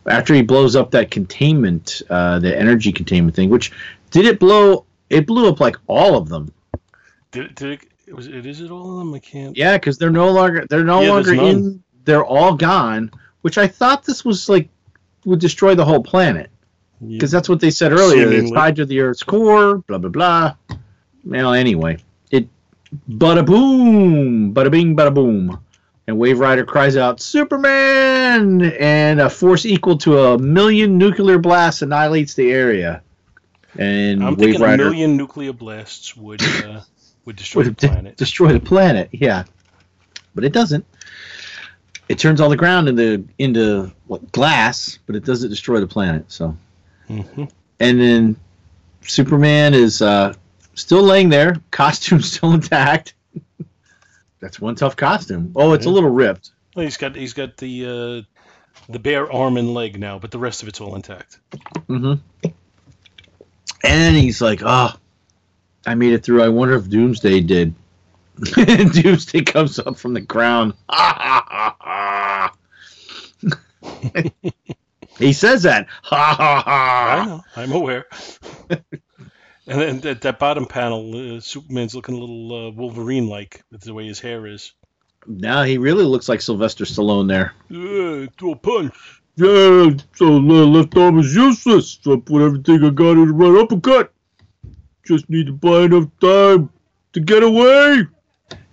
After 0.06 0.34
he 0.34 0.42
blows 0.42 0.76
up 0.76 0.92
that 0.92 1.12
containment, 1.12 2.02
uh, 2.10 2.40
the 2.40 2.58
energy 2.58 2.92
containment 2.92 3.36
thing, 3.36 3.50
which 3.50 3.72
did 4.12 4.26
it 4.26 4.40
blow? 4.40 4.86
It 5.10 5.26
blew 5.28 5.48
up 5.50 5.60
like 5.60 5.76
all 5.88 6.18
of 6.18 6.28
them. 6.30 6.52
Did, 7.32 7.46
it- 7.46 7.56
did 7.56 7.70
it, 7.72 7.80
it 8.08 8.14
was 8.16 8.28
it 8.28 8.46
is 8.46 8.60
it 8.62 8.70
all 8.70 8.92
of 8.92 8.98
them? 9.00 9.14
I 9.14 9.20
can't. 9.20 9.56
Yeah, 9.56 9.78
because 9.78 9.98
they're 9.98 10.10
no 10.10 10.30
longer 10.32 10.66
they're 10.70 10.84
no 10.84 11.02
Yeah, 11.02 11.10
longer 11.12 11.34
in. 11.34 11.84
They're 12.06 12.26
all 12.26 12.56
gone. 12.56 13.12
Which 13.42 13.58
I 13.58 13.68
thought 13.68 14.04
this 14.04 14.24
was 14.26 14.50
like 14.50 14.70
would 15.26 15.40
destroy 15.40 15.74
the 15.76 15.86
whole 15.86 16.04
planet 16.04 16.50
because 17.02 17.32
that's 17.32 17.48
what 17.48 17.60
they 17.62 17.72
said 17.72 17.92
earlier. 17.94 18.30
It's 18.32 18.52
tied 18.52 18.76
to 18.78 18.86
the 18.86 19.00
Earth's 19.00 19.24
core. 19.24 19.78
Blah 19.78 19.98
blah 20.00 20.10
blah. 20.10 20.56
Well, 21.26 21.54
anyway, 21.54 21.98
it 22.30 22.48
bada 23.10 23.46
boom, 23.46 24.54
bada 24.54 24.70
bing, 24.70 24.96
bada 24.98 25.14
boom, 25.14 25.60
and 26.08 26.18
Wave 26.18 26.40
Rider 26.40 26.66
cries 26.66 26.98
out 26.98 27.22
Superman, 27.22 28.62
and 28.62 29.22
a 29.22 29.30
force 29.30 29.66
equal 29.66 29.98
to 30.00 30.20
a 30.20 30.38
million 30.38 30.98
nuclear 30.98 31.38
blasts 31.38 31.82
annihilates 31.82 32.34
the 32.34 32.52
area. 32.52 33.02
And 33.78 34.24
I'm 34.24 34.36
Wave 34.36 34.58
thinking 34.58 34.64
a 34.64 34.78
million 34.78 35.18
nuclear 35.18 35.54
blasts 35.54 36.16
would 36.16 36.42
uh, 36.42 36.82
would 37.26 37.36
destroy 37.36 37.64
would 37.64 37.76
the 37.78 37.88
de- 37.88 37.88
planet. 37.88 38.18
destroy 38.18 38.54
the 38.54 38.60
planet. 38.60 39.10
Yeah, 39.12 39.46
but 40.36 40.44
it 40.44 40.54
doesn't. 40.54 40.86
It 42.10 42.20
turns 42.20 42.42
all 42.42 42.50
the 42.50 42.58
ground 42.58 42.90
into 42.90 43.28
into 43.40 43.92
what 44.08 44.32
glass, 44.32 45.00
but 45.06 45.16
it 45.16 45.24
doesn't 45.24 45.50
destroy 45.50 45.80
the 45.80 45.88
planet. 45.88 46.32
So, 46.32 46.58
hmm 47.08 47.46
and 47.80 48.00
then 48.00 48.36
Superman 49.02 49.74
is 49.74 50.02
uh, 50.02 50.34
still 50.76 51.02
laying 51.04 51.30
there, 51.30 51.58
costume 51.72 52.22
still 52.22 52.54
intact. 52.54 53.14
That's 54.44 54.60
one 54.60 54.76
tough 54.76 54.98
costume. 54.98 55.54
Oh, 55.56 55.72
it's 55.72 55.86
a 55.86 55.90
little 55.90 56.10
ripped. 56.10 56.52
Well, 56.76 56.84
he's 56.84 56.98
got 56.98 57.16
he's 57.16 57.32
got 57.32 57.56
the 57.56 57.86
uh, 57.86 58.22
the 58.92 59.00
bare 59.00 59.32
arm 59.32 59.56
and 59.56 59.74
leg 59.74 59.98
now, 59.98 60.20
but 60.20 60.32
the 60.32 60.38
rest 60.38 60.64
of 60.64 60.68
it's 60.68 60.82
all 60.82 60.96
intact. 60.96 61.40
Mm-hmm. 61.88 62.16
And 63.86 64.18
he's 64.18 64.42
like, 64.42 64.60
"Oh, 64.62 64.90
I 65.86 65.96
made 65.96 66.12
it 66.12 66.26
through. 66.26 66.44
I 66.44 66.50
wonder 66.50 66.76
if 66.76 66.90
Doomsday 66.90 67.40
did." 67.40 67.74
Doomsday 68.44 69.44
comes 69.44 69.80
up 69.80 69.96
from 69.96 70.14
the 70.14 70.20
ground. 70.20 70.74
he 75.20 75.32
says 75.32 75.64
that. 75.64 75.88
Ha 76.02 76.36
ha 76.38 76.64
ha. 76.66 77.22
I 77.22 77.26
know, 77.26 77.44
I'm 77.56 77.72
aware. 77.72 78.08
and 79.68 79.82
then 79.82 80.08
at 80.08 80.22
that 80.22 80.40
bottom 80.40 80.66
panel, 80.66 81.38
uh, 81.38 81.40
Superman's 81.40 81.96
looking 81.96 82.16
a 82.16 82.20
little 82.20 82.68
uh, 82.68 82.72
Wolverine-like 82.72 83.64
with 83.72 83.82
the 83.82 83.94
way 83.94 84.08
his 84.08 84.20
hair 84.20 84.46
is. 84.48 84.74
Now 85.26 85.64
he 85.64 85.78
really 85.78 86.04
looks 86.04 86.28
like 86.28 86.42
Sylvester 86.42 86.86
Stallone 86.86 87.28
there. 87.28 87.54
Yeah, 87.70 88.28
do 88.38 88.52
a 88.52 88.56
punch. 88.56 89.22
Yeah, 89.36 89.92
so 90.16 90.26
the 90.26 90.66
left 90.68 90.96
arm 90.98 91.18
is 91.20 91.34
useless. 91.34 91.98
So 92.02 92.14
I 92.14 92.20
put 92.20 92.42
everything 92.42 92.84
I 92.84 92.90
got 92.90 93.12
in 93.12 93.28
the 93.28 93.34
right 93.34 93.62
uppercut. 93.64 94.14
Just 95.04 95.30
need 95.30 95.48
to 95.48 95.54
buy 95.54 95.84
enough 95.84 96.10
time 96.20 96.70
to 97.14 97.20
get 97.20 97.44
away. 97.44 98.08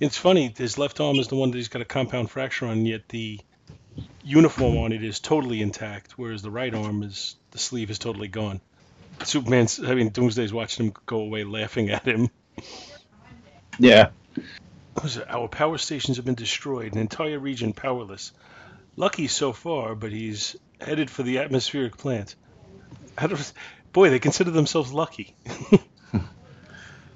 It's 0.00 0.16
funny. 0.16 0.52
His 0.56 0.76
left 0.76 1.00
arm 1.00 1.16
is 1.16 1.28
the 1.28 1.36
one 1.36 1.50
that 1.50 1.56
he's 1.56 1.68
got 1.68 1.82
a 1.82 1.86
compound 1.86 2.30
fracture 2.30 2.66
on, 2.66 2.84
yet 2.84 3.08
the 3.08 3.40
uniform 4.22 4.76
on 4.76 4.92
it 4.92 5.02
is 5.02 5.18
totally 5.20 5.62
intact, 5.62 6.12
whereas 6.18 6.42
the 6.42 6.50
right 6.50 6.74
arm 6.74 7.02
is 7.02 7.36
the 7.52 7.58
sleeve 7.58 7.90
is 7.90 7.98
totally 7.98 8.28
gone. 8.28 8.60
Superman's, 9.24 9.80
I 9.82 9.94
mean, 9.94 10.10
Doomsday's 10.10 10.52
watching 10.52 10.86
him 10.86 10.94
go 11.06 11.20
away, 11.20 11.44
laughing 11.44 11.90
at 11.90 12.06
him. 12.06 12.30
Yeah. 13.78 14.10
Our 15.28 15.48
power 15.48 15.78
stations 15.78 16.16
have 16.16 16.26
been 16.26 16.34
destroyed, 16.34 16.92
an 16.92 16.98
entire 16.98 17.38
region 17.38 17.72
powerless. 17.72 18.32
Lucky 18.96 19.28
so 19.28 19.52
far, 19.52 19.94
but 19.94 20.12
he's 20.12 20.56
headed 20.80 21.10
for 21.10 21.22
the 21.22 21.38
atmospheric 21.38 21.96
plant. 21.96 22.34
How 23.16 23.28
do, 23.28 23.36
boy, 23.92 24.10
they 24.10 24.18
consider 24.18 24.50
themselves 24.50 24.92
lucky. 24.92 25.34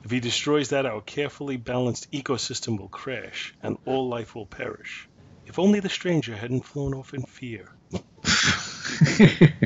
if 0.05 0.11
he 0.11 0.21
destroys 0.21 0.71
that, 0.71 0.87
our 0.87 1.01
carefully 1.01 1.57
balanced 1.57 2.11
ecosystem 2.13 2.79
will 2.79 2.89
crash, 2.89 3.55
and 3.63 3.77
all 3.85 4.09
life 4.09 4.35
will 4.35 4.47
perish. 4.47 5.09
If 5.47 5.59
only 5.59 5.81
the 5.81 5.91
stranger 5.91 6.35
hadn't 6.35 6.65
flown 6.65 6.95
off 6.95 7.13
in 7.13 7.23
fear. 7.23 7.69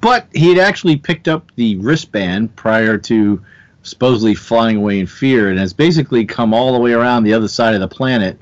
but 0.00 0.28
he 0.32 0.48
had 0.48 0.58
actually 0.58 0.96
picked 0.96 1.28
up 1.28 1.50
the 1.56 1.76
wristband 1.76 2.54
prior 2.56 2.98
to 2.98 3.42
supposedly 3.82 4.34
flying 4.34 4.76
away 4.76 5.00
in 5.00 5.06
fear 5.06 5.50
and 5.50 5.58
has 5.58 5.72
basically 5.72 6.24
come 6.24 6.52
all 6.52 6.72
the 6.72 6.78
way 6.78 6.92
around 6.92 7.24
the 7.24 7.32
other 7.32 7.48
side 7.48 7.74
of 7.74 7.80
the 7.80 7.88
planet. 7.88 8.38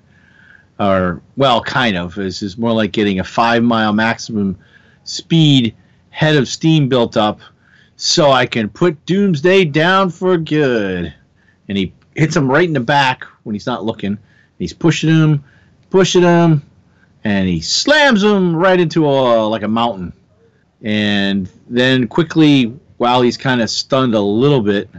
Or, 0.78 1.22
well, 1.36 1.62
kind 1.62 1.96
of. 1.96 2.14
This 2.14 2.42
is 2.42 2.58
more 2.58 2.72
like 2.72 2.92
getting 2.92 3.20
a 3.20 3.24
five 3.24 3.62
mile 3.62 3.92
maximum 3.92 4.58
speed, 5.04 5.74
head 6.10 6.36
of 6.36 6.48
steam 6.48 6.88
built 6.88 7.16
up, 7.16 7.40
so 7.96 8.30
I 8.30 8.46
can 8.46 8.68
put 8.68 9.06
Doomsday 9.06 9.66
down 9.66 10.10
for 10.10 10.36
good. 10.36 11.14
And 11.68 11.78
he 11.78 11.94
hits 12.14 12.36
him 12.36 12.50
right 12.50 12.66
in 12.66 12.74
the 12.74 12.80
back 12.80 13.24
when 13.44 13.54
he's 13.54 13.66
not 13.66 13.84
looking. 13.84 14.18
He's 14.58 14.72
pushing 14.72 15.10
him, 15.10 15.44
pushing 15.90 16.22
him, 16.22 16.62
and 17.24 17.48
he 17.48 17.60
slams 17.60 18.22
him 18.22 18.54
right 18.54 18.78
into 18.78 19.06
a 19.06 19.46
like 19.46 19.62
a 19.62 19.68
mountain. 19.68 20.12
And 20.82 21.48
then 21.68 22.08
quickly, 22.08 22.78
while 22.96 23.22
he's 23.22 23.36
kind 23.36 23.60
of 23.60 23.70
stunned 23.70 24.14
a 24.14 24.20
little 24.20 24.60
bit, 24.60 24.90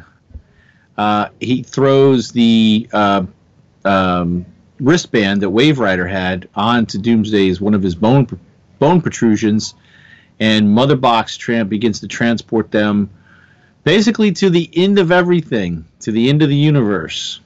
uh, 0.98 1.30
he 1.40 1.64
throws 1.64 2.32
the 2.32 2.90
uh, 2.92 3.26
um, 3.86 4.46
wristband 4.80 5.42
that 5.42 5.50
Wave 5.50 5.80
Rider 5.80 6.08
had 6.08 6.50
onto 6.56 6.98
Doomsday's 6.98 7.62
one 7.62 7.74
of 7.74 7.84
his 7.84 7.96
bone 7.96 8.28
bone 8.80 9.02
protrusions, 9.02 9.76
and 10.40 10.70
Mother 10.72 10.96
Box 10.96 11.38
tram 11.38 11.68
begins 11.68 12.02
to 12.02 12.08
transport 12.08 12.72
them 12.72 13.10
basically 13.84 14.32
to 14.34 14.50
the 14.50 14.70
end 14.74 15.00
of 15.00 15.12
everything, 15.12 15.86
to 16.02 16.12
the 16.12 16.30
end 16.30 16.42
of 16.42 16.50
the 16.50 16.56
universe. 16.56 17.40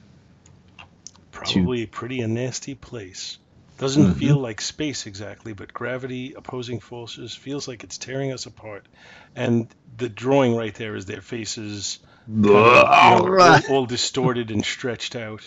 Probably 1.30 1.86
pretty 1.86 2.20
a 2.20 2.28
nasty 2.28 2.74
place. 2.74 3.38
Doesn't 3.82 4.14
Mhm. 4.14 4.16
feel 4.16 4.38
like 4.38 4.60
space 4.60 5.06
exactly, 5.06 5.54
but 5.54 5.74
gravity, 5.74 6.34
opposing 6.36 6.78
forces, 6.78 7.34
feels 7.34 7.66
like 7.66 7.82
it's 7.82 7.98
tearing 7.98 8.30
us 8.32 8.46
apart. 8.46 8.86
And 9.34 9.66
the 9.98 10.08
drawing 10.08 10.54
right 10.54 10.72
there 10.72 10.94
is 10.94 11.04
their 11.06 11.20
faces 11.20 11.98
kind 12.28 12.46
of, 12.46 12.46
you 12.46 12.52
know, 12.52 13.38
all, 13.68 13.74
all 13.74 13.86
distorted 13.86 14.52
and 14.52 14.64
stretched 14.64 15.16
out. 15.16 15.42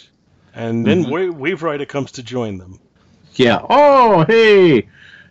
And 0.54 0.86
then 0.86 1.06
Mhm. 1.06 1.10
Wa- 1.32 1.38
Wave 1.38 1.64
Rider 1.64 1.86
comes 1.86 2.12
to 2.14 2.24
join 2.24 2.58
them. 2.58 2.80
Yeah. 3.36 3.62
Oh, 3.70 4.26
hey. 4.28 4.88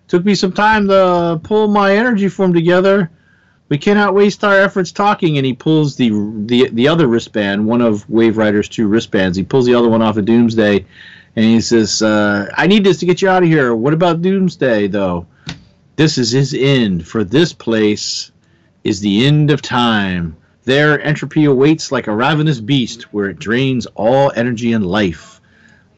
Took 0.08 0.24
me 0.24 0.34
some 0.34 0.52
time 0.52 0.88
to 0.88 1.40
pull 1.42 1.68
my 1.68 1.96
energy 1.96 2.28
form 2.28 2.54
together. 2.54 3.10
We 3.68 3.76
cannot 3.76 4.14
waste 4.14 4.44
our 4.44 4.58
efforts 4.58 4.92
talking. 4.92 5.36
And 5.36 5.44
he 5.44 5.52
pulls 5.52 5.96
the 5.96 6.08
the 6.46 6.70
the 6.72 6.88
other 6.88 7.06
wristband, 7.06 7.66
one 7.66 7.82
of 7.82 8.08
Wave 8.08 8.38
Rider's 8.38 8.68
two 8.70 8.86
wristbands. 8.86 9.36
He 9.36 9.44
pulls 9.44 9.66
the 9.66 9.74
other 9.74 9.88
one 9.90 10.00
off 10.00 10.16
of 10.16 10.24
Doomsday, 10.24 10.84
and 11.36 11.44
he 11.44 11.60
says, 11.60 12.02
uh, 12.02 12.48
"I 12.54 12.66
need 12.66 12.84
this 12.84 12.98
to 12.98 13.06
get 13.06 13.22
you 13.22 13.28
out 13.28 13.42
of 13.42 13.48
here. 13.48 13.74
What 13.74 13.94
about 13.94 14.22
Doomsday, 14.22 14.88
though? 14.88 15.26
This 15.96 16.18
is 16.18 16.30
his 16.30 16.54
end. 16.54 17.06
For 17.06 17.24
this 17.24 17.52
place 17.52 18.32
is 18.82 19.00
the 19.00 19.26
end 19.26 19.50
of 19.50 19.62
time. 19.62 20.36
There, 20.64 21.00
entropy 21.00 21.44
awaits 21.44 21.92
like 21.92 22.06
a 22.06 22.14
ravenous 22.14 22.60
beast, 22.60 23.12
where 23.12 23.28
it 23.28 23.38
drains 23.38 23.86
all 23.94 24.32
energy 24.34 24.72
and 24.72 24.86
life, 24.86 25.40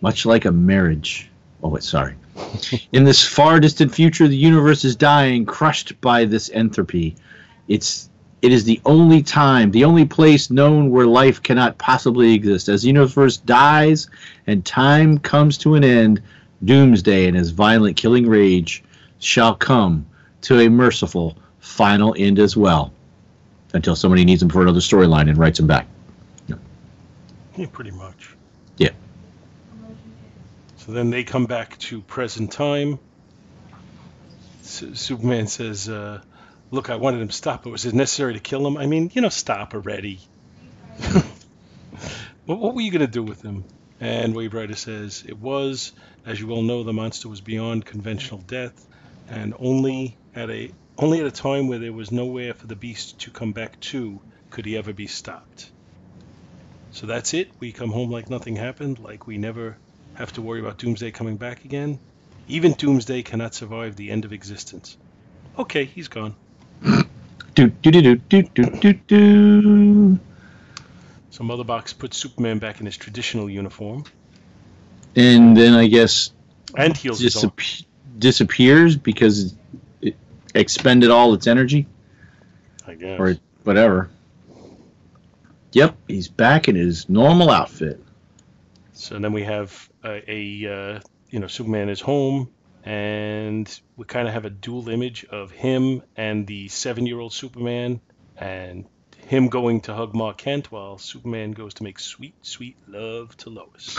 much 0.00 0.26
like 0.26 0.44
a 0.44 0.52
marriage." 0.52 1.30
Oh, 1.62 1.68
wait, 1.68 1.82
sorry. 1.82 2.14
In 2.92 3.04
this 3.04 3.24
far 3.24 3.60
distant 3.60 3.94
future, 3.94 4.28
the 4.28 4.36
universe 4.36 4.84
is 4.84 4.96
dying, 4.96 5.46
crushed 5.46 6.00
by 6.00 6.24
this 6.24 6.50
entropy. 6.52 7.16
It's 7.68 8.08
it 8.42 8.52
is 8.52 8.64
the 8.64 8.80
only 8.84 9.22
time, 9.22 9.70
the 9.70 9.84
only 9.84 10.04
place 10.04 10.50
known 10.50 10.90
where 10.90 11.06
life 11.06 11.42
cannot 11.42 11.78
possibly 11.78 12.34
exist. 12.34 12.68
As 12.68 12.82
the 12.82 12.88
universe 12.88 13.38
dies 13.38 14.08
and 14.46 14.64
time 14.64 15.18
comes 15.18 15.58
to 15.58 15.74
an 15.74 15.84
end, 15.84 16.22
doomsday 16.64 17.26
and 17.26 17.36
his 17.36 17.50
violent 17.50 17.96
killing 17.96 18.28
rage 18.28 18.84
shall 19.18 19.54
come 19.54 20.06
to 20.42 20.60
a 20.60 20.68
merciful 20.68 21.36
final 21.60 22.14
end 22.18 22.38
as 22.38 22.56
well. 22.56 22.92
Until 23.72 23.96
somebody 23.96 24.24
needs 24.24 24.42
him 24.42 24.48
for 24.48 24.62
another 24.62 24.80
storyline 24.80 25.28
and 25.28 25.36
writes 25.36 25.58
him 25.58 25.66
back. 25.66 25.86
Yeah, 27.56 27.66
pretty 27.72 27.90
much. 27.90 28.36
Yeah. 28.76 28.90
So 30.76 30.92
then 30.92 31.10
they 31.10 31.24
come 31.24 31.46
back 31.46 31.78
to 31.78 32.02
present 32.02 32.52
time. 32.52 32.98
Su- 34.62 34.94
Superman 34.94 35.46
says, 35.46 35.88
uh, 35.88 36.20
"Look, 36.70 36.90
I 36.90 36.96
wanted 36.96 37.20
him 37.20 37.28
to 37.28 37.34
stop, 37.34 37.62
but 37.62 37.70
was 37.70 37.86
it 37.86 37.94
necessary 37.94 38.34
to 38.34 38.40
kill 38.40 38.66
him? 38.66 38.76
I 38.76 38.86
mean, 38.86 39.10
you 39.14 39.20
know, 39.20 39.28
stop 39.28 39.72
already. 39.72 40.18
what, 42.44 42.58
what 42.58 42.74
were 42.74 42.80
you 42.80 42.90
gonna 42.90 43.06
do 43.06 43.22
with 43.22 43.40
him?" 43.40 43.64
And 44.00 44.34
Wave 44.34 44.52
Rider 44.52 44.74
says, 44.74 45.24
"It 45.26 45.38
was, 45.38 45.92
as 46.24 46.40
you 46.40 46.48
well 46.48 46.62
know, 46.62 46.82
the 46.82 46.92
monster 46.92 47.28
was 47.28 47.40
beyond 47.40 47.86
conventional 47.86 48.40
death, 48.40 48.84
and 49.28 49.54
only 49.58 50.16
at 50.34 50.50
a 50.50 50.72
only 50.98 51.20
at 51.20 51.26
a 51.26 51.30
time 51.30 51.68
where 51.68 51.78
there 51.78 51.92
was 51.92 52.10
nowhere 52.10 52.52
for 52.52 52.66
the 52.66 52.74
beast 52.74 53.20
to 53.20 53.30
come 53.30 53.52
back 53.52 53.78
to 53.80 54.20
could 54.50 54.66
he 54.66 54.76
ever 54.76 54.92
be 54.92 55.06
stopped." 55.06 55.70
So 56.90 57.06
that's 57.06 57.32
it. 57.32 57.50
We 57.60 57.70
come 57.70 57.92
home 57.92 58.10
like 58.10 58.28
nothing 58.28 58.56
happened, 58.56 58.98
like 58.98 59.26
we 59.26 59.38
never 59.38 59.76
have 60.14 60.32
to 60.32 60.42
worry 60.42 60.60
about 60.60 60.78
Doomsday 60.78 61.12
coming 61.12 61.36
back 61.36 61.64
again. 61.64 62.00
Even 62.48 62.72
Doomsday 62.72 63.22
cannot 63.22 63.54
survive 63.54 63.94
the 63.94 64.10
end 64.10 64.24
of 64.24 64.32
existence. 64.32 64.96
Okay, 65.58 65.84
he's 65.84 66.08
gone. 66.08 66.34
Do 67.54 67.68
do 67.68 67.90
do 67.90 68.16
do 68.16 68.42
do 68.42 68.64
do 68.64 68.92
do. 68.92 70.18
So 71.30 71.44
Mother 71.44 71.64
Box 71.64 71.92
puts 71.92 72.16
Superman 72.16 72.58
back 72.58 72.80
in 72.80 72.86
his 72.86 72.96
traditional 72.96 73.50
uniform 73.50 74.04
And 75.14 75.56
then 75.56 75.74
I 75.74 75.86
guess 75.86 76.32
and 76.76 76.96
heals 76.96 77.20
disappe- 77.20 77.84
disappears 78.18 78.96
because 78.96 79.54
it 80.00 80.16
expended 80.54 81.10
all 81.10 81.34
its 81.34 81.46
energy 81.46 81.86
I 82.86 82.94
guess. 82.94 83.18
or 83.18 83.36
whatever. 83.64 84.10
Yep, 85.72 85.96
he's 86.08 86.28
back 86.28 86.68
in 86.68 86.74
his 86.74 87.08
normal 87.08 87.50
outfit. 87.50 88.02
So 88.92 89.18
then 89.18 89.32
we 89.32 89.42
have 89.42 89.90
a, 90.02 90.30
a 90.30 90.72
uh, 90.72 91.00
you 91.30 91.40
know 91.40 91.46
Superman 91.46 91.88
is 91.88 92.00
home, 92.00 92.50
and 92.86 93.80
we 93.96 94.04
kind 94.04 94.28
of 94.28 94.34
have 94.34 94.44
a 94.44 94.50
dual 94.50 94.88
image 94.88 95.24
of 95.24 95.50
him 95.50 96.02
and 96.16 96.46
the 96.46 96.68
seven-year-old 96.68 97.32
Superman, 97.32 98.00
and 98.36 98.86
him 99.26 99.48
going 99.48 99.80
to 99.82 99.94
hug 99.94 100.14
Ma 100.14 100.32
Kent 100.32 100.70
while 100.70 100.96
Superman 100.96 101.50
goes 101.50 101.74
to 101.74 101.82
make 101.82 101.98
sweet, 101.98 102.34
sweet 102.42 102.76
love 102.86 103.36
to 103.38 103.50
Lois. 103.50 103.98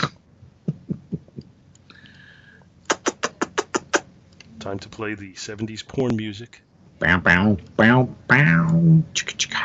Time 4.58 4.78
to 4.78 4.88
play 4.88 5.14
the 5.14 5.34
70s 5.34 5.86
porn 5.86 6.16
music. 6.16 6.62
Bow 6.98 7.18
bow 7.18 7.58
bow 7.76 8.08
bow. 8.26 9.02
Chicka 9.12 9.36
chicka. 9.36 9.62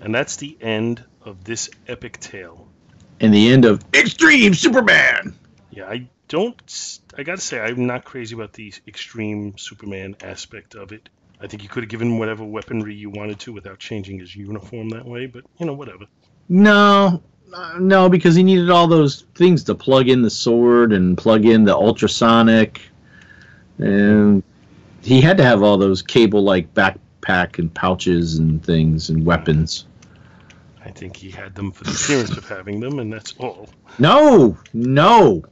And 0.00 0.14
that's 0.14 0.36
the 0.36 0.56
end 0.60 1.04
of 1.22 1.44
this 1.44 1.68
epic 1.88 2.20
tale. 2.20 2.68
And 3.18 3.34
the 3.34 3.50
end 3.50 3.64
of 3.64 3.84
Extreme 3.92 4.54
Superman. 4.54 5.34
Yeah, 5.70 5.86
I 5.86 6.08
don't. 6.30 7.00
I 7.18 7.24
gotta 7.24 7.40
say, 7.40 7.60
I'm 7.60 7.86
not 7.86 8.04
crazy 8.04 8.34
about 8.34 8.54
the 8.54 8.72
extreme 8.86 9.58
Superman 9.58 10.16
aspect 10.22 10.76
of 10.76 10.92
it. 10.92 11.10
I 11.40 11.48
think 11.48 11.62
you 11.62 11.68
could 11.68 11.82
have 11.82 11.90
given 11.90 12.12
him 12.12 12.18
whatever 12.18 12.44
weaponry 12.44 12.94
you 12.94 13.10
wanted 13.10 13.40
to 13.40 13.52
without 13.52 13.78
changing 13.78 14.20
his 14.20 14.34
uniform 14.34 14.90
that 14.90 15.04
way, 15.04 15.26
but 15.26 15.44
you 15.58 15.66
know, 15.66 15.74
whatever. 15.74 16.06
No, 16.48 17.22
uh, 17.52 17.76
no, 17.80 18.08
because 18.08 18.34
he 18.36 18.42
needed 18.42 18.70
all 18.70 18.86
those 18.86 19.22
things 19.34 19.64
to 19.64 19.74
plug 19.74 20.08
in 20.08 20.22
the 20.22 20.30
sword 20.30 20.92
and 20.92 21.18
plug 21.18 21.44
in 21.44 21.64
the 21.64 21.74
ultrasonic, 21.74 22.80
and 23.78 24.42
he 25.02 25.20
had 25.20 25.36
to 25.38 25.42
have 25.42 25.62
all 25.62 25.78
those 25.78 26.00
cable-like 26.00 26.72
backpack 26.74 27.58
and 27.58 27.74
pouches 27.74 28.38
and 28.38 28.64
things 28.64 29.10
and 29.10 29.26
weapons. 29.26 29.86
I 30.84 30.90
think 30.90 31.16
he 31.16 31.30
had 31.30 31.54
them 31.54 31.72
for 31.72 31.84
the 31.84 31.90
appearance 31.90 32.36
of 32.36 32.48
having 32.48 32.78
them, 32.80 33.00
and 33.00 33.12
that's 33.12 33.34
all. 33.38 33.68
No, 33.98 34.58
no, 34.72 35.44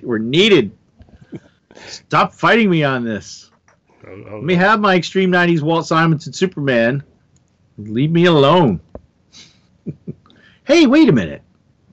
they 0.00 0.06
were 0.06 0.18
needed. 0.18 0.70
Stop 1.86 2.32
fighting 2.34 2.70
me 2.70 2.82
on 2.84 3.04
this. 3.04 3.50
I'll- 4.06 4.24
I'll- 4.28 4.34
Let 4.36 4.44
me 4.44 4.54
have 4.54 4.80
my 4.80 4.94
extreme 4.96 5.30
'90s 5.30 5.62
Walt 5.62 5.86
Simonson 5.86 6.32
Superman. 6.32 7.02
Leave 7.76 8.10
me 8.10 8.24
alone. 8.24 8.80
hey, 10.64 10.86
wait 10.86 11.08
a 11.08 11.12
minute. 11.12 11.42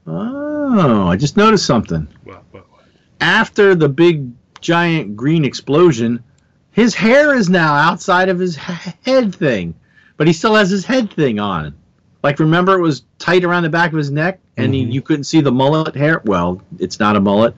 Oh, 0.07 1.07
I 1.07 1.15
just 1.15 1.37
noticed 1.37 1.65
something. 1.65 2.07
what, 2.23 2.43
what, 2.51 2.71
what? 2.71 2.81
After 3.21 3.75
the 3.75 3.89
big 3.89 4.31
giant 4.61 5.15
green 5.15 5.45
explosion, 5.45 6.23
his 6.71 6.93
hair 6.95 7.35
is 7.35 7.49
now 7.49 7.73
outside 7.75 8.29
of 8.29 8.39
his 8.39 8.55
head 8.55 9.33
thing, 9.33 9.75
but 10.17 10.27
he 10.27 10.33
still 10.33 10.55
has 10.55 10.69
his 10.69 10.85
head 10.85 11.11
thing 11.13 11.39
on. 11.39 11.75
Like 12.23 12.39
remember, 12.39 12.77
it 12.77 12.81
was 12.81 13.03
tight 13.19 13.43
around 13.43 13.63
the 13.63 13.69
back 13.69 13.91
of 13.91 13.97
his 13.97 14.09
neck, 14.11 14.39
and 14.57 14.73
he, 14.73 14.85
Mhm. 14.85 14.91
you 14.93 15.01
couldn't 15.01 15.25
see 15.25 15.41
the 15.41 15.51
mullet 15.51 15.95
hair. 15.95 16.21
Well, 16.25 16.61
it's 16.79 16.99
not 16.99 17.15
a 17.15 17.19
mullet, 17.19 17.55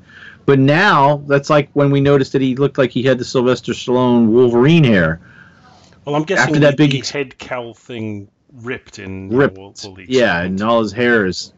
but 0.47 0.59
now 0.59 1.17
that's 1.27 1.49
like 1.49 1.69
when 1.73 1.91
we 1.91 1.99
noticed 1.99 2.31
that 2.31 2.41
he 2.41 2.55
looked 2.55 2.77
like 2.77 2.89
he 2.89 3.03
had 3.03 3.19
the 3.19 3.25
Sylvester 3.25 3.73
Stallone 3.73 4.27
Wolverine 4.27 4.85
hair. 4.85 5.19
Well, 6.05 6.15
I'm 6.15 6.23
guessing 6.23 6.55
After 6.55 6.59
that 6.61 6.77
big 6.77 6.95
ex- 6.95 7.09
head 7.09 7.37
cowl 7.37 7.73
thing 7.73 8.29
ripped 8.53 8.97
and 8.97 9.31
uh, 9.31 9.35
ripped. 9.35 9.57
Well, 9.57 9.75
well, 9.83 9.93
the 9.95 10.05
yeah, 10.07 10.41
and 10.41 10.59
all 10.61 10.81
his 10.81 10.93
hair 10.93 11.25
is. 11.25 11.51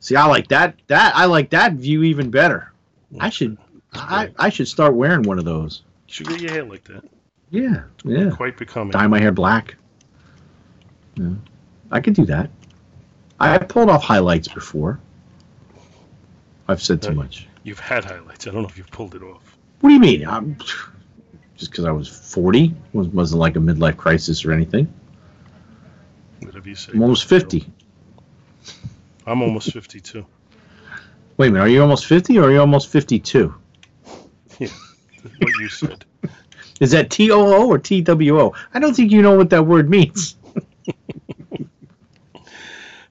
See, 0.00 0.16
I 0.16 0.24
like 0.24 0.48
that. 0.48 0.74
That 0.86 1.14
I 1.14 1.26
like 1.26 1.50
that 1.50 1.74
view 1.74 2.02
even 2.02 2.30
better. 2.30 2.72
I 3.20 3.28
should. 3.28 3.58
I, 3.92 4.30
I 4.38 4.48
should 4.48 4.68
start 4.68 4.94
wearing 4.94 5.22
one 5.22 5.38
of 5.38 5.44
those. 5.44 5.82
You 6.08 6.14
should 6.14 6.28
get 6.28 6.40
your 6.40 6.50
hair 6.50 6.64
like 6.64 6.84
that. 6.84 7.04
Yeah, 7.50 7.82
yeah. 8.04 8.30
Quite 8.30 8.56
becoming. 8.56 8.90
Dye 8.90 9.06
my 9.06 9.20
hair 9.20 9.32
black. 9.32 9.76
Yeah, 11.16 11.34
I 11.90 12.00
could 12.00 12.14
do 12.14 12.24
that. 12.24 12.48
I 13.38 13.58
pulled 13.58 13.90
off 13.90 14.02
highlights 14.02 14.48
before. 14.48 14.98
I've 16.66 16.82
said 16.82 17.02
too 17.02 17.12
much. 17.12 17.48
You've 17.64 17.80
had 17.80 18.04
highlights. 18.04 18.46
I 18.46 18.50
don't 18.50 18.62
know 18.62 18.68
if 18.68 18.78
you've 18.78 18.90
pulled 18.90 19.14
it 19.14 19.22
off. 19.22 19.56
What 19.80 19.88
do 19.88 19.94
you 19.94 20.00
mean? 20.00 20.26
I'm, 20.26 20.56
just 21.56 21.70
because 21.70 21.84
I 21.84 21.90
was 21.90 22.08
40 22.08 22.74
was, 22.92 23.08
wasn't 23.08 23.40
like 23.40 23.56
a 23.56 23.58
midlife 23.58 23.96
crisis 23.96 24.44
or 24.44 24.52
anything. 24.52 24.92
Whatever 26.40 26.68
you 26.68 26.74
say. 26.74 26.92
I'm 26.94 27.02
almost 27.02 27.24
50. 27.24 27.66
I'm 29.26 29.42
almost 29.42 29.72
52. 29.72 30.24
Wait 31.36 31.48
a 31.48 31.50
minute, 31.50 31.64
are 31.64 31.68
you 31.68 31.82
almost 31.82 32.06
50 32.06 32.38
or 32.38 32.44
are 32.44 32.52
you 32.52 32.60
almost 32.60 32.88
52? 32.88 33.54
Yeah, 34.58 34.68
What 35.38 35.58
you 35.58 35.68
said. 35.68 36.04
Is 36.80 36.90
that 36.90 37.10
T 37.10 37.30
O 37.30 37.40
O 37.40 37.68
or 37.68 37.78
T 37.78 38.02
W 38.02 38.40
O? 38.40 38.54
I 38.72 38.78
don't 38.78 38.94
think 38.94 39.10
you 39.10 39.22
know 39.22 39.36
what 39.36 39.50
that 39.50 39.66
word 39.66 39.88
means. 39.88 40.36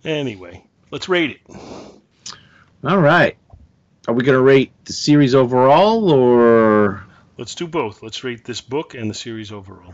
Anyway, 0.06 0.62
let's 0.92 1.08
rate 1.08 1.32
it. 1.32 1.56
All 2.84 3.00
right. 3.00 3.38
Are 4.08 4.14
we 4.14 4.24
going 4.24 4.36
to 4.38 4.42
rate 4.42 4.72
the 4.86 4.94
series 4.94 5.34
overall 5.34 6.12
or. 6.12 7.04
Let's 7.38 7.56
do 7.56 7.68
both. 7.68 8.04
Let's 8.04 8.24
rate 8.24 8.44
this 8.44 8.60
book 8.60 8.96
and 8.96 9.10
the 9.10 9.14
series 9.14 9.52
overall. 9.52 9.94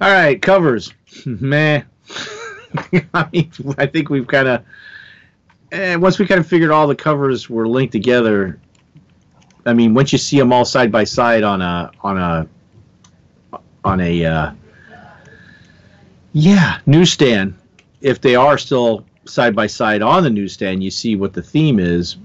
All 0.00 0.10
right, 0.10 0.40
covers. 0.40 0.92
Meh. 1.26 1.82
I 3.14 3.28
mean, 3.32 3.50
I 3.78 3.86
think 3.86 4.10
we've 4.10 4.26
kind 4.26 4.48
of. 4.48 4.64
Eh, 5.70 5.96
once 5.96 6.18
we 6.18 6.26
kind 6.26 6.40
of 6.40 6.46
figured 6.46 6.70
all 6.70 6.86
the 6.86 6.94
covers 6.94 7.48
were 7.48 7.66
linked 7.66 7.92
together, 7.92 8.60
I 9.64 9.72
mean, 9.72 9.94
once 9.94 10.12
you 10.12 10.18
see 10.18 10.38
them 10.38 10.52
all 10.52 10.66
side 10.66 10.92
by 10.92 11.04
side 11.04 11.42
on 11.42 11.62
a 11.62 11.90
on 12.02 12.18
a 12.18 12.48
on 13.84 14.00
a 14.00 14.24
uh, 14.24 14.52
yeah 16.32 16.80
newsstand, 16.84 17.54
if 18.00 18.20
they 18.20 18.36
are 18.36 18.58
still 18.58 19.06
side 19.24 19.54
by 19.54 19.66
side 19.66 20.02
on 20.02 20.22
the 20.22 20.30
newsstand, 20.30 20.82
you 20.82 20.90
see 20.90 21.16
what 21.16 21.32
the 21.32 21.42
theme 21.42 21.78
is, 21.78 22.16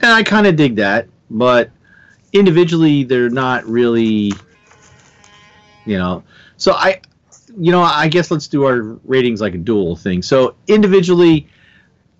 and 0.00 0.10
I 0.12 0.22
kind 0.22 0.46
of 0.46 0.56
dig 0.56 0.76
that. 0.76 1.08
But 1.30 1.70
individually, 2.32 3.04
they're 3.04 3.30
not 3.30 3.64
really, 3.66 4.32
you 5.84 5.98
know. 5.98 6.24
So 6.56 6.72
I, 6.72 7.00
you 7.58 7.72
know, 7.72 7.82
I 7.82 8.08
guess 8.08 8.30
let's 8.30 8.48
do 8.48 8.64
our 8.64 8.82
ratings 9.04 9.40
like 9.40 9.54
a 9.54 9.58
dual 9.58 9.96
thing. 9.96 10.22
So 10.22 10.56
individually, 10.66 11.48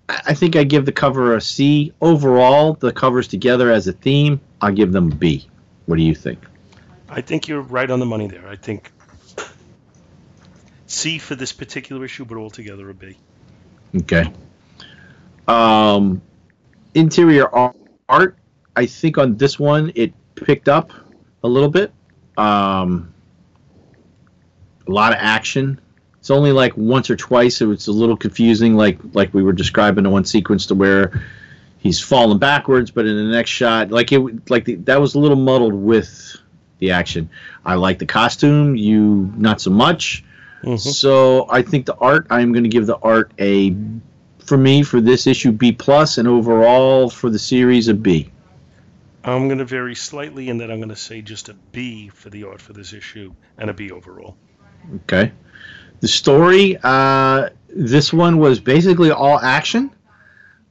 I 0.09 0.21
I 0.27 0.33
think 0.33 0.55
I 0.55 0.63
give 0.63 0.85
the 0.85 0.91
cover 0.91 1.35
a 1.35 1.41
C. 1.41 1.93
Overall, 2.01 2.73
the 2.73 2.91
covers 2.91 3.27
together 3.27 3.71
as 3.71 3.87
a 3.87 3.93
theme, 3.93 4.39
I'll 4.61 4.73
give 4.73 4.91
them 4.91 5.11
a 5.11 5.15
B. 5.15 5.47
What 5.85 5.97
do 5.97 6.03
you 6.03 6.15
think? 6.15 6.39
I 7.09 7.21
think 7.21 7.47
you're 7.47 7.61
right 7.61 7.89
on 7.89 7.99
the 7.99 8.05
money 8.05 8.27
there. 8.27 8.47
I 8.47 8.55
think 8.55 8.91
C 10.87 11.17
for 11.19 11.35
this 11.35 11.51
particular 11.51 12.05
issue, 12.05 12.25
but 12.25 12.37
altogether 12.37 12.89
a 12.89 12.93
B. 12.93 13.17
Okay. 13.95 14.31
Um, 15.47 16.21
interior 16.95 17.47
art, 18.09 18.37
I 18.75 18.85
think 18.87 19.17
on 19.17 19.37
this 19.37 19.59
one 19.59 19.91
it 19.95 20.13
picked 20.35 20.67
up 20.67 20.91
a 21.43 21.47
little 21.47 21.69
bit. 21.69 21.93
Um, 22.37 23.13
a 24.87 24.91
lot 24.91 25.13
of 25.13 25.19
action. 25.21 25.79
It's 26.19 26.31
only 26.31 26.51
like 26.51 26.75
once 26.75 27.09
or 27.09 27.15
twice 27.15 27.61
it 27.61 27.65
was 27.65 27.87
a 27.87 27.91
little 27.91 28.17
confusing, 28.17 28.75
like 28.75 28.97
like 29.13 29.33
we 29.33 29.43
were 29.43 29.53
describing 29.53 30.03
the 30.03 30.09
one 30.09 30.25
sequence 30.25 30.65
to 30.67 30.75
where 30.75 31.21
he's 31.77 31.99
falling 31.99 32.39
backwards, 32.39 32.89
but 32.89 33.05
in 33.05 33.15
the 33.15 33.31
next 33.31 33.51
shot, 33.51 33.91
like 33.91 34.11
it 34.11 34.49
like 34.49 34.65
the, 34.65 34.75
that 34.75 34.99
was 34.99 35.13
a 35.13 35.19
little 35.19 35.37
muddled 35.37 35.75
with 35.75 36.35
the 36.79 36.91
action. 36.91 37.29
I 37.63 37.75
like 37.75 37.99
the 37.99 38.07
costume, 38.07 38.75
you 38.75 39.31
not 39.37 39.61
so 39.61 39.69
much. 39.69 40.23
Mhm. 40.63 40.79
So 40.79 41.47
I 41.49 41.61
think 41.61 41.85
the 41.85 41.95
art. 41.95 42.25
I'm 42.31 42.51
going 42.53 42.63
to 42.63 42.69
give 42.69 42.87
the 42.87 42.97
art 42.97 43.31
a, 43.37 43.75
for 44.45 44.57
me 44.57 44.83
for 44.83 45.01
this 45.01 45.27
issue 45.27 45.51
B 45.51 45.71
plus, 45.71 46.17
and 46.17 46.27
overall 46.27 47.09
for 47.09 47.29
the 47.29 47.39
series 47.39 47.87
a 47.87 47.93
B. 47.93 48.31
I'm 49.23 49.47
going 49.47 49.57
to 49.57 49.65
vary 49.65 49.95
slightly 49.95 50.49
in 50.49 50.59
that 50.59 50.69
I'm 50.69 50.77
going 50.77 50.89
to 50.89 50.95
say 50.95 51.21
just 51.21 51.49
a 51.49 51.55
B 51.71 52.09
for 52.09 52.29
the 52.29 52.43
art 52.43 52.61
for 52.61 52.73
this 52.73 52.93
issue 52.93 53.33
and 53.57 53.69
a 53.69 53.73
B 53.73 53.89
overall. 53.89 54.37
Okay. 55.03 55.31
The 55.99 56.07
story, 56.07 56.77
uh, 56.83 57.49
this 57.69 58.13
one 58.13 58.37
was 58.37 58.59
basically 58.59 59.09
all 59.09 59.39
action, 59.39 59.89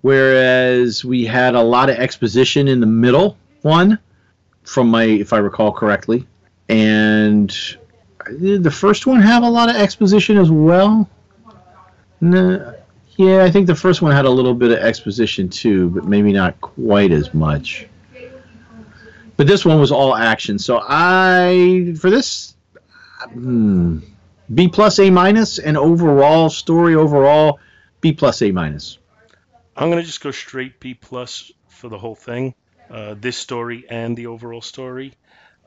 whereas 0.03 1.05
we 1.05 1.25
had 1.25 1.57
a 1.57 1.63
lot 1.63 1.91
of 1.91 1.97
exposition 1.97 2.69
in 2.69 2.79
the 2.79 2.87
middle 2.87 3.37
one, 3.63 3.99
from 4.63 4.89
my, 4.89 5.05
if 5.05 5.33
I 5.33 5.39
recall 5.39 5.73
correctly, 5.73 6.27
and 6.69 7.49
did 8.39 8.63
the 8.63 8.71
first 8.71 9.07
one 9.07 9.21
have 9.21 9.43
a 9.43 9.51
lot 9.51 9.69
of 9.69 9.77
exposition 9.77 10.39
as 10.39 10.51
well? 10.51 11.09
No, 12.21 12.75
yeah, 13.17 13.45
I 13.45 13.51
think 13.51 13.67
the 13.67 13.75
first 13.75 14.03
one 14.03 14.13
had 14.13 14.25
a 14.25 14.31
little 14.31 14.55
bit 14.55 14.73
of 14.73 14.79
exposition 14.79 15.49
too, 15.49 15.91
but 15.91 16.05
maybe 16.05 16.33
not 16.33 16.61
quite 16.61 17.13
as 17.13 17.33
much. 17.33 17.87
But 19.37 19.47
this 19.47 19.65
one 19.65 19.81
was 19.81 19.91
all 19.91 20.15
action, 20.15 20.59
so 20.59 20.81
I 20.83 21.95
for 21.99 22.11
this. 22.11 22.55
Hmm, 23.33 24.01
B 24.53 24.69
plus 24.69 24.99
A 24.99 25.11
minus 25.11 25.59
and 25.59 25.77
overall 25.77 26.51
story 26.51 26.95
overall 26.95 27.59
B 28.01 28.13
plus 28.13 28.43
A 28.43 28.51
minus. 28.51 28.99
I'm 29.77 29.91
to 29.91 30.03
just 30.03 30.21
go 30.21 30.31
straight 30.31 30.79
B 30.79 30.95
plus 30.95 31.51
for 31.69 31.89
the 31.89 31.99
whole 31.99 32.15
thing, 32.15 32.55
uh, 32.91 33.15
this 33.19 33.37
story 33.37 33.85
and 33.89 34.17
the 34.17 34.27
overall 34.27 34.61
story. 34.61 35.15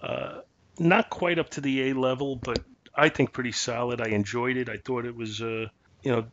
Uh, 0.01 0.41
not 0.79 1.09
quite 1.09 1.39
up 1.39 1.49
to 1.51 1.61
the 1.61 1.89
A 1.89 1.93
level, 1.93 2.35
but 2.35 2.59
I 2.95 3.09
think 3.09 3.33
pretty 3.33 3.51
solid. 3.51 3.99
I 4.01 4.07
enjoyed 4.09 4.57
it. 4.57 4.69
I 4.69 4.77
thought 4.77 5.05
it 5.05 5.15
was, 5.15 5.41
uh, 5.41 5.67
you 6.03 6.11
know, 6.11 6.25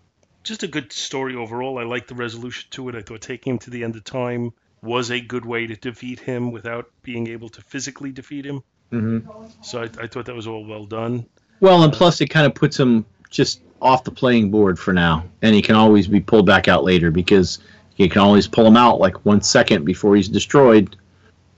just 0.45 0.63
a 0.63 0.69
good 0.69 0.93
story 0.93 1.35
overall. 1.35 1.79
I 1.79 1.85
liked 1.85 2.09
the 2.09 2.15
resolution 2.15 2.69
to 2.73 2.89
it. 2.91 2.95
I 2.95 3.01
thought 3.01 3.23
taking 3.23 3.55
him 3.55 3.59
to 3.61 3.71
the 3.71 3.83
end 3.83 3.97
of 3.97 4.05
time 4.05 4.53
was 4.83 5.11
a 5.11 5.21
good 5.21 5.45
way 5.45 5.67
to 5.67 5.75
defeat 5.75 6.21
him 6.21 6.53
without 6.53 6.91
being 7.03 7.27
able 7.29 7.49
to 7.49 7.63
physically 7.63 8.13
defeat 8.13 8.45
him. 8.45 8.63
Mm-hmm. 8.93 9.47
So 9.63 9.81
I, 9.83 9.85
I 9.85 10.07
thought 10.07 10.27
that 10.27 10.35
was 10.35 10.47
all 10.47 10.65
well 10.65 10.85
done. 10.85 11.27
Well, 11.61 11.83
and 11.83 11.93
plus 11.93 12.21
it 12.21 12.29
kind 12.29 12.47
of 12.47 12.55
puts 12.55 12.79
him 12.79 13.07
just 13.31 13.61
off 13.81 14.05
the 14.05 14.11
playing 14.11 14.51
board 14.51 14.79
for 14.79 14.93
now, 14.93 15.25
and 15.43 15.55
he 15.55 15.63
can 15.63 15.75
always 15.75 16.07
be 16.07 16.21
pulled 16.21 16.47
back 16.47 16.69
out 16.69 16.85
later 16.85 17.11
because 17.11 17.59
you 17.97 18.09
can 18.09 18.21
always 18.21 18.47
pull 18.47 18.67
him 18.67 18.77
out 18.77 19.01
like 19.01 19.25
one 19.25 19.41
second 19.41 19.85
before 19.85 20.15
he's 20.15 20.29
destroyed. 20.29 20.97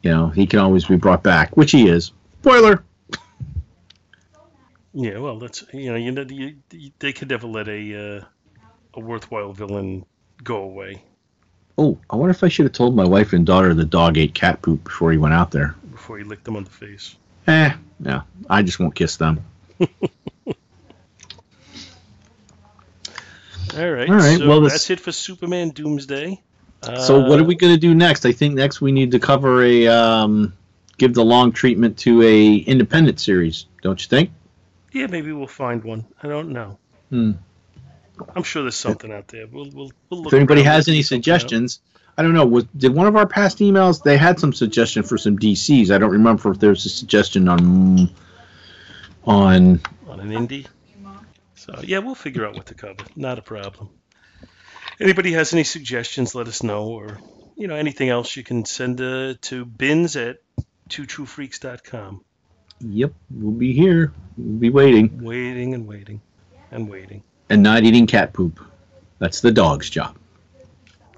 You 0.02 0.10
know, 0.10 0.28
he 0.28 0.46
can 0.46 0.60
always 0.60 0.84
be 0.84 0.96
brought 0.96 1.22
back, 1.22 1.56
which 1.56 1.72
he 1.72 1.88
is. 1.88 2.12
Spoiler. 2.40 2.84
Yeah, 4.98 5.18
well, 5.18 5.38
that's 5.38 5.62
you 5.74 5.90
know, 5.90 5.96
you 5.96 6.10
know, 6.10 6.22
you, 6.22 6.56
they 7.00 7.12
could 7.12 7.28
never 7.28 7.46
let 7.46 7.68
a 7.68 8.16
uh, 8.16 8.24
a 8.96 9.00
worthwhile 9.00 9.52
villain 9.52 10.04
go 10.42 10.56
away 10.62 11.02
Oh, 11.78 11.98
I 12.08 12.16
wonder 12.16 12.30
if 12.30 12.42
I 12.42 12.48
should 12.48 12.64
have 12.64 12.72
told 12.72 12.96
my 12.96 13.04
wife 13.04 13.34
and 13.34 13.44
daughter 13.44 13.74
the 13.74 13.84
dog 13.84 14.16
ate 14.16 14.32
cat 14.32 14.62
poop 14.62 14.82
before 14.84 15.12
he 15.12 15.18
went 15.18 15.34
out 15.34 15.50
there. 15.50 15.74
before 15.90 16.16
he 16.16 16.24
licked 16.24 16.44
them 16.44 16.56
on 16.56 16.64
the 16.64 16.70
face. 16.70 17.16
Eh, 17.46 17.70
no, 18.00 18.22
I 18.48 18.62
just 18.62 18.80
won't 18.80 18.94
kiss 18.94 19.18
them. 19.18 19.44
All 23.76 23.90
right. 23.90 24.08
All 24.08 24.16
right, 24.16 24.38
So 24.38 24.48
well, 24.48 24.60
that's 24.62 24.88
it 24.88 25.00
for 25.00 25.12
Superman 25.12 25.70
Doomsday. 25.70 26.40
Uh, 26.82 26.96
So 26.98 27.20
what 27.20 27.38
are 27.38 27.44
we 27.44 27.54
going 27.56 27.74
to 27.74 27.80
do 27.80 27.94
next? 27.94 28.24
I 28.24 28.32
think 28.32 28.54
next 28.54 28.80
we 28.80 28.90
need 28.92 29.10
to 29.10 29.18
cover 29.18 29.62
a 29.62 29.86
um, 29.88 30.54
give 30.96 31.12
the 31.14 31.24
long 31.24 31.52
treatment 31.52 31.98
to 31.98 32.22
a 32.22 32.54
independent 32.56 33.20
series. 33.20 33.66
Don't 33.82 34.00
you 34.00 34.08
think? 34.08 34.30
Yeah, 34.92 35.08
maybe 35.08 35.32
we'll 35.32 35.46
find 35.46 35.84
one. 35.84 36.06
I 36.22 36.28
don't 36.28 36.50
know. 36.52 36.78
Hmm. 37.10 37.32
I'm 38.34 38.42
sure 38.42 38.62
there's 38.62 38.76
something 38.76 39.12
out 39.12 39.28
there. 39.28 39.46
We'll 39.46 39.70
we'll, 39.70 39.92
we'll 40.10 40.22
look 40.22 40.32
If 40.32 40.36
anybody 40.36 40.62
has 40.62 40.88
any 40.88 41.00
out. 41.00 41.04
suggestions, 41.04 41.80
I 42.16 42.22
don't 42.22 42.32
know. 42.32 42.46
Was, 42.46 42.64
did 42.76 42.94
one 42.94 43.06
of 43.06 43.16
our 43.16 43.26
past 43.26 43.58
emails? 43.58 44.02
They 44.02 44.16
had 44.16 44.40
some 44.40 44.52
suggestion 44.52 45.02
for 45.02 45.18
some 45.18 45.38
DCs. 45.38 45.90
I 45.90 45.98
don't 45.98 46.12
remember 46.12 46.50
if 46.50 46.58
there 46.58 46.70
was 46.70 46.86
a 46.86 46.88
suggestion 46.88 47.48
on 47.48 48.10
on. 49.24 49.80
on 50.08 50.20
an 50.20 50.30
indie. 50.30 50.66
So 51.54 51.74
yeah, 51.82 51.98
we'll 51.98 52.14
figure 52.14 52.46
out 52.46 52.54
what 52.54 52.66
to 52.66 52.74
cover. 52.74 53.04
Not 53.16 53.38
a 53.38 53.42
problem. 53.42 53.90
Anybody 55.00 55.32
has 55.32 55.52
any 55.52 55.64
suggestions, 55.64 56.34
let 56.34 56.48
us 56.48 56.62
know, 56.62 56.84
or 56.84 57.18
you 57.56 57.66
know 57.66 57.74
anything 57.74 58.08
else, 58.08 58.36
you 58.36 58.44
can 58.44 58.64
send 58.64 59.00
uh, 59.00 59.34
to 59.42 59.64
bins 59.64 60.16
at 60.16 60.38
twotruefreaks.com. 60.88 62.24
Yep, 62.80 63.12
we'll 63.30 63.52
be 63.52 63.72
here. 63.72 64.12
We'll 64.36 64.58
be 64.58 64.70
waiting 64.70 65.24
Waiting 65.24 65.74
and 65.74 65.86
waiting 65.86 66.20
and 66.70 66.88
waiting. 66.88 67.22
And 67.48 67.62
not 67.62 67.84
eating 67.84 68.06
cat 68.06 68.32
poop. 68.32 68.60
That's 69.18 69.40
the 69.40 69.52
dog's 69.52 69.88
job. 69.88 70.16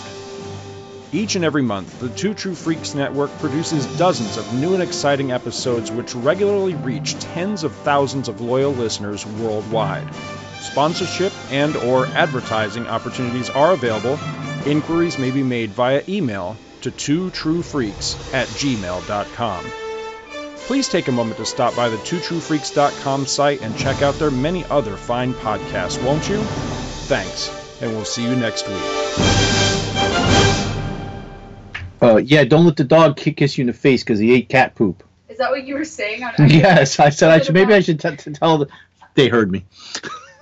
Each 1.14 1.38
and 1.38 1.46
every 1.46 1.62
month, 1.62 2.02
the 2.02 2.10
Two 2.10 2.34
True 2.34 2.56
Freaks 2.56 2.94
Network 2.94 3.32
produces 3.40 3.86
dozens 3.98 4.36
of 4.36 4.54
new 4.54 4.74
and 4.74 4.84
exciting 4.84 5.32
episodes 5.32 5.94
which 5.94 6.14
regularly 6.14 6.76
reach 6.76 7.18
tens 7.20 7.64
of 7.64 7.72
thousands 7.72 8.28
of 8.28 8.42
loyal 8.42 8.74
listeners 8.74 9.26
worldwide. 9.26 10.10
Sponsorship 10.62 11.34
and 11.52 11.76
or 11.78 12.06
advertising 12.08 12.88
opportunities 12.88 13.50
are 13.50 13.74
available. 13.74 14.20
Inquiries 14.66 15.18
may 15.18 15.32
be 15.32 15.44
made 15.44 15.72
via 15.72 16.04
email 16.10 16.58
to 16.82 16.92
twotruefreaks 16.92 18.34
at 18.34 18.48
gmail.com. 18.48 19.66
Please 20.68 20.90
take 20.90 21.08
a 21.08 21.12
moment 21.12 21.38
to 21.38 21.46
stop 21.46 21.76
by 21.76 21.88
the 21.90 21.98
twotruefreaks.com 21.98 23.26
site 23.26 23.62
and 23.62 23.78
check 23.78 24.02
out 24.02 24.16
their 24.16 24.32
many 24.32 24.66
other 24.66 24.98
fine 24.98 25.34
podcasts, 25.36 26.04
won't 26.04 26.28
you? 26.28 26.40
Thanks, 27.08 27.50
and 27.82 27.92
we'll 27.92 28.04
see 28.06 28.24
you 28.24 28.36
next 28.36 28.68
week. 28.68 28.78
Uh, 32.02 32.18
yeah, 32.18 32.44
don't 32.44 32.66
let 32.66 32.76
the 32.76 32.84
dog 32.84 33.18
ki- 33.18 33.34
kiss 33.34 33.58
you 33.58 33.64
in 33.64 33.68
the 33.68 33.74
face 33.74 34.04
because 34.04 34.20
he 34.20 34.34
ate 34.34 34.50
cat 34.50 34.76
poop. 34.76 35.04
Is 35.30 35.38
that 35.40 35.50
what 35.52 35.66
you 35.66 35.76
were 35.76 35.86
saying? 35.86 36.24
On 36.24 36.34
Yes, 36.50 37.00
I 37.00 37.10
said 37.10 37.30
I 37.32 37.42
should. 37.42 37.54
Maybe 37.56 37.74
I 37.74 37.80
should 37.80 38.00
t- 38.00 38.16
t- 38.16 38.32
tell. 38.34 38.60
The, 38.60 38.68
they 39.16 39.30
heard 39.30 39.52
me. 39.52 39.66